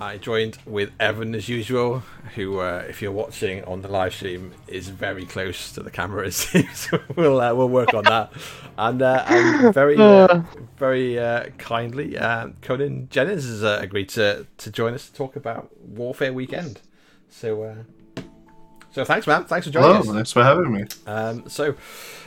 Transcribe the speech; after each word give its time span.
I 0.00 0.16
joined 0.16 0.56
with 0.64 0.92
Evan 0.98 1.34
as 1.34 1.46
usual, 1.48 2.02
who, 2.34 2.60
uh, 2.60 2.84
if 2.88 3.02
you're 3.02 3.12
watching 3.12 3.62
on 3.64 3.82
the 3.82 3.88
live 3.88 4.14
stream, 4.14 4.52
is 4.66 4.88
very 4.88 5.26
close 5.26 5.72
to 5.72 5.82
the 5.82 5.90
camera. 5.90 6.26
It 6.26 6.32
seems. 6.32 6.88
we'll 7.16 7.38
uh, 7.38 7.52
we'll 7.54 7.68
work 7.68 7.92
on 7.92 8.04
that, 8.04 8.32
and, 8.78 9.02
uh, 9.02 9.24
and 9.28 9.74
very 9.74 9.96
uh, 9.98 10.42
very 10.78 11.18
uh, 11.18 11.48
kindly, 11.58 12.16
uh, 12.16 12.48
Conan 12.62 13.08
Jennings 13.10 13.44
has 13.44 13.62
uh, 13.62 13.78
agreed 13.82 14.08
to 14.10 14.46
to 14.56 14.70
join 14.70 14.94
us 14.94 15.08
to 15.10 15.14
talk 15.14 15.36
about 15.36 15.70
Warfare 15.80 16.32
Weekend. 16.32 16.80
So. 17.28 17.62
Uh, 17.62 17.74
so 18.92 19.04
thanks, 19.04 19.24
man. 19.28 19.44
Thanks 19.44 19.68
for 19.68 19.72
joining 19.72 19.90
Hello, 19.90 20.00
us. 20.00 20.14
thanks 20.16 20.32
for 20.32 20.42
having 20.42 20.72
me. 20.72 20.84
Um, 21.06 21.48
so, 21.48 21.76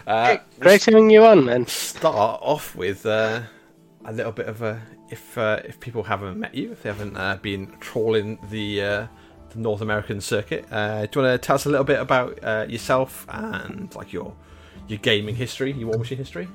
uh, 0.08 0.38
Great 0.62 0.86
having 0.86 1.10
you 1.10 1.26
on, 1.26 1.44
man. 1.44 1.68
start 1.68 2.40
off 2.42 2.74
with 2.74 3.06
uh, 3.06 3.42
a 4.06 4.14
little 4.14 4.32
bit 4.32 4.48
of 4.48 4.62
a 4.62 4.82
if 5.14 5.38
uh, 5.38 5.62
if 5.64 5.80
people 5.80 6.04
haven't 6.04 6.40
met 6.40 6.54
you, 6.56 6.72
if 6.72 6.84
they 6.84 6.90
haven't 6.90 7.16
uh, 7.16 7.38
been 7.42 7.72
trawling 7.80 8.40
the 8.50 8.82
uh, 8.82 9.08
the 9.52 9.60
North 9.60 9.82
American 9.82 10.20
circuit, 10.20 10.66
uh, 10.72 11.06
do 11.06 11.20
you 11.20 11.26
want 11.26 11.42
to 11.42 11.46
tell 11.46 11.56
us 11.56 11.66
a 11.66 11.70
little 11.70 11.86
bit 11.86 12.00
about 12.00 12.40
uh, 12.44 12.66
yourself 12.68 13.26
and 13.30 13.94
like 13.96 14.12
your 14.12 14.36
your 14.88 15.00
gaming 15.00 15.36
history, 15.36 15.72
your 15.72 15.90
War 15.90 16.00
Machine 16.00 16.18
history? 16.18 16.48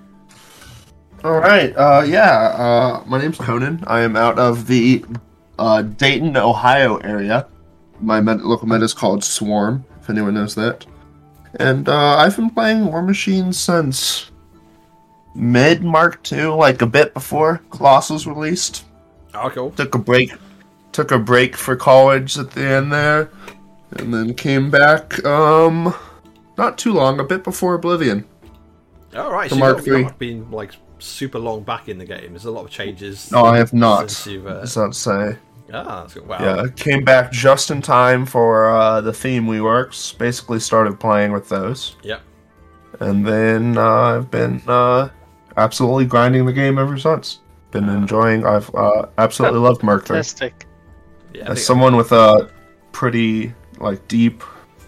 All 1.25 1.39
right, 1.39 1.73
yeah, 2.07 3.03
my 3.07 3.19
name's 3.19 3.39
Conan. 3.39 3.83
I 3.87 4.01
am 4.01 4.15
out 4.17 4.39
of 4.39 4.67
the 4.67 5.05
uh, 5.59 5.83
Dayton, 5.83 6.37
Ohio 6.37 6.99
area. 6.99 7.47
My 8.01 8.21
med- 8.21 8.43
local 8.43 8.69
meta 8.69 8.85
is 8.85 8.95
called 8.95 9.25
Swarm, 9.25 9.85
if 10.01 10.11
anyone 10.11 10.35
knows 10.35 10.55
that. 10.55 10.87
And 11.59 11.89
uh, 11.89 12.17
I've 12.19 12.37
been 12.37 12.51
playing 12.51 12.87
War 12.87 13.03
Machine 13.03 13.53
since 13.53 14.28
mid 15.34 15.83
Mark 15.84 16.31
II, 16.33 16.44
like 16.47 16.83
a 16.83 16.87
bit 16.87 17.15
before 17.15 17.61
Colossus 17.71 18.27
was 18.27 18.27
released. 18.27 18.84
Oh, 19.34 19.50
cool. 19.50 19.71
Took 19.72 19.94
a 19.94 19.99
break, 19.99 20.33
took 20.93 21.11
a 21.12 21.19
break 21.19 21.56
for 21.56 21.77
college 21.77 22.39
at 22.39 22.50
the 22.53 22.62
end 22.66 22.93
there, 22.93 23.31
and 23.93 24.12
then 24.12 24.34
came 24.34 24.71
back. 24.71 25.25
Um, 25.25 25.94
not 26.56 26.78
too 26.78 26.93
long, 26.93 27.21
a 27.21 27.25
bit 27.25 27.44
before 27.44 27.75
Oblivion. 27.75 28.25
All 29.17 29.33
right, 29.33 29.49
so 29.50 29.56
Mark 29.56 29.87
you've 29.87 30.03
not- 30.03 30.19
been 30.19 30.50
like 30.50 30.72
super 30.99 31.38
long 31.38 31.62
back 31.62 31.88
in 31.88 31.99
the 31.99 32.05
game. 32.05 32.31
There's 32.31 32.44
a 32.47 32.50
lot 32.50 32.65
of 32.65 32.71
changes. 32.71 33.31
No, 33.31 33.44
I 33.44 33.56
have 33.59 33.72
not. 33.72 34.11
Since 34.11 34.27
you've, 34.34 34.47
uh, 34.47 34.55
That's 34.61 34.77
not 34.77 34.94
say. 34.97 35.37
ah, 35.72 36.00
that's 36.03 36.15
good. 36.15 36.27
Wow. 36.27 36.38
Yeah, 36.41 36.62
I 36.62 36.69
came 36.69 37.05
back 37.05 37.31
just 37.31 37.71
in 37.71 37.81
time 37.81 38.27
for 38.27 38.71
uh, 38.71 39.00
the 39.00 39.12
theme 39.12 39.47
we 39.47 39.61
works. 39.61 40.12
Basically, 40.12 40.59
started 40.59 40.99
playing 40.99 41.33
with 41.33 41.49
those, 41.49 41.97
Yep. 42.03 42.21
and 43.00 43.25
then 43.27 43.78
uh, 43.78 44.17
I've 44.17 44.31
been 44.31 44.61
uh, 44.67 45.09
absolutely 45.57 46.05
grinding 46.05 46.47
the 46.47 46.53
game 46.53 46.79
ever 46.79 46.99
since. 46.99 47.41
Been 47.71 47.89
enjoying. 47.89 48.47
I've 48.47 48.75
uh, 48.75 49.07
absolutely 49.19 49.61
loved 49.61 49.83
Mark 49.83 50.03
III. 50.03 50.09
Fantastic. 50.09 50.67
Yeah. 51.35 51.49
I 51.49 51.53
As 51.53 51.65
someone 51.65 51.97
with 51.97 52.13
a 52.13 52.51
pretty 52.93 53.53
like 53.79 54.07
deep, 54.09 54.43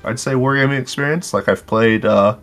I'd 0.04 0.18
say 0.18 0.32
wargaming 0.32 0.80
experience. 0.80 1.34
Like 1.34 1.48
I've 1.48 1.66
played 1.66 2.04
uh, 2.04 2.38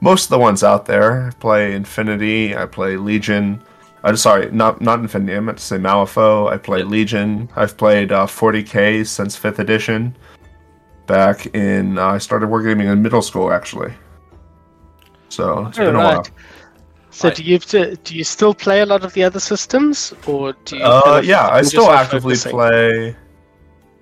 most 0.00 0.24
of 0.24 0.30
the 0.30 0.38
ones 0.38 0.62
out 0.62 0.86
there. 0.86 1.28
I 1.28 1.30
play 1.30 1.74
Infinity. 1.74 2.56
I 2.56 2.66
play 2.66 2.96
Legion. 2.96 3.62
I'm 4.04 4.16
sorry, 4.16 4.50
not 4.52 4.80
not 4.80 5.00
Infinity. 5.00 5.36
I 5.36 5.40
meant 5.40 5.58
to 5.58 5.64
say 5.64 5.78
Malifaux. 5.78 6.52
I 6.52 6.58
play 6.58 6.78
Yep. 6.78 6.88
Legion. 6.88 7.48
I've 7.56 7.76
played 7.76 8.12
uh, 8.12 8.26
40k 8.26 9.06
since 9.06 9.34
fifth 9.34 9.58
edition. 9.58 10.16
Back 11.06 11.46
in, 11.54 11.98
uh, 11.98 12.06
I 12.06 12.18
started 12.18 12.48
wargaming 12.48 12.90
in 12.92 13.02
middle 13.02 13.22
school 13.22 13.52
actually. 13.52 13.92
So 15.28 15.66
it's 15.66 15.78
been 15.78 15.96
a 15.96 15.98
while. 15.98 16.26
Alright. 17.06 17.14
So 17.14 17.28
I- 17.28 17.34
do 17.34 17.42
you 17.42 17.58
do 18.04 18.16
you 18.16 18.24
still 18.24 18.54
play 18.54 18.80
a 18.80 18.86
lot 18.86 19.04
of 19.04 19.12
the 19.14 19.24
other 19.24 19.40
systems, 19.40 20.12
or 20.26 20.52
do 20.64 20.76
you? 20.76 20.82
Uh, 20.82 21.02
kind 21.02 21.26
yeah, 21.26 21.48
I 21.48 21.62
still 21.62 21.90
actively 21.90 22.34
focusing? 22.34 22.52
play. 22.52 23.16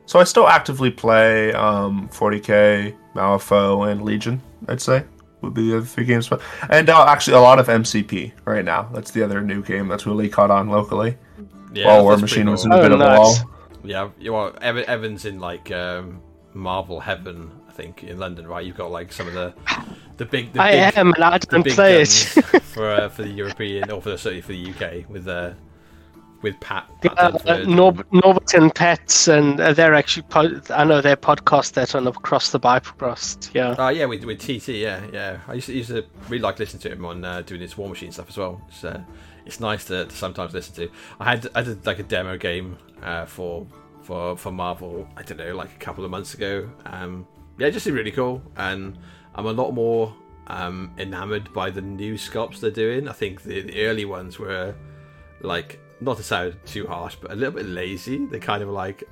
So 0.06 0.18
I 0.20 0.24
still 0.24 0.46
actively 0.48 0.90
play 0.90 1.52
um, 1.54 2.08
40k, 2.12 2.94
Malifaux, 3.14 3.90
and 3.90 4.02
Legion. 4.02 4.40
I'd 4.68 4.80
say 4.80 5.04
would 5.40 5.54
be 5.54 5.70
the 5.70 5.76
other 5.78 5.86
three 5.86 6.04
games, 6.04 6.28
but 6.28 6.40
and 6.70 6.88
uh, 6.88 7.04
actually 7.06 7.36
a 7.36 7.40
lot 7.40 7.58
of 7.58 7.66
MCP 7.68 8.32
right 8.46 8.64
now. 8.64 8.88
That's 8.94 9.10
the 9.12 9.22
other 9.22 9.40
new 9.42 9.62
game 9.62 9.88
that's 9.88 10.06
really 10.06 10.28
caught 10.28 10.50
on 10.50 10.68
locally. 10.68 11.16
yeah, 11.74 11.86
while 11.86 12.02
War 12.02 12.16
Machine 12.16 12.44
pretty 12.44 12.50
was 12.50 12.62
cool. 12.64 12.72
in 12.72 12.78
a 12.78 12.80
Oh, 12.80 12.82
bit 12.82 12.92
of 12.92 13.00
a 13.00 13.04
nice. 13.04 13.18
lull. 13.18 13.50
Yeah, 13.84 14.08
you 14.18 14.32
well, 14.32 14.54
Evan's 14.62 15.24
in 15.26 15.38
like 15.40 15.70
um, 15.70 16.20
Marvel 16.54 16.98
Heaven, 17.00 17.50
I 17.63 17.63
think, 17.74 18.04
in 18.04 18.18
London, 18.18 18.46
right? 18.46 18.64
You've 18.64 18.76
got 18.76 18.90
like 18.90 19.12
some 19.12 19.28
of 19.28 19.34
the 19.34 19.54
the 20.16 20.24
big. 20.24 20.52
The 20.52 20.62
I 20.62 20.70
big, 20.70 20.98
am, 20.98 21.12
and 21.12 21.24
I 21.24 21.38
the 21.38 21.46
don't 21.46 21.66
play 21.66 22.02
it. 22.02 22.08
for 22.08 22.90
uh, 22.90 23.08
for 23.08 23.22
the 23.22 23.30
European 23.30 23.90
or 23.90 24.00
for 24.00 24.10
the, 24.10 24.18
certainly 24.18 24.42
for 24.42 24.52
the 24.52 24.70
UK 24.70 25.08
with 25.08 25.28
uh, 25.28 25.52
with 26.44 26.60
Pat. 26.60 26.88
Pat 27.02 27.18
uh, 27.18 27.32
Dunford. 27.32 27.66
Nor- 27.66 28.04
Norbert 28.12 28.54
and 28.54 28.72
Pets, 28.72 29.28
and 29.28 29.58
uh, 29.58 29.72
they're 29.72 29.94
actually. 29.94 30.22
Po- 30.24 30.60
I 30.70 30.84
know 30.84 31.00
their 31.00 31.16
podcast 31.16 31.72
that 31.72 31.94
on 31.94 32.06
across 32.06 32.52
the 32.52 32.58
Bifrost. 32.60 33.50
Yeah. 33.54 33.74
Oh 33.78 33.88
yeah, 33.88 34.04
with, 34.04 34.24
with 34.24 34.38
TT, 34.38 34.68
yeah, 34.68 35.04
yeah. 35.12 35.40
I 35.48 35.54
used 35.54 35.66
to, 35.66 35.72
used 35.72 35.88
to 35.88 36.04
really 36.28 36.42
like 36.42 36.58
listening 36.58 36.82
to 36.82 36.92
him 36.92 37.04
on 37.04 37.24
uh, 37.24 37.42
doing 37.42 37.60
his 37.60 37.76
War 37.76 37.88
Machine 37.88 38.12
stuff 38.12 38.28
as 38.28 38.36
well. 38.36 38.60
It's, 38.68 38.84
uh, 38.84 39.00
it's 39.46 39.58
nice 39.58 39.84
to, 39.86 40.04
to 40.04 40.14
sometimes 40.16 40.54
listen 40.54 40.74
to. 40.76 40.90
I 41.18 41.24
had 41.30 41.48
I 41.54 41.62
did 41.62 41.84
like 41.84 41.98
a 41.98 42.04
demo 42.04 42.36
game 42.36 42.78
uh, 43.02 43.24
for 43.26 43.66
for 44.02 44.36
for 44.36 44.52
Marvel. 44.52 45.08
I 45.16 45.22
don't 45.22 45.38
know, 45.38 45.56
like 45.56 45.72
a 45.74 45.78
couple 45.78 46.04
of 46.04 46.10
months 46.10 46.34
ago. 46.34 46.70
Um, 46.86 47.26
yeah, 47.58 47.68
it 47.68 47.72
just 47.72 47.84
seemed 47.84 47.96
really 47.96 48.10
cool, 48.10 48.42
and 48.56 48.98
I'm 49.34 49.46
a 49.46 49.52
lot 49.52 49.72
more 49.72 50.14
um, 50.46 50.92
enamored 50.98 51.52
by 51.52 51.70
the 51.70 51.80
new 51.80 52.14
sculpts 52.14 52.60
they're 52.60 52.70
doing. 52.70 53.08
I 53.08 53.12
think 53.12 53.42
the, 53.42 53.62
the 53.62 53.86
early 53.86 54.04
ones 54.04 54.38
were 54.38 54.74
like 55.40 55.80
not 56.00 56.16
to 56.16 56.22
sound 56.22 56.56
too 56.66 56.86
harsh, 56.86 57.16
but 57.20 57.30
a 57.30 57.34
little 57.34 57.54
bit 57.54 57.66
lazy. 57.66 58.26
They 58.26 58.38
kind 58.38 58.62
of 58.62 58.68
like 58.68 59.04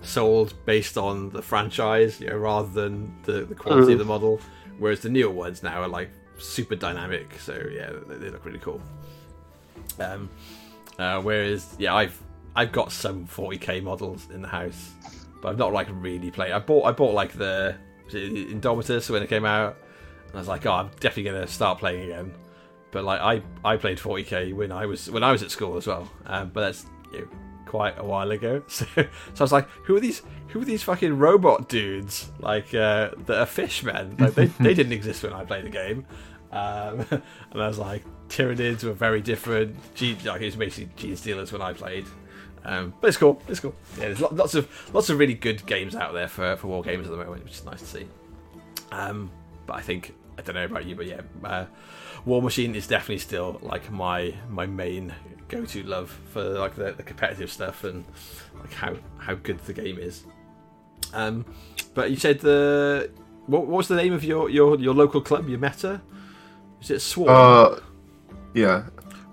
sold 0.00 0.54
based 0.64 0.96
on 0.96 1.30
the 1.30 1.42
franchise, 1.42 2.20
you 2.20 2.28
know, 2.28 2.36
rather 2.36 2.68
than 2.68 3.14
the, 3.24 3.44
the 3.44 3.54
quality 3.54 3.92
of 3.92 3.98
the 3.98 4.04
model. 4.04 4.40
Whereas 4.78 5.00
the 5.00 5.08
newer 5.08 5.30
ones 5.30 5.62
now 5.62 5.82
are 5.82 5.88
like 5.88 6.10
super 6.38 6.76
dynamic, 6.76 7.38
so 7.40 7.60
yeah, 7.72 7.90
they, 8.06 8.16
they 8.16 8.30
look 8.30 8.44
really 8.44 8.60
cool. 8.60 8.80
Um, 9.98 10.30
uh, 10.98 11.20
whereas 11.20 11.74
yeah, 11.78 11.94
I've 11.94 12.20
I've 12.54 12.72
got 12.72 12.92
some 12.92 13.26
40k 13.26 13.82
models 13.82 14.28
in 14.30 14.42
the 14.42 14.48
house, 14.48 14.92
but 15.42 15.48
I've 15.48 15.58
not 15.58 15.72
like 15.72 15.88
really 15.90 16.30
played. 16.30 16.52
I 16.52 16.60
bought 16.60 16.84
I 16.84 16.92
bought 16.92 17.14
like 17.14 17.32
the 17.32 17.76
Indomitus 18.08 19.10
when 19.10 19.22
it 19.22 19.28
came 19.28 19.44
out, 19.44 19.76
and 20.26 20.36
I 20.36 20.38
was 20.38 20.48
like, 20.48 20.66
oh, 20.66 20.72
I'm 20.72 20.90
definitely 21.00 21.24
gonna 21.24 21.46
start 21.46 21.78
playing 21.78 22.10
again. 22.10 22.34
But 22.90 23.04
like 23.04 23.20
I 23.20 23.42
I 23.64 23.76
played 23.76 23.98
40k 23.98 24.54
when 24.54 24.72
I 24.72 24.86
was 24.86 25.10
when 25.10 25.22
I 25.22 25.32
was 25.32 25.42
at 25.42 25.50
school 25.50 25.76
as 25.76 25.86
well, 25.86 26.10
um, 26.26 26.50
but 26.52 26.62
that's 26.62 26.86
you 27.12 27.20
know, 27.20 27.28
quite 27.66 27.98
a 27.98 28.04
while 28.04 28.30
ago. 28.30 28.62
So, 28.68 28.86
so 28.94 29.04
I 29.38 29.42
was 29.42 29.52
like, 29.52 29.68
who 29.84 29.96
are 29.96 30.00
these? 30.00 30.22
Who 30.48 30.62
are 30.62 30.64
these 30.64 30.82
fucking 30.82 31.18
robot 31.18 31.68
dudes? 31.68 32.30
Like 32.38 32.74
uh, 32.74 33.10
that 33.26 33.38
are 33.38 33.46
fishmen? 33.46 34.16
Like 34.18 34.34
they, 34.34 34.46
they 34.46 34.74
didn't 34.74 34.92
exist 34.92 35.22
when 35.22 35.34
I 35.34 35.44
played 35.44 35.64
the 35.64 35.70
game. 35.70 36.06
Um, 36.50 37.04
and 37.10 37.62
I 37.62 37.68
was 37.68 37.78
like, 37.78 38.04
Tyranids 38.28 38.84
were 38.84 38.92
very 38.92 39.20
different. 39.20 39.76
Like 40.00 40.40
it 40.40 40.46
was 40.46 40.56
basically 40.56 40.90
Gene 40.96 41.16
Stealers 41.16 41.52
when 41.52 41.62
I 41.62 41.72
played. 41.74 42.06
Um, 42.64 42.94
but 43.00 43.08
it's 43.08 43.16
cool. 43.16 43.40
It's 43.48 43.60
cool. 43.60 43.74
Yeah, 43.96 44.06
there's 44.06 44.20
lots 44.20 44.54
of 44.54 44.68
lots 44.92 45.10
of 45.10 45.18
really 45.18 45.34
good 45.34 45.64
games 45.66 45.94
out 45.94 46.12
there 46.12 46.28
for 46.28 46.56
for 46.56 46.66
war 46.68 46.82
games 46.82 47.06
at 47.06 47.10
the 47.10 47.16
moment, 47.16 47.44
which 47.44 47.54
is 47.54 47.64
nice 47.64 47.80
to 47.80 47.86
see. 47.86 48.06
Um, 48.90 49.30
but 49.66 49.74
I 49.76 49.80
think 49.80 50.14
I 50.36 50.42
don't 50.42 50.54
know 50.54 50.64
about 50.64 50.86
you, 50.86 50.94
but 50.94 51.06
yeah, 51.06 51.20
uh, 51.44 51.66
War 52.24 52.42
Machine 52.42 52.74
is 52.74 52.86
definitely 52.86 53.18
still 53.18 53.58
like 53.62 53.90
my 53.90 54.34
my 54.48 54.66
main 54.66 55.14
go 55.48 55.64
to 55.64 55.82
love 55.82 56.10
for 56.30 56.42
like 56.42 56.74
the, 56.76 56.92
the 56.92 57.02
competitive 57.02 57.50
stuff 57.50 57.84
and 57.84 58.04
like 58.60 58.72
how 58.72 58.94
how 59.18 59.34
good 59.34 59.58
the 59.60 59.72
game 59.72 59.98
is. 59.98 60.24
Um, 61.12 61.44
but 61.94 62.10
you 62.10 62.16
said 62.16 62.40
the 62.40 63.10
what, 63.46 63.66
what 63.66 63.78
was 63.78 63.88
the 63.88 63.96
name 63.96 64.12
of 64.12 64.24
your 64.24 64.50
your 64.50 64.78
your 64.78 64.94
local 64.94 65.20
club? 65.20 65.48
Your 65.48 65.58
meta? 65.58 66.00
Is 66.80 66.90
it 66.90 67.00
Swarm? 67.00 67.28
Uh, 67.30 67.80
yeah, 68.54 68.84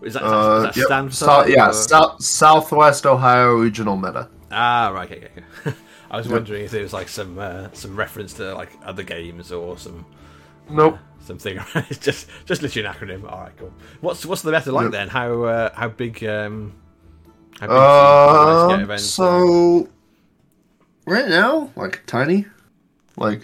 is 0.06 0.13
that, 0.13 0.24
uh, 0.24 0.57
is 0.57 0.63
that 0.63 0.78
yep. 0.78 0.86
stand 0.86 1.18
for 1.18 1.48
yeah, 1.50 1.72
South 1.72 2.24
Southwest 2.24 3.06
Ohio 3.06 3.56
Regional 3.56 3.98
Meta. 3.98 4.30
Ah, 4.52 4.90
right. 4.94 5.12
Okay, 5.12 5.25
okay. 5.25 5.44
okay. 5.68 5.78
I 6.12 6.18
was 6.18 6.28
Yep. 6.28 6.34
wondering 6.34 6.63
if 6.66 6.72
there 6.72 6.84
was 6.84 6.94
like 6.94 7.10
some 7.10 7.38
uh, 7.40 7.69
some 7.74 7.96
reference 7.96 8.34
to 8.36 8.54
like 8.56 8.69
other 8.86 9.04
games 9.04 9.52
or 9.52 9.78
some 9.78 10.06
Nope. 10.69 10.98
something. 11.19 11.60
it's 11.75 11.98
just 12.00 12.30
just 12.46 12.62
literally 12.62 12.88
an 12.88 12.94
acronym. 12.94 13.30
All 13.30 13.40
right, 13.42 13.57
cool. 13.57 13.74
What's 14.02 14.25
what's 14.25 14.42
the 14.44 14.52
meta 14.52 14.72
like 14.72 14.84
Yep. 14.84 14.92
then? 14.92 15.07
How 15.10 15.44
uh, 15.44 15.74
how 15.74 15.90
big 15.90 16.24
um 16.24 16.74
how 17.60 17.68
big 17.68 17.75
do 17.78 17.81
you 17.81 18.46
guys 18.46 18.81
events? 18.84 19.04
so 19.06 19.90
right 21.06 21.28
now, 21.28 21.72
like 21.75 22.04
tiny, 22.06 22.46
like 23.18 23.42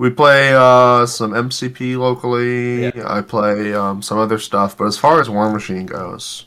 we 0.00 0.08
play 0.08 0.54
uh 0.54 1.04
some 1.04 1.32
MCP 1.32 1.96
locally. 1.98 2.84
Yeah. 2.84 3.04
I 3.06 3.20
play 3.20 3.74
um 3.74 4.00
some 4.02 4.18
other 4.18 4.38
stuff, 4.38 4.76
but 4.78 4.86
as 4.86 4.96
far 4.96 5.20
as 5.20 5.28
War 5.28 5.52
Machine 5.52 5.84
goes, 5.86 6.46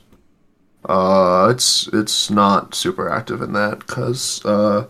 uh, 0.89 1.47
it's 1.51 1.87
it's 1.93 2.31
not 2.31 2.73
super 2.73 3.09
active 3.09 3.41
in 3.41 3.53
that 3.53 3.79
because 3.79 4.43
uh, 4.45 4.87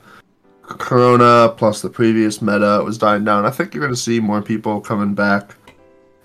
Corona 0.64 1.54
plus 1.58 1.82
the 1.82 1.90
previous 1.90 2.42
meta 2.42 2.82
was 2.84 2.98
dying 2.98 3.26
down. 3.26 3.46
I 3.46 3.50
think 3.52 3.74
you're 3.74 3.84
gonna 3.84 3.96
see 3.98 4.20
more 4.20 4.42
people 4.42 4.80
coming 4.80 5.14
back 5.14 5.56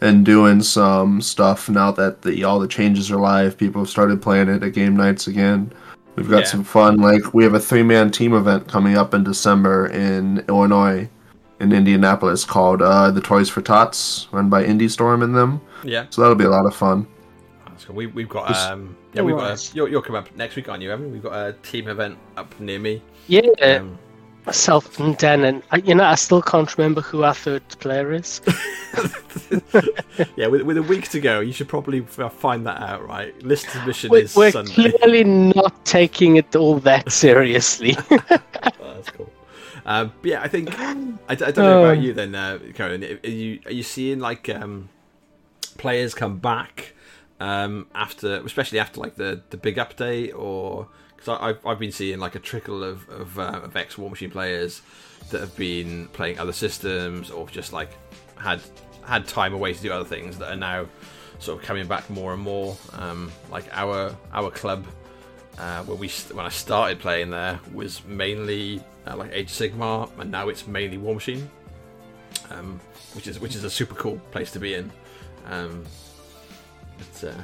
and 0.01 0.25
doing 0.25 0.63
some 0.63 1.21
stuff 1.21 1.69
now 1.69 1.91
that 1.91 2.23
the 2.23 2.45
all 2.45 2.61
the 2.61 2.69
changes 2.69 3.11
are 3.11 3.19
live. 3.19 3.59
People 3.59 3.83
have 3.83 3.91
started 3.91 4.23
playing 4.23 4.49
it 4.49 4.63
at 4.63 4.73
game 4.73 4.97
nights 4.97 5.27
again 5.27 5.73
We've 6.19 6.29
got 6.29 6.41
Yeah. 6.41 6.47
some 6.47 6.65
fun. 6.65 6.97
Like 6.97 7.33
we 7.33 7.45
have 7.45 7.55
a 7.55 7.61
three 7.61 7.85
man 7.85 8.11
team 8.11 8.33
event 8.35 8.67
coming 8.67 8.97
up 8.97 9.15
in 9.15 9.23
December 9.23 9.87
in 9.87 10.45
Illinois, 10.49 11.09
in 11.61 11.73
Indianapolis, 11.73 12.45
called 12.45 12.83
uh, 12.83 13.11
the 13.11 13.21
Toys 13.21 13.49
for 13.49 13.61
Tots, 13.61 14.29
run 14.33 14.49
by 14.49 14.65
Indie 14.65 14.91
Storm 14.91 15.23
and 15.23 15.35
them. 15.35 15.61
Yeah, 15.85 16.07
So 16.11 16.23
that'll 16.23 16.37
be 16.37 16.45
a 16.45 16.51
lot 16.51 16.67
of 16.67 16.75
fun. 16.75 17.07
that's 17.67 17.85
cool. 17.85 17.97
We, 17.97 18.07
we've 18.07 18.29
got 18.29 18.51
um, 18.57 18.97
yeah, 19.13 19.23
we've 19.23 19.35
got. 19.37 19.43
Alright. 19.45 19.73
A, 19.73 19.77
you're, 19.77 19.89
you're 19.89 20.03
coming 20.03 20.21
up 20.23 20.35
next 20.37 20.57
week, 20.57 20.69
aren't 20.69 20.83
you, 20.83 20.91
Evan? 20.93 21.13
We've 21.13 21.23
got 21.23 21.35
a 21.35 21.53
team 21.63 21.89
event 21.89 22.19
up 22.37 22.59
near 22.61 22.79
me. 22.79 23.03
Yeah, 23.27 23.43
Um, 23.63 23.99
myself 24.47 24.99
and 24.99 25.17
Dan, 25.19 25.45
and 25.45 25.63
I, 25.71 25.77
you 25.79 25.95
know, 25.95 26.05
I 26.05 26.15
still 26.15 26.43
can't 26.43 26.77
remember 26.79 27.01
who 27.01 27.23
our 27.23 27.35
third 27.35 27.67
player 27.81 28.13
is. 28.13 28.41
yeah, 30.37 30.47
with, 30.47 30.63
with 30.63 30.79
a 30.79 30.83
week 30.83 31.09
to 31.11 31.21
go, 31.21 31.41
you 31.41 31.53
should 31.53 31.69
probably 31.69 32.01
find 32.01 32.67
that 32.67 32.81
out, 32.83 33.07
right? 33.07 33.41
List 33.43 33.71
submission 33.71 34.11
We're, 34.11 34.23
is 34.23 34.35
we're 34.35 34.51
Sunday. 34.51 34.73
clearly 34.73 35.25
not 35.25 35.85
taking 35.85 36.37
it 36.37 36.57
all 36.57 36.79
that 36.81 37.11
seriously. 37.13 37.97
Oh, 38.81 38.95
that's 38.95 39.11
cool. 39.11 39.31
Um, 39.89 40.13
but 40.21 40.31
yeah, 40.31 40.43
I 40.43 40.49
think 40.49 40.69
I, 40.79 40.91
I 41.31 41.35
don't 41.35 41.57
know 41.57 41.81
Uh. 41.83 41.85
about 41.93 42.03
you 42.03 42.13
then, 42.13 42.35
uh, 42.35 42.59
Conan. 42.75 43.03
Are 43.25 43.29
you 43.29 43.61
are 43.65 43.73
you 43.73 43.83
seeing 43.83 44.19
like 44.21 44.49
um, 44.51 44.91
players 45.79 46.13
come 46.15 46.37
back 46.39 46.93
um, 47.41 47.87
after, 47.95 48.37
especially 48.45 48.81
after 48.81 49.01
like 49.01 49.15
the, 49.17 49.41
the 49.49 49.57
big 49.57 49.77
update, 49.77 50.39
or 50.39 50.89
because 51.17 51.39
I've 51.41 51.65
I've 51.67 51.79
been 51.79 51.91
seeing 51.93 52.19
like 52.19 52.35
a 52.35 52.39
trickle 52.39 52.85
of 52.85 53.09
of, 53.09 53.39
uh, 53.39 53.61
of 53.65 53.75
ex 53.77 53.97
War 53.97 54.11
Machine 54.11 54.31
players 54.31 54.83
that 55.31 55.41
have 55.41 55.57
been 55.57 56.09
playing 56.09 56.39
other 56.39 56.53
systems 56.53 57.31
or 57.31 57.49
just 57.49 57.73
like 57.73 57.91
had 58.37 58.61
had 59.07 59.27
time 59.27 59.55
away 59.55 59.73
to 59.73 59.81
do 59.83 59.91
other 59.91 60.05
things 60.05 60.37
that 60.39 60.51
are 60.53 60.57
now 60.57 60.87
sort 61.39 61.59
of 61.59 61.65
coming 61.65 61.87
back 61.87 62.11
more 62.11 62.35
and 62.35 62.43
more. 62.43 62.77
Um, 62.93 63.33
like 63.51 63.65
our 63.73 64.15
our 64.35 64.51
club 64.51 64.85
uh, 65.57 65.83
when 65.85 65.99
we 65.99 66.09
when 66.35 66.45
I 66.45 66.51
started 66.51 66.99
playing 67.01 67.31
there 67.31 67.59
was 67.73 68.05
mainly 68.05 68.83
uh, 69.09 69.17
like 69.17 69.31
Age 69.33 69.51
of 69.51 69.57
Sigmar, 69.57 70.11
and 70.19 70.31
now 70.31 70.49
it's 70.49 70.67
mainly 70.67 70.99
War 70.99 71.15
Machine, 71.15 71.49
um, 72.51 72.81
which 73.15 73.27
is 73.27 73.41
which 73.41 73.55
is 73.57 73.65
a 73.65 73.71
super 73.71 73.95
cool 73.95 74.19
place 74.31 74.51
to 74.53 74.59
be 74.61 74.75
in. 74.75 74.91
Um, 75.51 75.85
but, 76.99 77.29
uh, 77.29 77.43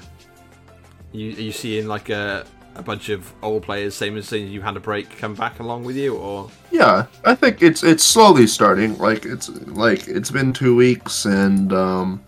you 1.13 1.31
are 1.37 1.41
you 1.41 1.53
seeing 1.53 1.87
like 1.87 2.09
a 2.11 2.45
a 2.77 2.83
bunch 2.83 3.09
of 3.09 3.33
old 3.41 3.63
players, 3.63 3.95
same 3.95 4.17
as 4.17 4.27
saying 4.27 4.49
you 4.49 4.61
had 4.61 4.77
a 4.77 4.81
break, 4.81 5.17
come 5.17 5.35
back 5.35 5.61
along 5.61 5.85
with 5.85 5.97
you, 5.97 6.17
or 6.17 6.51
Yeah, 6.73 7.07
I 7.25 7.35
think 7.37 7.63
it's 7.63 7.83
it's 7.85 8.03
slowly 8.05 8.47
starting. 8.47 8.99
Like 8.99 9.25
it's 9.25 9.49
like 9.67 10.09
it's 10.09 10.31
been 10.31 10.53
two 10.53 10.75
weeks, 10.75 11.25
and 11.25 11.73
um, 11.73 12.21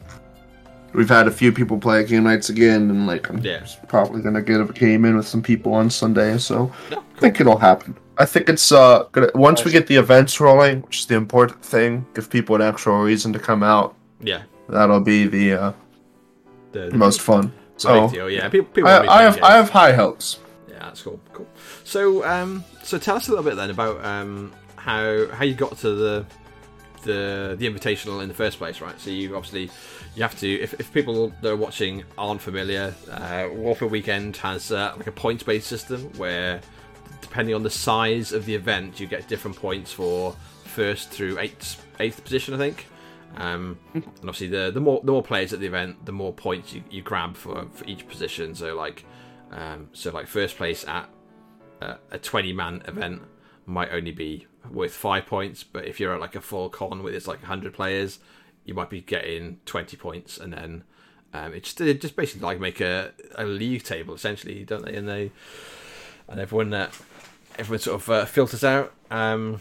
we've 0.93 1.09
had 1.09 1.27
a 1.27 1.33
few 1.33 1.51
people 1.51 1.79
play 1.79 2.05
game 2.05 2.23
nights 2.25 2.49
again, 2.49 2.91
and 2.91 3.09
like 3.09 3.29
I'm 3.29 3.39
Yeah. 3.39 3.67
probably 3.89 4.23
gonna 4.23 4.41
get 4.41 4.61
a 4.61 4.67
game 4.67 5.05
in 5.05 5.17
with 5.17 5.27
some 5.27 5.43
people 5.43 5.75
on 5.75 5.91
Sunday. 5.91 6.39
So 6.39 6.71
no, 6.93 7.03
I 7.17 7.21
think 7.21 7.41
it'll 7.41 7.59
happen. 7.59 7.97
I 8.19 8.25
think 8.25 8.49
it's 8.49 8.73
uh 8.73 9.05
gonna 9.13 9.31
once 9.35 9.65
we 9.65 9.71
get 9.73 9.87
the 9.87 9.97
events 9.97 10.41
rolling, 10.41 10.83
which 10.83 11.01
is 11.01 11.07
the 11.07 11.17
important 11.17 11.63
thing, 11.65 12.07
give 12.15 12.31
people 12.31 12.57
an 12.57 12.63
actual 12.63 13.03
reason 13.03 13.33
to 13.33 13.39
come 13.39 13.63
out. 13.63 13.95
yeah, 14.21 14.43
That'll 14.69 15.01
be 15.01 15.27
the 15.27 15.53
uh, 15.53 15.73
the, 16.73 16.91
the 16.91 16.97
most 16.97 17.21
fun. 17.21 17.53
So 17.77 18.09
deal, 18.09 18.31
yeah. 18.31 18.49
People, 18.49 18.69
people 18.73 18.91
I, 18.91 19.07
I 19.07 19.23
have 19.23 19.35
games. 19.35 19.47
I 19.47 19.57
have 19.57 19.71
high 19.71 19.93
hopes. 19.93 20.39
Yeah, 20.69 20.79
that's 20.79 21.03
cool. 21.03 21.21
Cool. 21.33 21.47
So, 21.85 22.25
um, 22.25 22.65
so 22.83 22.99
tell 22.99 23.17
us 23.17 23.29
a 23.29 23.31
little 23.31 23.45
bit 23.45 23.57
then 23.57 23.71
about 23.71 24.03
um, 24.05 24.53
how 24.77 25.29
how 25.29 25.45
you 25.45 25.55
got 25.55 25.77
to 25.79 25.91
the 25.91 26.27
the 27.03 27.55
the 27.59 27.67
invitational 27.69 28.23
in 28.23 28.29
the 28.29 28.35
first 28.35 28.59
place, 28.59 28.81
right? 28.81 28.99
So 28.99 29.11
you 29.11 29.37
obviously 29.37 29.71
you 30.15 30.23
have 30.23 30.39
to 30.41 30.49
if, 30.49 30.75
if 30.81 30.93
people 30.93 31.33
that 31.43 31.53
are 31.53 31.57
watching 31.57 32.05
aren't 32.17 32.41
familiar, 32.41 32.95
uh, 33.11 33.49
Warfare 33.53 33.89
Weekend 33.89 34.39
has 34.39 34.73
uh, 34.73 34.95
like 34.97 35.07
a 35.07 35.13
points 35.13 35.43
based 35.43 35.67
system 35.67 36.01
where 36.17 36.61
depending 37.27 37.55
on 37.55 37.63
the 37.63 37.71
size 37.71 38.33
of 38.33 38.45
the 38.47 38.55
event, 38.55 39.01
you 39.01 39.07
get 39.07 39.29
different 39.29 39.57
points 39.57 39.93
for 39.93 40.37
first 40.65 41.11
through 41.11 41.39
eighth 41.39 41.85
eighth 41.99 42.23
position, 42.23 42.55
I 42.55 42.59
think. 42.59 42.87
Um, 43.37 43.79
and 43.95 44.05
obviously, 44.19 44.49
the 44.49 44.71
the 44.73 44.81
more 44.81 45.01
the 45.03 45.13
more 45.13 45.23
players 45.23 45.53
at 45.53 45.61
the 45.61 45.67
event, 45.67 46.07
the 46.07 46.13
more 46.13 46.33
points 46.33 46.73
you, 46.73 46.83
you 46.91 47.03
grab 47.03 47.37
for, 47.37 47.67
for 47.73 47.85
each 47.87 48.07
position. 48.09 48.55
So 48.55 48.75
like, 48.75 49.05
um, 49.51 49.89
so 49.93 50.11
like 50.13 50.27
first 50.27 50.57
place 50.57 50.87
at 50.87 51.09
uh, 51.83 51.97
a 52.11 52.19
twenty 52.19 52.53
man 52.53 52.83
event 52.87 53.23
might 53.67 53.93
only 53.93 54.13
be 54.13 54.47
worth 54.71 54.93
five 54.93 55.27
points, 55.27 55.65
but 55.65 55.85
if 55.85 55.99
you're 56.01 56.15
at 56.15 56.21
like 56.21 56.37
a 56.37 56.41
full 56.41 56.69
con 56.69 57.03
with 57.03 57.15
it's 57.15 57.27
like 57.27 57.43
hundred 57.43 57.75
players, 57.75 58.21
you 58.65 58.75
might 58.75 58.91
be 58.91 59.01
getting 59.01 59.59
twenty 59.67 59.97
points, 59.97 60.39
and 60.39 60.53
then 60.53 60.85
um, 61.35 61.53
it 61.53 61.65
just 61.65 61.79
just 61.79 62.17
basically 62.17 62.47
like 62.47 62.61
make 62.61 62.81
a, 62.81 63.13
a 63.35 63.45
league 63.45 63.83
table 63.83 64.15
essentially, 64.15 64.65
don't 64.65 64.85
they? 64.85 64.95
And 64.95 65.09
they 65.09 65.33
and 66.29 66.41
everyone 66.41 66.73
uh, 66.73 66.91
everyone 67.59 67.81
sort 67.81 68.01
of 68.03 68.11
uh, 68.11 68.25
filters 68.25 68.65
out. 68.65 68.93
Um, 69.11 69.61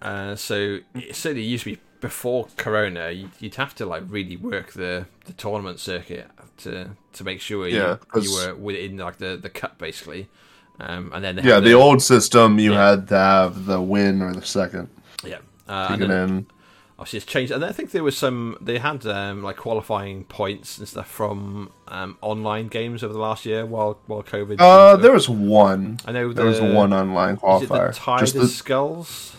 uh, 0.00 0.34
so 0.34 0.78
it 0.94 1.14
certainly 1.14 1.44
used 1.44 1.64
to 1.64 1.70
be 1.76 1.80
before 2.00 2.48
Corona. 2.56 3.10
You'd, 3.10 3.30
you'd 3.38 3.54
have 3.56 3.74
to 3.76 3.86
like 3.86 4.02
really 4.08 4.36
work 4.36 4.72
the, 4.72 5.06
the 5.26 5.32
tournament 5.32 5.78
circuit 5.78 6.28
to 6.58 6.90
to 7.12 7.24
make 7.24 7.40
sure 7.40 7.68
you, 7.68 7.76
Yeah, 7.76 7.96
you 8.20 8.32
were 8.34 8.54
within 8.54 8.96
like 8.96 9.18
the, 9.18 9.38
the 9.40 9.50
cut 9.50 9.78
basically. 9.78 10.28
Um, 10.80 11.12
and 11.14 11.22
then 11.22 11.38
Yeah, 11.44 11.54
had 11.56 11.64
the 11.64 11.74
old 11.74 12.02
system 12.02 12.58
you 12.58 12.72
Yeah. 12.72 12.90
had 12.90 13.08
to 13.08 13.16
have 13.16 13.66
the 13.66 13.80
win 13.80 14.22
or 14.22 14.32
the 14.32 14.42
second 14.42 14.88
yeah. 15.24 15.38
Uh, 15.68 15.88
and 15.90 16.02
then. 16.02 16.46
Obviously 17.02 17.16
it's 17.18 17.26
changed 17.26 17.50
and 17.52 17.64
i 17.64 17.72
think 17.72 17.90
there 17.90 18.04
was 18.04 18.16
some 18.16 18.56
they 18.60 18.78
had 18.78 19.04
um, 19.06 19.42
like 19.42 19.56
qualifying 19.56 20.22
points 20.24 20.78
and 20.78 20.86
stuff 20.88 21.08
from 21.08 21.70
um, 21.88 22.16
online 22.20 22.68
games 22.68 23.02
over 23.04 23.12
the 23.12 23.18
last 23.18 23.44
year 23.44 23.66
while 23.66 23.98
while 24.06 24.22
covid 24.22 24.56
Uh, 24.60 24.96
there 24.96 25.12
was 25.12 25.28
one. 25.28 25.98
i 26.06 26.12
know 26.12 26.32
There 26.32 26.46
was 26.46 26.60
one 26.60 26.92
online 26.92 27.34
the 27.34 27.40
qualifier. 27.40 27.90
tide 27.94 28.20
Just 28.20 28.34
the, 28.34 28.46
skulls 28.46 29.36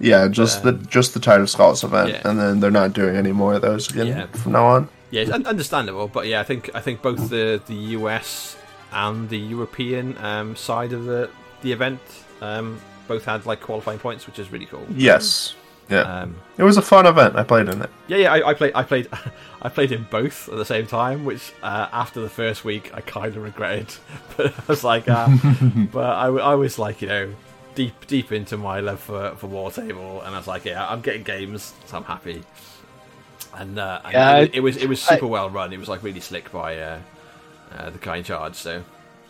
yeah, 0.00 0.26
just 0.26 0.64
the 0.64 0.72
just 0.72 1.14
the 1.14 1.20
Tiger 1.20 1.46
Skulls 1.46 1.84
event, 1.84 2.08
Yeah. 2.10 2.28
and 2.28 2.34
then 2.40 2.58
they're 2.60 2.78
not 2.82 2.92
doing 2.94 3.14
any 3.16 3.30
more 3.30 3.54
of 3.54 3.62
those 3.62 3.88
again 3.92 4.08
Yeah. 4.08 4.26
from 4.42 4.52
now 4.52 4.66
on. 4.66 4.88
yeah 5.12 5.22
it's 5.22 5.30
un- 5.30 5.46
understandable 5.46 6.08
but 6.08 6.26
yeah 6.26 6.40
i 6.40 6.44
think 6.50 6.62
i 6.74 6.80
think 6.80 7.00
both 7.00 7.30
the 7.30 7.62
the 7.70 7.76
us 7.96 8.56
and 8.92 9.28
the 9.28 9.38
european 9.38 10.06
um, 10.18 10.56
side 10.56 10.92
of 10.92 11.04
the 11.10 11.30
the 11.62 11.70
event 11.70 12.00
um, 12.48 12.66
both 13.06 13.24
had 13.24 13.46
like 13.46 13.60
qualifying 13.60 14.00
points 14.00 14.26
which 14.26 14.38
is 14.42 14.50
really 14.52 14.66
cool 14.66 14.84
Yes, 15.10 15.54
yeah, 15.88 16.22
um, 16.22 16.36
it 16.56 16.62
was 16.62 16.76
a 16.76 16.82
fun 16.82 17.06
event. 17.06 17.36
I 17.36 17.42
played 17.44 17.68
in 17.68 17.82
it. 17.82 17.90
Yeah, 18.08 18.16
yeah, 18.18 18.32
I, 18.32 18.50
I 18.50 18.54
played, 18.54 18.72
I 18.74 18.82
played, 18.82 19.08
I 19.62 19.68
played 19.68 19.92
in 19.92 20.06
both 20.10 20.48
at 20.48 20.56
the 20.56 20.64
same 20.64 20.86
time. 20.86 21.24
Which 21.24 21.52
uh, 21.62 21.88
after 21.92 22.20
the 22.20 22.28
first 22.30 22.64
week, 22.64 22.90
I 22.94 23.00
kind 23.00 23.36
of 23.36 23.42
regretted. 23.42 23.88
But 24.36 24.46
I 24.58 24.62
was 24.66 24.82
like, 24.84 25.08
uh, 25.08 25.28
but 25.92 26.04
I, 26.16 26.24
w- 26.26 26.42
I 26.42 26.54
was 26.54 26.78
like, 26.78 27.02
you 27.02 27.08
know, 27.08 27.34
deep, 27.74 28.06
deep 28.06 28.32
into 28.32 28.56
my 28.56 28.80
love 28.80 29.00
for 29.00 29.34
for 29.36 29.46
War 29.46 29.70
Table, 29.70 30.22
and 30.22 30.34
I 30.34 30.38
was 30.38 30.46
like, 30.48 30.64
yeah, 30.64 30.86
I'm 30.88 31.00
getting 31.02 31.22
games, 31.22 31.72
so 31.86 31.96
I'm 31.98 32.04
happy. 32.04 32.42
And, 33.56 33.78
uh, 33.78 34.00
and 34.04 34.12
Yeah, 34.12 34.36
it, 34.38 34.54
it 34.56 34.60
was 34.60 34.76
it 34.76 34.88
was 34.88 35.06
I- 35.08 35.14
super 35.14 35.26
well 35.28 35.48
run. 35.50 35.72
It 35.72 35.78
was 35.78 35.88
like 35.88 36.02
really 36.02 36.20
slick 36.20 36.50
by 36.50 36.78
uh, 36.78 36.98
uh, 37.76 37.90
the 37.90 37.98
guy 37.98 38.16
in 38.16 38.24
charge. 38.24 38.54
So 38.56 38.82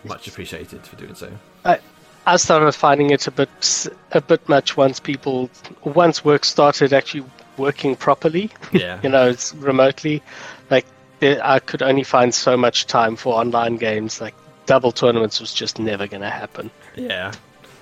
much 0.04 0.28
appreciated 0.28 0.86
for 0.86 0.96
doing 0.96 1.14
so. 1.14 1.30
I 1.64 1.78
started 2.36 2.72
finding 2.72 3.10
it 3.10 3.26
a 3.26 3.30
bit 3.30 3.86
a 4.12 4.20
bit 4.20 4.48
much 4.48 4.76
once 4.76 4.98
people 5.00 5.50
once 5.84 6.24
work 6.24 6.44
started 6.44 6.92
actually 6.92 7.24
working 7.56 7.96
properly. 7.96 8.50
Yeah, 8.72 8.98
you 9.02 9.08
know, 9.08 9.28
it's 9.28 9.54
remotely. 9.54 10.22
Like 10.70 10.86
I 11.22 11.58
could 11.60 11.82
only 11.82 12.02
find 12.04 12.34
so 12.34 12.56
much 12.56 12.86
time 12.86 13.16
for 13.16 13.34
online 13.34 13.76
games. 13.76 14.20
Like 14.20 14.34
double 14.66 14.92
tournaments 14.92 15.40
was 15.40 15.52
just 15.52 15.78
never 15.78 16.06
going 16.06 16.22
to 16.22 16.30
happen. 16.30 16.70
Yeah, 16.96 17.32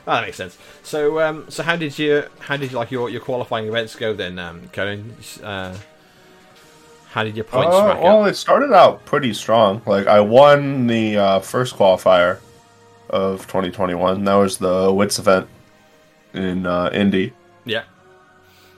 Oh, 0.07 0.13
that 0.15 0.23
makes 0.23 0.37
sense. 0.37 0.59
So, 0.83 1.21
um, 1.21 1.47
so 1.49 1.63
how 1.63 1.77
did 1.77 1.97
you 1.99 2.25
how 2.41 2.57
did 2.57 2.73
you 2.73 2.77
like 2.77 2.91
your, 2.91 3.09
your 3.09 3.21
qualifying 3.21 3.67
events 3.69 3.95
go 3.95 4.13
then, 4.13 4.39
um, 4.39 4.69
Conan? 4.73 5.15
Uh, 5.43 5.77
how 7.11 7.23
did 7.23 7.37
your 7.37 7.45
points 7.45 7.77
Uh, 7.77 7.97
well, 8.03 8.25
up? 8.25 8.31
it 8.31 8.35
started 8.37 8.73
out 8.73 9.05
pretty 9.05 9.33
strong. 9.35 9.81
Like 9.87 10.07
I 10.09 10.21
won 10.21 10.87
the 10.89 11.17
uh, 11.19 11.39
first 11.41 11.77
qualifier 11.77 12.39
of 13.13 13.41
2021. 13.47 14.25
That 14.25 14.35
was 14.35 14.59
the 14.59 14.93
Wits 14.93 15.19
event 15.19 15.47
in 16.35 16.67
uh, 16.67 16.91
Indy. 16.93 17.33
Yeah, 17.65 17.85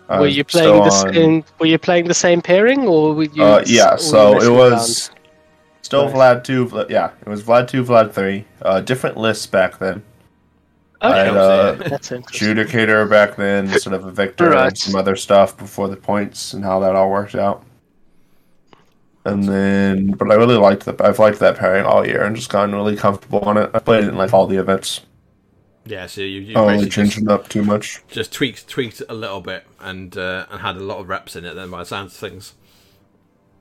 I 0.08 0.20
were 0.20 0.26
you 0.26 0.44
playing 0.44 0.82
the 0.84 0.90
still 0.90 1.08
on- 1.08 1.14
same? 1.14 1.44
Were 1.58 1.66
you 1.66 1.78
playing 1.78 2.08
the 2.08 2.14
same 2.14 2.42
pairing, 2.42 2.86
or 2.86 3.14
were 3.14 3.24
you? 3.24 3.42
Uh, 3.42 3.62
yeah, 3.66 3.92
were 3.92 3.96
you 3.96 3.98
so 4.02 4.32
it 4.32 4.34
messing 4.36 4.54
was 4.54 5.10
still 5.82 6.04
Nice. 6.06 6.14
Vlad 6.14 6.44
two. 6.44 6.66
Vla- 6.66 6.90
yeah, 6.90 7.10
it 7.20 7.28
was 7.28 7.42
Vlad 7.42 7.68
two, 7.68 7.84
Vlad 7.84 8.12
three. 8.12 8.44
Uh, 8.62 8.80
different 8.80 9.16
lists 9.16 9.46
back 9.46 9.78
then. 9.78 10.02
around? 11.02 11.12
I 11.12 11.18
had, 11.24 11.34
Yeah, 11.34 11.40
uh, 11.40 11.72
that's 11.88 12.12
interesting. 12.12 12.56
Judicator 12.56 13.08
back 13.08 13.36
then 13.36 13.68
instead 13.70 13.92
of 13.92 14.04
a 14.06 14.10
Victor 14.10 14.50
Right. 14.50 14.68
and 14.68 14.78
some 14.78 14.96
other 14.96 15.16
stuff 15.16 15.56
before 15.56 15.88
the 15.88 15.96
points 15.96 16.52
and 16.54 16.64
how 16.64 16.80
that 16.80 16.94
all 16.96 17.10
worked 17.10 17.34
out. 17.34 17.62
And 19.26 19.44
then, 19.48 20.12
but 20.12 20.30
I 20.30 20.34
really 20.34 20.56
liked 20.56 20.84
the. 20.84 20.94
I've 21.02 21.18
liked 21.18 21.38
that 21.40 21.56
pairing 21.58 21.84
all 21.86 22.06
year 22.06 22.22
and 22.24 22.36
just 22.36 22.50
gotten 22.50 22.74
really 22.74 22.96
comfortable 22.96 23.40
on 23.40 23.56
it. 23.56 23.70
I 23.74 23.78
played 23.78 24.04
it 24.04 24.08
in 24.08 24.16
like 24.16 24.32
all 24.34 24.46
the 24.46 24.58
events. 24.58 25.00
yeah. 25.84 26.06
So 26.06 26.20
you, 26.22 26.40
you 26.40 26.56
I 26.56 26.60
don't 26.60 26.72
really 26.72 26.86
basically 26.86 26.90
change 26.90 27.14
just, 27.14 27.22
it 27.22 27.28
up 27.28 27.48
too 27.48 27.62
much. 27.62 28.02
just 28.08 28.32
tweaked 28.32 28.68
tweaked 28.68 29.02
a 29.08 29.14
little 29.14 29.40
bit 29.40 29.66
and 29.80 30.16
uh, 30.16 30.46
and 30.50 30.60
had 30.60 30.76
a 30.76 30.80
lot 30.80 30.98
of 31.00 31.08
reps 31.08 31.36
in 31.36 31.44
it. 31.44 31.54
Then 31.54 31.70
by 31.70 31.78
the 31.80 31.86
sounds 31.86 32.12
of 32.12 32.18
things. 32.18 32.54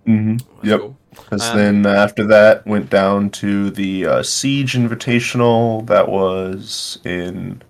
Mm-hmm. 0.07 0.67
Yep. 0.67 0.79
cool. 0.79 0.97
Because 1.11 1.53
Um, 1.53 1.57
then 1.57 1.85
after 1.85 2.25
that 2.25 2.65
went 2.67 2.89
down 2.89 3.29
to 3.31 3.69
the 3.69 4.05
uh, 4.05 4.23
Siege 4.23 4.73
Invitational 4.73 5.85
that 5.87 6.09
was 6.09 6.99
in. 7.05 7.61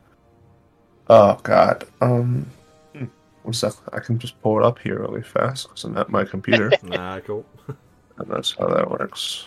Oh 1.10 1.40
God. 1.44 1.86
Um. 2.02 2.48
hmm, 2.96 3.06
One 3.44 3.54
sec. 3.54 3.74
I 3.92 4.00
can 4.00 4.20
just 4.20 4.42
pull 4.42 4.58
it 4.60 4.66
up 4.66 4.80
here 4.80 5.00
really 5.00 5.22
fast 5.24 5.68
because 5.68 5.84
I'm 5.84 5.98
at 5.98 6.10
my 6.10 6.26
computer. 6.26 6.78
Nah, 6.84 7.20
cool. 7.22 7.46
and 8.18 8.28
that's 8.30 8.56
how 8.58 8.68
that 8.68 8.90
works. 8.90 9.46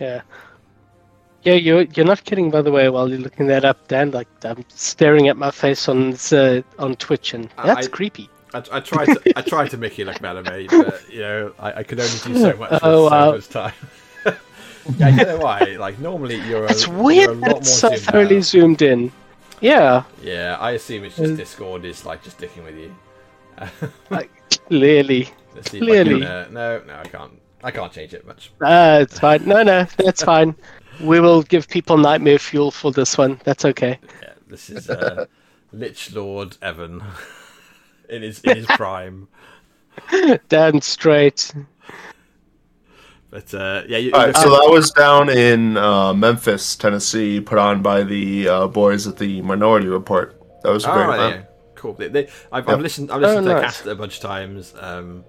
Yeah. 0.00 0.22
Yeah, 1.42 1.54
you're 1.54 1.82
you're 1.82 2.06
not 2.06 2.24
kidding. 2.24 2.50
By 2.50 2.62
the 2.62 2.72
way, 2.72 2.88
while 2.88 3.08
you're 3.08 3.20
looking 3.20 3.46
that 3.46 3.64
up, 3.64 3.86
Dan, 3.88 4.10
like 4.10 4.26
I'm 4.44 4.64
staring 4.68 5.28
at 5.28 5.36
my 5.36 5.50
face 5.52 5.88
on 5.88 6.16
uh, 6.32 6.62
on 6.78 6.96
Twitch, 6.96 7.34
and 7.34 7.48
I- 7.56 7.66
that's 7.66 7.86
I- 7.86 7.90
creepy. 7.90 8.28
I, 8.54 8.62
I 8.72 8.80
tried 8.80 9.06
to 9.06 9.32
I 9.38 9.42
tried 9.42 9.70
to 9.70 9.76
make 9.76 9.98
you 9.98 10.04
look 10.06 10.20
better, 10.20 10.42
mate, 10.42 10.70
but 10.70 11.02
you 11.12 11.20
know 11.20 11.52
I, 11.58 11.72
I 11.80 11.82
could 11.82 12.00
only 12.00 12.10
do 12.24 12.38
so 12.40 12.56
much 12.56 12.70
with 12.70 12.80
Oh, 12.82 13.10
wow. 13.10 13.30
so 13.30 13.36
much 13.36 13.48
time. 13.48 13.74
yeah, 14.98 15.08
you 15.08 15.24
know 15.24 15.38
why? 15.38 15.76
Like 15.78 15.98
normally 15.98 16.36
you're 16.48 16.64
a, 16.64 16.70
It's 16.70 16.86
you're 16.86 16.96
weird 17.02 17.30
a 17.30 17.34
that 17.34 17.40
lot 17.40 17.50
more 17.50 17.58
it's 17.58 17.74
so 17.74 17.88
zoomed 17.90 18.00
thoroughly 18.02 18.36
out. 18.38 18.42
zoomed 18.44 18.82
in. 18.82 19.12
Yeah, 19.60 20.04
Yeah, 20.22 20.56
I 20.60 20.70
assume 20.72 21.04
it's 21.04 21.16
just 21.16 21.32
Uh, 21.32 21.36
Discord 21.36 21.84
is 21.84 22.06
like 22.06 22.22
just 22.22 22.38
sticking 22.38 22.64
with 22.64 22.76
you. 22.76 22.94
like 24.10 24.30
clearly. 24.68 25.28
Let's 25.54 25.70
see 25.70 25.80
Clearly. 25.80 26.20
can, 26.20 26.22
uh, 26.28 26.48
no, 26.50 26.82
no, 26.86 26.94
I 26.98 27.04
can't. 27.04 27.32
I 27.64 27.70
can't 27.70 27.92
change 27.92 28.14
it 28.14 28.26
much. 28.26 28.52
Ah, 28.62 28.98
it's 28.98 29.18
fine. 29.18 29.44
No, 29.46 29.62
no, 29.62 29.84
that's 29.98 30.22
fine. 30.22 30.54
We 31.00 31.20
will 31.20 31.42
give 31.42 31.68
people 31.68 31.96
nightmare 31.98 32.38
fuel 32.38 32.70
for 32.70 32.92
this 32.92 33.18
one. 33.18 33.40
That's 33.44 33.64
okay. 33.64 33.98
Yeah, 34.22 34.32
this 34.46 34.70
is 34.70 34.88
uh, 34.88 35.26
Lich 35.72 36.12
Lord 36.14 36.56
Evan 36.62 37.02
in 38.08 38.22
his 38.22 38.40
in 38.40 38.56
his 38.56 38.66
prime. 38.76 39.28
Dan 40.48 40.80
straight. 40.80 41.52
But 43.30 43.52
uh, 43.52 43.82
yeah, 43.88 43.98
you, 43.98 44.12
All 44.12 44.24
right, 44.26 44.36
so 44.36 44.50
that 44.50 44.70
was 44.70 44.90
down 44.92 45.28
in 45.28 45.76
uh, 45.76 46.14
Memphis, 46.14 46.76
Tennessee, 46.76 47.40
put 47.40 47.58
on 47.58 47.82
by 47.82 48.02
the 48.04 48.48
uh, 48.48 48.66
boys 48.68 49.06
at 49.06 49.16
the 49.18 49.42
Minority 49.42 49.88
Report. 49.88 50.40
That 50.62 50.70
was 50.70 50.84
a 50.84 50.90
Oh, 50.90 50.94
great 50.94 51.06
right, 51.06 51.18
event. 51.30 51.36
yeah. 51.44 51.72
Cool. 51.74 51.92
They, 51.94 52.08
they, 52.08 52.28
I've, 52.52 52.64
Yep. 52.66 52.74
I've 52.74 52.80
listened. 52.80 53.10
I've 53.10 53.20
listened 53.20 53.46
Oh, 53.48 53.50
to 53.50 53.54
the 53.56 53.60
cast 53.60 53.86
a 53.86 53.94
bunch 53.94 54.16
of 54.16 54.22
times, 54.22 54.74
um, 54.78 55.24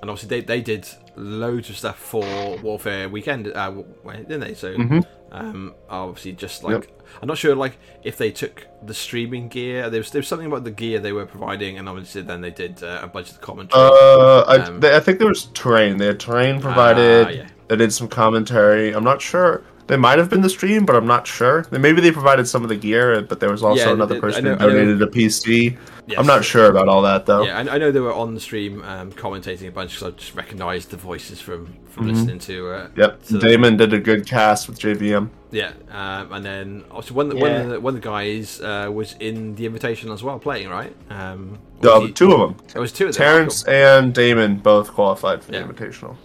and 0.00 0.10
obviously 0.10 0.28
they, 0.28 0.40
they 0.44 0.60
did 0.60 0.88
loads 1.16 1.70
of 1.70 1.76
stuff 1.78 1.98
for 1.98 2.56
Warfare 2.58 3.08
Weekend, 3.08 3.48
uh, 3.48 3.70
didn't 4.06 4.40
they? 4.40 4.54
So 4.54 4.74
Mhm. 4.76 5.04
um, 5.32 5.74
obviously 5.88 6.32
just 6.32 6.62
like 6.64 6.72
Yep. 6.72 7.02
I'm 7.22 7.28
not 7.28 7.38
sure 7.38 7.54
like 7.54 7.78
if 8.02 8.16
they 8.18 8.30
took 8.30 8.66
the 8.84 8.92
streaming 8.94 9.48
gear. 9.48 9.88
There 9.90 10.00
was 10.00 10.10
there 10.10 10.20
was 10.20 10.28
something 10.28 10.46
about 10.48 10.64
the 10.64 10.70
gear 10.70 10.98
they 10.98 11.12
were 11.12 11.24
providing, 11.26 11.78
and 11.78 11.88
obviously 11.88 12.22
then 12.22 12.40
they 12.40 12.50
did 12.50 12.82
uh, 12.82 13.00
a 13.02 13.06
bunch 13.06 13.28
of 13.30 13.34
the 13.40 13.46
commentary. 13.46 13.80
Uh, 13.82 14.40
I, 14.46 14.56
Um, 14.58 14.80
they, 14.80 14.94
I 14.96 15.00
think 15.00 15.18
there 15.18 15.28
was 15.28 15.46
terrain. 15.54 15.96
They 15.98 16.06
had 16.06 16.20
terrain 16.20 16.60
provided. 16.60 17.26
Ah, 17.26 17.30
yeah. 17.30 17.46
They 17.68 17.76
did 17.76 17.92
some 17.92 18.08
commentary. 18.08 18.92
I'm 18.92 19.04
not 19.04 19.22
sure. 19.22 19.62
They 19.86 19.96
might 19.96 20.18
have 20.18 20.28
been 20.28 20.40
the 20.40 20.50
stream, 20.50 20.84
but 20.84 20.96
I'm 20.96 21.06
not 21.06 21.26
sure. 21.28 21.64
Maybe 21.70 22.00
they 22.00 22.10
provided 22.10 22.48
some 22.48 22.62
of 22.64 22.68
the 22.68 22.76
gear, 22.76 23.20
but 23.22 23.38
there 23.38 23.50
was 23.50 23.62
also 23.62 23.86
Yeah, 23.86 23.92
another 23.92 24.14
they- 24.14 24.20
person 24.20 24.44
know- 24.44 24.56
who 24.56 24.66
donated 24.70 25.00
a 25.02 25.06
PC. 25.06 25.76
Yes. 26.08 26.20
I'm 26.20 26.26
not 26.26 26.44
sure 26.44 26.66
about 26.70 26.88
all 26.88 27.02
that 27.02 27.26
though. 27.26 27.42
Yeah, 27.44 27.58
I, 27.58 27.74
I 27.74 27.78
know 27.78 27.90
they 27.90 27.98
were 27.98 28.12
on 28.12 28.34
the 28.34 28.40
stream 28.40 28.80
um, 28.84 29.10
commentating 29.12 29.66
a 29.66 29.72
bunch 29.72 29.94
because 29.94 30.12
I 30.14 30.16
just 30.16 30.34
recognised 30.36 30.90
the 30.90 30.96
voices 30.96 31.40
from 31.40 31.74
from 31.90 32.06
Mhm. 32.06 32.12
listening 32.12 32.38
to. 32.40 32.68
Uh, 32.70 32.88
Yep. 32.96 33.24
to 33.26 33.32
the- 33.34 33.38
Damon 33.40 33.76
did 33.76 33.92
a 33.92 33.98
good 33.98 34.24
cast 34.26 34.68
with 34.68 34.78
JVM. 34.78 35.30
Yeah, 35.50 35.72
um, 35.90 36.30
and 36.32 36.44
then 36.44 36.84
also 36.92 37.12
one 37.14 37.36
one 37.38 37.50
of 37.52 37.68
the, 37.70 37.80
one 37.80 37.96
of 37.96 38.02
the 38.02 38.06
guys 38.08 38.60
uh, 38.60 38.88
was 38.92 39.16
in 39.18 39.54
the 39.56 39.66
invitation 39.66 40.10
as 40.12 40.22
well, 40.22 40.38
playing 40.38 40.68
right. 40.68 40.94
Um, 41.10 41.58
The 41.80 41.88
was 41.90 42.02
he- 42.08 42.12
two 42.12 42.32
of 42.32 42.38
them, 42.40 42.56
It 42.74 42.78
was 42.78 42.92
two 42.92 43.06
of 43.08 43.14
them. 43.14 43.18
Terrence 43.26 43.64
Oh, 43.66 43.72
and 43.72 44.12
Damon, 44.14 44.56
both 44.56 44.92
qualified 44.92 45.42
for 45.42 45.52
Yeah. 45.52 45.62
the 45.66 45.72
Invitational. 45.72 46.16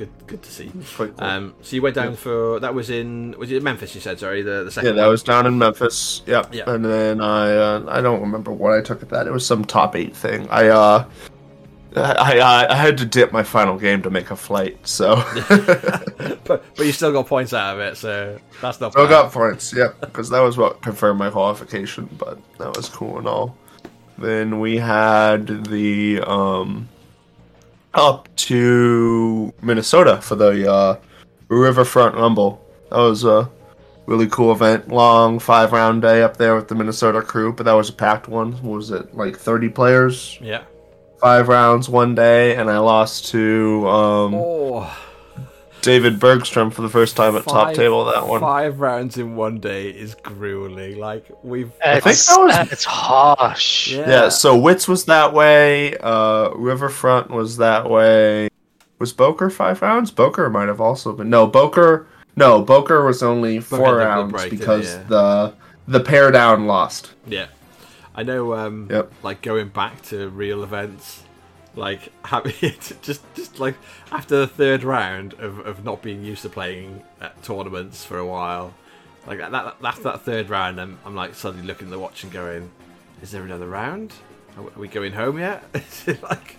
Good 0.00 0.26
good 0.26 0.42
to 0.42 0.50
see. 0.50 0.72
Cool. 0.96 1.12
Um, 1.18 1.54
so 1.60 1.76
you 1.76 1.82
went 1.82 1.94
down 1.94 2.16
for 2.16 2.58
that 2.60 2.74
was 2.74 2.88
in 2.88 3.34
was 3.38 3.52
it 3.52 3.62
Memphis? 3.62 3.94
You 3.94 4.00
said 4.00 4.18
sorry 4.18 4.42
the 4.42 4.64
the 4.64 4.80
yeah, 4.82 4.92
that 4.92 5.02
one? 5.02 5.10
was 5.10 5.22
down 5.22 5.46
in 5.46 5.58
Memphis. 5.58 6.22
Yep. 6.26 6.54
Yeah. 6.54 6.70
And 6.70 6.84
then 6.84 7.20
I 7.20 7.54
uh, 7.54 7.84
I 7.88 8.00
don't 8.00 8.20
remember 8.20 8.50
what 8.50 8.76
I 8.76 8.80
took 8.80 9.02
at 9.02 9.10
that. 9.10 9.26
It 9.26 9.32
was 9.32 9.44
some 9.44 9.64
top 9.64 9.94
eight 9.94 10.16
thing. 10.16 10.48
I 10.48 10.68
uh 10.68 11.04
I 11.96 12.38
I, 12.38 12.72
I 12.72 12.76
had 12.76 12.96
to 12.98 13.04
dip 13.04 13.30
my 13.30 13.42
final 13.42 13.78
game 13.78 14.00
to 14.02 14.10
make 14.10 14.30
a 14.30 14.36
flight, 14.36 14.78
so 14.86 15.16
but 16.44 16.64
but 16.76 16.86
you 16.86 16.92
still 16.92 17.12
got 17.12 17.26
points 17.26 17.52
out 17.52 17.74
of 17.74 17.80
it, 17.80 17.96
so 17.96 18.38
that's 18.62 18.80
not. 18.80 18.96
I 18.96 19.02
bad. 19.02 19.10
got 19.10 19.32
points. 19.32 19.74
Yep, 19.74 20.00
because 20.00 20.30
that 20.30 20.40
was 20.40 20.56
what 20.56 20.80
confirmed 20.80 21.18
my 21.18 21.28
qualification. 21.30 22.08
But 22.16 22.38
that 22.58 22.74
was 22.74 22.88
cool 22.88 23.18
and 23.18 23.28
all. 23.28 23.56
Then 24.16 24.60
we 24.60 24.78
had 24.78 25.64
the 25.64 26.22
um 26.26 26.88
up 27.94 28.28
to 28.36 29.52
Minnesota 29.62 30.20
for 30.20 30.36
the 30.36 30.70
uh, 30.70 30.96
Riverfront 31.48 32.14
Rumble. 32.16 32.64
That 32.90 32.98
was 32.98 33.24
a 33.24 33.50
really 34.06 34.26
cool 34.28 34.52
event. 34.52 34.88
Long 34.88 35.38
five 35.38 35.72
round 35.72 36.02
day 36.02 36.22
up 36.22 36.36
there 36.36 36.54
with 36.56 36.68
the 36.68 36.74
Minnesota 36.74 37.22
crew, 37.22 37.52
but 37.52 37.64
that 37.64 37.72
was 37.72 37.88
a 37.88 37.92
packed 37.92 38.28
one. 38.28 38.52
What 38.62 38.76
was 38.76 38.90
it 38.90 39.14
like 39.14 39.36
thirty 39.36 39.68
players? 39.68 40.38
Yeah. 40.40 40.64
Five 41.20 41.48
rounds 41.48 41.88
one 41.88 42.14
day, 42.14 42.56
and 42.56 42.70
I 42.70 42.78
lost 42.78 43.26
to 43.28 43.86
um, 43.88 44.34
Oh, 44.34 44.98
David 45.82 46.18
Bergstrom 46.20 46.70
for 46.70 46.82
the 46.82 46.88
first 46.88 47.16
time 47.16 47.36
at 47.36 47.44
top 47.44 47.74
table. 47.74 48.04
That 48.06 48.26
one. 48.26 48.40
Five 48.40 48.80
rounds 48.80 49.16
in 49.18 49.36
one 49.36 49.58
day 49.60 49.90
is 49.90 50.14
grueling. 50.14 50.98
Like 50.98 51.26
we've. 51.42 51.72
It's, 51.84 52.04
think 52.04 52.18
that 52.48 52.60
was- 52.60 52.72
it's 52.72 52.84
harsh. 52.84 53.92
Yeah. 53.92 54.08
Yeah, 54.08 54.28
so 54.28 54.56
Wits 54.56 54.86
was 54.88 55.04
that 55.06 55.32
way. 55.32 55.96
Uh, 55.98 56.50
Riverfront 56.54 57.30
was 57.30 57.56
that 57.58 57.88
way. 57.88 58.48
Was 58.98 59.12
Boca 59.12 59.48
five 59.50 59.80
rounds? 59.82 60.10
Boca 60.10 60.48
might 60.50 60.68
have 60.68 60.80
also 60.80 61.12
been. 61.12 61.30
No, 61.30 61.46
Boca. 61.46 62.04
No, 62.36 62.62
Boca 62.62 63.00
was 63.02 63.22
only 63.22 63.58
Boca 63.58 63.76
four 63.76 63.96
rounds 63.96 64.32
break, 64.32 64.50
because 64.50 64.86
he? 64.88 64.92
Yeah. 64.94 65.04
the 65.08 65.54
the 65.88 66.00
pair 66.00 66.30
down 66.30 66.66
lost. 66.66 67.12
Yeah, 67.26 67.46
I 68.14 68.22
know. 68.22 68.54
Um, 68.54 68.88
Yep. 68.90 69.12
Like 69.22 69.42
going 69.42 69.68
back 69.68 70.02
to 70.02 70.28
real 70.28 70.62
events, 70.62 71.24
like 71.76 72.12
it 72.62 72.92
just 73.02 73.22
just 73.34 73.58
like 73.60 73.76
after 74.12 74.36
the 74.38 74.46
third 74.46 74.82
round 74.84 75.34
of, 75.34 75.58
of 75.60 75.84
not 75.84 76.02
being 76.02 76.24
used 76.24 76.42
to 76.42 76.48
playing 76.48 77.02
at 77.20 77.40
tournaments 77.42 78.04
for 78.04 78.18
a 78.18 78.26
while, 78.26 78.74
like 79.26 79.38
that, 79.38 79.52
that 79.52 79.76
after 79.84 80.02
that 80.04 80.22
third 80.22 80.50
round, 80.50 80.80
I'm, 80.80 80.98
I'm 81.04 81.14
like 81.14 81.34
suddenly 81.34 81.66
looking 81.66 81.86
at 81.88 81.90
the 81.92 81.98
watch 81.98 82.24
and 82.24 82.32
going, 82.32 82.70
"Is 83.22 83.30
there 83.30 83.42
another 83.44 83.68
round? 83.68 84.12
Are 84.56 84.64
we- 84.76 84.88
going 84.88 85.12
home 85.12 85.38
yet?" 85.38 85.62
Like, 86.22 86.56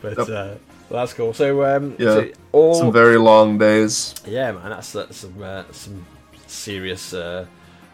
but 0.00 0.16
Yep. 0.16 0.28
uh, 0.28 0.54
well, 0.88 1.02
that's 1.04 1.12
cool. 1.14 1.34
So 1.34 1.64
um, 1.76 1.96
Yeah. 1.98 2.14
so 2.14 2.28
all 2.52 2.74
Some 2.74 2.92
very 2.92 3.18
long 3.18 3.58
days. 3.58 4.14
yeah, 4.26 4.52
man, 4.52 4.70
that's, 4.70 4.92
that's 4.92 5.16
some 5.18 5.42
uh, 5.42 5.64
some 5.72 6.06
serious 6.46 7.12
uh, 7.12 7.44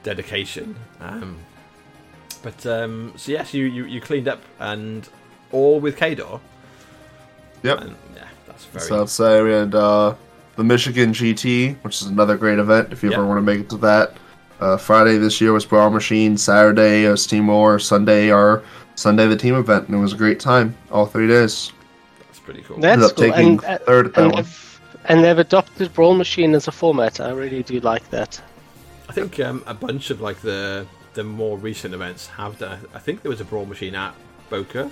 dedication. 0.04 0.76
Um, 1.00 1.38
but 2.42 2.64
um, 2.66 3.12
so 3.16 3.32
yes, 3.32 3.54
you, 3.54 3.64
you 3.64 3.84
you 3.86 4.00
cleaned 4.00 4.28
up 4.28 4.40
and 4.60 5.08
all 5.52 5.80
with 5.80 5.96
Khador. 5.96 6.40
Yep. 7.62 7.80
And 7.82 7.96
yeah, 8.16 8.24
that's 8.46 8.64
very 8.66 8.84
So 8.84 9.02
I'd 9.02 9.08
say 9.08 9.42
we 9.42 9.52
had 9.52 9.74
uh, 9.74 10.14
the 10.56 10.64
Michigan 10.64 11.12
GT, 11.12 11.76
which 11.82 12.00
is 12.02 12.08
another 12.08 12.36
great 12.36 12.58
event 12.58 12.92
if 12.92 13.02
you 13.02 13.10
Yeah. 13.10 13.16
ever 13.18 13.26
want 13.26 13.38
to 13.38 13.42
make 13.42 13.60
it 13.60 13.70
to 13.70 13.76
that. 13.78 14.16
Uh, 14.60 14.76
Friday 14.76 15.18
this 15.18 15.40
year 15.40 15.52
was 15.52 15.64
Brawl 15.64 15.90
Machine. 15.90 16.36
Saturday 16.36 17.08
was 17.08 17.26
Team 17.26 17.46
War. 17.48 17.78
Sunday 17.78 18.30
our 18.30 18.62
Sunday 18.94 19.26
the 19.26 19.36
team 19.36 19.54
event, 19.54 19.88
and 19.88 19.96
it 19.96 20.00
was 20.00 20.12
a 20.12 20.16
great 20.16 20.38
time 20.38 20.76
all 20.90 21.06
three 21.06 21.26
days. 21.26 21.72
that's 22.26 22.38
pretty 22.38 22.62
cool. 22.62 22.78
That's 22.78 22.92
Ended 23.02 23.10
up 23.10 23.16
cool. 23.16 23.30
taking 23.32 23.48
And, 23.50 23.64
uh, 23.64 23.78
third 23.78 24.06
at 24.06 24.14
that 24.14 24.22
and, 24.24 24.32
one. 24.32 24.42
they've, 24.44 24.80
and 25.06 25.24
they've 25.24 25.38
adopted 25.38 25.92
Brawl 25.94 26.14
Machine 26.14 26.54
as 26.54 26.68
a 26.68 26.72
format. 26.72 27.18
I 27.20 27.30
really 27.30 27.62
do 27.62 27.80
like 27.80 28.08
that. 28.10 28.40
I 29.08 29.12
think 29.12 29.40
um, 29.40 29.64
a 29.66 29.74
bunch 29.74 30.10
of 30.10 30.20
like 30.20 30.40
the 30.42 30.86
the 31.14 31.24
more 31.24 31.58
recent 31.58 31.92
events 31.94 32.28
have 32.28 32.58
done. 32.58 32.78
I 32.94 32.98
think 32.98 33.22
there 33.22 33.30
was 33.30 33.40
a 33.40 33.44
brawl 33.44 33.66
machine 33.66 33.94
at 33.94 34.14
Boca, 34.48 34.90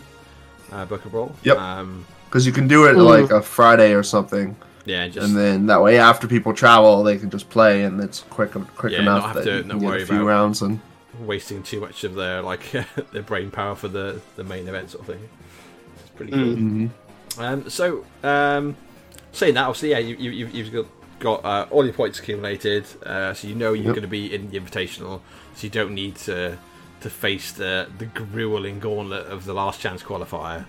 uh, 0.72 0.84
Boca 0.84 1.08
Brawl. 1.08 1.34
Yep. 1.42 1.56
Um, 1.58 2.06
Because 2.26 2.46
you 2.46 2.52
can 2.52 2.68
do 2.68 2.84
it 2.86 2.94
Mm. 2.96 3.04
like 3.04 3.30
a 3.30 3.42
Friday 3.42 3.92
or 3.94 4.02
something, 4.04 4.54
yeah, 4.84 5.08
just 5.08 5.26
and 5.26 5.36
then 5.36 5.66
that 5.66 5.82
way 5.82 5.98
after 5.98 6.26
people 6.28 6.52
travel, 6.54 7.02
they 7.02 7.18
can 7.18 7.28
just 7.30 7.50
play, 7.50 7.82
and 7.84 8.00
it's 8.00 8.20
quick 8.30 8.52
quick 8.76 8.92
Yeah, 8.92 9.02
not 9.02 9.16
enough 9.18 9.26
have 9.26 9.34
that 9.36 9.44
to- 9.44 9.56
you 9.58 9.62
can 9.64 9.78
get 9.78 9.86
worry 9.88 10.02
a 10.02 10.06
few 10.06 10.16
about- 10.16 10.26
rounds 10.26 10.62
and 10.62 10.80
wasting 11.20 11.62
too 11.62 11.80
much 11.80 12.02
of 12.04 12.14
their 12.14 12.40
like 12.40 12.62
their 13.12 13.22
brain 13.22 13.50
power 13.50 13.74
for 13.74 13.88
the 13.88 14.20
the 14.36 14.44
main 14.44 14.68
event 14.68 14.90
sort 14.90 15.00
of 15.08 15.14
thing. 15.14 15.28
It's 16.00 16.10
pretty 16.10 16.32
cool. 16.32 16.40
Mhm. 16.56 16.90
Um, 17.38 17.68
so, 17.70 18.04
um, 18.24 18.76
saying 19.32 19.54
that, 19.54 19.64
obviously, 19.66 19.90
yeah, 19.90 19.98
you, 19.98 20.16
you, 20.16 20.30
you've, 20.30 20.52
you've 20.54 20.72
got, 20.72 20.86
got 21.20 21.44
uh, 21.44 21.66
all 21.70 21.84
your 21.84 21.94
points 21.94 22.18
accumulated, 22.18 22.84
uh, 23.06 23.32
so 23.34 23.46
you 23.46 23.54
know 23.54 23.72
you're 23.72 23.86
Yep. 23.86 23.94
going 23.94 24.02
to 24.02 24.08
be 24.08 24.34
in 24.34 24.50
the 24.50 24.58
invitational, 24.58 25.20
so 25.54 25.62
you 25.64 25.70
don't 25.70 25.94
need 25.94 26.16
to 26.16 26.58
to 27.00 27.10
face 27.10 27.52
the 27.52 27.88
the 27.98 28.06
grueling 28.06 28.80
gauntlet 28.80 29.26
of 29.26 29.44
the 29.44 29.54
last 29.54 29.80
chance 29.80 30.02
qualifier, 30.02 30.66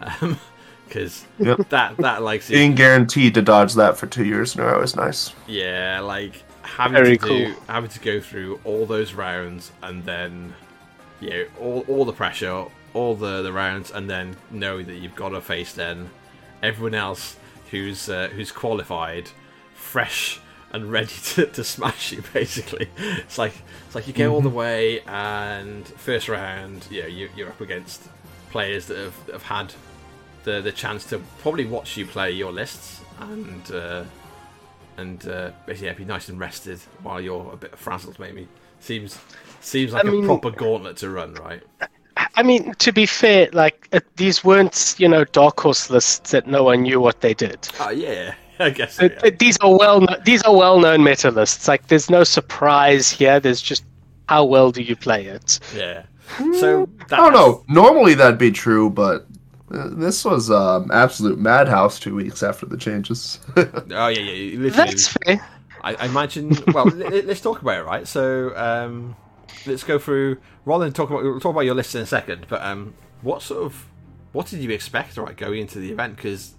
because 0.86 1.26
Yep. 1.38 1.68
that 1.70 1.96
that 1.98 2.22
like 2.22 2.46
being 2.48 2.74
guaranteed 2.74 3.34
to 3.34 3.42
dodge 3.42 3.74
that 3.74 3.96
for 3.98 4.06
two 4.06 4.24
years 4.24 4.54
in 4.54 4.60
a 4.62 4.64
row 4.66 4.80
is 4.82 4.96
nice. 4.96 5.32
yeah, 5.46 6.00
like 6.00 6.42
having 6.62 7.02
Very 7.02 7.16
to 7.18 7.26
do 7.26 7.54
cool. 7.54 7.62
having 7.68 7.90
to 7.90 8.00
go 8.00 8.20
through 8.20 8.60
all 8.64 8.86
those 8.86 9.14
rounds 9.14 9.72
and 9.82 10.04
then 10.04 10.54
you 11.20 11.30
know 11.30 11.44
all 11.60 11.84
all 11.88 12.04
the 12.04 12.12
pressure, 12.12 12.64
all 12.94 13.14
the 13.14 13.42
the 13.42 13.52
rounds, 13.52 13.90
and 13.90 14.08
then 14.08 14.36
know 14.50 14.82
that 14.82 14.94
you've 14.96 15.14
got 15.16 15.30
to 15.30 15.40
face 15.40 15.72
then 15.72 16.10
everyone 16.62 16.94
else 16.94 17.36
who's 17.70 18.08
uh, 18.08 18.28
who's 18.34 18.50
qualified, 18.52 19.28
fresh 19.74 20.40
and 20.72 20.90
ready 20.90 21.14
to, 21.34 21.46
to 21.46 21.64
smash 21.64 22.12
you. 22.12 22.22
Basically, 22.32 22.88
it's 22.96 23.38
like 23.38 23.54
it's 23.86 23.94
like 23.94 24.06
you 24.06 24.12
get 24.12 24.28
all 24.28 24.40
the 24.40 24.48
way 24.48 25.00
and 25.02 25.86
first 25.86 26.28
round, 26.28 26.86
yeah, 26.90 27.06
you, 27.06 27.28
you're 27.36 27.48
up 27.48 27.60
against 27.60 28.02
players 28.50 28.86
that 28.86 28.98
have, 28.98 29.28
have 29.32 29.42
had 29.42 29.74
the 30.44 30.60
the 30.60 30.72
chance 30.72 31.04
to 31.06 31.18
probably 31.40 31.64
watch 31.64 31.96
you 31.96 32.06
play 32.06 32.30
your 32.30 32.52
lists 32.52 33.00
and 33.20 33.70
uh, 33.72 34.04
and 34.96 35.26
uh, 35.28 35.50
basically 35.66 35.88
yeah, 35.88 35.94
be 35.94 36.04
nice 36.04 36.28
and 36.28 36.38
rested 36.40 36.78
while 37.02 37.20
you're 37.20 37.52
a 37.52 37.56
bit 37.56 37.76
frazzled. 37.76 38.18
Maybe 38.18 38.48
seems 38.80 39.18
seems 39.60 39.92
like 39.92 40.04
I 40.04 40.08
a 40.08 40.12
mean- 40.12 40.24
proper 40.24 40.50
gauntlet 40.50 40.96
to 40.98 41.10
run, 41.10 41.34
right? 41.34 41.62
I 42.34 42.42
mean, 42.42 42.74
to 42.74 42.92
be 42.92 43.06
fair, 43.06 43.48
like 43.52 43.88
uh, 43.92 44.00
these 44.16 44.44
weren't, 44.44 44.94
you 44.98 45.08
know, 45.08 45.24
dark 45.24 45.58
horse 45.60 45.90
lists 45.90 46.30
that 46.30 46.46
no 46.46 46.62
one 46.64 46.82
knew 46.82 47.00
what 47.00 47.20
they 47.20 47.34
did. 47.34 47.68
Oh 47.80 47.90
yeah, 47.90 48.34
I 48.60 48.70
guess. 48.70 48.94
So, 48.94 49.06
uh, 49.06 49.30
These 49.38 49.58
are 49.58 49.76
well, 49.76 50.06
these 50.24 50.42
are 50.42 50.56
well-known 50.56 51.04
meta 51.04 51.30
lists. 51.30 51.68
Like, 51.68 51.86
there's 51.88 52.10
no 52.10 52.24
surprise 52.24 53.10
here. 53.10 53.40
There's 53.40 53.62
just 53.62 53.84
how 54.28 54.44
well 54.44 54.70
do 54.70 54.82
you 54.82 54.96
play 54.96 55.26
it. 55.26 55.60
yeah. 55.74 56.04
yeah. 56.40 56.60
So 56.60 56.88
that 57.08 57.18
I 57.18 57.30
don't 57.30 57.32
know. 57.32 57.64
Normally 57.68 58.14
that'd 58.14 58.38
be 58.38 58.50
true, 58.50 58.90
but 58.90 59.26
uh, 59.72 59.88
this 59.92 60.24
was 60.24 60.50
um, 60.50 60.90
absolute 60.92 61.38
madhouse 61.38 61.98
two 61.98 62.14
weeks 62.14 62.42
after 62.42 62.66
the 62.66 62.76
changes. 62.76 63.38
Oh 63.56 64.08
yeah, 64.08 64.20
yeah. 64.20 64.58
Literally, 64.58 64.70
That's 64.70 65.08
fair. 65.08 65.46
I, 65.82 65.94
I 65.94 66.06
imagine. 66.06 66.52
Well, 66.72 66.84
let, 66.94 67.28
us 67.28 67.40
talk 67.40 67.62
about 67.62 67.78
it, 67.78 67.84
right? 67.84 68.06
So, 68.06 68.54
um, 68.56 69.16
let's 69.66 69.84
go 69.84 69.98
through. 69.98 70.38
Rather 70.64 70.84
than 70.84 70.92
talk 70.92 71.10
about 71.10 71.22
we'll 71.22 71.40
talk 71.40 71.52
about 71.52 71.62
your 71.62 71.74
list 71.74 71.94
in 71.94 72.02
a 72.02 72.06
second, 72.06 72.46
but 72.48 72.62
um, 72.62 72.94
what 73.22 73.42
sort 73.42 73.62
of 73.62 73.86
what 74.32 74.46
did 74.46 74.60
you 74.60 74.70
expect, 74.70 75.16
right, 75.16 75.36
going 75.36 75.60
into 75.60 75.78
the 75.78 75.90
event? 75.90 76.16
Because 76.16 76.54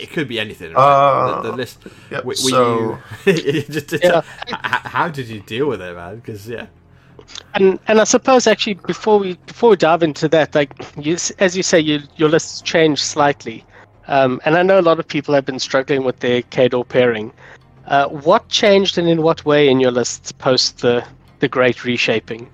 it 0.00 0.10
could 0.10 0.28
be 0.28 0.38
anything. 0.38 0.72
Right? 0.72 0.80
Uh, 0.82 1.42
the, 1.42 1.50
the 1.50 1.56
list. 1.56 1.78
yep, 2.10 2.24
were- 2.24 2.28
were 2.30 2.34
so- 2.34 2.98
you, 3.26 3.62
just, 3.62 3.88
just- 3.88 4.04
Yeah. 4.04 4.22
h- 4.48 4.54
how 4.94 5.08
did 5.08 5.28
you 5.28 5.40
deal 5.40 5.66
with 5.68 5.80
it, 5.82 5.94
man? 5.96 6.16
Because 6.16 6.48
yeah, 6.48 6.66
And 7.54 7.78
and 7.88 8.00
I 8.00 8.04
suppose 8.04 8.46
actually 8.46 8.74
before 8.74 9.18
we 9.18 9.34
before 9.46 9.70
we 9.70 9.76
dive 9.76 10.02
into 10.02 10.28
that, 10.28 10.54
like 10.54 10.72
you, 10.96 11.16
as 11.38 11.56
you 11.56 11.62
say, 11.62 11.80
you, 11.80 12.00
your 12.16 12.28
lists 12.28 12.62
changed 12.62 13.02
slightly, 13.02 13.64
um, 14.06 14.40
and 14.44 14.56
I 14.56 14.62
know 14.62 14.78
a 14.78 14.86
lot 14.90 14.98
of 14.98 15.06
people 15.08 15.34
have 15.34 15.44
been 15.44 15.58
struggling 15.58 16.04
with 16.04 16.20
their 16.20 16.42
Khador 16.42 16.86
pairing. 16.88 17.32
Uh, 17.86 18.06
what 18.08 18.48
changed 18.48 18.98
and 18.98 19.08
in 19.08 19.22
what 19.22 19.44
way 19.44 19.68
in 19.68 19.80
your 19.80 19.90
lists 19.90 20.30
post 20.32 20.78
the 20.80 21.04
the 21.40 21.48
great 21.48 21.84
reshaping? 21.84 22.48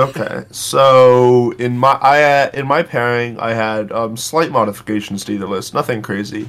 Okay, 0.00 0.44
so 0.50 1.50
in 1.58 1.76
my 1.76 1.92
I 2.00 2.22
uh, 2.22 2.50
in 2.54 2.66
my 2.66 2.82
pairing, 2.82 3.38
I 3.38 3.52
had 3.52 3.92
um, 3.92 4.16
slight 4.16 4.50
modifications 4.50 5.24
to 5.26 5.32
either 5.32 5.46
list, 5.46 5.74
nothing 5.74 6.00
crazy. 6.00 6.48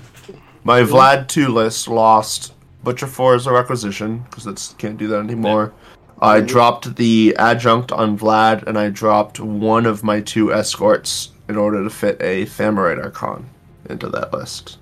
My 0.64 0.82
Vlad 0.84 1.28
two 1.28 1.50
list 1.50 1.90
lost 1.90 2.54
Butcher 2.82 3.08
four 3.08 3.36
as 3.36 3.48
a 3.48 3.52
requisition 3.52 4.20
because 4.20 4.48
it's 4.48 4.74
can't 4.76 4.98
do 4.98 5.08
that 5.08 5.20
anymore. 5.20 5.74
I 6.22 6.40
dropped 6.40 6.96
the 6.96 7.36
adjunct 7.38 7.92
on 7.92 8.18
Vlad, 8.18 8.64
and 8.68 8.78
I 8.78 8.90
dropped 8.90 9.40
one 9.42 9.86
of 9.86 10.02
my 10.02 10.22
two 10.22 10.54
escorts 10.54 11.32
in 11.50 11.58
order 11.58 11.84
to 11.84 11.90
fit 11.90 12.22
a 12.22 12.46
Thamarite 12.46 13.04
Archon 13.04 13.50
into 13.90 14.08
that 14.10 14.32
list. 14.32 14.78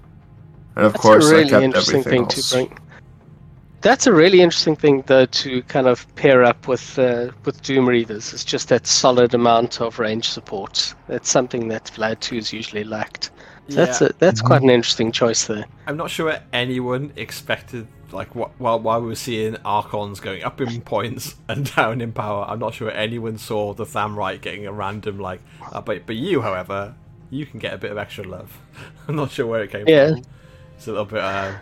And 0.76 0.86
of 0.86 0.94
That's 0.94 1.02
course, 1.02 1.26
a 1.28 1.36
really 1.36 1.46
I 1.46 1.50
kept 1.50 1.64
interesting 1.64 2.00
everything 2.02 2.12
thing 2.12 2.38
else. 2.38 2.50
to 2.52 2.56
bring. 2.56 2.79
That's 3.82 4.08
a 4.08 4.14
really 4.14 4.42
interesting 4.42 4.76
thing, 4.76 5.04
though, 5.08 5.26
to 5.26 5.62
kind 5.64 5.88
of 5.88 6.06
pair 6.16 6.44
up 6.44 6.68
with 6.68 7.00
uh, 7.00 7.32
with 7.46 7.62
Doom 7.62 7.86
Reavers. 7.88 8.34
It's 8.34 8.44
just 8.44 8.68
that 8.70 8.86
solid 8.86 9.34
amount 9.34 9.80
of 9.80 10.00
range 10.00 10.30
support. 10.30 10.94
That's 11.08 11.30
something 11.30 11.70
that 11.70 11.86
Vlad 11.96 12.20
2 12.20 12.36
is 12.38 12.52
usually 12.52 12.84
lacked. 12.84 13.32
So 13.70 13.76
That's 13.76 14.02
a, 14.02 14.12
that's 14.18 14.42
quite 14.42 14.64
an 14.64 14.70
interesting 14.72 15.12
choice 15.12 15.46
there. 15.46 15.64
I'm 15.86 15.96
not 15.96 16.10
sure 16.10 16.40
anyone 16.52 17.14
expected 17.16 17.88
like 18.12 18.34
what 18.34 18.50
while 18.60 18.80
while 18.80 19.00
we 19.00 19.08
were 19.08 19.16
seeing 19.16 19.56
Archons 19.64 20.20
going 20.20 20.44
up 20.44 20.60
in 20.60 20.82
points 20.82 21.36
and 21.48 21.74
down 21.76 22.02
in 22.02 22.12
power. 22.12 22.46
I'm 22.50 22.60
not 22.60 22.74
sure 22.74 22.90
anyone 22.92 23.38
saw 23.38 23.74
the 23.76 23.86
Thamarite 23.86 24.42
getting 24.42 24.66
a 24.66 24.74
random 24.74 25.20
like. 25.20 25.42
Uh, 25.72 25.80
but 25.82 26.06
but 26.06 26.16
you, 26.16 26.42
however, 26.42 26.96
you 27.30 27.46
can 27.46 27.60
get 27.60 27.74
a 27.74 27.78
bit 27.78 27.92
of 27.92 27.98
extra 27.98 28.24
love. 28.28 28.58
I'm 29.08 29.16
not 29.16 29.32
sure 29.32 29.46
where 29.46 29.62
it 29.64 29.72
came 29.72 29.88
Yeah. 29.88 30.10
from. 30.16 30.24
It's 30.76 30.88
a 30.88 30.92
little 30.92 31.06
bit 31.06 31.20
uh, 31.20 31.54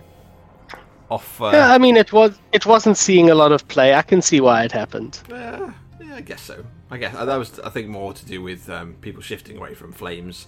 off. 1.10 1.42
Uh, 1.42 1.52
Yeah, 1.54 1.72
I 1.74 1.78
mean, 1.78 1.98
it 1.98 2.12
was 2.14 2.38
it 2.52 2.66
wasn't 2.66 2.98
seeing 2.98 3.30
a 3.30 3.36
lot 3.36 3.52
of 3.52 3.68
play. 3.68 3.94
I 3.94 4.02
can 4.02 4.22
see 4.22 4.42
why 4.42 4.64
it 4.64 4.72
happened. 4.72 5.20
Yeah, 5.30 5.72
yeah, 6.02 6.16
I 6.16 6.22
guess 6.22 6.42
so. 6.42 6.66
I 6.90 6.98
guess 6.98 7.16
uh, 7.16 7.26
that 7.26 7.36
was, 7.36 7.60
I 7.60 7.70
think, 7.70 7.88
more 7.90 8.14
to 8.14 8.26
do 8.26 8.42
with 8.42 8.70
um, 8.70 8.96
people 9.02 9.22
shifting 9.22 9.58
away 9.58 9.74
from 9.74 9.92
flames 9.92 10.48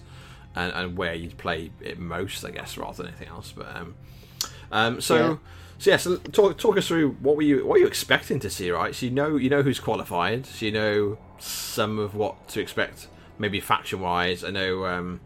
and, 0.54 0.72
and 0.72 0.96
where 0.96 1.14
you'd 1.14 1.36
play 1.36 1.70
it 1.80 1.98
most, 1.98 2.44
I 2.44 2.50
guess, 2.50 2.78
rather 2.78 3.02
than 3.02 3.08
anything 3.08 3.28
else. 3.28 3.52
But 3.52 3.76
um, 3.76 3.94
um, 4.72 5.00
so, 5.00 5.16
Yeah. 5.16 5.36
so 5.78 5.90
yeah, 5.90 5.96
so 5.98 6.16
talk 6.16 6.56
talk 6.58 6.76
us 6.78 6.86
through 6.88 7.12
what 7.20 7.36
were 7.36 7.42
you 7.42 7.58
what 7.58 7.72
were 7.72 7.78
you 7.78 7.86
expecting 7.86 8.40
to 8.40 8.50
see, 8.50 8.70
right? 8.70 8.94
So 8.94 9.06
you 9.06 9.12
know 9.12 9.36
you 9.36 9.50
know 9.50 9.62
who's 9.62 9.80
qualified, 9.80 10.46
so 10.46 10.64
you 10.66 10.72
know 10.72 11.18
some 11.38 11.98
of 11.98 12.14
what 12.14 12.48
to 12.48 12.60
expect, 12.60 13.08
maybe 13.38 13.60
faction 13.60 14.00
wise. 14.00 14.44
I 14.44 14.50
know 14.50 14.84
um, 14.86 15.20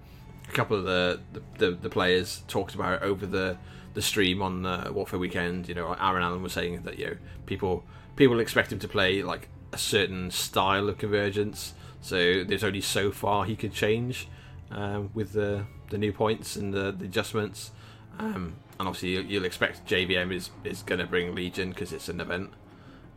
a 0.49 0.53
couple 0.53 0.77
of 0.77 0.85
the, 0.85 1.21
the, 1.33 1.43
the, 1.59 1.71
the 1.77 1.91
players 1.91 2.43
talked 2.49 2.75
about 2.75 2.95
it 2.95 3.03
over 3.05 3.27
the 3.27 3.57
the 3.95 4.03
stream 4.03 4.43
on 4.43 4.67
uh, 4.67 4.91
Warfare 4.93 5.19
Weekend. 5.19 5.69
You 5.69 5.75
know, 5.75 5.93
Aaron 6.01 6.23
Allen 6.23 6.43
was 6.43 6.53
saying 6.53 6.83
that 6.83 6.99
you 6.99 7.07
know 7.07 7.17
people 7.47 7.85
people 8.17 8.39
expect 8.41 8.73
him 8.73 8.79
to 8.81 8.89
play 8.89 9.23
like 9.23 9.49
a 9.73 9.79
certain 9.79 10.31
style 10.31 10.89
of 10.89 10.99
convergence. 10.99 11.75
So 12.01 12.45
there's 12.45 12.63
only 12.65 12.81
so 12.83 13.11
far 13.11 13.45
he 13.45 13.57
could 13.57 13.73
change 13.73 14.29
um, 14.71 15.11
with 15.15 15.33
the 15.33 15.65
the 15.91 15.99
new 15.99 16.13
points 16.13 16.57
and 16.57 16.73
the, 16.75 16.93
the 16.93 17.05
adjustments. 17.07 17.71
Um, 18.19 18.55
and 18.79 18.89
obviously 18.89 19.11
you- 19.11 19.23
you'll 19.23 19.45
expect 19.45 19.87
JVM 19.87 20.33
is 20.33 20.51
is 20.65 20.83
going 20.83 20.99
to 21.01 21.07
bring 21.07 21.35
Legion 21.35 21.71
because 21.71 21.93
it's 21.93 22.09
an 22.09 22.21
event. 22.21 22.51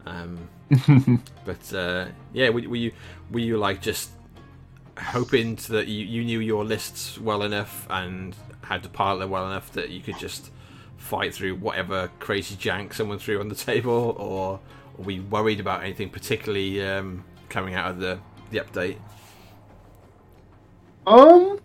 Um, 0.06 0.48
but 1.46 1.74
uh, 1.74 2.06
yeah, 2.34 2.50
were, 2.50 2.62
were 2.62 2.76
you 2.76 2.92
were 3.32 3.40
you 3.40 3.58
like 3.58 3.82
just 3.82 4.12
hoping 5.00 5.56
to, 5.56 5.72
that 5.74 5.88
you, 5.88 6.06
you 6.06 6.24
knew 6.24 6.40
your 6.40 6.66
lists 6.66 7.20
well 7.20 7.44
enough 7.44 7.86
and 7.90 8.36
had 8.62 8.84
to 8.84 8.90
pilot 8.90 9.20
them 9.20 9.30
well 9.30 9.46
enough 9.46 9.72
that 9.74 9.90
you 9.90 10.02
could 10.02 10.18
just 10.18 10.50
fight 10.98 11.34
through 11.34 11.56
whatever 11.56 12.10
crazy 12.20 12.56
jank 12.56 12.94
someone 12.94 13.20
threw 13.20 13.40
on 13.40 13.48
the 13.48 13.56
table, 13.56 14.16
or 14.18 14.60
were 14.98 15.06
we 15.06 15.20
worried 15.20 15.60
about 15.60 15.84
anything 15.84 16.10
particularly 16.10 16.86
um, 16.86 17.24
coming 17.50 17.76
out 17.76 17.92
of 17.92 18.00
the 18.00 18.20
the 18.52 18.60
update? 18.60 18.98
Um, 21.06 21.60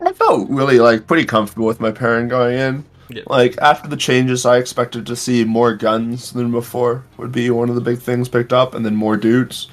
I 0.00 0.12
felt 0.12 0.48
really 0.48 0.78
like 0.78 1.06
pretty 1.06 1.26
comfortable 1.26 1.66
with 1.66 1.80
my 1.80 1.90
pairing 1.90 2.28
going 2.28 2.58
in. 2.58 2.84
Yeah. 3.08 3.22
Like 3.26 3.56
after 3.58 3.88
the 3.88 3.96
changes, 3.96 4.44
I 4.44 4.56
expected 4.58 5.06
to 5.06 5.16
see 5.16 5.44
more 5.44 5.74
guns 5.74 6.32
than 6.32 6.50
before. 6.50 7.04
Would 7.18 7.32
be 7.32 7.50
one 7.50 7.68
of 7.68 7.74
the 7.74 7.80
big 7.80 7.98
things 7.98 8.28
picked 8.28 8.52
up, 8.52 8.74
and 8.74 8.84
then 8.84 8.96
more 8.96 9.16
dudes. 9.16 9.68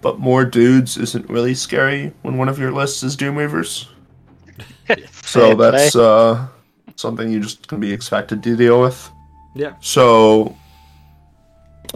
But 0.00 0.20
more 0.20 0.44
dudes 0.44 0.96
isn't 0.96 1.28
really 1.28 1.54
scary 1.54 2.12
when 2.22 2.38
one 2.38 2.48
of 2.48 2.58
your 2.58 2.70
lists 2.70 3.02
is 3.02 3.16
Doom 3.16 3.36
Reavers. 3.36 3.88
So 5.22 5.54
that's 5.54 5.94
uh 5.94 6.48
something 6.98 7.30
you 7.30 7.40
just 7.40 7.68
can 7.68 7.80
be 7.80 7.92
expected 7.92 8.42
to 8.42 8.56
deal 8.56 8.80
with. 8.80 9.10
Yeah, 9.54 9.74
So 9.80 10.54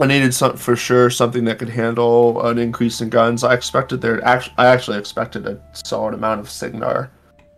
I 0.00 0.06
needed 0.06 0.32
some 0.32 0.56
for 0.56 0.74
sure 0.74 1.10
something 1.10 1.44
that 1.44 1.58
could 1.58 1.68
handle 1.68 2.40
an 2.46 2.58
increase 2.58 3.00
in 3.00 3.08
guns. 3.10 3.44
I 3.44 3.52
expected 3.54 4.00
there 4.00 4.24
actually 4.24 4.54
I 4.58 4.66
actually 4.66 4.98
expected 4.98 5.46
a 5.46 5.60
solid 5.72 6.14
amount 6.14 6.40
of 6.40 6.48
Cygnar 6.50 7.10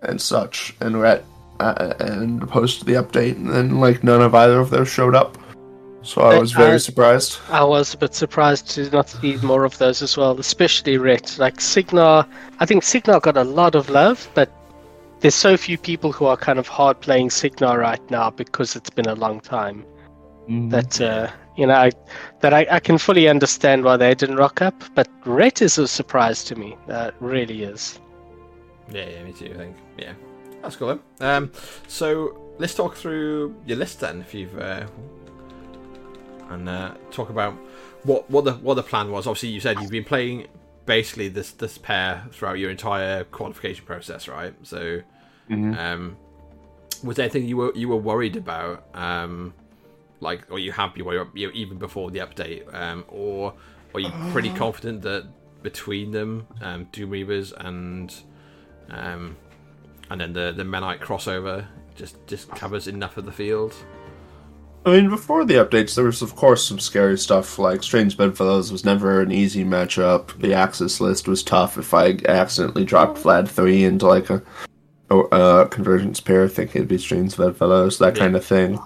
and 0.02 0.20
such 0.20 0.74
and 0.80 1.00
Ret 1.00 1.24
uh, 1.60 1.94
and 2.00 2.42
opposed 2.42 2.80
to 2.80 2.84
the 2.84 2.94
update 2.94 3.36
and 3.36 3.48
then 3.50 3.78
like 3.80 4.02
none 4.02 4.20
of 4.20 4.34
either 4.34 4.58
of 4.58 4.70
those 4.70 4.88
showed 4.88 5.14
up. 5.14 5.38
So 6.02 6.20
I 6.22 6.34
I- 6.34 6.38
was 6.38 6.52
very 6.52 6.74
I- 6.74 6.78
surprised. 6.78 7.38
I 7.50 7.62
was 7.64 7.94
a 7.94 7.98
bit 7.98 8.14
surprised 8.14 8.68
to 8.74 8.90
not 8.90 9.08
see 9.08 9.36
more 9.36 9.64
of 9.64 9.78
those 9.78 10.02
as 10.02 10.16
well, 10.16 10.38
especially 10.40 10.98
Ret. 10.98 11.36
Like 11.38 11.60
Cygnar, 11.60 12.26
I 12.58 12.66
think 12.66 12.82
Cygnar 12.82 13.20
got 13.20 13.36
a 13.36 13.44
lot 13.44 13.74
of 13.74 13.88
love, 13.88 14.28
but 14.34 14.50
there's 15.24 15.34
so 15.34 15.56
few 15.56 15.78
people 15.78 16.12
who 16.12 16.26
are 16.26 16.36
kind 16.36 16.58
of 16.58 16.68
hard 16.68 17.00
playing 17.00 17.30
Cygnar 17.30 17.78
right 17.78 18.10
now 18.10 18.28
because 18.28 18.76
it's 18.76 18.90
been 18.90 19.08
a 19.08 19.14
long 19.14 19.40
time. 19.40 19.82
That 20.68 21.00
uh, 21.00 21.30
you 21.56 21.66
know, 21.66 21.72
I, 21.72 21.92
that 22.40 22.52
I, 22.52 22.66
I 22.70 22.78
can 22.78 22.98
fully 22.98 23.26
understand 23.26 23.84
why 23.84 23.96
they 23.96 24.14
didn't 24.14 24.36
rock 24.36 24.60
up. 24.60 24.74
But 24.94 25.08
Ret 25.24 25.62
is 25.62 25.78
a 25.78 25.88
surprise 25.88 26.44
to 26.44 26.56
me. 26.56 26.76
That 26.88 27.14
really 27.20 27.62
is. 27.62 27.98
yeah, 28.90 29.08
yeah, 29.08 29.24
me 29.24 29.32
too. 29.32 29.50
I 29.54 29.56
think 29.56 29.76
yeah, 29.96 30.12
that's 30.60 30.76
cool. 30.76 30.88
Then. 30.88 31.00
Um, 31.26 31.52
so 31.88 32.38
let's 32.58 32.74
talk 32.74 32.94
through 32.94 33.54
your 33.64 33.78
list 33.78 34.00
then, 34.00 34.20
if 34.20 34.34
you've 34.34 34.58
uh, 34.58 34.84
and 36.50 36.68
uh, 36.68 36.92
talk 37.10 37.30
about 37.30 37.54
what 38.02 38.30
what 38.30 38.44
the 38.44 38.52
what 38.52 38.74
the 38.74 38.82
plan 38.82 39.10
was. 39.10 39.26
Obviously, 39.26 39.48
you 39.48 39.60
said 39.60 39.80
you've 39.80 39.90
been 39.90 40.04
playing 40.04 40.48
basically 40.84 41.28
this 41.28 41.50
this 41.50 41.78
pair 41.78 42.26
throughout 42.30 42.58
your 42.58 42.70
entire 42.70 43.24
qualification 43.24 43.86
process, 43.86 44.28
right? 44.28 44.52
So, 44.64 45.00
Mhm. 45.50 45.78
um, 45.78 46.16
was 47.02 47.16
there 47.16 47.24
anything 47.24 47.46
you 47.46 47.56
were 47.56 47.72
you 47.74 47.88
were 47.88 47.96
worried 47.96 48.36
about, 48.36 48.84
um, 48.94 49.52
like, 50.20 50.50
or 50.50 50.58
you 50.58 50.72
have 50.72 50.94
been 50.94 51.04
worried 51.04 51.26
you 51.34 51.48
know, 51.48 51.52
even 51.54 51.78
before 51.78 52.10
the 52.10 52.20
update, 52.20 52.72
um, 52.74 53.04
or 53.08 53.52
are 53.94 54.00
you 54.00 54.10
pretty 54.32 54.50
confident 54.64 55.02
that 55.02 55.26
between 55.62 56.12
them, 56.12 56.46
um, 56.62 56.86
Doom 56.92 57.10
Reavers 57.10 57.52
and 57.58 58.14
um, 58.90 59.36
and 60.10 60.20
then 60.20 60.32
the 60.32 60.52
the 60.56 60.62
Menite 60.64 61.00
crossover, 61.00 61.66
just 61.94 62.16
just 62.26 62.48
covers 62.50 62.86
enough 62.88 63.16
of 63.16 63.26
the 63.26 63.32
field. 63.32 63.74
I 64.86 64.90
mean, 64.90 65.08
before 65.08 65.46
the 65.46 65.54
updates, 65.54 65.94
there 65.94 66.04
was 66.04 66.20
of 66.20 66.36
course 66.36 66.66
some 66.66 66.78
scary 66.78 67.16
stuff. 67.18 67.58
Like 67.58 67.82
Strange 67.82 68.16
Bedfellows 68.18 68.70
was 68.70 68.84
never 68.84 69.20
an 69.22 69.32
easy 69.32 69.64
matchup. 69.64 70.38
The 70.40 70.52
Axis 70.52 71.00
list 71.00 71.26
was 71.26 71.42
tough. 71.42 71.78
If 71.78 71.94
I 71.94 72.18
accidentally 72.28 72.84
dropped 72.84 73.18
Vlad 73.18 73.48
three 73.48 73.84
into 73.84 74.06
like 74.06 74.28
a, 74.28 74.42
a, 75.10 75.18
a 75.18 75.68
convergence 75.68 76.20
pair, 76.20 76.48
thinking 76.48 76.80
it'd 76.80 76.88
be 76.88 76.98
Strange 76.98 77.36
Bedfellows, 77.36 77.98
that 77.98 78.16
Yeah. 78.16 78.22
kind 78.22 78.36
of 78.36 78.44
thing. 78.44 78.78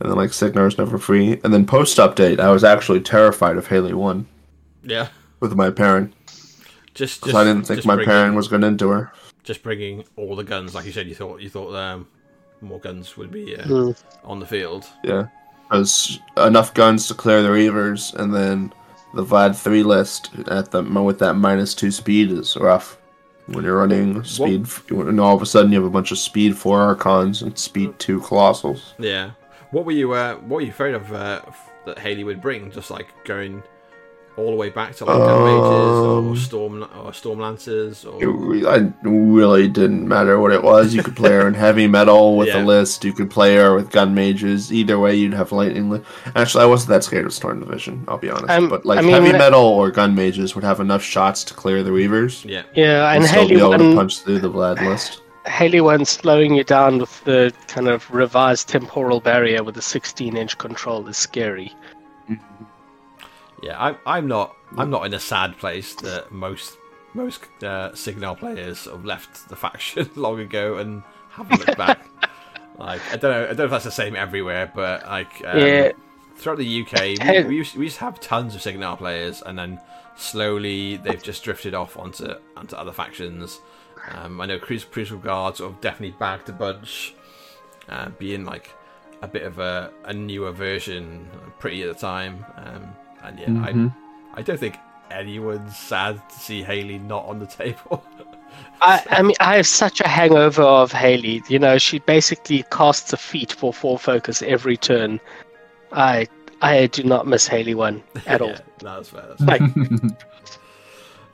And 0.00 0.10
then 0.10 0.16
like 0.16 0.30
Cygnar's 0.32 0.76
never 0.78 0.98
free. 0.98 1.40
And 1.44 1.54
then 1.54 1.64
post 1.66 1.96
update, 1.98 2.38
I 2.40 2.50
was 2.50 2.64
actually 2.64 3.00
terrified 3.00 3.56
of 3.56 3.68
Haley 3.68 3.94
one 3.94 4.26
Yeah, 4.82 5.08
with 5.40 5.54
my 5.54 5.70
parent 5.70 6.12
just 6.94 7.22
just 7.24 7.34
I 7.36 7.44
didn't 7.44 7.66
think 7.66 7.84
my 7.84 7.94
bringing- 7.94 8.10
parent 8.10 8.34
was 8.36 8.48
going 8.48 8.62
to 8.62 8.68
into 8.68 8.88
her. 8.88 9.12
just 9.44 9.62
bringing 9.62 10.04
all 10.16 10.34
the 10.36 10.44
guns, 10.44 10.74
like 10.74 10.84
you 10.86 10.92
said. 10.92 11.06
You 11.06 11.14
thought 11.14 11.40
you 11.40 11.48
thought 11.48 11.74
um, 11.74 12.06
more 12.60 12.78
guns 12.80 13.16
would 13.16 13.30
be 13.30 13.56
uh, 13.56 13.64
Mm. 13.64 13.96
on 14.24 14.40
the 14.40 14.46
field. 14.46 14.84
Yeah, 15.04 15.26
because 15.68 16.18
enough 16.38 16.72
guns 16.74 17.06
to 17.08 17.14
clear 17.14 17.42
the 17.42 17.50
Reavers, 17.50 18.14
and 18.14 18.34
then 18.34 18.72
the 19.14 19.24
Vlad 19.24 19.54
three 19.56 19.82
list 19.82 20.30
at 20.48 20.70
the 20.70 20.82
with 20.82 21.18
that 21.20 21.34
minus 21.34 21.74
two 21.74 21.90
speed 21.90 22.32
is 22.32 22.56
rough. 22.56 22.98
When 23.46 23.64
you're 23.64 23.78
running 23.78 24.24
speed, 24.24 24.66
and 24.90 25.20
all 25.20 25.36
of 25.36 25.42
a 25.42 25.46
sudden 25.46 25.70
you 25.70 25.78
have 25.78 25.86
a 25.86 25.90
bunch 25.90 26.10
of 26.10 26.18
speed 26.18 26.56
four 26.56 26.80
archons 26.80 27.42
and 27.42 27.56
speed 27.56 27.96
two 27.98 28.20
colossals. 28.20 28.94
Yeah. 28.98 29.32
What 29.70 29.84
were 29.84 29.92
you? 29.92 30.12
Uh, 30.12 30.34
what 30.36 30.56
were 30.56 30.60
you 30.62 30.70
afraid 30.70 30.94
of 30.94 31.12
uh, 31.12 31.42
that 31.84 31.98
Haley 31.98 32.24
would 32.24 32.40
bring? 32.40 32.70
Just 32.72 32.90
like 32.90 33.06
going 33.24 33.62
all 34.36 34.50
the 34.50 34.56
way 34.56 34.68
back 34.68 34.94
to 34.96 35.04
like 35.04 35.16
gun 35.18 35.44
mages 35.44 35.64
or 35.64 36.18
Um, 36.18 36.36
storm 36.36 36.86
or 37.02 37.12
storm 37.14 37.40
lancers 37.40 38.04
or 38.04 38.22
It 38.22 38.26
re- 38.26 38.66
I 38.66 38.92
really 39.02 39.66
didn't 39.68 40.06
matter 40.06 40.38
what 40.38 40.52
it 40.52 40.62
was. 40.62 40.94
You 40.94 41.02
could 41.02 41.16
play 41.16 41.30
her 41.32 41.48
in 41.48 41.54
heavy 41.66 41.86
metal 41.86 42.36
with 42.36 42.48
Yeah. 42.48 42.62
a 42.62 42.64
list. 42.64 43.04
You 43.04 43.12
could 43.12 43.30
play 43.30 43.56
her 43.56 43.74
with 43.74 43.90
gun 43.90 44.14
mages. 44.14 44.72
Either 44.72 44.98
way, 44.98 45.14
you'd 45.16 45.32
have 45.34 45.52
lightning. 45.52 45.88
Li- 45.90 46.02
Actually, 46.34 46.64
I 46.64 46.66
wasn't 46.66 46.90
that 46.90 47.04
scared 47.04 47.24
of 47.26 47.32
Storm 47.32 47.60
Division. 47.60 48.04
I'll 48.08 48.18
be 48.18 48.28
honest. 48.30 48.50
Um, 48.50 48.68
but 48.68 48.84
like 48.84 48.98
I 48.98 49.02
mean, 49.02 49.12
heavy 49.12 49.32
metal 49.32 49.64
or 49.64 49.90
gun 49.90 50.14
mages 50.14 50.54
would 50.54 50.64
have 50.64 50.80
enough 50.80 51.02
shots 51.02 51.42
to 51.44 51.54
clear 51.54 51.82
the 51.82 51.90
Reavers. 51.90 52.44
yeah. 52.44 52.62
Yeah, 52.74 53.08
and 53.12 53.22
and 53.22 53.26
still 53.26 53.48
be 53.48 53.56
Haley 53.58 53.74
able 53.74 53.90
to 53.90 53.96
punch 53.96 54.20
through 54.20 54.40
the 54.40 54.50
Vlad 54.50 54.80
list. 54.86 55.22
Haley 55.46 55.80
one 55.80 56.04
slowing 56.04 56.56
you 56.56 56.64
down 56.64 56.98
with 56.98 57.22
the 57.24 57.52
kind 57.68 57.86
of 57.88 58.10
revised 58.10 58.68
temporal 58.68 59.20
barrier 59.20 59.62
with 59.62 59.76
a 59.76 59.80
16-inch 59.80 60.58
control 60.58 61.06
is 61.06 61.16
scary. 61.16 61.72
Yeah, 63.62 63.82
I'm, 63.82 63.96
I'm 64.06 64.28
not 64.28 64.56
I'm 64.76 64.90
not 64.90 65.06
in 65.06 65.14
a 65.14 65.20
sad 65.20 65.56
place 65.58 65.94
that 65.96 66.30
most 66.32 66.78
most 67.14 67.44
uh, 67.62 67.94
Cygnar 67.94 68.36
players 68.36 68.84
have 68.84 69.04
left 69.04 69.48
the 69.48 69.56
faction 69.56 70.10
long 70.16 70.40
ago 70.40 70.76
and 70.78 71.02
haven't 71.30 71.58
looked 71.58 71.76
back. 71.76 72.06
like 72.78 73.00
I 73.12 73.16
don't 73.16 73.30
know 73.30 73.44
I 73.44 73.46
don't 73.48 73.58
know 73.58 73.64
if 73.64 73.70
that's 73.70 73.84
the 73.84 73.90
same 73.90 74.14
everywhere, 74.16 74.70
but 74.74 75.04
like 75.06 75.42
um, 75.44 75.56
Yeah. 75.58 75.92
throughout 76.36 76.58
the 76.58 76.82
UK, 76.82 77.18
we, 77.22 77.42
we, 77.48 77.56
used, 77.56 77.76
we 77.76 77.84
used 77.84 77.96
to 77.98 78.04
have 78.04 78.20
tons 78.20 78.54
of 78.54 78.60
Cygnar 78.62 78.96
players, 78.96 79.42
and 79.42 79.58
then 79.58 79.80
slowly 80.16 80.96
they've 80.98 81.22
just 81.22 81.42
drifted 81.42 81.72
off 81.74 81.96
onto 81.98 82.34
onto 82.56 82.76
other 82.76 82.92
factions. 82.92 83.60
Um, 84.10 84.40
I 84.40 84.46
know 84.46 84.58
Crucible 84.58 85.18
Guard 85.18 85.56
sort 85.56 85.72
of 85.72 85.80
definitely 85.80 86.16
bagged 86.18 86.48
a 86.48 86.52
bunch, 86.52 87.14
uh, 87.88 88.10
being 88.18 88.44
like 88.44 88.70
a 89.22 89.26
bit 89.26 89.42
of 89.42 89.58
a, 89.58 89.90
a 90.04 90.12
newer 90.12 90.52
version, 90.52 91.28
pretty 91.58 91.82
at 91.82 91.88
the 91.92 91.98
time. 91.98 92.44
Um, 92.56 92.88
and 93.22 93.38
yeah, 93.38 93.46
Mhm. 93.46 93.94
I 94.34 94.40
I 94.40 94.42
don't 94.42 94.58
think 94.58 94.76
anyone's 95.10 95.76
sad 95.76 96.20
to 96.28 96.38
see 96.38 96.62
Haley 96.62 96.98
not 96.98 97.24
on 97.26 97.38
the 97.38 97.46
table. 97.60 98.04
I, 98.80 99.02
I 99.10 99.22
mean, 99.22 99.36
I 99.40 99.56
have 99.56 99.66
such 99.66 100.00
a 100.00 100.08
hangover 100.08 100.62
of 100.62 100.92
Haley. 100.92 101.42
You 101.48 101.58
know, 101.58 101.78
she 101.78 101.98
basically 102.00 102.64
casts 102.70 103.12
a 103.12 103.16
feat 103.16 103.52
for 103.52 103.72
four 103.72 103.98
focus 103.98 104.42
every 104.42 104.76
turn. 104.76 105.20
I 105.92 106.26
I 106.62 106.86
do 106.86 107.02
not 107.04 107.26
miss 107.26 107.46
Haley 107.46 107.74
one 107.74 108.02
at 108.26 108.40
all. 108.40 108.48
yeah, 108.50 108.60
no, 108.82 108.96
that's 108.96 109.08
fair. 109.10 109.24
That's 109.28 109.40
Like, 109.42 109.62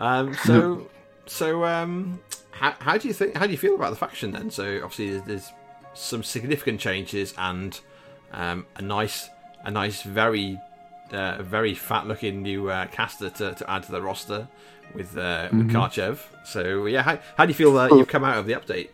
Um, 0.00 0.34
so, 0.44 0.88
so 1.26 1.64
um, 1.64 2.20
how, 2.50 2.72
how 2.80 2.98
do 2.98 3.06
you 3.06 3.14
think? 3.14 3.36
How 3.36 3.46
do 3.46 3.52
you 3.52 3.58
feel 3.58 3.74
about 3.76 3.90
the 3.90 3.96
faction 3.96 4.32
then? 4.32 4.50
So 4.50 4.76
obviously 4.82 5.10
there's, 5.10 5.22
there's 5.26 5.52
some 5.94 6.22
significant 6.24 6.80
changes 6.80 7.34
and 7.38 7.78
um, 8.32 8.66
a 8.76 8.82
nice, 8.82 9.28
a 9.64 9.70
nice, 9.70 10.02
very, 10.02 10.58
uh, 11.12 11.42
very 11.42 11.74
fat-looking 11.74 12.42
new 12.42 12.70
uh, 12.70 12.86
caster 12.86 13.30
to, 13.30 13.54
to 13.54 13.70
add 13.70 13.82
to 13.84 13.92
the 13.92 14.02
roster 14.02 14.48
with 14.94 15.16
uh, 15.16 15.48
with 15.52 15.70
Karchev. 15.70 16.18
So 16.44 16.86
yeah, 16.86 17.02
how, 17.02 17.18
how 17.36 17.44
do 17.46 17.50
you 17.50 17.54
feel 17.54 17.72
that 17.74 17.90
you've 17.90 18.08
come 18.08 18.24
out 18.24 18.38
of 18.38 18.46
the 18.46 18.54
update? 18.54 18.88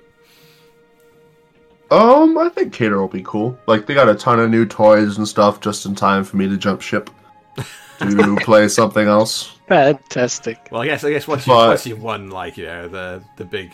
Um, 1.91 2.37
I 2.37 2.51
think 2.51 2.75
Khador 2.75 2.99
will 2.99 3.09
be 3.09 3.23
cool. 3.23 3.59
Like 3.67 3.87
they 3.87 3.95
got 3.95 4.09
a 4.09 4.15
ton 4.15 4.39
of 4.39 4.51
new 4.51 4.67
toys 4.67 5.17
and 5.17 5.27
stuff 5.27 5.61
just 5.61 5.87
in 5.87 5.95
time 5.95 6.23
for 6.23 6.37
me 6.37 6.47
to 6.47 6.57
jump 6.59 6.83
ship 6.83 7.09
to 7.99 8.37
play 8.43 8.69
something 8.69 9.09
else. 9.09 9.57
fantastic. 9.69 10.69
Well, 10.71 10.83
I 10.83 10.87
guess 10.87 11.03
I 11.05 11.11
guess 11.11 11.27
once 11.27 11.47
you 11.47 11.53
But- 11.55 11.69
once 11.69 11.87
you've 11.87 12.03
won 12.03 12.31
like 12.31 12.57
you 12.59 12.67
know 12.67 12.89
the 12.89 13.23
the 13.37 13.45
big 13.45 13.73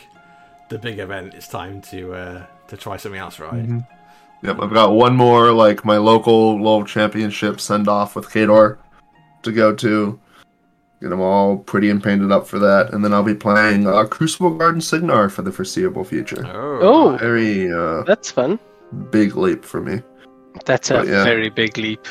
the 0.69 0.79
big 0.79 0.99
event, 1.01 1.35
it's 1.35 1.49
time 1.49 1.81
to 1.83 2.15
uh, 2.15 2.47
to 2.69 2.77
try 2.77 2.97
something 2.97 3.21
else, 3.21 3.39
right? 3.41 3.83
Yep, 4.45 4.59
I've 4.61 4.73
got 4.75 4.93
one 4.93 5.17
more 5.17 5.53
like 5.53 5.85
my 5.85 5.97
local 5.97 6.61
low 6.63 6.85
championship 6.85 7.61
send 7.61 7.89
off 7.89 8.15
with 8.15 8.27
Khador 8.29 8.79
to 9.43 9.53
go 9.53 9.75
to. 9.75 10.21
Get 11.01 11.11
them 11.11 11.21
all 11.21 11.59
pretty 11.59 11.91
and 11.91 12.03
painted 12.03 12.31
up 12.33 12.47
for 12.47 12.59
that, 12.61 12.93
and 12.95 13.05
then 13.05 13.13
I'll 13.13 13.23
be 13.23 13.35
playing 13.35 13.87
uh, 13.87 14.05
Crucible 14.07 14.57
Guard 14.57 14.75
and 14.75 14.85
Cygnar 14.85 15.29
for 15.29 15.43
the 15.43 15.53
foreseeable 15.53 16.05
future. 16.05 16.45
Oh, 16.47 16.79
Oh, 17.13 17.17
Very 17.19 17.71
uh, 17.71 18.03
that's 18.05 18.31
fun. 18.31 18.59
big 19.11 19.37
leap 19.37 19.65
for 19.65 19.81
me. 19.83 20.01
That's 20.65 20.91
a 20.91 20.95
But, 20.95 21.09
yeah. 21.09 21.25
very 21.25 21.51
big 21.51 21.77
leap. 21.77 22.07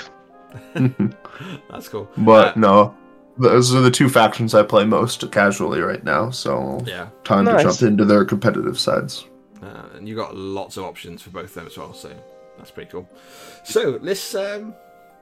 that's 1.69 1.87
cool. 1.89 2.07
But 2.17 2.55
Uh, 2.57 2.59
no, 2.59 2.95
those 3.37 3.73
are 3.73 3.81
the 3.81 3.89
two 3.89 4.09
factions 4.09 4.53
I 4.53 4.61
play 4.63 4.85
most 4.85 5.31
casually 5.31 5.79
right 5.81 6.03
now. 6.03 6.29
So 6.29 6.79
yeah, 6.85 7.07
time 7.23 7.45
Nice. 7.45 7.63
to 7.63 7.69
jump 7.69 7.81
into 7.93 8.05
their 8.05 8.25
competitive 8.25 8.79
sides. 8.79 9.25
And 10.03 10.09
you 10.09 10.17
got 10.17 10.35
lots 10.35 10.75
of 10.75 10.83
options 10.83 11.21
for 11.21 11.29
both 11.29 11.45
of 11.45 11.53
them 11.53 11.67
as 11.67 11.77
well, 11.77 11.93
so 11.93 12.13
that's 12.57 12.71
pretty 12.71 12.91
cool. 12.91 13.07
So 13.63 13.97
let's 14.01 14.35
um, 14.35 14.75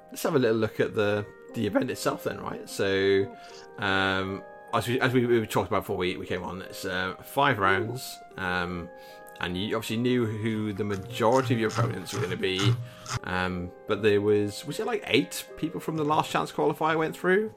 let's 0.10 0.24
have 0.24 0.34
a 0.34 0.40
little 0.40 0.58
look 0.58 0.80
at 0.80 0.96
the 0.96 1.24
the 1.54 1.68
event 1.68 1.92
itself 1.92 2.24
then, 2.24 2.42
right? 2.42 2.68
So 2.68 3.32
um, 3.78 4.42
as 4.74 4.88
we 4.88 5.00
as 5.00 5.14
we, 5.14 5.28
we 5.28 5.46
talked 5.46 5.68
about 5.68 5.84
before 5.84 5.98
we, 5.98 6.18
we 6.18 6.26
came 6.26 6.42
on, 6.42 6.64
it's 6.64 6.84
uh, 6.84 7.14
five 7.24 7.60
rounds. 7.60 8.18
Um, 8.40 8.90
and 9.40 9.56
you 9.56 9.76
obviously 9.76 9.98
knew 9.98 10.26
who 10.26 10.74
the 10.74 10.84
majority 10.84 11.54
of 11.54 11.60
your 11.60 11.70
opponents 11.70 12.12
were 12.12 12.20
going 12.20 12.32
to 12.32 12.38
be, 12.38 12.74
um, 13.26 13.72
but 13.88 14.02
there 14.02 14.20
was 14.20 14.66
was 14.66 14.80
it 14.80 14.88
like 14.88 15.04
eight 15.06 15.46
people 15.58 15.80
from 15.80 15.96
the 15.96 16.04
last 16.04 16.32
chance 16.32 16.52
qualifier 16.52 16.98
went 16.98 17.16
through? 17.16 17.54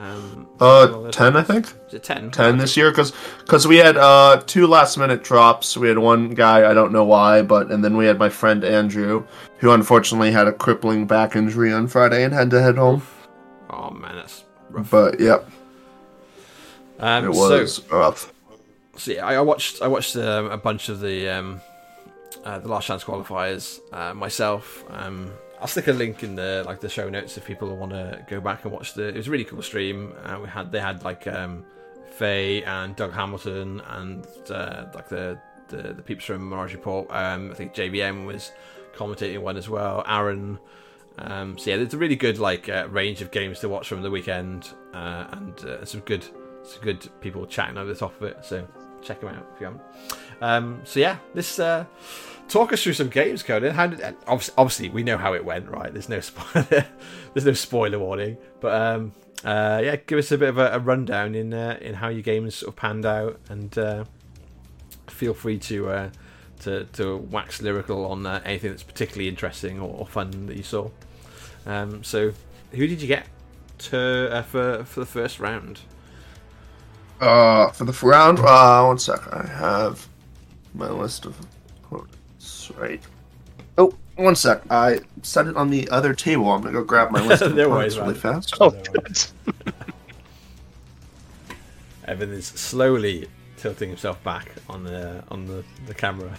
Um, 0.00 0.46
Uh, 0.60 1.10
ten, 1.10 1.36
I 1.36 1.42
think. 1.42 1.66
Ten? 2.02 2.30
10 2.30 2.58
this 2.58 2.76
year 2.76 2.90
because 2.90 3.12
because 3.40 3.66
we 3.66 3.76
had 3.78 3.96
uh 3.96 4.40
two 4.46 4.66
last 4.66 4.96
minute 4.98 5.24
drops 5.24 5.76
we 5.76 5.88
had 5.88 5.98
one 5.98 6.30
guy 6.34 6.70
i 6.70 6.74
don't 6.74 6.92
know 6.92 7.02
why 7.04 7.40
but 7.42 7.70
and 7.72 7.82
then 7.82 7.96
we 7.96 8.04
had 8.06 8.18
my 8.18 8.28
friend 8.28 8.62
andrew 8.62 9.24
who 9.58 9.70
unfortunately 9.72 10.30
had 10.30 10.46
a 10.46 10.52
crippling 10.52 11.06
back 11.06 11.34
injury 11.34 11.72
on 11.72 11.88
friday 11.88 12.22
and 12.24 12.34
had 12.34 12.50
to 12.50 12.60
head 12.62 12.76
home 12.76 13.02
Oh 13.70 13.90
man, 13.90 14.16
that's 14.16 14.44
rough. 14.70 14.90
but 14.90 15.18
yep 15.20 15.48
Um, 17.00 17.30
it 17.30 17.34
so- 17.34 17.60
was 17.60 17.82
rough 17.90 18.32
So 18.96 19.12
yeah, 19.12 19.26
I 19.26 19.34
I 19.36 19.40
watched 19.40 19.80
I 19.82 19.88
watched 19.88 20.14
um, 20.16 20.50
a 20.50 20.58
bunch 20.58 20.88
of 20.88 21.00
the 21.00 21.28
um, 21.28 21.60
uh, 22.44 22.58
the 22.58 22.68
last 22.68 22.86
chance 22.86 23.04
qualifiers 23.04 23.78
uh, 23.92 24.12
myself. 24.14 24.84
Um, 24.90 25.30
I'll 25.60 25.66
stick 25.66 25.88
a 25.88 25.92
link 25.92 26.22
in 26.22 26.36
the 26.36 26.62
like 26.66 26.80
the 26.80 26.88
show 26.88 27.08
notes 27.08 27.36
if 27.36 27.44
people 27.44 27.74
want 27.76 27.92
to 27.92 28.24
go 28.28 28.40
back 28.40 28.64
and 28.64 28.72
watch 28.72 28.94
the. 28.94 29.08
It 29.08 29.16
was 29.16 29.28
a 29.28 29.30
really 29.30 29.44
cool 29.44 29.62
stream. 29.62 30.14
Uh, 30.24 30.38
we 30.42 30.48
had 30.48 30.70
they 30.70 30.80
had 30.80 31.04
like 31.04 31.26
um, 31.26 31.64
Faye 32.12 32.62
and 32.64 32.94
Doug 32.96 33.12
Hamilton 33.12 33.80
and 33.86 34.26
uh, 34.50 34.86
like 34.94 35.08
the, 35.08 35.38
the 35.68 35.94
the 35.94 36.02
peeps 36.02 36.24
from 36.24 36.48
Mirage 36.48 36.74
Report. 36.74 37.08
Um, 37.10 37.50
I 37.50 37.54
think 37.54 37.74
JVM 37.74 38.26
was 38.26 38.52
commentating 38.94 39.40
one 39.40 39.56
as 39.56 39.68
well. 39.68 40.04
Aaron. 40.06 40.58
Um, 41.18 41.58
so 41.58 41.70
yeah, 41.70 41.76
there's 41.78 41.94
a 41.94 41.98
really 41.98 42.16
good 42.16 42.38
like 42.38 42.68
uh, 42.68 42.86
range 42.90 43.22
of 43.22 43.30
games 43.32 43.58
to 43.60 43.68
watch 43.68 43.88
from 43.88 44.02
the 44.02 44.10
weekend, 44.10 44.70
uh, 44.94 45.26
and 45.32 45.58
uh, 45.64 45.84
some 45.84 46.00
good 46.02 46.24
some 46.62 46.82
good 46.82 47.08
people 47.20 47.46
chatting 47.46 47.76
over 47.76 47.92
the 47.92 47.98
top 47.98 48.14
of 48.20 48.28
it. 48.28 48.44
So 48.44 48.66
check 49.02 49.20
them 49.20 49.30
out 49.30 49.46
if 49.54 49.60
you 49.60 49.66
haven't. 49.66 49.82
Um, 50.40 50.80
so 50.84 51.00
yeah, 51.00 51.18
this 51.34 51.58
uh, 51.58 51.84
talk 52.48 52.72
us 52.72 52.82
through 52.82 52.94
some 52.94 53.08
games, 53.08 53.42
Conan. 53.42 53.74
How 53.74 53.86
did 53.88 54.16
obviously, 54.26 54.88
we 54.88 55.02
know 55.02 55.16
how 55.16 55.34
it 55.34 55.44
went, 55.44 55.68
right? 55.68 55.92
There's 55.92 56.08
no 56.08 56.20
spoiler, 56.20 56.86
there's 57.34 57.46
no 57.46 57.52
spoiler 57.52 57.98
warning, 57.98 58.36
but 58.60 58.74
um, 58.80 59.12
uh, 59.44 59.80
yeah, 59.82 59.96
give 59.96 60.18
us 60.18 60.32
a 60.32 60.38
bit 60.38 60.48
of 60.48 60.58
a, 60.58 60.72
a 60.72 60.78
rundown 60.78 61.34
in 61.34 61.54
uh, 61.54 61.78
in 61.80 61.94
how 61.94 62.08
your 62.08 62.22
games 62.22 62.56
sort 62.56 62.68
of 62.68 62.76
panned 62.76 63.06
out, 63.06 63.38
and 63.48 63.76
uh, 63.78 64.04
feel 65.06 65.34
free 65.34 65.58
to 65.58 65.88
uh, 65.88 66.10
to 66.60 66.84
to 66.86 67.16
wax 67.16 67.62
lyrical 67.62 68.06
on 68.06 68.26
uh, 68.26 68.40
anything 68.44 68.70
that's 68.70 68.82
particularly 68.82 69.28
interesting 69.28 69.80
or, 69.80 70.00
or 70.00 70.06
fun 70.06 70.46
that 70.46 70.56
you 70.56 70.62
saw. 70.62 70.88
Um, 71.66 72.02
so, 72.02 72.32
who 72.72 72.86
did 72.86 73.00
you 73.00 73.08
get 73.08 73.26
to 73.78 74.32
uh, 74.32 74.42
for 74.42 74.84
for 74.84 75.00
the 75.00 75.06
first 75.06 75.38
round? 75.38 75.80
uh 77.20 77.68
for 77.72 77.84
the 77.84 78.06
round 78.06 78.38
uh 78.38 78.84
one 78.84 78.96
sec 78.96 79.18
i 79.32 79.44
have 79.44 80.06
my 80.72 80.88
list 80.88 81.26
of 81.26 81.36
That's 82.48 82.70
right. 82.78 83.00
Oh, 83.76 83.92
one 84.16 84.34
sec. 84.34 84.62
I 84.70 85.00
set 85.22 85.46
it 85.46 85.56
on 85.56 85.70
the 85.70 85.88
other 85.90 86.14
table. 86.14 86.50
I'm 86.50 86.62
gonna 86.62 86.72
go 86.72 86.84
grab 86.84 87.10
my 87.10 87.24
list 87.24 87.42
of 87.42 87.54
No 87.54 87.66
opponents 87.66 87.96
worries, 87.96 87.98
really 87.98 88.12
man. 88.14 88.40
fast. 88.40 88.54
Oh, 88.60 88.70
No. 88.70 88.82
good. 88.92 89.18
Evan 92.06 92.32
is 92.32 92.46
slowly 92.46 93.28
tilting 93.58 93.88
himself 93.90 94.22
back 94.24 94.50
on 94.68 94.84
the 94.84 95.22
on 95.30 95.46
the, 95.46 95.62
the 95.86 95.94
camera. 95.94 96.30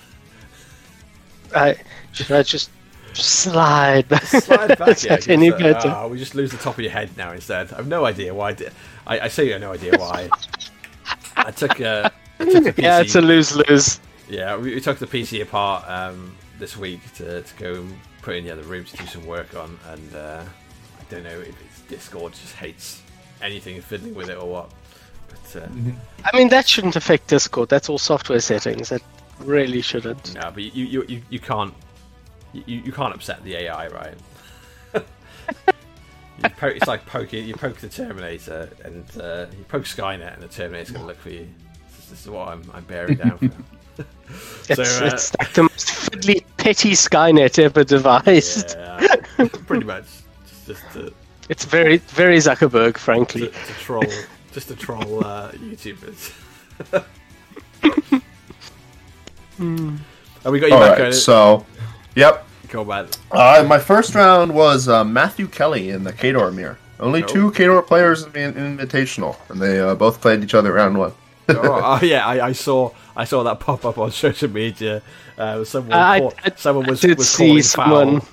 I, 1.55 1.75
should 2.11 2.31
I 2.31 2.43
just, 2.43 2.69
just 3.13 3.29
slide 3.29 4.07
back? 4.07 4.23
Slide 4.25 4.77
back, 4.77 4.87
Is 4.89 5.03
yeah. 5.05 5.15
that 5.15 5.29
any 5.29 5.49
just, 5.49 5.61
uh, 5.61 5.73
better? 5.73 5.89
ah, 5.89 6.07
we 6.07 6.17
just 6.19 6.35
lose 6.35 6.51
the 6.51 6.57
top 6.57 6.75
of 6.75 6.79
your 6.81 6.91
head 6.91 7.09
now 7.17 7.31
instead. 7.31 7.71
I've 7.73 7.87
no 7.87 8.05
idea 8.05 8.33
why. 8.33 8.49
I, 8.49 8.53
did. 8.53 8.71
I, 9.07 9.19
I 9.21 9.27
say 9.29 9.45
you 9.45 9.53
have 9.53 9.61
no 9.61 9.73
idea 9.73 9.97
why. 9.97 10.29
I 11.35 11.51
took 11.51 11.79
uh, 11.81 12.09
I 12.39 12.45
took 12.45 12.63
the 12.65 12.73
PC. 12.73 12.81
yeah, 12.83 12.99
it's 13.01 13.15
a 13.15 13.21
lose 13.21 13.55
lose. 13.55 13.99
Yeah, 14.29 14.57
we, 14.57 14.75
we 14.75 14.81
took 14.81 14.99
the 14.99 15.07
PC 15.07 15.41
apart 15.41 15.89
um, 15.89 16.35
this 16.59 16.77
week 16.77 17.01
to, 17.15 17.41
to 17.41 17.55
go 17.55 17.73
and 17.75 17.97
put 18.21 18.35
in 18.35 18.45
the 18.45 18.51
other 18.51 18.61
room 18.63 18.85
to 18.85 18.97
do 18.97 19.05
some 19.07 19.25
work 19.25 19.55
on, 19.55 19.77
and 19.87 20.15
uh, 20.15 20.43
I 20.99 21.03
don't 21.11 21.23
know 21.23 21.39
if 21.39 21.59
it's 21.61 21.81
Discord 21.81 22.33
just 22.33 22.55
hates 22.55 23.01
anything 23.41 23.81
fiddling 23.81 24.13
with 24.13 24.29
it 24.29 24.37
or 24.37 24.47
what. 24.47 24.71
But 25.27 25.63
uh, 25.63 25.67
I 26.25 26.37
mean, 26.37 26.49
that 26.49 26.67
shouldn't 26.67 26.95
affect 26.95 27.27
Discord. 27.27 27.69
That's 27.69 27.89
all 27.89 27.97
software 27.97 28.39
settings. 28.39 28.89
That 28.89 29.01
really 29.39 29.81
shouldn't. 29.81 30.35
no, 30.35 30.51
but 30.53 30.63
you 30.63 30.85
you, 30.85 31.03
you, 31.07 31.21
you 31.29 31.39
can't 31.39 31.73
you, 32.53 32.63
you 32.67 32.91
can't 32.91 33.13
upset 33.13 33.43
the 33.43 33.55
AI, 33.55 33.87
right? 33.87 34.13
you 34.93 36.49
po- 36.57 36.67
it's 36.67 36.87
like 36.87 37.05
poking 37.07 37.47
you 37.47 37.55
poke 37.55 37.77
the 37.77 37.89
Terminator 37.89 38.69
and 38.83 39.05
uh, 39.19 39.47
you 39.57 39.63
poke 39.67 39.85
Skynet, 39.85 40.35
and 40.35 40.43
the 40.43 40.47
Terminator's 40.47 40.91
going 40.91 41.01
to 41.01 41.07
look 41.07 41.19
for 41.19 41.29
you. 41.29 41.47
This, 41.95 42.09
this 42.09 42.21
is 42.21 42.29
what 42.29 42.49
I'm, 42.49 42.69
I'm 42.73 42.83
bearing 42.83 43.17
down 43.17 43.37
for. 43.39 43.49
It's, 44.69 44.75
So, 44.75 45.03
uh, 45.03 45.07
it's 45.07 45.35
like 45.39 45.53
the 45.53 45.63
most 45.63 45.87
fiddly, 45.87 46.43
petty 46.57 46.91
Skynet 46.91 47.57
ever 47.59 47.83
devised. 47.83 48.75
yeah, 48.77 49.15
pretty 49.65 49.85
much. 49.85 50.05
Just, 50.47 50.67
just 50.67 50.93
to, 50.93 51.13
It's 51.49 51.65
very, 51.65 51.97
very 51.97 52.37
Zuckerberg, 52.37 52.93
to, 52.93 52.99
frankly. 52.99 53.47
to 53.47 53.73
troll, 53.79 54.03
just 54.51 54.67
to 54.67 54.75
troll 54.75 55.25
uh, 55.25 55.51
YouTubers. 55.53 56.33
And 59.59 59.99
we 60.53 60.59
got 60.59 60.69
you 60.69 60.75
All 60.75 60.79
back 60.81 60.91
right. 60.99 61.01
on 61.01 61.07
it. 61.07 61.13
So, 61.13 61.65
yep. 62.15 62.47
Go 62.69 62.85
back. 62.85 63.07
Uh, 63.31 63.65
my 63.67 63.77
first 63.79 64.15
round 64.15 64.53
was 64.53 64.87
uh, 64.87 65.03
Matthew 65.03 65.47
Kelly 65.47 65.89
in 65.89 66.03
the 66.03 66.13
Khador 66.13 66.53
mirror. 66.53 66.77
Only 66.99 67.23
Oh. 67.23 67.27
two 67.27 67.51
Khador 67.51 67.85
players 67.85 68.23
in 68.23 68.31
the 68.31 68.39
Invitational, 68.85 69.35
and 69.49 69.59
they 69.61 69.79
uh, 69.79 69.95
both 69.95 70.21
played 70.21 70.43
each 70.43 70.53
other 70.53 70.71
round 70.73 70.97
one. 70.97 71.11
oh, 71.63 71.81
oh, 72.01 72.05
yeah, 72.05 72.25
I, 72.25 72.47
I 72.47 72.51
saw 72.53 72.91
I 73.15 73.25
saw 73.25 73.43
that 73.43 73.59
pop 73.59 73.85
up 73.85 73.97
on 73.97 74.11
social 74.25 74.49
media. 74.49 75.01
Uh, 75.37 75.63
someone 75.63 75.93
I- 75.93 76.19
call- 76.19 76.33
I- 76.43 76.51
someone 76.55 76.85
was, 76.87 77.03
I 77.03 77.07
did 77.09 77.17
was 77.17 77.29
see 77.29 77.47
calling 77.47 77.63
someone- 77.63 78.19
foul 78.21 78.29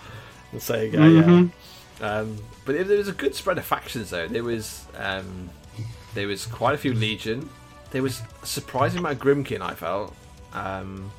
and 0.52 0.62
saying, 0.62 0.94
uh, 0.96 0.98
Mhm. 0.98 1.50
yeah. 2.00 2.06
Um, 2.18 2.36
but 2.64 2.74
it, 2.74 2.88
there 2.88 2.98
was 2.98 3.08
a 3.08 3.12
good 3.12 3.34
spread 3.34 3.58
of 3.58 3.64
factions 3.64 4.10
though. 4.10 4.26
There 4.28 4.44
was 4.44 4.84
um, 4.98 5.48
there 6.14 6.26
was 6.26 6.46
quite 6.46 6.74
a 6.74 6.78
few 6.78 6.92
Legion. 6.94 7.48
There 7.90 8.02
was 8.02 8.20
a 8.42 8.46
surprising 8.46 8.98
amount 8.98 9.14
of 9.16 9.20
Grimkin. 9.22 9.60
I 9.60 9.74
felt. 9.74 10.14
Um, 10.52 11.10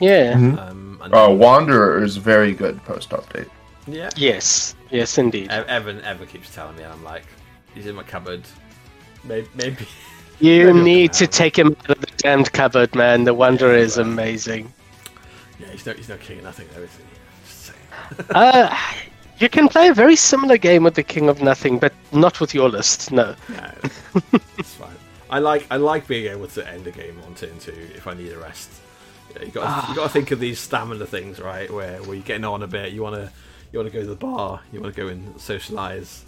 Yeah. 0.00 0.32
um, 0.34 1.00
and 1.02 1.14
Uh, 1.14 1.28
Wanderer 1.30 2.02
is 2.04 2.16
very 2.16 2.52
good 2.52 2.82
post 2.84 3.10
update. 3.10 3.48
yeah, 3.86 4.10
Yes. 4.16 4.74
Yes, 4.90 5.18
indeed. 5.18 5.50
Evan 5.50 6.00
Evan 6.02 6.26
keeps 6.26 6.54
telling 6.54 6.76
me, 6.76 6.82
and 6.82 6.92
I'm 6.92 7.04
like, 7.04 7.24
he's 7.74 7.86
in 7.86 7.94
my 7.94 8.02
cupboard. 8.02 8.42
Maybe, 9.24 9.48
maybe 9.54 9.86
You 10.40 10.72
need 10.72 11.12
to 11.14 11.26
take 11.26 11.58
him 11.58 11.76
out 11.80 11.90
of 11.90 12.00
the 12.00 12.06
damned 12.18 12.52
cupboard, 12.52 12.94
man. 12.94 13.24
The 13.24 13.34
Wanderer 13.34 13.74
is 13.74 13.98
amazing. 13.98 14.72
yeah, 15.58 15.66
he's 15.68 15.84
no 15.84 15.92
he's 15.94 16.08
no 16.08 16.16
king 16.18 16.38
of 16.38 16.44
nothing 16.44 16.68
though, 16.74 16.82
is 16.82 16.96
he? 16.96 17.02
Uh, 18.30 18.74
you 19.38 19.48
can 19.48 19.68
play 19.68 19.88
a 19.88 19.94
very 19.94 20.16
similar 20.16 20.56
game 20.56 20.82
with 20.84 20.94
the 20.94 21.02
King 21.02 21.28
of 21.28 21.42
Nothing, 21.42 21.78
but 21.78 21.92
not 22.12 22.40
with 22.40 22.54
your 22.54 22.68
list. 22.68 23.12
No. 23.12 23.34
No, 23.48 23.70
it's 24.56 24.74
fine. 24.74 24.96
I 25.30 25.40
like 25.40 25.66
I 25.70 25.76
like 25.76 26.06
being 26.06 26.32
able 26.32 26.46
to 26.48 26.66
end 26.66 26.86
a 26.86 26.90
game 26.90 27.20
on 27.26 27.34
turn 27.34 27.58
two 27.58 27.88
if 27.94 28.06
I 28.06 28.14
need 28.14 28.32
a 28.32 28.38
rest. 28.38 28.70
Yeah, 29.36 29.44
you 29.44 29.50
got 29.50 29.88
you 29.88 29.94
got 29.94 30.04
to 30.04 30.08
think 30.08 30.30
of 30.30 30.40
these 30.40 30.58
stamina 30.58 31.06
things, 31.06 31.38
right? 31.38 31.70
Where 31.70 32.02
where 32.02 32.14
you're 32.14 32.24
getting 32.24 32.44
on 32.44 32.62
a 32.62 32.66
bit, 32.66 32.92
you 32.92 33.02
want 33.02 33.16
to 33.16 33.30
you 33.72 33.78
want 33.78 33.92
to 33.92 33.96
go 33.96 34.02
to 34.02 34.08
the 34.08 34.16
bar, 34.16 34.60
you 34.72 34.80
want 34.80 34.94
to 34.94 35.00
go 35.00 35.08
and 35.08 35.38
socialize. 35.40 36.24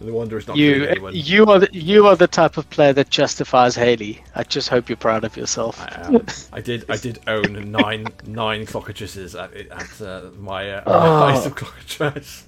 The 0.00 0.12
Wanderer's 0.12 0.46
not 0.46 0.56
You, 0.56 1.10
you 1.12 1.46
are 1.46 1.60
the, 1.60 1.68
you 1.72 2.06
are 2.06 2.16
the 2.16 2.26
type 2.26 2.56
of 2.56 2.68
player 2.70 2.92
that 2.92 3.10
justifies 3.10 3.74
Haley. 3.74 4.22
I 4.34 4.42
just 4.42 4.68
hope 4.68 4.88
you're 4.88 4.96
proud 4.96 5.24
of 5.24 5.36
yourself. 5.36 5.80
I. 5.80 6.20
I 6.52 6.60
did 6.60 6.84
I 6.90 6.96
did 6.96 7.20
own 7.26 7.70
nine 7.70 8.06
nine 8.26 8.66
clockatrices 8.66 9.40
at 9.40 9.54
at 9.70 10.00
uh, 10.00 10.30
my 10.38 10.70
uh, 10.70 10.82
Oh. 10.86 11.22
Ice 11.24 11.46
of 11.46 11.54
Clockatrice. 11.54 12.42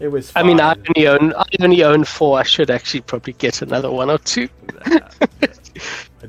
It 0.00 0.08
was. 0.08 0.32
I 0.36 0.42
mean, 0.44 0.60
I 0.60 0.76
only 0.88 1.08
own 1.08 1.34
I 1.34 1.44
only 1.60 1.82
own 1.82 2.04
four. 2.04 2.38
I 2.38 2.44
should 2.44 2.70
actually 2.70 3.00
probably 3.00 3.32
get 3.32 3.62
another 3.62 3.90
one 3.90 4.10
or 4.10 4.18
two, 4.18 4.48
I 4.84 5.00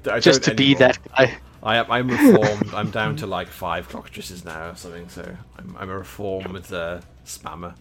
I 0.09 0.19
just 0.19 0.43
to 0.43 0.55
be 0.55 0.73
that 0.75 0.97
guy. 1.15 1.37
I 1.61 1.77
am, 1.77 1.91
I'm 1.91 2.07
reformed. 2.09 2.73
I'm 2.73 2.89
down 2.91 3.17
to 3.17 3.27
like 3.27 3.47
five 3.47 3.89
clockatrices 3.89 4.45
now 4.45 4.69
or 4.69 4.75
something. 4.75 5.09
So 5.09 5.35
I'm, 5.57 5.75
I'm 5.77 5.89
a 5.89 5.97
reformed 5.97 6.71
uh, 6.71 7.01
spammer. 7.25 7.75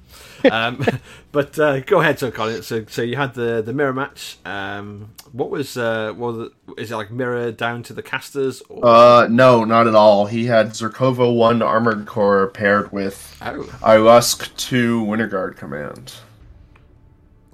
Um, 0.50 0.84
but 1.32 1.58
uh, 1.58 1.80
go 1.80 2.00
ahead, 2.00 2.18
so 2.18 2.30
Colin. 2.30 2.62
So 2.62 2.84
so 2.86 3.02
you 3.02 3.16
had 3.16 3.34
the 3.34 3.62
the 3.62 3.72
mirror 3.72 3.92
match. 3.92 4.38
Um, 4.44 5.10
what 5.32 5.50
was 5.50 5.76
uh, 5.76 6.12
was 6.16 6.48
it, 6.48 6.80
is 6.80 6.90
it 6.92 6.96
like 6.96 7.10
mirror 7.10 7.52
down 7.52 7.82
to 7.84 7.92
the 7.92 8.02
casters? 8.02 8.62
Or, 8.68 8.86
Uh, 8.86 9.28
no, 9.28 9.64
not 9.64 9.86
at 9.86 9.94
all. 9.94 10.26
He 10.26 10.46
had 10.46 10.68
Zerkova 10.70 11.34
1 11.34 11.62
Armored 11.62 12.06
Korps 12.06 12.54
paired 12.54 12.92
with 12.92 13.36
oh, 13.42 13.62
Irusk 13.82 14.54
2 14.56 15.04
Winterguard 15.04 15.56
Kommand. 15.56 16.14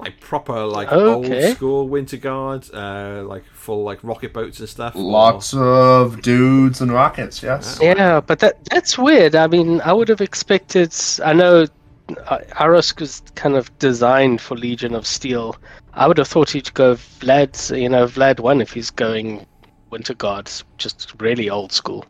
Like 0.05 0.21
proper 0.21 0.65
like 0.67 0.93
Okay. 0.93 1.47
old 1.49 1.57
school 1.57 1.89
winter 1.89 2.19
guard, 2.19 2.69
uh, 2.75 3.23
like 3.27 3.45
full 3.55 3.83
like 3.85 3.99
rocket 4.03 4.33
boats 4.35 4.61
and 4.61 4.69
stuff. 4.69 4.95
or- 4.95 5.03
Lots 5.03 5.55
of 5.55 6.21
dudes 6.23 6.81
and 6.83 6.93
rockets, 6.93 7.43
yes. 7.43 7.79
Yeah, 7.81 8.21
but 8.21 8.39
that 8.41 8.63
that's 8.67 8.99
weird. 8.99 9.35
I 9.35 9.47
mean, 9.47 9.81
I 9.81 9.93
would 9.93 10.09
have 10.09 10.21
expected. 10.21 10.95
I 11.25 11.33
know 11.33 11.67
uh, 12.27 12.39
Irusk 12.61 13.01
was 13.01 13.23
kind 13.35 13.57
of 13.57 13.77
designed 13.79 14.41
for 14.43 14.57
Legion 14.57 14.95
of 14.95 15.07
Steel. 15.07 15.57
I 15.95 16.07
would 16.07 16.19
have 16.19 16.29
thought 16.29 16.51
he'd 16.51 16.75
go 16.75 16.97
Vlad, 16.97 17.55
you 17.81 17.89
know, 17.89 18.05
Vlad 18.07 18.41
one 18.41 18.61
if 18.61 18.73
he's 18.75 18.91
going 18.91 19.47
Winter 19.91 20.13
Guards, 20.15 20.65
just 20.77 21.15
really 21.19 21.49
old 21.49 21.73
school. 21.73 22.05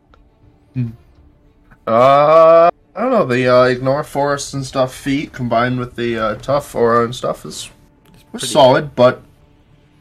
Uh, 1.87 2.71
I 2.97 3.01
don't 3.01 3.11
know. 3.11 3.27
The 3.27 3.47
uh, 3.49 3.65
Ignore 3.65 4.05
Forest 4.05 4.55
and 4.55 4.65
stuff 4.65 4.95
feat 4.95 5.33
combined 5.33 5.79
with 5.79 5.97
the 5.97 6.19
uh, 6.19 6.35
Tough 6.37 6.75
Aura 6.75 7.05
and 7.05 7.15
stuff 7.15 7.45
is 7.45 7.71
was 8.35 8.43
pretty- 8.43 8.53
solid, 8.53 8.95
but 8.95 9.23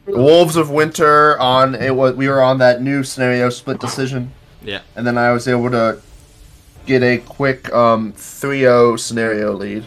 Wolves 0.06 0.56
of 0.56 0.68
Winter 0.70 1.38
on 1.40 1.74
it 1.74 1.94
was 1.96 2.14
we 2.14 2.28
were 2.28 2.42
on 2.42 2.58
that 2.58 2.82
new 2.82 3.02
scenario 3.02 3.48
split 3.48 3.80
decision, 3.80 4.32
Yeah, 4.62 4.80
and 4.96 5.06
then 5.06 5.16
I 5.16 5.32
was 5.32 5.48
able 5.48 5.70
to 5.70 5.98
get 6.86 7.02
a 7.02 7.18
quick 7.18 7.72
um 7.72 8.12
3-0 8.12 8.98
scenario 9.00 9.52
lead 9.54 9.86